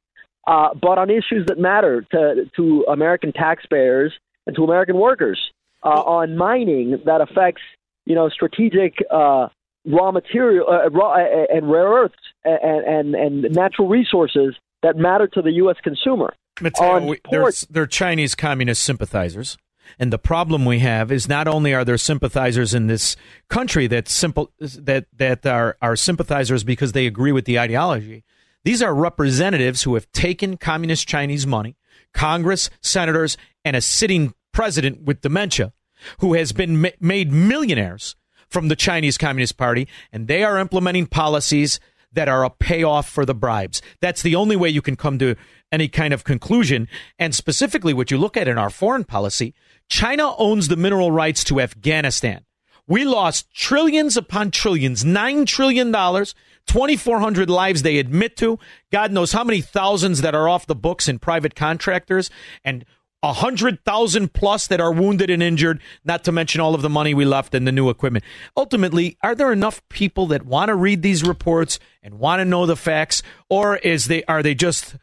uh, 0.45 0.73
but 0.73 0.98
on 0.98 1.10
issues 1.10 1.45
that 1.48 1.57
matter 1.57 2.06
to, 2.11 2.49
to 2.57 2.86
American 2.90 3.32
taxpayers 3.32 4.11
and 4.45 4.56
to 4.56 4.64
American 4.64 4.98
workers. 4.98 5.40
Uh, 5.84 6.02
on 6.02 6.38
mining 6.38 6.99
that 7.06 7.22
affects, 7.22 7.64
you 8.06 8.14
know, 8.14 8.30
strategic 8.30 8.98
uh, 9.10 9.48
raw 9.86 10.12
material 10.12 10.66
uh, 10.68 10.90
raw, 10.90 11.14
uh, 11.14 11.45
and 11.53 11.72
rare 11.72 11.88
earths 11.90 12.16
and, 12.44 13.16
and 13.16 13.16
and 13.16 13.56
natural 13.56 13.88
resources 13.88 14.56
that 14.84 14.98
matter 14.98 15.28
to 15.28 15.41
the 15.41 15.52
U.S. 15.53 15.78
consumer. 15.84 16.34
Mateo, 16.60 16.88
On 16.88 17.08
we- 17.08 17.20
they're, 17.30 17.52
they're 17.70 17.86
Chinese 17.88 18.36
communist 18.36 18.84
sympathizers. 18.84 19.58
And 19.99 20.14
the 20.14 20.20
problem 20.20 20.64
we 20.64 20.80
have 20.80 21.12
is 21.12 21.28
not 21.28 21.48
only 21.48 21.74
are 21.74 21.84
there 21.84 21.98
sympathizers 21.98 22.74
in 22.74 22.88
this 22.88 23.18
country 23.49 23.88
that 23.88 24.08
simple 24.08 24.52
that 24.60 25.06
that 25.18 25.45
are, 25.45 25.76
are 25.82 25.95
sympathizers 25.95 26.64
because 26.64 26.94
they 26.94 27.08
agree 27.08 27.32
with 27.32 27.45
the 27.45 27.60
ideology. 27.60 28.24
These 28.64 28.82
are 28.82 28.94
representatives 28.94 29.84
who 29.84 29.95
have 29.95 30.10
taken 30.12 30.56
communist 30.56 31.08
Chinese 31.08 31.45
money, 31.48 31.76
Congress, 32.14 32.70
senators, 32.80 33.38
and 33.66 33.76
a 33.76 33.82
sitting 33.82 34.34
president 34.53 35.02
with 35.02 35.22
dementia 35.22 35.74
who 36.20 36.34
has 36.36 36.52
been 36.52 36.80
ma- 36.80 36.90
made 36.99 37.32
millionaires 37.32 38.16
from 38.52 38.68
the 38.68 38.76
Chinese 38.76 39.18
Communist 39.18 39.57
Party, 39.57 39.88
and 40.11 40.28
they 40.28 40.44
are 40.44 40.60
implementing 40.60 41.07
policies 41.07 41.80
that 42.14 42.28
are 42.28 42.44
a 42.44 42.49
payoff 42.49 43.10
for 43.10 43.26
the 43.26 43.34
bribes. 43.34 43.82
That's 44.02 44.22
the 44.22 44.36
only 44.36 44.57
way 44.57 44.69
you 44.69 44.82
can 44.82 44.98
come 44.98 45.18
to 45.19 45.36
any 45.72 45.88
kind 45.88 46.14
of 46.14 46.26
conclusion. 46.26 46.90
And 47.18 47.34
specifically, 47.34 47.94
what 47.94 48.11
you 48.11 48.18
look 48.18 48.36
at 48.36 48.49
in 48.49 48.57
our 48.57 48.69
foreign 48.69 49.06
policy, 49.06 49.53
China 49.88 50.36
owns 50.36 50.68
the 50.68 50.76
mineral 50.76 51.11
rights 51.11 51.44
to 51.45 51.61
Afghanistan. 51.61 52.45
We 52.88 53.06
lost 53.06 53.53
trillions 53.53 54.18
upon 54.18 54.52
trillions, 54.52 55.06
$9 55.06 55.45
trillion, 55.45 55.94
2,400 55.94 57.49
lives 57.49 57.82
they 57.82 57.98
admit 57.98 58.36
to. 58.38 58.60
God 58.91 59.14
knows 59.14 59.32
how 59.32 59.45
many 59.45 59.61
thousands 59.61 60.22
that 60.22 60.36
are 60.36 60.49
off 60.49 60.68
the 60.68 60.76
books 60.76 61.07
in 61.07 61.19
private 61.19 61.56
contractors, 61.56 62.30
and 62.65 62.84
a 63.23 63.34
hundred 63.34 63.84
thousand 63.84 64.34
plus 64.34 64.68
that 64.68 64.81
are 64.81 64.91
wounded 64.91 65.30
and 65.30 65.43
injured, 65.43 65.80
not 66.03 66.23
to 66.23 66.31
mention 66.31 66.61
all 66.61 66.73
of 66.73 66.81
the 66.81 66.89
money 66.89 67.14
we 67.14 67.26
left 67.26 67.53
and 67.53 67.68
the 67.68 67.72
new 67.72 67.89
equipment. 67.89 68.26
Ultimately, 68.57 69.18
are 69.22 69.35
there 69.35 69.52
enough 69.52 69.88
people 69.89 70.27
that 70.27 70.45
want 70.45 70.69
to 70.69 70.76
read 70.76 71.02
these 71.02 71.23
reports 71.23 71.80
and 72.02 72.19
want 72.19 72.39
to 72.39 72.45
know 72.45 72.65
the 72.65 72.76
facts, 72.76 73.22
or 73.49 73.77
is 73.77 74.06
they 74.06 74.23
are 74.26 74.41
they 74.41 74.56
just 74.56 74.95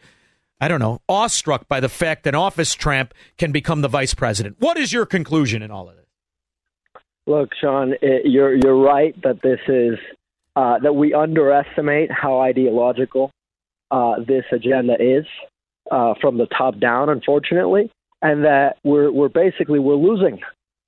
I 0.61 0.67
don't 0.67 0.81
know, 0.81 1.01
awestruck 1.09 1.69
by 1.69 1.79
the 1.81 1.89
fact 1.89 2.25
that 2.25 2.35
office 2.35 2.75
tramp 2.75 3.15
can 3.37 3.53
become 3.53 3.81
the 3.81 3.89
vice 3.89 4.15
president? 4.15 4.57
What 4.59 4.77
is 4.77 4.93
your 4.93 5.07
conclusion 5.07 5.63
in 5.63 5.71
all 5.71 5.89
of 5.89 5.97
this? 5.97 6.05
Look, 7.27 7.51
Shaun, 7.61 7.95
eh, 8.03 8.21
you're 8.25 8.55
you're 8.55 8.79
right 8.79 9.15
that 9.23 9.43
this 9.43 9.61
is 9.69 9.99
uh, 10.57 10.79
that 10.81 10.95
we 10.95 11.15
underestimate 11.15 12.11
how 12.11 12.41
ideological 12.41 13.31
uh, 13.91 14.17
this 14.27 14.45
agenda 14.51 14.95
is 14.99 15.25
uh, 15.91 16.15
from 16.21 16.39
the 16.39 16.47
top 16.47 16.81
down, 16.81 17.09
unfortunately, 17.11 17.91
and 18.23 18.45
that 18.45 18.79
we're 18.85 19.11
we're 19.11 19.29
basically 19.29 19.79
we're 19.79 19.95
losing. 19.95 20.41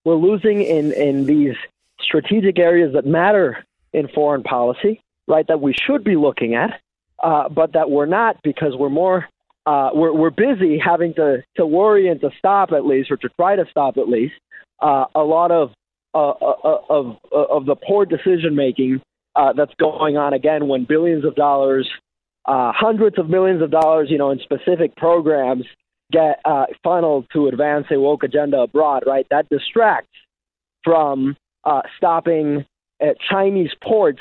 We're 0.05 0.15
losing 0.15 0.63
in 0.63 0.93
in 0.93 1.27
these 1.27 1.55
strategic 2.01 2.59
areas 2.59 2.95
that 2.95 3.07
matter 3.07 3.65
in 3.93 4.09
foreign 4.09 4.43
policy, 4.43 5.01
right? 5.29 5.47
That 5.47 5.61
we 5.61 5.75
should 5.75 6.05
be 6.05 6.17
looking 6.17 6.55
at, 6.55 6.81
uh, 7.23 7.49
but 7.49 7.73
that 7.75 7.91
we're 7.91 8.07
not 8.07 8.37
because 8.43 8.75
we're 8.77 8.89
more 8.89 9.29
uh, 9.67 9.91
we're 9.93 10.13
we're 10.13 10.31
busy 10.31 10.79
having 10.79 11.15
to 11.15 11.43
to 11.57 11.67
worry 11.67 12.09
and 12.09 12.21
to 12.21 12.31
stop 12.39 12.73
at 12.73 12.87
least 12.87 13.11
or 13.11 13.17
to 13.19 13.29
try 13.39 13.57
to 13.57 13.67
stop 13.71 13.97
at 13.99 14.09
least 14.09 14.35
uh, 14.81 15.05
a 15.15 15.23
lot 15.23 15.51
of 15.51 15.71
uh, 16.15 16.31
uh, 16.31 16.79
of 16.89 17.17
of 17.33 17.67
the 17.67 17.77
poor 17.77 18.05
decision 18.05 18.57
making 18.57 19.01
uh, 19.37 19.53
that's 19.53 19.75
going 19.75 20.17
on 20.17 20.33
again 20.33 20.67
when 20.67 20.85
billions 20.85 21.25
of 21.25 21.35
dollars, 21.35 21.89
uh, 22.47 22.73
hundreds 22.75 23.19
of 23.19 23.29
millions 23.29 23.63
of 23.63 23.71
dollars, 23.71 24.09
you 24.11 24.19
know, 24.19 24.31
in 24.31 24.41
specific 24.41 24.97
programs 24.97 25.65
get 26.11 26.41
uh, 26.45 26.67
funneled 26.83 27.27
to 27.33 27.49
advance 27.49 27.87
a 27.91 27.99
woke 27.99 28.23
agenda 28.23 28.61
abroad. 28.61 29.05
Right, 29.07 29.27
that 29.31 29.49
distracts 29.49 30.11
from 30.85 31.37
uh, 31.65 31.83
stopping 31.97 32.65
at 33.01 33.17
Chinese 33.21 33.71
ports, 33.83 34.21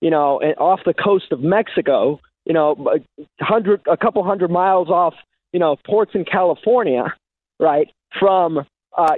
you 0.00 0.10
know, 0.10 0.40
off 0.58 0.80
the 0.84 0.94
coast 0.94 1.32
of 1.32 1.40
Mexico, 1.40 2.20
you 2.44 2.52
know, 2.52 2.98
a 3.40 3.44
hundred, 3.44 3.80
a 3.90 3.96
couple 3.96 4.22
hundred 4.24 4.50
miles 4.50 4.88
off, 4.88 5.14
you 5.52 5.60
know, 5.60 5.76
ports 5.86 6.12
in 6.14 6.24
California, 6.24 7.14
right, 7.60 7.90
from 8.18 8.66
uh, 8.96 9.14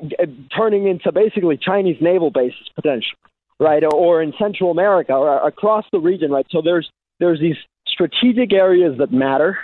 turning 0.56 0.86
into 0.86 1.10
basically 1.12 1.56
Chinese 1.56 1.96
naval 2.00 2.30
bases 2.30 2.68
potentially, 2.74 3.16
right, 3.58 3.82
or, 3.82 3.94
or 3.94 4.22
in 4.22 4.32
Central 4.38 4.70
America 4.70 5.12
or 5.12 5.46
across 5.46 5.84
the 5.92 5.98
region, 5.98 6.30
right. 6.30 6.46
So 6.50 6.62
there's 6.62 6.90
there's 7.20 7.40
these 7.40 7.56
strategic 7.86 8.52
areas 8.52 8.98
that 8.98 9.12
matter, 9.12 9.58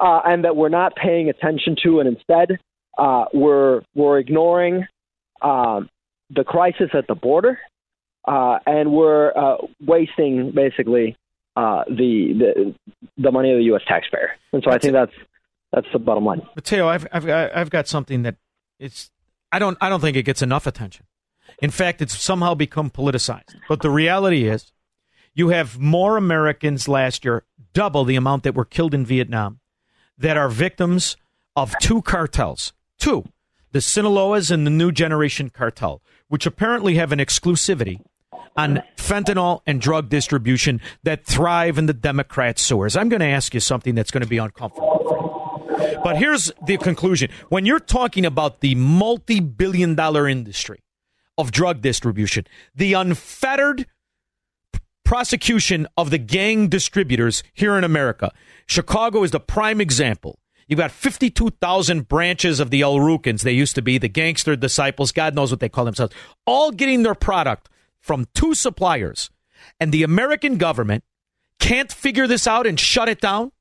uh, 0.00 0.20
and 0.24 0.44
that 0.44 0.56
we're 0.56 0.68
not 0.68 0.94
paying 0.96 1.28
attention 1.28 1.76
to, 1.84 2.00
and 2.00 2.08
instead 2.08 2.58
uh, 2.98 3.26
we're 3.32 3.82
we're 3.94 4.18
ignoring 4.18 4.86
um, 5.42 5.88
the 6.30 6.44
crisis 6.44 6.90
at 6.94 7.06
the 7.06 7.14
border, 7.14 7.58
uh, 8.26 8.58
and 8.66 8.92
we're 8.92 9.32
uh, 9.36 9.56
wasting 9.84 10.52
basically 10.54 11.16
uh, 11.56 11.84
the, 11.88 12.32
the 12.38 12.74
the 13.18 13.30
money 13.30 13.52
of 13.52 13.58
the 13.58 13.64
U.S. 13.64 13.82
taxpayer. 13.86 14.30
And 14.52 14.62
so 14.64 14.70
I 14.70 14.78
think 14.78 14.92
that's 14.92 15.12
that's 15.72 15.86
the 15.92 15.98
bottom 15.98 16.24
line. 16.24 16.42
Mateo, 16.54 16.88
I've 16.88 17.06
I've 17.12 17.28
I've 17.28 17.70
got 17.70 17.88
something 17.88 18.22
that 18.22 18.36
it's 18.78 19.10
I 19.52 19.58
don't 19.58 19.78
I 19.80 19.88
don't 19.88 20.00
think 20.00 20.16
it 20.16 20.24
gets 20.24 20.42
enough 20.42 20.66
attention. 20.66 21.06
In 21.60 21.70
fact, 21.70 22.02
it's 22.02 22.18
somehow 22.18 22.54
become 22.54 22.90
politicized. 22.90 23.54
But 23.68 23.80
the 23.80 23.90
reality 23.90 24.48
is, 24.48 24.72
you 25.34 25.48
have 25.50 25.78
more 25.78 26.16
Americans 26.16 26.88
last 26.88 27.24
year, 27.24 27.44
double 27.72 28.04
the 28.04 28.16
amount 28.16 28.42
that 28.42 28.54
were 28.54 28.64
killed 28.64 28.94
in 28.94 29.06
Vietnam, 29.06 29.60
that 30.18 30.36
are 30.36 30.48
victims 30.48 31.16
of 31.54 31.74
two 31.80 32.02
cartels. 32.02 32.72
Two, 32.98 33.24
the 33.72 33.80
Sinaloas 33.80 34.50
and 34.50 34.66
the 34.66 34.70
New 34.70 34.92
Generation 34.92 35.50
Cartel, 35.50 36.02
which 36.28 36.46
apparently 36.46 36.94
have 36.94 37.12
an 37.12 37.18
exclusivity 37.18 38.00
on 38.56 38.82
fentanyl 38.96 39.60
and 39.66 39.80
drug 39.80 40.08
distribution 40.08 40.80
that 41.02 41.24
thrive 41.24 41.78
in 41.78 41.86
the 41.86 41.92
Democrat 41.92 42.58
sewers. 42.58 42.96
I'm 42.96 43.08
going 43.08 43.20
to 43.20 43.26
ask 43.26 43.52
you 43.52 43.60
something 43.60 43.94
that's 43.94 44.10
going 44.10 44.22
to 44.22 44.28
be 44.28 44.38
uncomfortable. 44.38 44.96
But 46.02 46.16
here's 46.16 46.50
the 46.64 46.78
conclusion. 46.78 47.30
When 47.48 47.66
you're 47.66 47.80
talking 47.80 48.24
about 48.24 48.60
the 48.60 48.74
multi 48.74 49.40
billion 49.40 49.94
dollar 49.94 50.26
industry 50.26 50.82
of 51.36 51.52
drug 51.52 51.82
distribution, 51.82 52.46
the 52.74 52.94
unfettered 52.94 53.86
prosecution 55.06 55.86
of 55.96 56.10
the 56.10 56.18
gang 56.18 56.68
distributors 56.68 57.44
here 57.54 57.78
in 57.78 57.84
America, 57.84 58.32
Chicago 58.66 59.22
is 59.22 59.30
the 59.30 59.40
prime 59.40 59.80
example. 59.80 60.40
You've 60.66 60.78
got 60.78 60.90
52,000 60.90 62.08
branches 62.08 62.58
of 62.58 62.70
the 62.70 62.82
El 62.82 62.96
Rukns. 62.96 63.42
They 63.42 63.52
used 63.52 63.76
to 63.76 63.82
be 63.82 63.98
the 63.98 64.08
gangster 64.08 64.56
disciples. 64.56 65.12
God 65.12 65.34
knows 65.34 65.52
what 65.52 65.60
they 65.60 65.68
call 65.68 65.84
themselves. 65.84 66.12
All 66.44 66.72
getting 66.72 67.04
their 67.04 67.14
product 67.14 67.68
from 68.00 68.26
two 68.34 68.52
suppliers. 68.54 69.30
And 69.78 69.92
the 69.92 70.02
American 70.02 70.58
government 70.58 71.04
can't 71.60 71.92
figure 71.92 72.26
this 72.26 72.48
out 72.48 72.66
and 72.66 72.78
shut 72.78 73.08
it 73.08 73.20
down. 73.20 73.52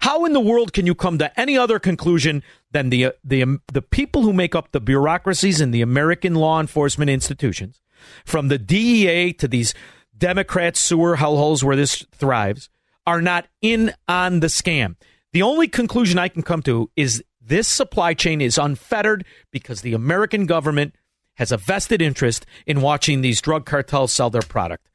How 0.00 0.24
in 0.24 0.32
the 0.32 0.40
world 0.40 0.72
can 0.72 0.86
you 0.86 0.94
come 0.94 1.18
to 1.18 1.38
any 1.38 1.58
other 1.58 1.80
conclusion 1.80 2.44
than 2.70 2.90
the, 2.90 3.14
the, 3.24 3.58
the 3.72 3.82
people 3.82 4.22
who 4.22 4.32
make 4.32 4.54
up 4.54 4.70
the 4.70 4.80
bureaucracies 4.80 5.60
in 5.60 5.72
the 5.72 5.82
American 5.82 6.36
law 6.36 6.60
enforcement 6.60 7.10
institutions, 7.10 7.80
from 8.24 8.48
the 8.48 8.58
DEA 8.58 9.32
to 9.34 9.48
these 9.48 9.74
Democrat 10.16 10.76
sewer 10.76 11.16
hellholes 11.16 11.62
where 11.62 11.76
this 11.76 12.06
thrives, 12.12 12.68
are 13.06 13.20
not 13.20 13.46
in 13.60 13.92
on 14.08 14.40
the 14.40 14.46
scam? 14.46 14.96
The 15.32 15.42
only 15.42 15.68
conclusion 15.68 16.18
I 16.18 16.28
can 16.28 16.42
come 16.42 16.62
to 16.62 16.90
is 16.96 17.22
this 17.40 17.68
supply 17.68 18.14
chain 18.14 18.40
is 18.40 18.56
unfettered 18.56 19.24
because 19.50 19.82
the 19.82 19.92
American 19.92 20.46
government 20.46 20.94
has 21.34 21.52
a 21.52 21.56
vested 21.56 22.00
interest 22.00 22.46
in 22.66 22.80
watching 22.80 23.20
these 23.20 23.40
drug 23.40 23.66
cartels 23.66 24.12
sell 24.12 24.30
their 24.30 24.42
product. 24.42 24.88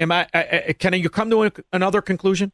Am 0.00 0.12
I, 0.12 0.24
can 0.78 0.94
you 0.94 1.08
come 1.08 1.30
to 1.30 1.50
another 1.72 2.02
conclusion? 2.02 2.52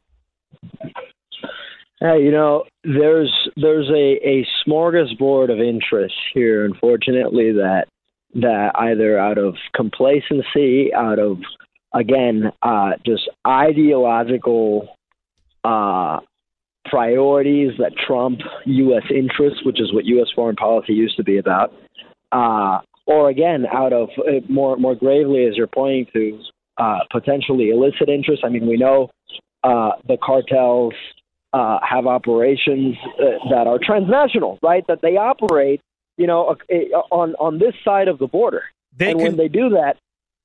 Hey, 1.99 2.23
you 2.23 2.31
know, 2.31 2.63
there's 2.83 3.31
there's 3.55 3.87
a, 3.89 4.27
a 4.27 4.47
smorgasbord 4.65 5.51
of 5.51 5.59
interests 5.59 6.17
here, 6.33 6.65
unfortunately, 6.65 7.51
that 7.53 7.85
that 8.35 8.71
either 8.75 9.19
out 9.19 9.37
of 9.37 9.55
complacency, 9.75 10.91
out 10.93 11.19
of 11.19 11.37
again, 11.93 12.51
uh, 12.61 12.91
just 13.05 13.29
ideological 13.45 14.97
uh, 15.63 16.19
priorities 16.85 17.71
that 17.77 17.93
trump 18.07 18.39
U.S. 18.65 19.03
interests, 19.13 19.63
which 19.63 19.79
is 19.79 19.93
what 19.93 20.05
U.S. 20.05 20.27
foreign 20.35 20.55
policy 20.55 20.93
used 20.93 21.17
to 21.17 21.23
be 21.23 21.37
about, 21.37 21.73
uh, 22.31 22.79
or 23.05 23.29
again, 23.29 23.65
out 23.71 23.93
of 23.93 24.09
uh, 24.17 24.41
more 24.49 24.77
more 24.77 24.95
gravely, 24.95 25.45
as 25.45 25.55
you're 25.55 25.67
pointing 25.67 26.07
to, 26.13 26.39
uh, 26.77 26.99
potentially 27.11 27.69
illicit 27.69 28.09
interests. 28.09 28.43
I 28.45 28.49
mean, 28.49 28.67
we 28.67 28.77
know 28.77 29.11
uh, 29.63 29.91
the 30.07 30.17
cartels 30.17 30.93
uh, 31.53 31.79
have 31.87 32.07
operations 32.07 32.95
uh, 33.19 33.49
that 33.49 33.67
are 33.67 33.77
transnational, 33.77 34.57
right? 34.63 34.85
That 34.87 35.01
they 35.01 35.17
operate, 35.17 35.81
you 36.17 36.27
know, 36.27 36.55
on 37.11 37.35
on 37.35 37.59
this 37.59 37.73
side 37.83 38.07
of 38.07 38.17
the 38.19 38.27
border. 38.27 38.63
They 38.95 39.11
and 39.11 39.19
can, 39.19 39.27
when 39.27 39.37
they 39.37 39.47
do 39.47 39.69
that, 39.69 39.97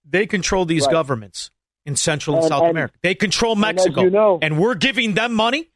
they 0.08 0.26
control 0.26 0.64
these 0.64 0.84
right. 0.86 0.92
governments 0.92 1.50
in 1.84 1.96
Central 1.96 2.36
and, 2.36 2.44
and 2.44 2.48
South 2.50 2.62
and, 2.62 2.70
America. 2.70 2.94
They 3.02 3.14
control 3.14 3.56
Mexico, 3.56 4.00
and, 4.00 4.04
you 4.04 4.10
know, 4.10 4.38
and 4.40 4.58
we're 4.58 4.74
giving 4.74 5.14
them 5.14 5.34
money. 5.34 5.70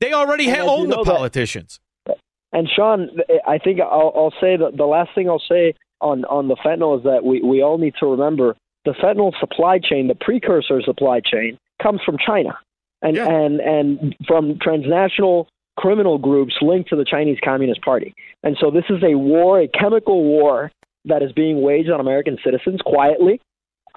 They 0.00 0.12
already 0.12 0.48
ha- 0.48 0.62
own 0.62 0.82
you 0.82 0.86
know 0.88 1.04
the 1.04 1.10
politicians. 1.10 1.80
That, 2.06 2.18
and 2.52 2.68
Shaun, 2.74 3.10
I 3.46 3.58
think 3.58 3.80
I'll, 3.80 4.12
I'll 4.14 4.34
say 4.40 4.56
that 4.56 4.76
the 4.76 4.86
last 4.86 5.10
thing 5.14 5.28
I'll 5.28 5.42
say 5.48 5.74
on 6.00 6.24
on 6.24 6.48
the 6.48 6.56
fentanyl 6.56 6.98
is 6.98 7.04
that 7.04 7.24
we 7.24 7.40
we 7.42 7.62
all 7.62 7.78
need 7.78 7.94
to 8.00 8.06
remember 8.06 8.56
the 8.84 8.92
fentanyl 8.92 9.32
supply 9.40 9.78
chain, 9.78 10.08
the 10.08 10.14
precursor 10.14 10.80
supply 10.82 11.20
chain, 11.20 11.58
comes 11.82 12.00
from 12.04 12.16
China 12.24 12.58
and 13.02 13.16
yeah. 13.16 13.28
and 13.28 13.60
and 13.60 14.16
from 14.26 14.58
transnational 14.60 15.48
criminal 15.76 16.18
groups 16.18 16.54
linked 16.60 16.90
to 16.90 16.96
the 16.96 17.04
Chinese 17.04 17.38
Communist 17.44 17.82
Party. 17.82 18.14
And 18.42 18.56
so 18.60 18.70
this 18.70 18.84
is 18.90 19.02
a 19.02 19.16
war, 19.16 19.60
a 19.60 19.68
chemical 19.68 20.24
war 20.24 20.72
that 21.04 21.22
is 21.22 21.32
being 21.32 21.62
waged 21.62 21.90
on 21.90 22.00
American 22.00 22.36
citizens 22.44 22.80
quietly, 22.84 23.40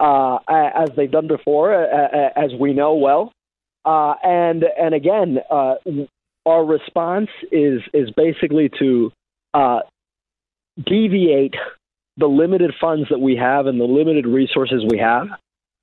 uh, 0.01 0.39
as 0.47 0.89
they've 0.95 1.11
done 1.11 1.27
before, 1.27 1.73
as 1.73 2.51
we 2.59 2.73
know 2.73 2.95
well. 2.95 3.31
Uh, 3.85 4.13
and 4.23 4.63
and 4.63 4.93
again, 4.93 5.39
uh, 5.49 5.75
our 6.45 6.65
response 6.65 7.29
is 7.51 7.81
is 7.93 8.09
basically 8.11 8.69
to 8.79 9.11
uh, 9.53 9.79
deviate 10.85 11.55
the 12.17 12.27
limited 12.27 12.73
funds 12.79 13.07
that 13.09 13.19
we 13.19 13.35
have 13.35 13.65
and 13.65 13.79
the 13.79 13.85
limited 13.85 14.27
resources 14.27 14.83
we 14.89 14.97
have 14.97 15.27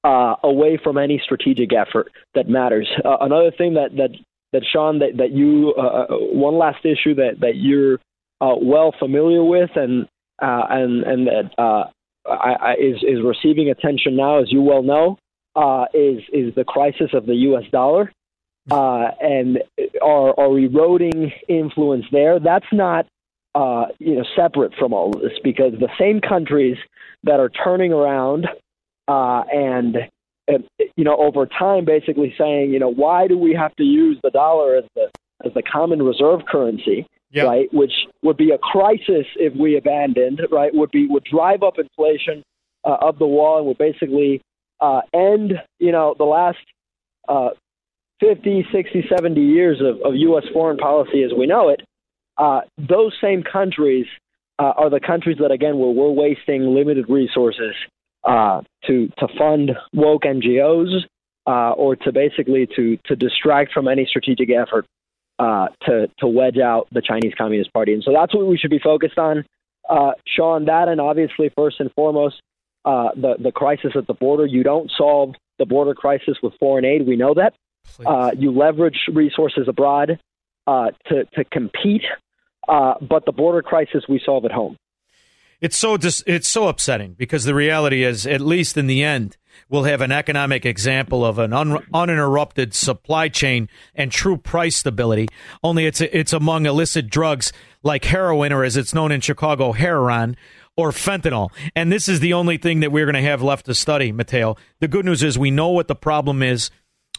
uh, 0.04 0.36
away 0.42 0.78
from 0.82 0.98
any 0.98 1.20
strategic 1.24 1.72
effort 1.72 2.10
that 2.34 2.48
matters. 2.48 2.88
Uh, 3.04 3.16
another 3.20 3.50
thing 3.50 3.74
that 3.74 3.96
that 3.96 4.10
that 4.52 4.62
Shaun 4.72 5.00
that 5.00 5.16
that 5.16 5.32
you 5.32 5.74
uh, 5.76 5.80
uh 5.80 6.06
one 6.10 6.56
last 6.56 6.84
issue 6.84 7.14
that 7.16 7.40
that 7.40 7.56
you're 7.56 7.94
uh, 8.40 8.54
well 8.60 8.94
familiar 8.98 9.42
with 9.42 9.70
and 9.74 10.06
uh, 10.40 10.66
and 10.70 11.02
and 11.02 11.26
that 11.26 11.90
I, 12.28 12.56
I, 12.60 12.72
is 12.74 12.96
is 13.02 13.18
receiving 13.24 13.70
attention 13.70 14.16
now, 14.16 14.40
as 14.40 14.52
you 14.52 14.62
well 14.62 14.82
know, 14.82 15.18
is 15.94 16.22
is 16.32 16.54
the 16.54 16.64
crisis 16.66 17.10
of 17.12 17.26
the 17.26 17.34
U.S. 17.34 17.64
dollar 17.72 18.12
uh, 18.70 19.10
and 19.20 19.58
our, 20.02 20.38
our 20.38 20.58
eroding 20.58 21.32
influence 21.48 22.04
there. 22.12 22.38
That's 22.38 22.66
not 22.72 23.06
uh, 23.54 23.86
you 23.98 24.16
know 24.16 24.24
separate 24.36 24.74
from 24.78 24.92
all 24.92 25.14
of 25.14 25.22
this 25.22 25.38
because 25.42 25.72
the 25.80 25.88
same 25.98 26.20
countries 26.20 26.76
that 27.24 27.40
are 27.40 27.48
turning 27.48 27.92
around 27.92 28.46
uh, 29.08 29.42
and 29.52 29.96
you 30.96 31.04
know 31.04 31.16
over 31.16 31.46
time 31.46 31.84
basically 31.84 32.34
saying 32.38 32.70
you 32.72 32.78
know 32.78 32.92
why 32.92 33.26
do 33.26 33.36
we 33.38 33.54
have 33.54 33.74
to 33.76 33.84
use 33.84 34.18
the 34.22 34.30
dollar 34.30 34.76
as 34.76 34.84
the 34.94 35.10
as 35.44 35.52
the 35.54 35.62
common 35.62 36.02
reserve 36.02 36.40
currency 36.46 37.06
yep. 37.30 37.46
right 37.46 37.68
which 37.72 37.92
would 38.22 38.36
be 38.36 38.50
a 38.50 38.58
crisis 38.58 39.26
if 39.36 39.54
we 39.54 39.76
abandoned 39.76 40.40
right 40.50 40.74
would 40.74 40.90
be 40.90 41.06
would 41.08 41.24
drive 41.24 41.62
up 41.62 41.78
inflation 41.78 42.42
uh, 42.84 42.96
of 43.00 43.18
the 43.18 43.26
wall 43.26 43.58
and 43.58 43.66
would 43.66 43.78
basically 43.78 44.40
uh, 44.80 45.00
end 45.12 45.54
you 45.78 45.92
know 45.92 46.14
the 46.18 46.24
last 46.24 46.58
uh, 47.28 47.50
50 48.20 48.66
60 48.72 49.04
70 49.08 49.40
years 49.40 49.80
of, 49.80 50.00
of 50.04 50.14
U.S. 50.16 50.44
foreign 50.52 50.76
policy 50.76 51.22
as 51.22 51.32
we 51.36 51.46
know 51.46 51.68
it 51.68 51.82
uh, 52.38 52.60
those 52.76 53.14
same 53.20 53.42
countries 53.42 54.06
uh, 54.58 54.72
are 54.76 54.90
the 54.90 55.00
countries 55.00 55.38
that 55.40 55.50
again 55.50 55.78
where 55.78 55.90
we're 55.90 56.10
wasting 56.10 56.74
limited 56.74 57.06
resources 57.08 57.74
uh, 58.24 58.62
to 58.86 59.08
to 59.18 59.28
fund 59.38 59.72
woke 59.92 60.22
NGOs 60.22 61.04
uh, 61.46 61.72
or 61.72 61.96
to 61.96 62.12
basically 62.12 62.68
to 62.76 62.98
to 63.06 63.16
distract 63.16 63.72
from 63.72 63.88
any 63.88 64.06
strategic 64.06 64.50
effort 64.50 64.86
uh, 65.38 65.68
to 65.86 66.08
to 66.18 66.26
wedge 66.26 66.58
out 66.58 66.88
the 66.92 67.02
Chinese 67.02 67.32
Communist 67.36 67.72
Party. 67.72 67.92
And 67.92 68.02
so 68.02 68.12
that's 68.12 68.34
what 68.34 68.46
we 68.46 68.58
should 68.58 68.70
be 68.70 68.78
focused 68.78 69.18
on, 69.18 69.44
uh, 69.88 70.12
Shaun. 70.26 70.66
That 70.66 70.88
and 70.88 71.00
obviously 71.00 71.50
first 71.56 71.80
and 71.80 71.92
foremost 71.92 72.36
uh, 72.84 73.10
the 73.14 73.36
the 73.38 73.52
crisis 73.52 73.92
at 73.94 74.06
the 74.06 74.14
border. 74.14 74.46
You 74.46 74.62
don't 74.62 74.90
solve 74.96 75.34
the 75.58 75.66
border 75.66 75.94
crisis 75.94 76.38
with 76.42 76.54
foreign 76.58 76.84
aid. 76.84 77.06
We 77.06 77.16
know 77.16 77.34
that. 77.34 77.54
Uh, 78.04 78.32
you 78.36 78.50
leverage 78.50 78.98
resources 79.12 79.66
abroad 79.66 80.18
uh, 80.66 80.90
to 81.06 81.24
to 81.34 81.44
compete, 81.44 82.04
uh, 82.68 82.94
but 83.00 83.24
the 83.24 83.32
border 83.32 83.62
crisis 83.62 84.04
we 84.08 84.20
solve 84.24 84.44
at 84.44 84.52
home 84.52 84.76
it's 85.60 85.76
so 85.76 85.96
dis- 85.96 86.22
it's 86.26 86.48
so 86.48 86.68
upsetting 86.68 87.14
because 87.14 87.44
the 87.44 87.54
reality 87.54 88.04
is, 88.04 88.26
at 88.26 88.40
least 88.40 88.76
in 88.76 88.86
the 88.86 89.02
end, 89.02 89.36
we'll 89.68 89.84
have 89.84 90.00
an 90.00 90.12
economic 90.12 90.64
example 90.64 91.24
of 91.24 91.38
an 91.38 91.52
un- 91.52 91.84
uninterrupted 91.92 92.74
supply 92.74 93.28
chain 93.28 93.68
and 93.94 94.12
true 94.12 94.36
price 94.36 94.76
stability. 94.76 95.28
Only 95.62 95.86
it's 95.86 96.00
it's 96.00 96.32
among 96.32 96.66
illicit 96.66 97.10
drugs 97.10 97.52
like 97.82 98.04
heroin, 98.04 98.52
or 98.52 98.64
as 98.64 98.76
it's 98.76 98.94
known 98.94 99.12
in 99.12 99.20
Chicago, 99.20 99.72
heroin 99.72 100.36
or 100.76 100.92
fentanyl. 100.92 101.50
And 101.74 101.90
this 101.90 102.08
is 102.08 102.20
the 102.20 102.32
only 102.32 102.56
thing 102.56 102.80
that 102.80 102.92
we're 102.92 103.04
going 103.04 103.14
to 103.14 103.20
have 103.22 103.42
left 103.42 103.66
to 103.66 103.74
study, 103.74 104.12
Mateo. 104.12 104.56
The 104.78 104.86
good 104.86 105.04
news 105.04 105.24
is 105.24 105.36
we 105.36 105.50
know 105.50 105.70
what 105.70 105.88
the 105.88 105.96
problem 105.96 106.40
is. 106.40 106.70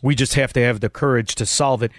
We 0.01 0.15
just 0.15 0.35
have 0.35 0.53
to 0.53 0.61
have 0.61 0.79
the 0.79 0.89
courage 0.89 1.35
to 1.35 1.45
solve 1.45 1.83
it. 1.83 1.91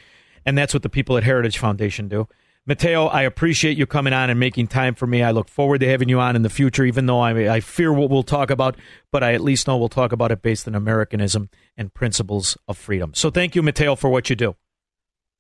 And 0.47 0.57
that's 0.57 0.73
what 0.73 0.83
the 0.83 0.89
people 0.89 1.19
at 1.19 1.23
Heritage 1.23 1.59
Foundation 1.59 2.09
do. 2.09 2.27
Mateo, 2.67 3.07
I 3.07 3.23
appreciate 3.23 3.79
you 3.79 3.87
coming 3.87 4.13
on 4.13 4.31
and 4.31 4.39
making 4.39 4.67
time 4.69 4.95
for 4.95 5.07
me. 5.07 5.23
I 5.23 5.31
look 5.31 5.49
forward 5.49 5.81
to 5.81 5.89
having 5.89 6.09
you 6.09 6.21
on 6.21 6.37
in 6.37 6.43
the 6.43 6.51
future, 6.51 6.85
even 6.85 7.07
though 7.07 7.21
I, 7.21 7.55
I 7.55 7.61
fear 7.61 7.93
what 7.93 8.11
we'll 8.11 8.23
talk 8.23 8.51
about, 8.51 8.77
but 9.11 9.25
I 9.25 9.33
at 9.33 9.41
least 9.41 9.67
know 9.67 9.79
we'll 9.79 9.89
talk 9.89 10.13
about 10.13 10.31
it 10.31 10.43
based 10.43 10.69
on 10.69 10.75
Americanism 10.75 11.49
and 11.77 11.93
principles 11.93 12.59
of 12.69 12.77
freedom. 12.77 13.13
So 13.15 13.31
thank 13.31 13.55
you, 13.55 13.63
Mateo, 13.63 13.97
for 13.97 14.11
what 14.11 14.29
you 14.29 14.37
do. 14.37 14.57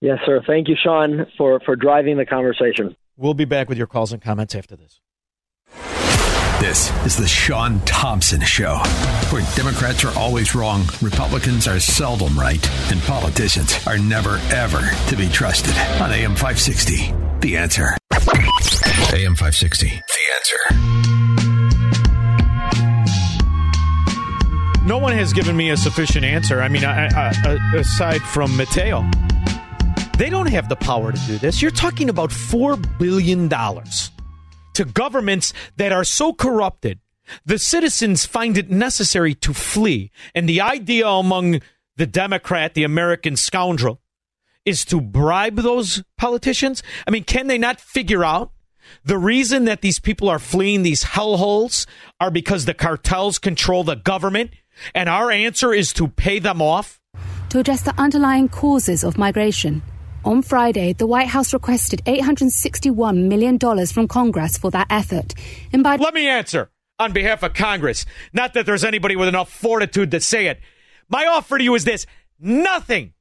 Yes, 0.00 0.18
sir. 0.24 0.40
Thank 0.46 0.68
you, 0.68 0.76
Shaun, 0.82 1.26
for, 1.36 1.60
for 1.60 1.76
driving 1.76 2.16
the 2.16 2.24
conversation. 2.24 2.96
We'll 3.18 3.34
be 3.34 3.44
back 3.44 3.68
with 3.68 3.76
your 3.76 3.86
calls 3.86 4.12
and 4.12 4.22
comments 4.22 4.54
after 4.54 4.74
this. 4.74 5.00
This 6.60 6.90
is 7.06 7.16
the 7.16 7.26
Shaun 7.26 7.80
Thompson 7.86 8.42
Show, 8.42 8.76
where 9.30 9.42
Democrats 9.56 10.04
are 10.04 10.14
always 10.18 10.54
wrong, 10.54 10.84
Republicans 11.00 11.66
are 11.66 11.80
seldom 11.80 12.38
right, 12.38 12.62
and 12.92 13.00
politicians 13.04 13.74
are 13.86 13.96
never, 13.96 14.36
ever 14.50 14.90
to 15.08 15.16
be 15.16 15.26
trusted. 15.30 15.74
On 16.02 16.12
AM 16.12 16.36
560, 16.36 17.14
The 17.40 17.56
Answer. 17.56 17.96
AM 18.12 19.36
560, 19.36 19.88
The 19.88 20.02
Answer. 20.36 20.58
No 24.86 24.98
one 24.98 25.12
has 25.12 25.32
given 25.32 25.56
me 25.56 25.70
a 25.70 25.78
sufficient 25.78 26.26
answer. 26.26 26.60
I 26.60 26.68
mean, 26.68 26.84
I, 26.84 27.06
I, 27.06 27.30
aside 27.74 28.20
from 28.20 28.54
Mateo, 28.58 29.08
they 30.18 30.28
don't 30.28 30.48
have 30.48 30.68
the 30.68 30.76
power 30.76 31.10
to 31.10 31.18
do 31.20 31.38
this. 31.38 31.62
You're 31.62 31.70
talking 31.70 32.10
about 32.10 32.28
$4 32.28 32.98
billion 32.98 33.48
to 34.74 34.84
governments 34.84 35.52
that 35.76 35.92
are 35.92 36.04
so 36.04 36.32
corrupted, 36.32 37.00
the 37.44 37.58
citizens 37.58 38.26
find 38.26 38.58
it 38.58 38.70
necessary 38.70 39.34
to 39.34 39.54
flee. 39.54 40.10
And 40.34 40.48
the 40.48 40.60
idea 40.60 41.06
among 41.06 41.60
the 41.96 42.06
Democrat, 42.06 42.74
the 42.74 42.84
American 42.84 43.36
scoundrel, 43.36 44.00
is 44.64 44.84
to 44.86 45.00
bribe 45.00 45.56
those 45.56 46.02
politicians. 46.18 46.82
I 47.06 47.10
mean, 47.10 47.24
can 47.24 47.46
they 47.46 47.58
not 47.58 47.80
figure 47.80 48.24
out 48.24 48.52
the 49.04 49.18
reason 49.18 49.64
that 49.66 49.82
these 49.82 49.98
people 49.98 50.28
are 50.28 50.38
fleeing 50.38 50.82
these 50.82 51.04
hellholes 51.04 51.86
are 52.18 52.30
because 52.30 52.64
the 52.64 52.74
cartels 52.74 53.38
control 53.38 53.84
the 53.84 53.96
government? 53.96 54.50
And 54.94 55.08
our 55.08 55.30
answer 55.30 55.72
is 55.72 55.92
to 55.94 56.08
pay 56.08 56.38
them 56.38 56.62
off? 56.62 57.00
To 57.50 57.58
address 57.58 57.82
the 57.82 57.94
underlying 57.98 58.48
causes 58.48 59.02
of 59.04 59.18
migration, 59.18 59.82
on 60.24 60.42
Friday, 60.42 60.92
the 60.92 61.06
White 61.06 61.28
House 61.28 61.52
requested 61.52 62.02
$861 62.04 63.28
million 63.28 63.58
from 63.86 64.08
Congress 64.08 64.58
for 64.58 64.70
that 64.70 64.86
effort. 64.90 65.34
And 65.72 65.82
by 65.82 65.96
Let 65.96 66.14
me 66.14 66.28
answer 66.28 66.70
on 66.98 67.12
behalf 67.12 67.42
of 67.42 67.54
Congress. 67.54 68.06
Not 68.32 68.54
that 68.54 68.66
there's 68.66 68.84
anybody 68.84 69.16
with 69.16 69.28
enough 69.28 69.50
fortitude 69.50 70.10
to 70.12 70.20
say 70.20 70.46
it. 70.46 70.60
My 71.08 71.26
offer 71.26 71.58
to 71.58 71.64
you 71.64 71.74
is 71.74 71.84
this 71.84 72.06
nothing. 72.38 73.14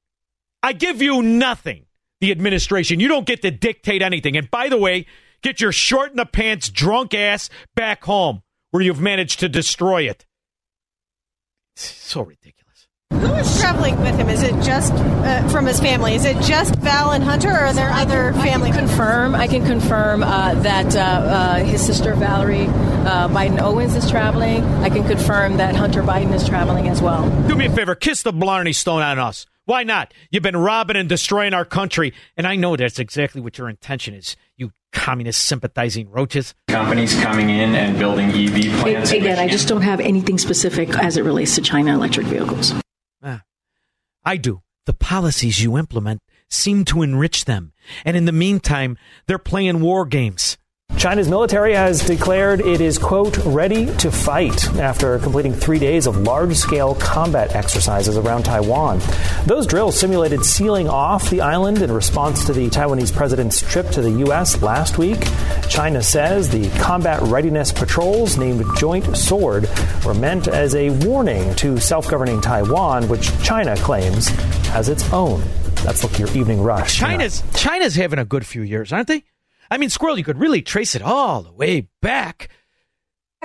I 0.62 0.74
give 0.74 1.02
you 1.02 1.22
nothing. 1.22 1.86
The 2.22 2.32
administration. 2.32 3.00
You 3.00 3.08
don't 3.08 3.26
get 3.26 3.42
to 3.44 3.52
dictate 3.52 4.02
anything. 4.02 4.36
And 4.36 4.52
by 4.52 4.68
the 4.68 4.78
way, 4.78 5.06
get 5.42 5.62
your 5.62 5.72
short 5.72 6.12
in 6.12 6.18
the 6.18 6.26
pants, 6.26 6.70
drunk 6.70 7.14
ass 7.14 7.50
back 7.76 8.04
home 8.04 8.44
where 8.72 8.84
you've 8.84 9.00
managed 9.00 9.40
to 9.40 9.48
destroy 9.50 10.04
it. 10.04 10.26
So 11.78 12.24
ridiculous. 12.24 12.59
Who 13.20 13.34
is 13.34 13.60
traveling 13.60 14.00
with 14.00 14.16
him? 14.16 14.30
Is 14.30 14.44
it 14.44 14.54
just 14.64 14.94
uh, 14.94 15.46
from 15.50 15.66
his 15.66 15.80
family? 15.80 16.16
Is 16.16 16.24
it 16.24 16.40
just 16.42 16.76
Val 16.76 17.12
and 17.12 17.22
Hunter, 17.22 17.50
or 17.50 17.66
are 17.66 17.74
there 17.74 17.90
other 17.90 18.32
family? 18.34 18.70
I 18.70 18.74
can 18.74 18.88
confirm. 18.88 19.36
I 19.36 19.48
can 19.48 19.66
confirm 19.66 20.24
uh, 20.24 20.54
that 20.56 20.96
uh, 20.96 21.00
uh 21.00 21.56
his 21.58 21.86
sister 21.86 22.14
Valerie 22.16 22.68
uh, 22.68 23.28
Biden 23.28 23.60
Owens 23.60 23.96
is 23.96 24.10
traveling. 24.10 24.64
I 24.84 24.90
can 24.90 25.06
confirm 25.06 25.58
that 25.58 25.76
Hunter 25.76 26.02
Biden 26.02 26.34
is 26.34 26.48
traveling 26.48 26.88
as 26.88 27.02
well. 27.02 27.30
Do 27.48 27.56
me 27.56 27.66
a 27.66 27.72
favor, 27.72 27.94
kiss 27.94 28.24
the 28.24 28.32
Blarney 28.32 28.74
Stone 28.74 29.02
on 29.02 29.20
us. 29.20 29.46
Why 29.66 29.84
not? 29.84 30.14
You've 30.32 30.44
been 30.44 30.58
robbing 30.58 30.96
and 30.96 31.10
destroying 31.10 31.54
our 31.54 31.66
country, 31.66 32.14
and 32.38 32.48
I 32.48 32.56
know 32.56 32.78
that's 32.78 33.00
exactly 33.00 33.42
what 33.42 33.58
your 33.58 33.68
intention 33.68 34.14
is. 34.14 34.38
You 34.56 34.72
communist 34.94 35.46
sympathizing 35.46 36.10
roaches. 36.10 36.56
Companies 36.70 37.20
coming 37.22 37.50
in 37.50 37.76
and 37.76 38.00
building 38.00 38.30
EV 38.30 38.82
plants. 38.82 39.12
Again, 39.12 39.40
I 39.40 39.48
just 39.50 39.68
don't 39.68 39.82
have 39.82 40.00
anything 40.00 40.38
specific 40.38 40.90
as 40.90 41.18
it 41.18 41.24
relates 41.24 41.56
to 41.56 41.62
China 41.62 41.94
electric 41.94 42.28
vehicles. 42.28 42.74
I 44.30 44.38
do. 44.38 44.62
The 44.86 44.94
policies 44.94 45.64
you 45.64 45.76
implement 45.76 46.22
seem 46.52 46.86
to 46.86 47.02
enrich 47.02 47.46
them. 47.46 47.74
And 48.06 48.16
in 48.16 48.26
the 48.26 48.32
meantime, 48.32 48.96
they're 49.26 49.40
playing 49.40 49.82
war 49.82 50.06
games. 50.06 50.56
China's 51.00 51.30
military 51.30 51.74
has 51.76 52.06
declared 52.06 52.60
it 52.60 52.82
is, 52.82 52.98
quote, 52.98 53.38
ready 53.46 53.86
to 54.00 54.12
fight 54.12 54.68
after 54.76 55.18
completing 55.20 55.54
three 55.54 55.80
days 55.80 56.08
of 56.08 56.18
large 56.18 56.58
scale 56.58 56.94
combat 56.96 57.56
exercises 57.56 58.18
around 58.18 58.44
Taiwan. 58.44 59.00
Those 59.46 59.66
drills 59.66 59.98
simulated 59.98 60.44
sealing 60.44 60.90
off 60.90 61.30
the 61.30 61.40
island 61.40 61.82
in 61.82 61.90
response 61.90 62.44
to 62.48 62.52
the 62.54 62.70
Taiwanese 62.70 63.16
president's 63.16 63.62
trip 63.62 63.88
to 63.92 64.02
the 64.02 64.12
U.S. 64.26 64.62
last 64.62 64.98
week. 64.98 65.26
China 65.70 66.04
says 66.04 66.50
the 66.50 66.70
combat 66.82 67.22
readiness 67.22 67.72
patrols, 67.72 68.38
named 68.38 68.66
Joint 68.78 69.16
Sword, 69.16 69.70
were 70.06 70.14
meant 70.14 70.50
as 70.50 70.76
a 70.76 70.90
warning 71.08 71.56
to 71.56 71.80
self 71.80 72.10
governing 72.10 72.42
Taiwan, 72.42 73.08
which 73.08 73.32
China 73.42 73.78
claims 73.78 74.28
has 74.68 74.90
its 74.90 75.10
own. 75.14 75.42
That's 75.76 76.04
look 76.04 76.20
your 76.20 76.28
evening 76.36 76.62
rush. 76.62 76.98
China's 76.98 77.42
China's 77.56 77.96
having 77.96 78.20
a 78.20 78.26
good 78.26 78.46
few 78.46 78.64
years, 78.64 78.92
aren't 78.92 79.08
they? 79.08 79.24
I 79.72 79.78
mean, 79.78 79.90
Squirrel, 79.90 80.18
you 80.18 80.24
could 80.24 80.40
really 80.40 80.62
trace 80.62 80.96
it 80.96 81.02
all 81.02 81.42
the 81.42 81.52
way 81.52 81.90
back. 82.02 82.50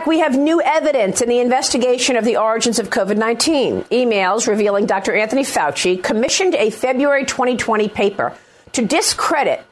We 0.06 0.18
have 0.18 0.36
new 0.36 0.60
evidence 0.60 1.20
in 1.20 1.28
the 1.28 1.38
investigation 1.38 2.16
of 2.16 2.24
the 2.24 2.36
origins 2.36 2.78
of 2.78 2.90
COVID 2.90 3.16
19. 3.16 3.82
Emails 3.84 4.48
revealing 4.48 4.86
Dr. 4.86 5.14
Anthony 5.14 5.42
Fauci 5.42 6.02
commissioned 6.02 6.54
a 6.54 6.70
February 6.70 7.24
2020 7.24 7.88
paper 7.88 8.36
to 8.72 8.84
discredit 8.84 9.64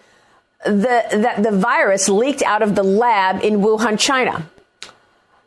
the, 0.65 1.05
that 1.11 1.43
the 1.43 1.51
virus 1.51 2.09
leaked 2.09 2.43
out 2.43 2.63
of 2.63 2.77
the 2.77 2.85
lab 2.85 3.43
in 3.43 3.61
Wuhan, 3.61 3.99
China. 3.99 4.49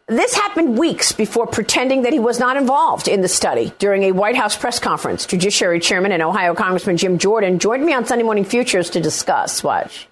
This 0.08 0.36
happened 0.36 0.78
weeks 0.78 1.14
before 1.14 1.48
pretending 1.48 2.04
that 2.04 2.14
he 2.14 2.20
was 2.20 2.38
not 2.38 2.58
involved 2.58 3.08
in 3.08 3.22
the 3.22 3.28
study 3.28 3.74
during 3.80 4.04
a 4.04 4.12
White 4.12 4.36
House 4.36 4.56
press 4.56 4.78
conference. 4.78 5.26
Judiciary 5.26 5.80
Chairman 5.80 6.12
and 6.12 6.22
Ohio 6.22 6.54
Congressman 6.54 6.98
Jim 6.98 7.18
Jordan 7.18 7.58
joined 7.58 7.84
me 7.84 7.94
on 7.94 8.06
Sunday 8.06 8.24
Morning 8.24 8.46
Futures 8.46 8.90
to 8.92 9.00
discuss. 9.00 9.64
Watch. 9.64 10.08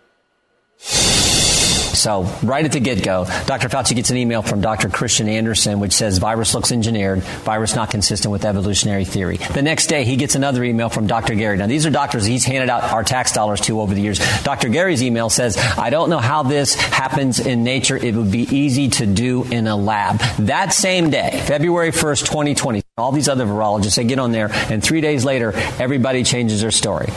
So, 2.04 2.24
right 2.44 2.66
at 2.66 2.74
the 2.74 2.82
get 2.82 3.02
go, 3.02 3.26
Dr. 3.46 3.70
Fauci 3.70 3.96
gets 3.96 4.10
an 4.10 4.18
email 4.18 4.42
from 4.42 4.60
Dr. 4.60 4.90
Kristian 4.90 5.30
Andersen, 5.30 5.80
which 5.80 5.94
says 5.94 6.18
virus 6.18 6.54
looks 6.54 6.72
engineered, 6.72 7.20
virus 7.20 7.76
not 7.76 7.92
consistent 7.92 8.32
with 8.32 8.44
evolutionary 8.46 9.06
theory. 9.06 9.38
The 9.38 9.62
next 9.62 9.88
day, 9.88 10.04
he 10.04 10.16
gets 10.18 10.36
another 10.36 10.64
email 10.64 10.90
from 10.90 11.08
Dr. 11.08 11.36
Garry. 11.36 11.56
Now, 11.56 11.68
these 11.68 11.86
are 11.86 11.92
doctors 11.92 12.26
he's 12.26 12.44
handed 12.44 12.70
out 12.70 12.84
our 12.84 13.04
tax 13.04 13.32
dollars 13.32 13.62
to 13.62 13.80
over 13.80 13.94
the 13.94 14.02
years. 14.02 14.20
Dr. 14.44 14.70
Garry's 14.70 15.04
email 15.04 15.30
says, 15.30 15.56
I 15.58 15.92
don't 15.92 16.10
know 16.10 16.20
how 16.20 16.44
this 16.44 16.74
happens 16.74 17.40
in 17.40 17.64
nature. 17.64 17.96
It 17.96 18.16
would 18.16 18.32
be 18.32 18.54
easy 18.54 18.90
to 18.90 19.06
do 19.06 19.44
in 19.46 19.68
a 19.68 19.76
lab. 19.76 20.20
That 20.40 20.74
same 20.74 21.10
day, 21.10 21.42
February 21.46 21.92
1st, 21.92 22.26
2020, 22.26 22.82
all 22.98 23.12
these 23.12 23.30
other 23.30 23.46
virologists, 23.46 23.96
they 23.96 24.04
get 24.04 24.20
on 24.20 24.32
there, 24.32 24.50
and 24.52 24.84
three 24.84 25.02
days 25.02 25.24
later, 25.24 25.54
everybody 25.80 26.24
changes 26.24 26.62
their 26.62 26.72
story. 26.72 27.10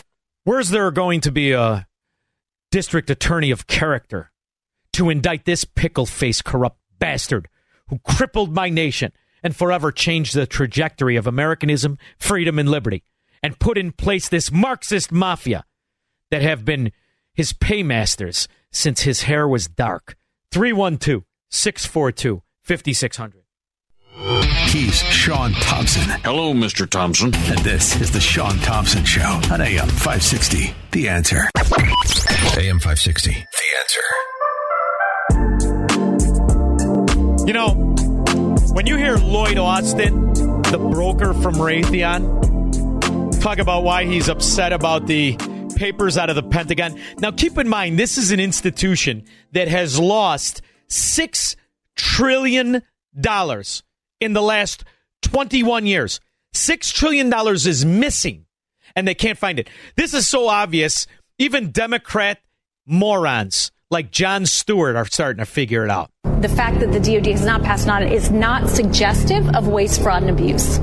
Where's 0.43 0.69
there 0.69 0.91
going 0.91 1.21
to 1.21 1.31
be 1.31 1.53
a 1.53 1.86
district 2.71 3.09
attorney 3.09 3.51
of 3.51 3.67
character 3.67 4.31
to 4.93 5.09
indict 5.09 5.45
this 5.45 5.63
pickle 5.63 6.05
faced 6.05 6.45
corrupt 6.45 6.79
bastard 6.99 7.47
who 7.89 7.99
crippled 7.99 8.53
my 8.53 8.69
nation 8.69 9.11
and 9.43 9.55
forever 9.55 9.91
changed 9.91 10.33
the 10.33 10.47
trajectory 10.47 11.15
of 11.15 11.27
Americanism, 11.27 11.97
freedom, 12.17 12.59
and 12.59 12.69
liberty, 12.69 13.03
and 13.43 13.59
put 13.59 13.77
in 13.77 13.91
place 13.91 14.27
this 14.27 14.51
Marxist 14.51 15.11
mafia 15.11 15.63
that 16.31 16.41
have 16.41 16.65
been 16.65 16.91
his 17.33 17.53
paymasters 17.53 18.47
since 18.71 19.01
his 19.01 19.23
hair 19.23 19.47
was 19.47 19.67
dark. 19.67 20.17
312 20.51 21.23
642 21.49 22.41
5600. 22.63 23.46
He's 24.17 24.95
Shaun 24.95 25.53
Thompson. 25.53 26.09
Hello, 26.23 26.51
Mr. 26.51 26.89
Thompson. 26.89 27.35
And 27.35 27.59
this 27.59 28.01
is 28.01 28.09
the 28.11 28.19
Shaun 28.19 28.57
Thompson 28.59 29.05
Show 29.05 29.39
on 29.51 29.61
AM 29.61 29.87
560. 29.87 30.73
The 30.91 31.07
answer. 31.07 31.47
AM 32.57 32.79
560. 32.79 33.31
The 33.31 33.77
answer. 33.79 34.01
You 37.47 37.53
know, 37.53 37.75
when 38.73 38.87
you 38.87 38.97
hear 38.97 39.17
Lloyd 39.17 39.59
Austin, 39.59 40.33
the 40.33 40.79
broker 40.91 41.35
from 41.35 41.53
Raytheon, 41.55 43.39
talk 43.39 43.59
about 43.59 43.83
why 43.83 44.05
he's 44.05 44.29
upset 44.29 44.73
about 44.73 45.05
the 45.05 45.37
papers 45.75 46.17
out 46.17 46.31
of 46.31 46.35
the 46.35 46.43
Pentagon. 46.43 46.99
Now, 47.19 47.29
keep 47.29 47.57
in 47.59 47.69
mind, 47.69 47.99
this 47.99 48.17
is 48.17 48.31
an 48.31 48.39
institution 48.39 49.25
that 49.51 49.67
has 49.67 49.99
lost 49.99 50.63
$6 50.89 51.55
trillion 51.95 52.81
in 54.19 54.33
the 54.33 54.41
last 54.41 54.83
21 55.23 55.85
years. 55.85 56.19
$6 56.53 56.93
trillion 56.93 57.31
is 57.55 57.85
missing, 57.85 58.45
and 58.95 59.07
they 59.07 59.15
can't 59.15 59.37
find 59.37 59.59
it. 59.59 59.69
This 59.95 60.13
is 60.13 60.27
so 60.27 60.47
obvious, 60.47 61.07
even 61.37 61.71
Democrat 61.71 62.39
morons 62.85 63.71
like 63.89 64.11
Jon 64.11 64.45
Stewart 64.45 64.95
are 64.95 65.05
starting 65.05 65.39
to 65.39 65.45
figure 65.45 65.83
it 65.83 65.89
out. 65.89 66.09
The 66.41 66.49
fact 66.49 66.79
that 66.79 66.91
the 66.91 66.99
DoD 66.99 67.27
has 67.27 67.45
not 67.45 67.63
passed 67.63 67.87
on 67.87 68.03
it 68.03 68.11
is 68.11 68.31
not 68.31 68.69
suggestive 68.69 69.47
of 69.55 69.67
waste, 69.67 70.01
fraud, 70.01 70.23
and 70.23 70.31
abuse. 70.31 70.77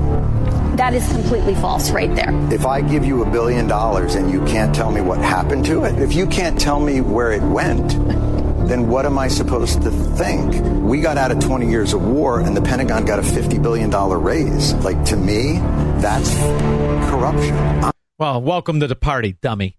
That 0.77 0.93
is 0.93 1.07
completely 1.09 1.55
false 1.55 1.91
right 1.91 2.13
there. 2.15 2.31
If 2.51 2.65
I 2.65 2.81
give 2.81 3.05
you 3.05 3.23
a 3.23 3.29
billion 3.29 3.67
dollars 3.67 4.15
and 4.15 4.29
you 4.29 4.43
can't 4.45 4.75
tell 4.75 4.91
me 4.91 4.99
what 5.01 5.19
happened 5.19 5.65
to 5.67 5.85
it, 5.85 5.97
if 5.99 6.13
you 6.13 6.27
can't 6.27 6.59
tell 6.59 6.79
me 6.79 6.99
where 6.99 7.31
it 7.31 7.41
went, 7.43 7.93
then 8.67 8.87
what 8.89 9.05
am 9.05 9.17
I 9.19 9.27
supposed 9.27 9.83
to 9.83 9.91
think? 9.91 10.55
We 10.83 10.99
got 11.01 11.17
out 11.17 11.31
of 11.31 11.39
20 11.39 11.69
years 11.69 11.93
of 11.93 12.03
war 12.03 12.39
and 12.39 12.57
the 12.57 12.61
Pentagon 12.61 13.05
got 13.05 13.19
a 13.19 13.21
$50 13.21 13.61
billion 13.61 13.91
raise. 13.91 14.73
Like, 14.75 15.03
to 15.05 15.15
me, 15.15 15.59
that's 16.01 16.33
corruption. 17.09 17.91
Well, 18.17 18.41
welcome 18.41 18.79
to 18.79 18.87
the 18.87 18.95
party, 18.95 19.37
dummy. 19.41 19.77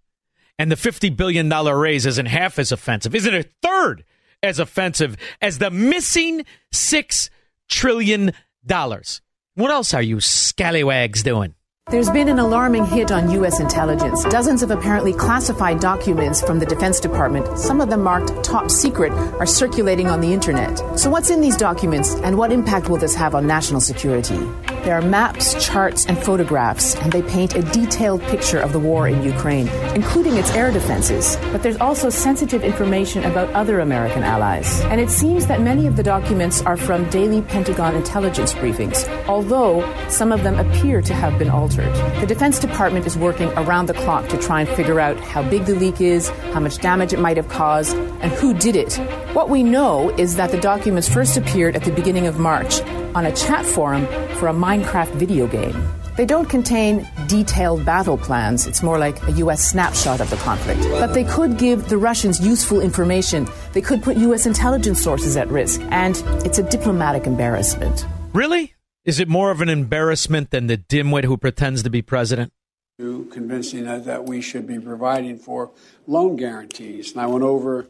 And 0.58 0.70
the 0.70 0.76
$50 0.76 1.16
billion 1.16 1.48
raise 1.50 2.06
isn't 2.06 2.26
half 2.26 2.58
as 2.58 2.70
offensive, 2.70 3.14
isn't 3.14 3.34
a 3.34 3.44
third 3.62 4.04
as 4.42 4.58
offensive 4.58 5.16
as 5.42 5.58
the 5.58 5.70
missing 5.70 6.44
$6 6.72 7.30
trillion. 7.68 8.32
What 8.68 9.70
else 9.70 9.94
are 9.94 10.02
you 10.02 10.20
scallywags 10.20 11.22
doing? 11.22 11.55
There's 11.88 12.10
been 12.10 12.28
an 12.28 12.40
alarming 12.40 12.86
hit 12.86 13.12
on 13.12 13.30
U.S. 13.30 13.60
intelligence. 13.60 14.24
Dozens 14.24 14.64
of 14.64 14.72
apparently 14.72 15.12
classified 15.12 15.78
documents 15.78 16.42
from 16.42 16.58
the 16.58 16.66
Defense 16.66 16.98
Department, 16.98 17.60
some 17.60 17.80
of 17.80 17.90
them 17.90 18.02
marked 18.02 18.42
top 18.42 18.72
secret, 18.72 19.12
are 19.12 19.46
circulating 19.46 20.08
on 20.08 20.20
the 20.20 20.32
internet. 20.32 20.78
So, 20.98 21.08
what's 21.10 21.30
in 21.30 21.40
these 21.40 21.56
documents 21.56 22.16
and 22.16 22.36
what 22.36 22.50
impact 22.50 22.88
will 22.88 22.96
this 22.96 23.14
have 23.14 23.36
on 23.36 23.46
national 23.46 23.80
security? 23.80 24.36
There 24.82 24.98
are 24.98 25.02
maps, 25.02 25.64
charts, 25.64 26.06
and 26.06 26.18
photographs, 26.18 26.96
and 26.96 27.12
they 27.12 27.22
paint 27.22 27.54
a 27.54 27.62
detailed 27.62 28.20
picture 28.22 28.58
of 28.58 28.72
the 28.72 28.80
war 28.80 29.06
in 29.06 29.22
Ukraine, 29.22 29.68
including 29.94 30.36
its 30.36 30.50
air 30.54 30.72
defenses. 30.72 31.36
But 31.52 31.62
there's 31.62 31.76
also 31.78 32.10
sensitive 32.10 32.64
information 32.64 33.24
about 33.24 33.48
other 33.50 33.78
American 33.78 34.24
allies. 34.24 34.80
And 34.82 35.00
it 35.00 35.10
seems 35.10 35.46
that 35.46 35.60
many 35.60 35.86
of 35.86 35.94
the 35.94 36.02
documents 36.02 36.62
are 36.62 36.76
from 36.76 37.08
daily 37.10 37.42
Pentagon 37.42 37.94
intelligence 37.94 38.54
briefings, 38.54 39.08
although 39.28 39.84
some 40.08 40.32
of 40.32 40.42
them 40.42 40.58
appear 40.58 41.00
to 41.02 41.14
have 41.14 41.38
been 41.38 41.50
altered. 41.50 41.75
The 41.84 42.26
Defense 42.26 42.58
Department 42.58 43.06
is 43.06 43.16
working 43.16 43.48
around 43.56 43.86
the 43.86 43.94
clock 43.94 44.28
to 44.28 44.38
try 44.38 44.60
and 44.60 44.68
figure 44.70 45.00
out 45.00 45.18
how 45.20 45.42
big 45.48 45.66
the 45.66 45.74
leak 45.74 46.00
is, 46.00 46.28
how 46.52 46.60
much 46.60 46.78
damage 46.78 47.12
it 47.12 47.18
might 47.18 47.36
have 47.36 47.48
caused, 47.48 47.96
and 47.96 48.32
who 48.32 48.54
did 48.54 48.76
it. 48.76 48.94
What 49.34 49.50
we 49.50 49.62
know 49.62 50.10
is 50.16 50.36
that 50.36 50.50
the 50.50 50.60
documents 50.60 51.08
first 51.08 51.36
appeared 51.36 51.76
at 51.76 51.84
the 51.84 51.92
beginning 51.92 52.26
of 52.26 52.38
March 52.38 52.80
on 53.14 53.26
a 53.26 53.34
chat 53.34 53.64
forum 53.64 54.06
for 54.36 54.48
a 54.48 54.52
Minecraft 54.52 55.14
video 55.14 55.46
game. 55.46 55.74
They 56.16 56.24
don't 56.24 56.48
contain 56.48 57.06
detailed 57.26 57.84
battle 57.84 58.16
plans. 58.16 58.66
It's 58.66 58.82
more 58.82 58.98
like 58.98 59.22
a 59.28 59.32
U.S. 59.32 59.62
snapshot 59.62 60.20
of 60.20 60.30
the 60.30 60.36
conflict. 60.36 60.80
But 60.82 61.12
they 61.12 61.24
could 61.24 61.58
give 61.58 61.88
the 61.88 61.98
Russians 61.98 62.40
useful 62.40 62.80
information. 62.80 63.46
They 63.74 63.82
could 63.82 64.02
put 64.02 64.16
U.S. 64.16 64.46
intelligence 64.46 65.02
sources 65.02 65.36
at 65.36 65.48
risk. 65.48 65.82
And 65.90 66.16
it's 66.46 66.58
a 66.58 66.62
diplomatic 66.62 67.26
embarrassment. 67.26 68.06
Really? 68.32 68.75
Is 69.06 69.20
it 69.20 69.28
more 69.28 69.52
of 69.52 69.60
an 69.60 69.68
embarrassment 69.68 70.50
than 70.50 70.66
the 70.66 70.76
dimwit 70.76 71.22
who 71.22 71.36
pretends 71.36 71.84
to 71.84 71.90
be 71.90 72.02
president? 72.02 72.52
To 72.98 73.26
convincing 73.32 73.84
that 73.84 74.24
we 74.24 74.40
should 74.40 74.66
be 74.66 74.80
providing 74.80 75.38
for 75.38 75.70
loan 76.08 76.34
guarantees. 76.34 77.12
And 77.12 77.20
I 77.20 77.26
went 77.26 77.44
over, 77.44 77.86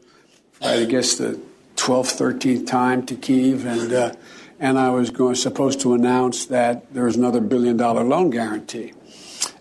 I 0.61 0.85
guess, 0.85 1.15
the 1.15 1.41
12th, 1.77 2.19
13th 2.19 2.67
time 2.67 3.07
to 3.07 3.15
Kiev, 3.15 3.65
and 3.65 3.93
uh, 3.95 4.13
and 4.61 4.79
I 4.79 4.91
was 4.91 5.09
going 5.09 5.37
supposed 5.37 5.81
to 5.83 5.95
announce 5.95 6.47
that 6.47 6.93
there 6.93 7.05
was 7.05 7.17
another 7.17 7.41
billion 7.41 7.79
dollar 7.79 8.05
loan 8.05 8.29
guarantee. 8.29 8.93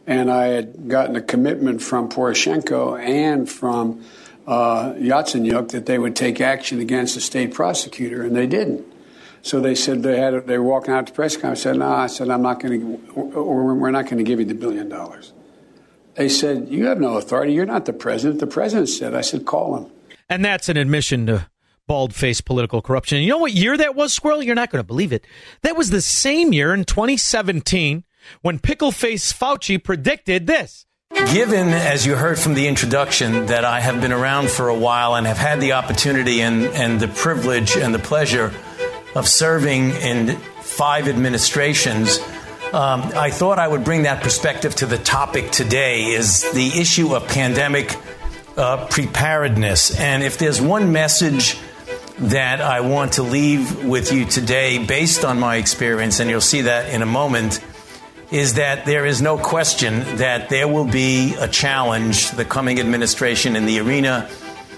And 0.05 0.29
I 0.29 0.47
had 0.47 0.89
gotten 0.89 1.15
a 1.15 1.21
commitment 1.21 1.81
from 1.81 2.09
Poroshenko 2.09 2.99
and 2.99 3.49
from 3.49 4.03
uh, 4.45 4.93
Yatsenyuk 4.93 5.69
that 5.69 5.85
they 5.85 5.99
would 5.99 6.17
take 6.17 6.41
action 6.41 6.81
against 6.81 7.15
the 7.15 7.21
state 7.21 7.53
prosecutor, 7.53 8.23
and 8.23 8.35
they 8.35 8.47
didn't. 8.47 8.85
So 9.45 9.59
they 9.59 9.75
said 9.75 10.01
they 10.01 10.17
had 10.17 10.47
they 10.47 10.57
were 10.57 10.63
walking 10.63 10.91
out 10.91 11.05
to 11.05 11.13
press 11.13 11.35
conference. 11.35 11.59
I 11.59 11.69
said, 11.69 11.77
"No," 11.77 11.87
I 11.87 12.07
said, 12.07 12.29
"I'm 12.31 12.41
not 12.41 12.59
going 12.59 12.81
to, 12.81 13.43
we're 13.43 13.91
not 13.91 14.05
going 14.05 14.17
to 14.17 14.23
give 14.23 14.39
you 14.39 14.45
the 14.45 14.55
billion 14.55 14.89
dollars." 14.89 15.33
They 16.15 16.29
said, 16.29 16.67
"You 16.69 16.87
have 16.87 16.99
no 16.99 17.17
authority. 17.17 17.53
You're 17.53 17.67
not 17.67 17.85
the 17.85 17.93
president." 17.93 18.39
The 18.39 18.47
president 18.47 18.89
said, 18.89 19.13
"I 19.13 19.21
said, 19.21 19.45
call 19.45 19.77
him." 19.77 19.91
And 20.27 20.43
that's 20.43 20.67
an 20.67 20.77
admission 20.77 21.27
to 21.27 21.47
bald 21.85 22.15
faced 22.15 22.45
political 22.45 22.81
corruption. 22.81 23.21
You 23.21 23.29
know 23.29 23.37
what 23.37 23.53
year 23.53 23.77
that 23.77 23.93
was, 23.93 24.13
Squirrel? 24.13 24.41
You're 24.41 24.55
not 24.55 24.71
going 24.71 24.83
to 24.83 24.87
believe 24.87 25.13
it. 25.13 25.27
That 25.61 25.77
was 25.77 25.91
the 25.91 26.01
same 26.01 26.51
year 26.51 26.73
in 26.73 26.83
2017 26.83 28.03
when 28.41 28.57
pickle 28.57 28.91
face 28.91 29.31
Fauci 29.31 29.77
predicted 29.77 30.47
this. 30.47 30.87
Given, 31.31 31.67
as 31.67 32.03
you 32.03 32.15
heard 32.15 32.39
from 32.39 32.55
the 32.55 32.67
introduction, 32.67 33.45
that 33.45 33.63
I 33.63 33.79
have 33.79 34.01
been 34.01 34.11
around 34.11 34.49
for 34.49 34.69
a 34.69 34.75
while 34.75 35.13
and 35.13 35.27
have 35.27 35.37
had 35.37 35.61
the 35.61 35.73
opportunity 35.73 36.41
and, 36.41 36.65
and 36.65 36.99
the 36.99 37.07
privilege 37.09 37.77
and 37.77 37.93
the 37.93 37.99
pleasure 37.99 38.51
of 39.15 39.27
serving 39.27 39.91
in 39.91 40.35
five 40.61 41.07
administrations, 41.07 42.19
um, 42.73 43.01
I 43.15 43.31
thought 43.31 43.57
I 43.57 43.67
would 43.67 43.85
bring 43.85 44.03
that 44.03 44.21
perspective 44.21 44.75
to 44.75 44.85
the 44.85 44.97
topic 44.97 45.51
today 45.51 46.07
is 46.07 46.51
the 46.51 46.67
issue 46.79 47.15
of 47.15 47.25
pandemic 47.27 47.95
uh, 48.57 48.85
preparedness. 48.87 49.97
And 49.97 50.23
if 50.23 50.37
there's 50.37 50.61
one 50.61 50.91
message 50.91 51.57
that 52.19 52.61
I 52.61 52.81
want 52.81 53.13
to 53.13 53.23
leave 53.23 53.85
with 53.85 54.11
you 54.11 54.25
today, 54.25 54.83
based 54.85 55.23
on 55.23 55.39
my 55.39 55.55
experience, 55.55 56.19
and 56.19 56.29
you'll 56.29 56.41
see 56.41 56.61
that 56.61 56.93
in 56.93 57.01
a 57.01 57.05
moment, 57.05 57.61
is 58.31 58.55
that 58.55 58.85
there 58.85 59.05
is 59.05 59.21
no 59.21 59.37
question 59.37 59.99
that 60.17 60.49
there 60.49 60.67
will 60.67 60.85
be 60.85 61.35
a 61.35 61.47
challenge, 61.47 62.31
the 62.31 62.45
coming 62.45 62.79
administration, 62.79 63.55
in 63.55 63.65
the 63.65 63.79
arena 63.79 64.29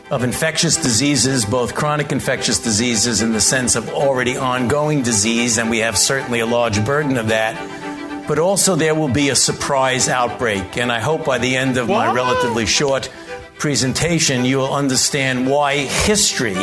of 0.09 0.23
infectious 0.23 0.77
diseases, 0.77 1.45
both 1.45 1.75
chronic 1.75 2.11
infectious 2.11 2.59
diseases 2.59 3.21
in 3.21 3.33
the 3.33 3.41
sense 3.41 3.75
of 3.75 3.89
already 3.89 4.37
ongoing 4.37 5.01
disease, 5.01 5.57
and 5.57 5.69
we 5.69 5.79
have 5.79 5.97
certainly 5.97 6.39
a 6.39 6.45
large 6.45 6.83
burden 6.85 7.17
of 7.17 7.27
that. 7.27 8.25
But 8.27 8.39
also, 8.39 8.75
there 8.75 8.95
will 8.95 9.09
be 9.09 9.29
a 9.29 9.35
surprise 9.35 10.07
outbreak. 10.07 10.77
And 10.77 10.91
I 10.91 10.99
hope 10.99 11.25
by 11.25 11.37
the 11.37 11.55
end 11.55 11.77
of 11.77 11.89
my 11.89 12.13
relatively 12.13 12.65
short 12.65 13.09
presentation, 13.57 14.45
you 14.45 14.57
will 14.57 14.73
understand 14.73 15.49
why 15.49 15.77
history, 15.77 16.57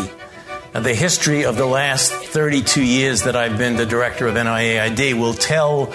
and 0.72 0.84
the 0.84 0.94
history 0.94 1.44
of 1.44 1.56
the 1.56 1.66
last 1.66 2.12
32 2.12 2.82
years 2.82 3.22
that 3.24 3.36
I've 3.36 3.58
been 3.58 3.76
the 3.76 3.86
director 3.86 4.26
of 4.26 4.34
NIAID, 4.34 5.18
will 5.18 5.34
tell 5.34 5.92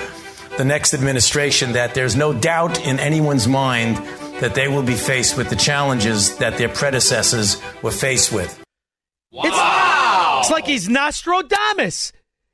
the 0.57 0.65
next 0.65 0.93
administration 0.93 1.73
that 1.73 1.93
there's 1.93 2.15
no 2.15 2.33
doubt 2.33 2.85
in 2.85 2.99
anyone's 2.99 3.47
mind 3.47 3.97
that 4.39 4.55
they 4.55 4.67
will 4.67 4.83
be 4.83 4.95
faced 4.95 5.37
with 5.37 5.49
the 5.49 5.55
challenges 5.55 6.37
that 6.37 6.57
their 6.57 6.69
predecessors 6.69 7.61
were 7.81 7.91
faced 7.91 8.31
with. 8.31 8.63
It's, 9.31 9.57
it's 10.39 10.51
like 10.51 10.65
he's 10.65 10.89
Nostradamus. 10.89 12.11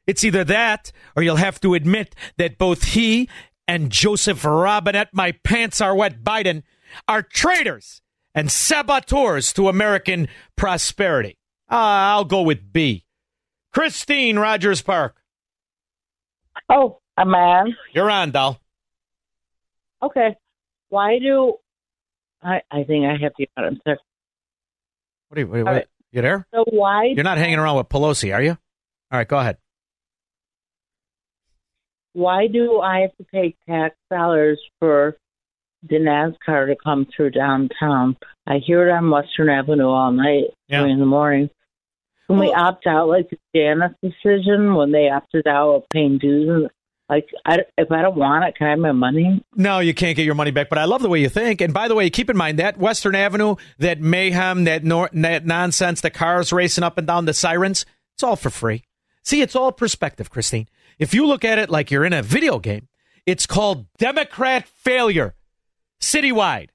It's 0.07 0.23
either 0.23 0.43
that, 0.43 0.91
or 1.15 1.23
you'll 1.23 1.37
have 1.37 1.59
to 1.61 1.73
admit 1.73 2.15
that 2.37 2.57
both 2.57 2.83
he 2.83 3.29
and 3.67 3.91
Joseph 3.91 4.43
Robinette, 4.43 5.09
my 5.13 5.31
pants 5.43 5.81
are 5.81 5.95
wet 5.95 6.23
Biden, 6.23 6.63
are 7.07 7.21
traitors 7.21 8.01
and 8.33 8.51
saboteurs 8.51 9.53
to 9.53 9.69
American 9.69 10.27
prosperity. 10.55 11.37
Uh, 11.71 11.75
I'll 11.75 12.25
go 12.25 12.41
with 12.41 12.71
B. 12.71 13.05
Christine 13.73 14.37
Rogers 14.37 14.81
Park. 14.81 15.15
Oh, 16.69 16.99
a 17.17 17.25
man. 17.25 17.75
You're 17.93 18.09
on, 18.09 18.31
doll. 18.31 18.59
Okay. 20.03 20.35
Why 20.89 21.19
do 21.19 21.55
I? 22.43 22.61
I 22.71 22.83
think 22.83 23.05
I 23.05 23.17
have 23.21 23.33
to. 23.35 23.45
I'm 23.57 23.79
sorry. 23.83 23.97
What 25.29 25.37
are 25.37 25.41
you? 25.41 25.47
Wait, 25.47 25.63
wait, 25.63 25.85
You 26.11 26.21
there? 26.21 26.45
So 26.53 26.63
why? 26.69 27.05
You're 27.15 27.23
not 27.23 27.37
hanging 27.37 27.59
around 27.59 27.77
with 27.77 27.89
Pelosi, 27.89 28.33
are 28.33 28.41
you? 28.41 28.51
All 28.51 29.19
right, 29.19 29.27
go 29.27 29.37
ahead. 29.37 29.57
Why 32.13 32.47
do 32.47 32.79
I 32.79 33.01
have 33.01 33.15
to 33.17 33.23
pay 33.25 33.55
tax 33.67 33.95
dollars 34.09 34.59
for 34.79 35.17
the 35.83 35.97
NASCAR 35.97 36.67
to 36.67 36.75
come 36.81 37.07
through 37.15 37.31
downtown? 37.31 38.15
I 38.47 38.59
hear 38.65 38.87
it 38.87 38.91
on 38.91 39.09
Western 39.09 39.49
Avenue 39.49 39.89
all 39.89 40.11
night, 40.11 40.45
Yeah. 40.67 40.81
three 40.81 40.91
in 40.91 40.99
the 40.99 41.05
morning. 41.05 41.49
Can 42.27 42.39
we 42.39 42.51
opt 42.53 42.87
out 42.87 43.07
like 43.07 43.29
the 43.29 43.37
Janus 43.53 43.93
decision 44.01 44.75
when 44.75 44.91
they 44.91 45.09
opted 45.09 45.45
out 45.45 45.75
of 45.75 45.83
paying 45.89 46.17
dues? 46.17 46.69
And, 47.09 47.15
like, 47.15 47.29
I, 47.45 47.59
if 47.77 47.91
I 47.91 48.01
don't 48.01 48.17
want 48.17 48.45
it, 48.45 48.55
can 48.55 48.67
I 48.67 48.69
have 48.71 48.79
my 48.79 48.91
money? 48.91 49.43
No, 49.55 49.79
you 49.79 49.93
can't 49.93 50.15
get 50.15 50.25
your 50.25 50.35
money 50.35 50.51
back. 50.51 50.69
But 50.69 50.77
I 50.77 50.85
love 50.85 51.01
the 51.01 51.09
way 51.09 51.21
you 51.21 51.29
think. 51.29 51.61
And 51.61 51.73
by 51.73 51.87
the 51.87 51.95
way, 51.95 52.09
keep 52.09 52.29
in 52.29 52.37
mind 52.37 52.59
that 52.59 52.77
Western 52.77 53.15
Avenue, 53.15 53.55
that 53.79 54.01
mayhem, 54.01 54.63
that, 54.65 54.83
nor- 54.83 55.09
that 55.13 55.45
nonsense, 55.45 56.01
the 56.01 56.09
cars 56.09 56.51
racing 56.51 56.83
up 56.83 56.97
and 56.97 57.07
down, 57.07 57.25
the 57.25 57.33
sirens, 57.33 57.85
it's 58.15 58.23
all 58.23 58.35
for 58.35 58.49
free. 58.49 58.83
See, 59.23 59.41
it's 59.41 59.55
all 59.55 59.71
perspective, 59.71 60.29
Christine. 60.29 60.67
If 60.99 61.13
you 61.13 61.25
look 61.25 61.43
at 61.43 61.57
it 61.59 61.69
like 61.69 61.91
you're 61.91 62.05
in 62.05 62.13
a 62.13 62.21
video 62.21 62.59
game, 62.59 62.87
it's 63.25 63.45
called 63.45 63.87
Democrat 63.97 64.67
failure 64.67 65.35
citywide. 65.99 66.69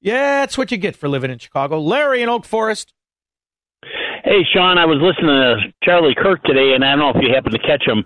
Yeah, 0.00 0.40
that's 0.40 0.58
what 0.58 0.70
you 0.70 0.76
get 0.76 0.96
for 0.96 1.08
living 1.08 1.30
in 1.30 1.38
Chicago. 1.38 1.80
Larry 1.80 2.22
in 2.22 2.28
Oak 2.28 2.44
Forest. 2.44 2.92
Hey, 4.22 4.42
Shaun, 4.54 4.78
I 4.78 4.84
was 4.84 4.98
listening 5.00 5.28
to 5.36 5.56
Charlie 5.82 6.14
Kirk 6.14 6.42
today, 6.44 6.74
and 6.74 6.84
I 6.84 6.90
don't 6.90 6.98
know 6.98 7.10
if 7.10 7.16
you 7.26 7.34
happened 7.34 7.54
to 7.54 7.66
catch 7.66 7.86
him. 7.86 8.04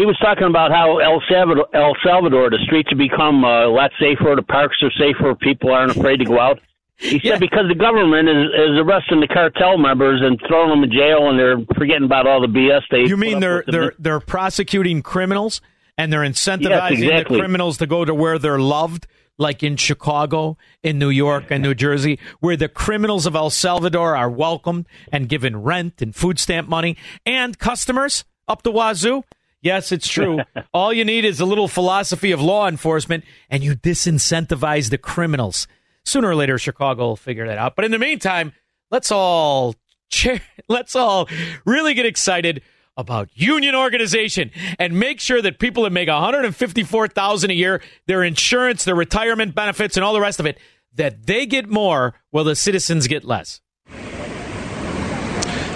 He 0.00 0.06
was 0.06 0.16
talking 0.18 0.44
about 0.44 0.70
how 0.70 0.96
El 0.96 1.22
Salvador, 1.28 1.68
El 1.74 1.94
Salvador 2.02 2.48
the 2.48 2.56
streets 2.64 2.88
have 2.88 2.96
become 2.96 3.44
uh, 3.44 3.66
a 3.66 3.68
lot 3.68 3.90
safer, 4.00 4.34
the 4.34 4.42
parks 4.42 4.78
are 4.82 4.90
safer, 4.92 5.34
people 5.34 5.70
aren't 5.70 5.94
afraid 5.94 6.16
to 6.20 6.24
go 6.24 6.40
out. 6.40 6.58
He 6.96 7.20
said 7.20 7.38
because 7.38 7.68
the 7.68 7.74
government 7.74 8.26
is, 8.26 8.46
is 8.46 8.78
arresting 8.80 9.20
the 9.20 9.28
cartel 9.28 9.76
members 9.76 10.22
and 10.24 10.40
throwing 10.48 10.70
them 10.70 10.84
in 10.84 10.90
jail, 10.90 11.28
and 11.28 11.38
they're 11.38 11.58
forgetting 11.76 12.04
about 12.04 12.26
all 12.26 12.40
the 12.40 12.46
BS 12.46 12.80
they. 12.90 13.02
You 13.02 13.18
mean 13.18 13.40
they're 13.40 13.62
they're 13.66 13.92
they're 13.98 14.20
prosecuting 14.20 15.02
criminals 15.02 15.60
and 15.98 16.10
they're 16.10 16.22
incentivizing 16.22 17.02
exactly. 17.02 17.36
the 17.36 17.42
criminals 17.42 17.76
to 17.76 17.86
go 17.86 18.02
to 18.02 18.14
where 18.14 18.38
they're 18.38 18.58
loved, 18.58 19.06
like 19.36 19.62
in 19.62 19.76
Chicago, 19.76 20.56
in 20.82 20.98
New 20.98 21.10
York, 21.10 21.50
and 21.50 21.62
New 21.62 21.74
Jersey, 21.74 22.18
where 22.40 22.56
the 22.56 22.70
criminals 22.70 23.26
of 23.26 23.34
El 23.34 23.50
Salvador 23.50 24.16
are 24.16 24.30
welcomed 24.30 24.86
and 25.12 25.28
given 25.28 25.62
rent 25.62 26.00
and 26.00 26.16
food 26.16 26.38
stamp 26.38 26.70
money, 26.70 26.96
and 27.26 27.58
customers 27.58 28.24
up 28.48 28.62
the 28.62 28.72
wazoo. 28.72 29.24
Yes, 29.62 29.92
it's 29.92 30.08
true. 30.08 30.40
All 30.74 30.92
you 30.92 31.04
need 31.04 31.24
is 31.24 31.40
a 31.40 31.44
little 31.44 31.68
philosophy 31.68 32.32
of 32.32 32.40
law 32.40 32.66
enforcement, 32.66 33.24
and 33.48 33.62
you 33.62 33.74
disincentivize 33.74 34.90
the 34.90 34.98
criminals. 34.98 35.66
Sooner 36.04 36.30
or 36.30 36.34
later, 36.34 36.58
Chicago 36.58 37.08
will 37.08 37.16
figure 37.16 37.46
that 37.46 37.58
out. 37.58 37.76
But 37.76 37.84
in 37.84 37.90
the 37.90 37.98
meantime, 37.98 38.52
let's 38.90 39.12
all 39.12 39.74
Chair, 40.10 40.40
let's 40.68 40.96
all 40.96 41.28
really 41.64 41.94
get 41.94 42.06
excited 42.06 42.62
about 42.96 43.30
union 43.32 43.74
organization 43.74 44.50
and 44.78 44.98
make 44.98 45.20
sure 45.20 45.40
that 45.40 45.58
people 45.58 45.84
that 45.84 45.90
make 45.90 46.08
154,000 46.08 47.50
a 47.50 47.54
year, 47.54 47.80
their 48.06 48.22
insurance, 48.22 48.84
their 48.84 48.94
retirement 48.94 49.54
benefits 49.54 49.96
and 49.96 50.04
all 50.04 50.12
the 50.12 50.20
rest 50.20 50.40
of 50.40 50.46
it, 50.46 50.58
that 50.94 51.26
they 51.26 51.46
get 51.46 51.68
more 51.70 52.14
while 52.30 52.44
the 52.44 52.56
citizens 52.56 53.06
get 53.06 53.24
less. 53.24 53.60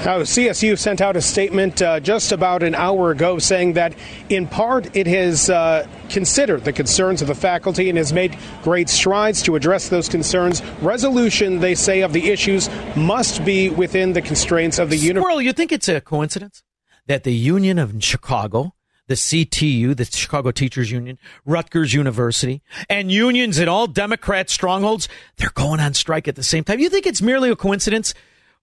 Now, 0.04 0.20
CSU 0.20 0.78
sent 0.78 1.00
out 1.00 1.16
a 1.16 1.22
statement 1.22 1.80
uh, 1.80 1.98
just 1.98 2.30
about 2.30 2.62
an 2.62 2.74
hour 2.74 3.10
ago 3.10 3.38
saying 3.38 3.72
that, 3.72 3.94
in 4.28 4.46
part, 4.46 4.94
it 4.94 5.06
has 5.06 5.48
uh, 5.48 5.88
considered 6.10 6.64
the 6.64 6.74
concerns 6.74 7.22
of 7.22 7.28
the 7.28 7.34
faculty 7.34 7.88
and 7.88 7.96
has 7.96 8.12
made 8.12 8.36
great 8.62 8.90
strides 8.90 9.42
to 9.44 9.56
address 9.56 9.88
those 9.88 10.10
concerns. 10.10 10.62
Resolution, 10.82 11.60
they 11.60 11.74
say, 11.74 12.02
of 12.02 12.12
the 12.12 12.28
issues 12.28 12.68
must 12.94 13.46
be 13.46 13.70
within 13.70 14.12
the 14.12 14.20
constraints 14.20 14.78
of 14.78 14.90
the 14.90 14.96
university. 14.96 15.20
Squirrel, 15.22 15.40
you 15.40 15.54
think 15.54 15.72
it's 15.72 15.88
a 15.88 16.02
coincidence 16.02 16.62
that 17.06 17.24
the 17.24 17.32
Union 17.32 17.78
of 17.78 17.94
Chicago, 18.04 18.74
the 19.06 19.14
CTU, 19.14 19.96
the 19.96 20.04
Chicago 20.04 20.50
Teachers 20.50 20.90
Union, 20.90 21.18
Rutgers 21.46 21.94
University, 21.94 22.60
and 22.90 23.10
unions 23.10 23.58
in 23.58 23.70
all 23.70 23.86
Democrat 23.86 24.50
strongholds, 24.50 25.08
they're 25.38 25.48
going 25.54 25.80
on 25.80 25.94
strike 25.94 26.28
at 26.28 26.36
the 26.36 26.42
same 26.42 26.62
time? 26.62 26.78
You 26.78 26.90
think 26.90 27.06
it's 27.06 27.22
merely 27.22 27.48
a 27.48 27.56
coincidence, 27.56 28.12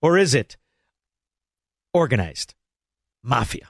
or 0.03 0.19
is 0.19 0.35
it 0.35 0.55
organized 1.93 2.53
mafia? 3.23 3.69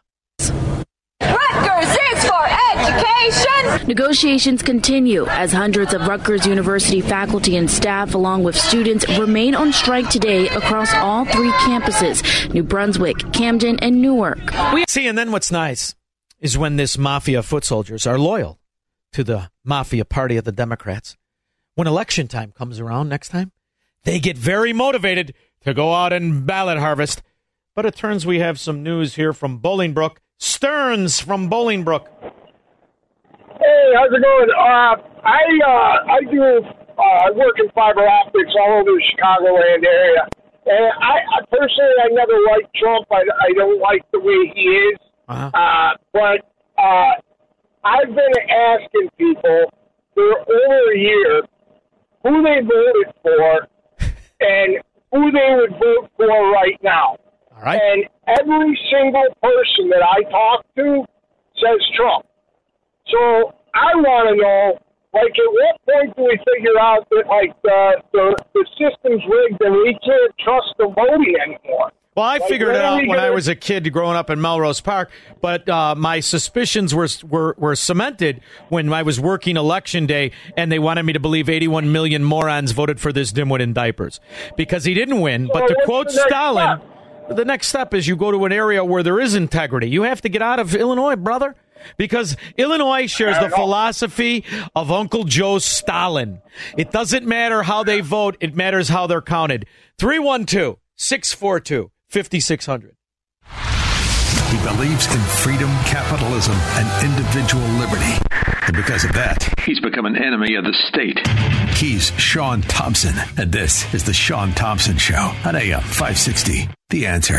Rutgers 1.21 1.97
is 2.13 2.25
for 2.25 2.45
education. 2.75 3.87
Negotiations 3.87 4.61
continue 4.61 5.25
as 5.27 5.51
hundreds 5.51 5.93
of 5.93 6.07
Rutgers 6.07 6.45
University 6.45 7.01
faculty 7.01 7.57
and 7.57 7.69
staff, 7.69 8.13
along 8.13 8.43
with 8.43 8.55
students, 8.55 9.07
remain 9.17 9.55
on 9.55 9.71
strike 9.73 10.09
today 10.09 10.47
across 10.49 10.93
all 10.95 11.25
three 11.25 11.51
campuses 11.51 12.53
New 12.53 12.63
Brunswick, 12.63 13.17
Camden, 13.33 13.79
and 13.79 14.01
Newark. 14.01 14.39
See, 14.87 15.07
and 15.07 15.17
then 15.17 15.31
what's 15.31 15.51
nice 15.51 15.95
is 16.39 16.57
when 16.57 16.75
this 16.75 16.97
mafia 16.97 17.43
foot 17.43 17.63
soldiers 17.63 18.07
are 18.07 18.17
loyal 18.17 18.59
to 19.13 19.23
the 19.23 19.49
mafia 19.63 20.05
party 20.05 20.37
of 20.37 20.43
the 20.43 20.51
Democrats. 20.51 21.17
When 21.75 21.87
election 21.87 22.27
time 22.27 22.51
comes 22.51 22.79
around 22.79 23.09
next 23.09 23.29
time, 23.29 23.51
they 24.03 24.19
get 24.19 24.37
very 24.37 24.73
motivated 24.73 25.33
to 25.63 25.73
go 25.73 25.93
out 25.93 26.11
and 26.13 26.45
ballot 26.45 26.79
harvest. 26.79 27.21
But 27.73 27.85
it 27.85 27.95
turns 27.95 28.25
we 28.25 28.39
have 28.39 28.59
some 28.59 28.83
news 28.83 29.15
here 29.15 29.31
from 29.31 29.59
Bolingbrook. 29.59 30.17
Stearns 30.37 31.21
from 31.21 31.49
Bolingbrook. 31.49 32.05
Hey, 33.61 33.93
how's 33.95 34.11
it 34.11 34.21
going? 34.21 34.49
Uh, 34.51 34.95
I 35.23 35.43
uh, 35.65 36.11
I 36.11 36.19
do 36.29 36.43
uh, 36.43 37.01
I 37.01 37.31
work 37.31 37.55
in 37.59 37.69
fiber 37.71 38.05
optics 38.05 38.51
all 38.59 38.73
over 38.73 38.91
the 38.91 39.01
Chicagoland 39.07 39.85
area, 39.85 40.27
and 40.65 40.91
I, 40.99 41.15
I 41.15 41.45
personally 41.49 41.95
I 42.03 42.07
never 42.11 42.33
liked 42.51 42.75
Trump. 42.75 43.07
I, 43.09 43.21
I 43.21 43.53
don't 43.55 43.79
like 43.79 44.03
the 44.11 44.19
way 44.19 44.51
he 44.53 44.61
is. 44.61 44.99
Uh-huh. 45.29 45.51
Uh, 45.53 45.91
but 46.11 46.51
uh, 46.77 47.13
I've 47.85 48.09
been 48.09 48.49
asking 48.49 49.09
people 49.17 49.71
for 50.13 50.39
over 50.39 50.91
a 50.93 50.97
year 50.97 51.41
who 52.23 52.43
they 52.43 52.59
voted 52.67 53.13
for 53.21 53.67
and 54.41 54.83
who 55.13 55.31
they 55.31 55.55
would 55.55 55.71
vote 55.79 56.09
for 56.17 56.51
right 56.51 56.77
now. 56.83 57.15
All 57.61 57.67
right. 57.67 57.79
And 57.79 58.05
every 58.39 58.79
single 58.91 59.27
person 59.41 59.89
that 59.89 60.01
I 60.03 60.23
talk 60.31 60.65
to 60.77 61.03
says 61.55 61.79
Trump. 61.95 62.25
So 63.07 63.53
I 63.75 63.93
want 63.95 64.29
to 64.29 64.35
know, 64.41 64.79
like, 65.13 65.31
at 65.31 65.51
what 65.51 65.75
point 65.85 66.15
do 66.17 66.23
we 66.23 66.39
figure 66.55 66.79
out 66.79 67.07
that, 67.11 67.25
like, 67.27 67.53
the, 67.61 68.01
the, 68.13 68.35
the 68.53 68.65
system's 68.79 69.21
rigged 69.29 69.61
and 69.61 69.73
we 69.75 69.93
can't 70.03 70.33
trust 70.43 70.73
the 70.79 70.87
voting 70.87 71.35
anymore? 71.45 71.91
Well, 72.15 72.25
I 72.25 72.39
Like, 72.39 72.49
figured 72.49 72.75
it 72.75 72.81
out 72.81 72.97
when 73.07 73.11
I 73.11 73.15
gonna- 73.23 73.33
was 73.33 73.47
a 73.47 73.55
kid 73.55 73.91
growing 73.93 74.17
up 74.17 74.29
in 74.29 74.41
Melrose 74.41 74.81
Park, 74.81 75.11
but 75.39 75.69
uh, 75.69 75.95
my 75.95 76.19
suspicions 76.19 76.93
were, 76.93 77.07
were 77.29 77.55
were 77.57 77.73
cemented 77.75 78.41
when 78.67 78.91
I 78.91 79.01
was 79.03 79.17
working 79.17 79.55
election 79.55 80.07
day, 80.07 80.31
and 80.57 80.69
they 80.71 80.79
wanted 80.79 81.03
me 81.03 81.13
to 81.13 81.21
believe 81.21 81.47
81 81.47 81.89
million 81.91 82.21
morons 82.23 82.71
voted 82.73 82.99
for 82.99 83.13
this 83.13 83.31
dimwit 83.31 83.61
in 83.61 83.71
diapers 83.71 84.19
because 84.57 84.83
he 84.83 84.93
didn't 84.93 85.21
win. 85.21 85.47
So 85.47 85.53
but 85.53 85.67
to 85.67 85.75
quote 85.85 86.11
Stalin, 86.11 86.81
the 87.29 87.45
next 87.45 87.67
step 87.67 87.93
is 87.93 88.07
you 88.07 88.15
go 88.15 88.31
to 88.31 88.45
an 88.45 88.51
area 88.51 88.83
where 88.83 89.03
there 89.03 89.19
is 89.19 89.35
integrity. 89.35 89.89
You 89.89 90.03
have 90.03 90.21
to 90.21 90.29
get 90.29 90.41
out 90.41 90.59
of 90.59 90.75
Illinois, 90.75 91.15
brother. 91.15 91.55
Because 91.97 92.37
Illinois 92.57 93.07
shares 93.07 93.39
the 93.39 93.49
philosophy 93.49 94.45
of 94.75 94.91
Uncle 94.91 95.23
Joe 95.23 95.57
Stalin. 95.57 96.39
It 96.77 96.91
doesn't 96.91 97.25
matter 97.25 97.63
how 97.63 97.83
they 97.83 98.01
vote, 98.01 98.37
it 98.39 98.55
matters 98.55 98.89
how 98.89 99.07
they're 99.07 99.21
counted. 99.21 99.65
312 99.97 100.77
642 100.95 101.91
5600. 102.07 102.95
He 104.51 104.57
believes 104.57 105.07
in 105.07 105.21
freedom, 105.21 105.69
capitalism, 105.85 106.55
and 106.55 107.05
individual 107.05 107.65
liberty. 107.79 108.13
And 108.67 108.75
because 108.75 109.05
of 109.05 109.13
that, 109.13 109.50
he's 109.65 109.79
become 109.79 110.05
an 110.05 110.15
enemy 110.15 110.55
of 110.55 110.63
the 110.63 110.73
state. 110.87 111.19
He's 111.77 112.11
Shaun 112.19 112.61
Thompson, 112.61 113.15
and 113.37 113.51
this 113.51 113.91
is 113.93 114.03
The 114.03 114.13
Shaun 114.13 114.51
Thompson 114.53 114.97
Show 114.97 115.33
on 115.45 115.55
AM 115.55 115.81
560. 115.81 116.69
The 116.89 117.07
answer. 117.07 117.37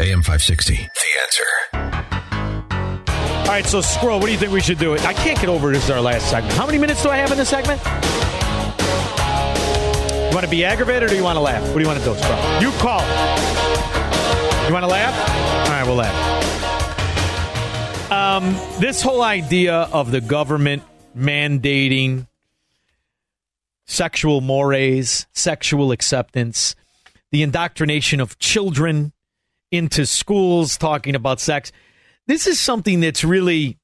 AM 0.00 0.22
560. 0.22 0.74
The 0.74 0.82
answer. 1.22 1.44
All 3.42 3.54
right, 3.54 3.64
so 3.64 3.80
Squirrel, 3.80 4.20
what 4.20 4.26
do 4.26 4.32
you 4.32 4.38
think 4.38 4.52
we 4.52 4.60
should 4.60 4.78
do? 4.78 4.94
It. 4.94 5.04
I 5.04 5.14
can't 5.14 5.38
get 5.40 5.48
over 5.48 5.72
this 5.72 5.84
is 5.84 5.90
our 5.90 6.00
last 6.00 6.30
segment. 6.30 6.54
How 6.54 6.66
many 6.66 6.78
minutes 6.78 7.02
do 7.02 7.08
I 7.08 7.16
have 7.16 7.30
in 7.30 7.38
this 7.38 7.48
segment? 7.48 7.80
You 10.28 10.34
want 10.34 10.44
to 10.44 10.50
be 10.50 10.64
aggravated 10.64 11.04
or 11.04 11.08
do 11.08 11.16
you 11.16 11.24
want 11.24 11.36
to 11.36 11.40
laugh? 11.40 11.62
What 11.62 11.74
do 11.74 11.80
you 11.80 11.86
want 11.86 11.98
to 11.98 12.04
do, 12.04 12.14
Squirrel? 12.14 12.62
You 12.62 12.70
call. 12.78 13.00
You 14.66 14.74
want 14.74 14.84
to 14.84 14.88
laugh? 14.88 15.14
All 15.64 15.72
right, 15.72 15.86
we'll 15.86 15.96
laugh. 15.96 16.37
Um, 18.38 18.54
this 18.78 19.02
whole 19.02 19.22
idea 19.22 19.74
of 19.74 20.12
the 20.12 20.20
government 20.20 20.84
mandating 21.16 22.28
sexual 23.84 24.40
mores, 24.40 25.26
sexual 25.32 25.90
acceptance, 25.90 26.76
the 27.32 27.42
indoctrination 27.42 28.20
of 28.20 28.38
children 28.38 29.12
into 29.72 30.06
schools 30.06 30.76
talking 30.76 31.16
about 31.16 31.40
sex. 31.40 31.72
This 32.28 32.46
is 32.46 32.60
something 32.60 33.00
that's 33.00 33.24
really 33.24 33.76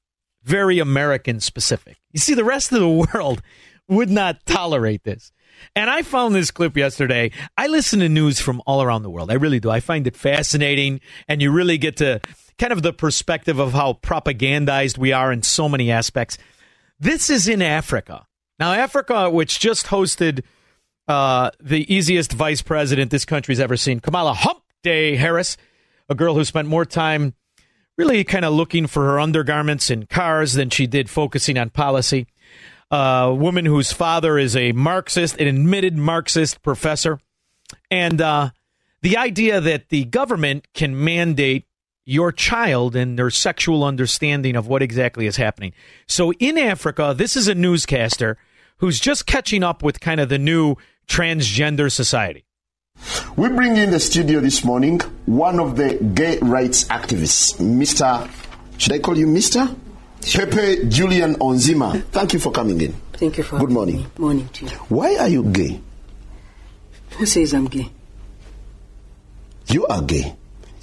very 0.43 0.79
American 0.79 1.41
specific. 1.41 1.97
You 2.13 2.21
see, 2.21 2.33
the 2.33 2.45
rest 2.45 2.71
of 2.71 2.79
the 2.79 3.07
world 3.13 3.41
would 3.89 4.09
not 4.09 4.45
tolerate 4.45 5.03
this. 5.03 5.33
And 5.75 5.89
I 5.89 6.01
found 6.01 6.33
this 6.33 6.49
clip 6.49 6.77
yesterday. 6.77 7.31
I 7.57 7.67
listen 7.67 7.99
to 7.99 8.07
news 8.07 8.39
from 8.39 8.61
all 8.65 8.81
around 8.81 9.03
the 9.03 9.09
world. 9.09 9.31
I 9.31 9.35
really 9.35 9.59
do. 9.59 9.69
I 9.69 9.81
find 9.81 10.07
it 10.07 10.15
fascinating, 10.15 11.01
and 11.27 11.41
you 11.41 11.51
really 11.51 11.77
get 11.77 11.97
to 11.97 12.21
kind 12.57 12.73
of 12.73 12.81
the 12.81 12.93
perspective 12.93 13.59
of 13.59 13.73
how 13.73 13.93
propagandized 13.93 14.97
we 14.97 15.11
are 15.11 15.31
in 15.31 15.43
so 15.43 15.67
many 15.67 15.91
aspects. 15.91 16.37
This 16.99 17.29
is 17.29 17.47
in 17.47 17.61
Africa. 17.61 18.25
Now, 18.59 18.73
Africa, 18.73 19.29
which 19.29 19.59
just 19.59 19.87
hosted 19.87 20.43
uh, 21.07 21.51
the 21.59 21.93
easiest 21.93 22.31
vice 22.31 22.61
president 22.61 23.11
this 23.11 23.25
country's 23.25 23.59
ever 23.59 23.75
seen, 23.75 23.99
Kamala 23.99 24.33
Hump 24.33 24.61
Day 24.83 25.15
Harris, 25.15 25.57
a 26.09 26.15
girl 26.15 26.35
who 26.35 26.45
spent 26.45 26.67
more 26.67 26.85
time 26.85 27.33
really 27.97 28.23
kind 28.23 28.45
of 28.45 28.53
looking 28.53 28.87
for 28.87 29.05
her 29.05 29.19
undergarments 29.19 29.89
in 29.89 30.05
cars 30.05 30.53
than 30.53 30.69
she 30.69 30.87
did 30.87 31.09
focusing 31.09 31.57
on 31.57 31.69
policy. 31.69 32.27
A 32.91 33.33
woman 33.33 33.65
whose 33.65 33.91
father 33.91 34.37
is 34.37 34.55
a 34.55 34.71
Marxist, 34.73 35.39
an 35.39 35.47
admitted 35.47 35.97
Marxist 35.97 36.61
professor. 36.61 37.19
And 37.89 38.21
uh, 38.21 38.51
the 39.01 39.17
idea 39.17 39.59
that 39.59 39.89
the 39.89 40.05
government 40.05 40.67
can 40.73 41.03
mandate 41.03 41.65
your 42.05 42.31
child 42.31 42.95
and 42.95 43.17
their 43.17 43.31
sexual 43.31 43.83
understanding 43.83 44.55
of 44.55 44.67
what 44.67 44.81
exactly 44.81 45.25
is 45.25 45.37
happening. 45.37 45.73
So 46.07 46.31
in 46.33 46.57
Africa, 46.57 47.13
this 47.17 47.35
is 47.35 47.47
a 47.47 47.55
newscaster 47.55 48.37
who's 48.77 48.99
just 48.99 49.25
catching 49.25 49.63
up 49.63 49.81
with 49.81 49.99
kind 49.99 50.19
of 50.19 50.29
the 50.29 50.37
new 50.37 50.75
transgender 51.07 51.91
society. 51.91 52.45
We 53.35 53.49
bring 53.49 53.75
in 53.75 53.91
the 53.91 53.99
studio 53.99 54.39
this 54.39 54.63
morning 54.63 54.99
one 55.25 55.59
of 55.59 55.75
the 55.75 55.95
gay 56.13 56.37
rights 56.39 56.85
activists, 56.85 57.55
Mr. 57.59 58.29
Should 58.77 58.93
I 58.93 58.99
call 58.99 59.17
you 59.17 59.27
Mr? 59.27 59.75
Pepe 60.33 60.87
Julian 60.87 61.35
Onziema. 61.35 62.03
Thank 62.05 62.33
you 62.33 62.39
for 62.39 62.51
coming 62.51 62.79
in. 62.81 62.93
Thank 63.13 63.37
you 63.37 63.43
for 63.43 63.59
Good 63.59 63.71
morning. 63.71 63.97
Me. 63.97 64.07
Morning 64.17 64.49
to 64.53 64.65
you. 64.65 64.71
Why 64.89 65.15
are 65.17 65.27
you 65.27 65.43
gay? 65.43 65.79
Who 67.11 67.25
says 67.25 67.53
I'm 67.53 67.65
gay? 67.65 67.89
You 69.67 69.85
are 69.87 70.01
gay. 70.01 70.35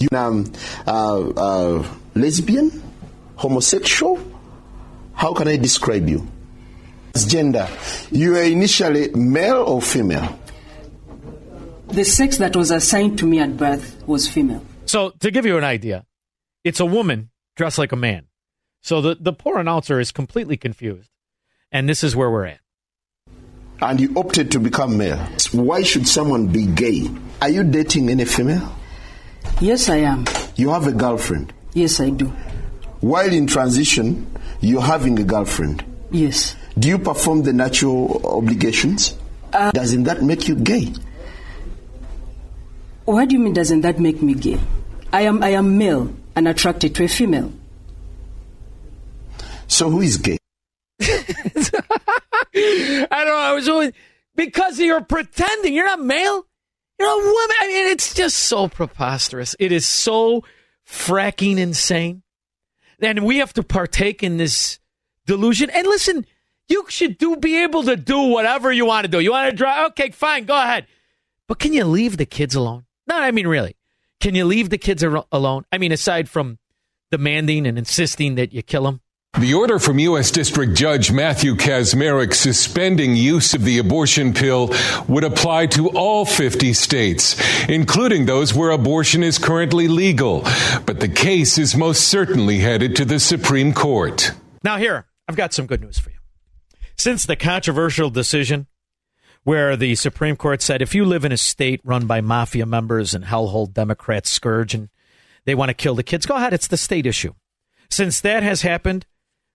You 0.02 0.08
um, 0.18 0.52
uh, 0.86 1.28
uh, 1.30 1.86
lesbian, 2.16 2.82
homosexual. 3.36 4.18
How 5.14 5.32
can 5.32 5.46
I 5.46 5.56
describe 5.56 6.08
you? 6.08 6.26
Gender. 7.14 7.68
You 8.10 8.36
are 8.36 8.42
initially 8.42 9.10
male 9.14 9.62
or 9.62 9.80
female. 9.80 10.38
The 11.88 12.04
sex 12.04 12.38
that 12.38 12.56
was 12.56 12.70
assigned 12.70 13.18
to 13.20 13.26
me 13.26 13.38
at 13.38 13.56
birth 13.56 14.02
was 14.06 14.26
female. 14.26 14.64
So 14.86 15.10
to 15.20 15.30
give 15.30 15.46
you 15.46 15.56
an 15.58 15.64
idea, 15.64 16.04
it's 16.64 16.80
a 16.80 16.86
woman 16.86 17.30
dressed 17.54 17.78
like 17.78 17.92
a 17.92 17.96
man. 17.96 18.26
So 18.82 19.00
the, 19.00 19.16
the 19.20 19.32
poor 19.32 19.58
announcer 19.58 20.00
is 20.00 20.10
completely 20.10 20.56
confused. 20.56 21.10
And 21.70 21.88
this 21.88 22.02
is 22.02 22.16
where 22.16 22.30
we're 22.30 22.46
at. 22.46 22.60
and 23.82 24.00
you 24.00 24.12
opted 24.16 24.50
to 24.52 24.58
become 24.58 24.96
male. 24.96 25.18
Why 25.52 25.82
should 25.82 26.08
someone 26.08 26.46
be 26.48 26.66
gay? 26.66 27.10
Are 27.40 27.50
you 27.50 27.62
dating 27.64 28.08
any 28.10 28.24
female? 28.24 28.74
Yes, 29.60 29.88
I 29.88 29.96
am. 29.98 30.24
You 30.56 30.70
have 30.70 30.86
a 30.86 30.92
girlfriend? 30.92 31.52
Yes, 31.74 32.00
I 32.00 32.10
do. 32.10 32.26
While 33.00 33.32
in 33.32 33.46
transition, 33.46 34.26
you're 34.60 34.82
having 34.82 35.18
a 35.18 35.24
girlfriend? 35.24 35.84
Yes. 36.10 36.56
Do 36.78 36.88
you 36.88 36.98
perform 36.98 37.42
the 37.42 37.52
natural 37.52 38.20
obligations? 38.26 39.16
Uh, 39.52 39.70
Doesn't 39.72 40.04
that 40.04 40.22
make 40.22 40.48
you 40.48 40.54
gay? 40.56 40.92
What 43.04 43.28
do 43.28 43.34
you 43.34 43.40
mean, 43.40 43.52
doesn't 43.52 43.80
that 43.82 43.98
make 43.98 44.22
me 44.22 44.34
gay? 44.34 44.58
I 45.12 45.22
am, 45.22 45.42
I 45.42 45.50
am 45.50 45.76
male 45.76 46.14
and 46.36 46.46
attracted 46.48 46.94
to 46.94 47.04
a 47.04 47.08
female. 47.08 47.52
So 49.66 49.90
who 49.90 50.00
is 50.00 50.16
gay? 50.18 50.38
I 51.00 51.06
don't 52.54 53.08
know. 53.10 53.36
I 53.36 53.52
was 53.54 53.68
always 53.68 53.92
because 54.36 54.78
you're 54.78 55.00
pretending. 55.02 55.74
You're 55.74 55.86
not 55.86 56.00
male. 56.00 56.46
You're 56.98 57.08
a 57.08 57.16
woman. 57.16 57.56
I 57.60 57.66
mean, 57.68 57.86
it's 57.88 58.14
just 58.14 58.38
so 58.38 58.68
preposterous. 58.68 59.56
It 59.58 59.72
is 59.72 59.86
so 59.86 60.44
fracking 60.86 61.58
insane. 61.58 62.22
And 63.00 63.24
we 63.24 63.38
have 63.38 63.52
to 63.54 63.62
partake 63.62 64.22
in 64.22 64.36
this 64.36 64.78
delusion. 65.26 65.70
And 65.70 65.86
listen, 65.86 66.24
you 66.68 66.84
should 66.88 67.18
do 67.18 67.36
be 67.36 67.62
able 67.62 67.82
to 67.84 67.96
do 67.96 68.18
whatever 68.28 68.72
you 68.72 68.86
want 68.86 69.04
to 69.04 69.10
do. 69.10 69.20
You 69.20 69.32
want 69.32 69.50
to 69.50 69.56
drive? 69.56 69.90
Okay, 69.90 70.10
fine, 70.10 70.44
go 70.44 70.54
ahead. 70.54 70.86
But 71.48 71.58
can 71.58 71.72
you 71.72 71.84
leave 71.84 72.16
the 72.16 72.26
kids 72.26 72.54
alone? 72.54 72.86
No, 73.06 73.16
I 73.16 73.30
mean 73.30 73.48
really. 73.48 73.76
Can 74.20 74.34
you 74.34 74.44
leave 74.44 74.70
the 74.70 74.78
kids 74.78 75.02
alone? 75.02 75.64
I 75.72 75.78
mean, 75.78 75.90
aside 75.90 76.28
from 76.28 76.58
demanding 77.10 77.66
and 77.66 77.76
insisting 77.76 78.36
that 78.36 78.52
you 78.52 78.62
kill 78.62 78.84
them. 78.84 79.00
The 79.40 79.54
order 79.54 79.78
from 79.78 79.98
U.S. 79.98 80.30
District 80.30 80.74
Judge 80.74 81.10
Matthew 81.10 81.56
Kacsmaryk 81.56 82.34
suspending 82.34 83.16
use 83.16 83.54
of 83.54 83.64
the 83.64 83.78
abortion 83.78 84.34
pill 84.34 84.72
would 85.08 85.24
apply 85.24 85.66
to 85.68 85.88
all 85.88 86.24
50 86.26 86.74
states, 86.74 87.34
including 87.66 88.26
those 88.26 88.52
where 88.52 88.70
abortion 88.70 89.22
is 89.22 89.38
currently 89.38 89.88
legal. 89.88 90.42
But 90.84 91.00
the 91.00 91.08
case 91.08 91.56
is 91.56 91.74
most 91.74 92.08
certainly 92.08 92.58
headed 92.58 92.94
to 92.96 93.04
the 93.06 93.18
Supreme 93.18 93.72
Court. 93.72 94.32
Now, 94.62 94.76
here, 94.76 95.06
I've 95.26 95.34
got 95.34 95.54
some 95.54 95.66
good 95.66 95.80
news 95.80 95.98
for 95.98 96.10
you. 96.10 96.18
Since 96.96 97.24
the 97.24 97.34
controversial 97.34 98.10
decision 98.10 98.66
where 99.44 99.76
the 99.76 99.94
Supreme 99.94 100.36
Court 100.36 100.60
said 100.60 100.82
if 100.82 100.94
you 100.94 101.04
live 101.06 101.24
in 101.24 101.32
a 101.32 101.36
state 101.38 101.80
run 101.82 102.06
by 102.06 102.20
mafia 102.20 102.66
members 102.66 103.14
and 103.14 103.24
hellhole 103.24 103.72
Democrats 103.72 104.30
scourge 104.30 104.74
and 104.74 104.90
they 105.46 105.54
want 105.54 105.70
to 105.70 105.74
kill 105.74 105.94
the 105.94 106.04
kids, 106.04 106.26
go 106.26 106.36
ahead. 106.36 106.52
It's 106.52 106.68
the 106.68 106.76
state 106.76 107.06
issue. 107.06 107.32
Since 107.90 108.20
that 108.20 108.42
has 108.42 108.62
happened, 108.62 109.06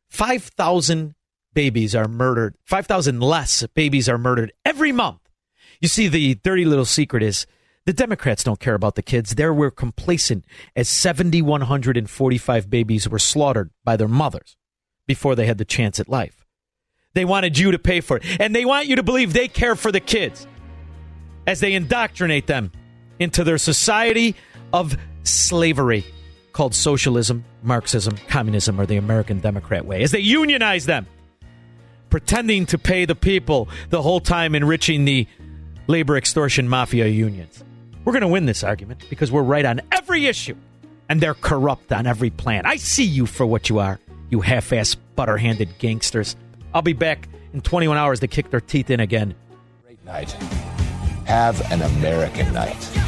5,000 0.10 1.16
babies 1.54 1.96
are 1.96 2.08
murdered. 2.08 2.56
5,000 2.66 3.20
less 3.20 3.66
babies 3.74 4.08
are 4.08 4.18
murdered 4.18 4.54
every 4.66 4.92
month. 4.92 5.20
You 5.82 5.88
see, 5.88 6.08
the 6.08 6.36
dirty 6.36 6.66
little 6.66 6.86
secret 6.86 7.24
is 7.24 7.46
the 7.86 7.94
Democrats 7.94 8.44
don't 8.44 8.60
care 8.60 8.74
about 8.76 8.96
the 8.96 9.02
kids. 9.02 9.36
They 9.36 9.48
were 9.48 9.72
complacent 9.72 10.46
as 10.76 10.90
7,145 10.90 12.70
babies 12.70 13.10
were 13.10 13.20
slaughtered 13.20 13.72
by 13.84 13.96
their 13.96 14.08
mothers 14.08 14.58
before 15.08 15.36
they 15.36 15.46
had 15.46 15.58
the 15.58 15.66
chance 15.66 16.00
at 16.00 16.10
life. 16.10 16.46
They 17.14 17.26
wanted 17.26 17.58
you 17.58 17.72
to 17.72 17.80
pay 17.80 18.02
for 18.02 18.18
it. 18.18 18.24
And 18.40 18.56
they 18.56 18.66
want 18.66 18.88
you 18.88 18.98
to 18.98 19.04
believe 19.04 19.34
they 19.34 19.48
care 19.48 19.76
for 19.76 19.92
the 19.92 20.00
kids 20.00 20.46
as 21.48 21.60
they 21.60 21.74
indoctrinate 21.74 22.46
them 22.46 22.72
into 23.20 23.44
their 23.44 23.58
society 23.58 24.36
of 24.74 24.98
slavery 25.24 26.06
called 26.58 26.74
socialism, 26.74 27.46
Marxism, 27.62 28.18
communism, 28.30 28.82
or 28.82 28.88
the 28.88 28.98
American 28.98 29.40
Democrat 29.40 29.86
way, 29.86 30.02
as 30.02 30.10
they 30.10 30.20
unionize 30.20 30.88
them, 30.88 31.06
pretending 32.10 32.66
to 32.66 32.80
pay 32.80 33.06
the 33.06 33.14
people 33.14 33.70
the 33.92 34.02
whole 34.02 34.20
time 34.20 34.56
enriching 34.56 35.06
the 35.06 35.28
labor 35.86 36.18
extortion 36.18 36.68
mafia 36.68 37.06
unions. 37.06 37.64
We're 38.04 38.14
going 38.14 38.22
to 38.22 38.28
win 38.28 38.48
this 38.48 38.64
argument 38.64 39.06
because 39.08 39.32
we're 39.32 39.44
right 39.44 39.66
on 39.66 39.82
every 39.92 40.26
issue 40.26 40.56
and 41.10 41.22
they're 41.22 41.36
corrupt 41.36 41.94
on 41.94 42.08
every 42.08 42.32
plan. 42.32 42.66
I 42.66 42.78
see 42.78 43.06
you 43.06 43.28
for 43.28 43.46
what 43.46 43.70
you 43.70 43.78
are, 43.78 44.00
you 44.32 44.42
half 44.42 44.74
ass 44.74 44.96
butter 44.96 45.38
handed 45.38 45.78
gangsters. 45.78 46.36
I'll 46.74 46.82
be 46.82 46.94
back 46.94 47.30
in 47.54 47.62
21 47.62 47.98
hours 47.98 48.20
to 48.22 48.28
kick 48.28 48.50
their 48.50 48.62
teeth 48.62 48.90
in 48.90 49.00
again. 49.00 49.36
Great 49.86 50.04
night. 50.04 50.32
Have 51.28 51.72
an 51.72 51.84
American 51.84 52.52
night. 52.52 53.07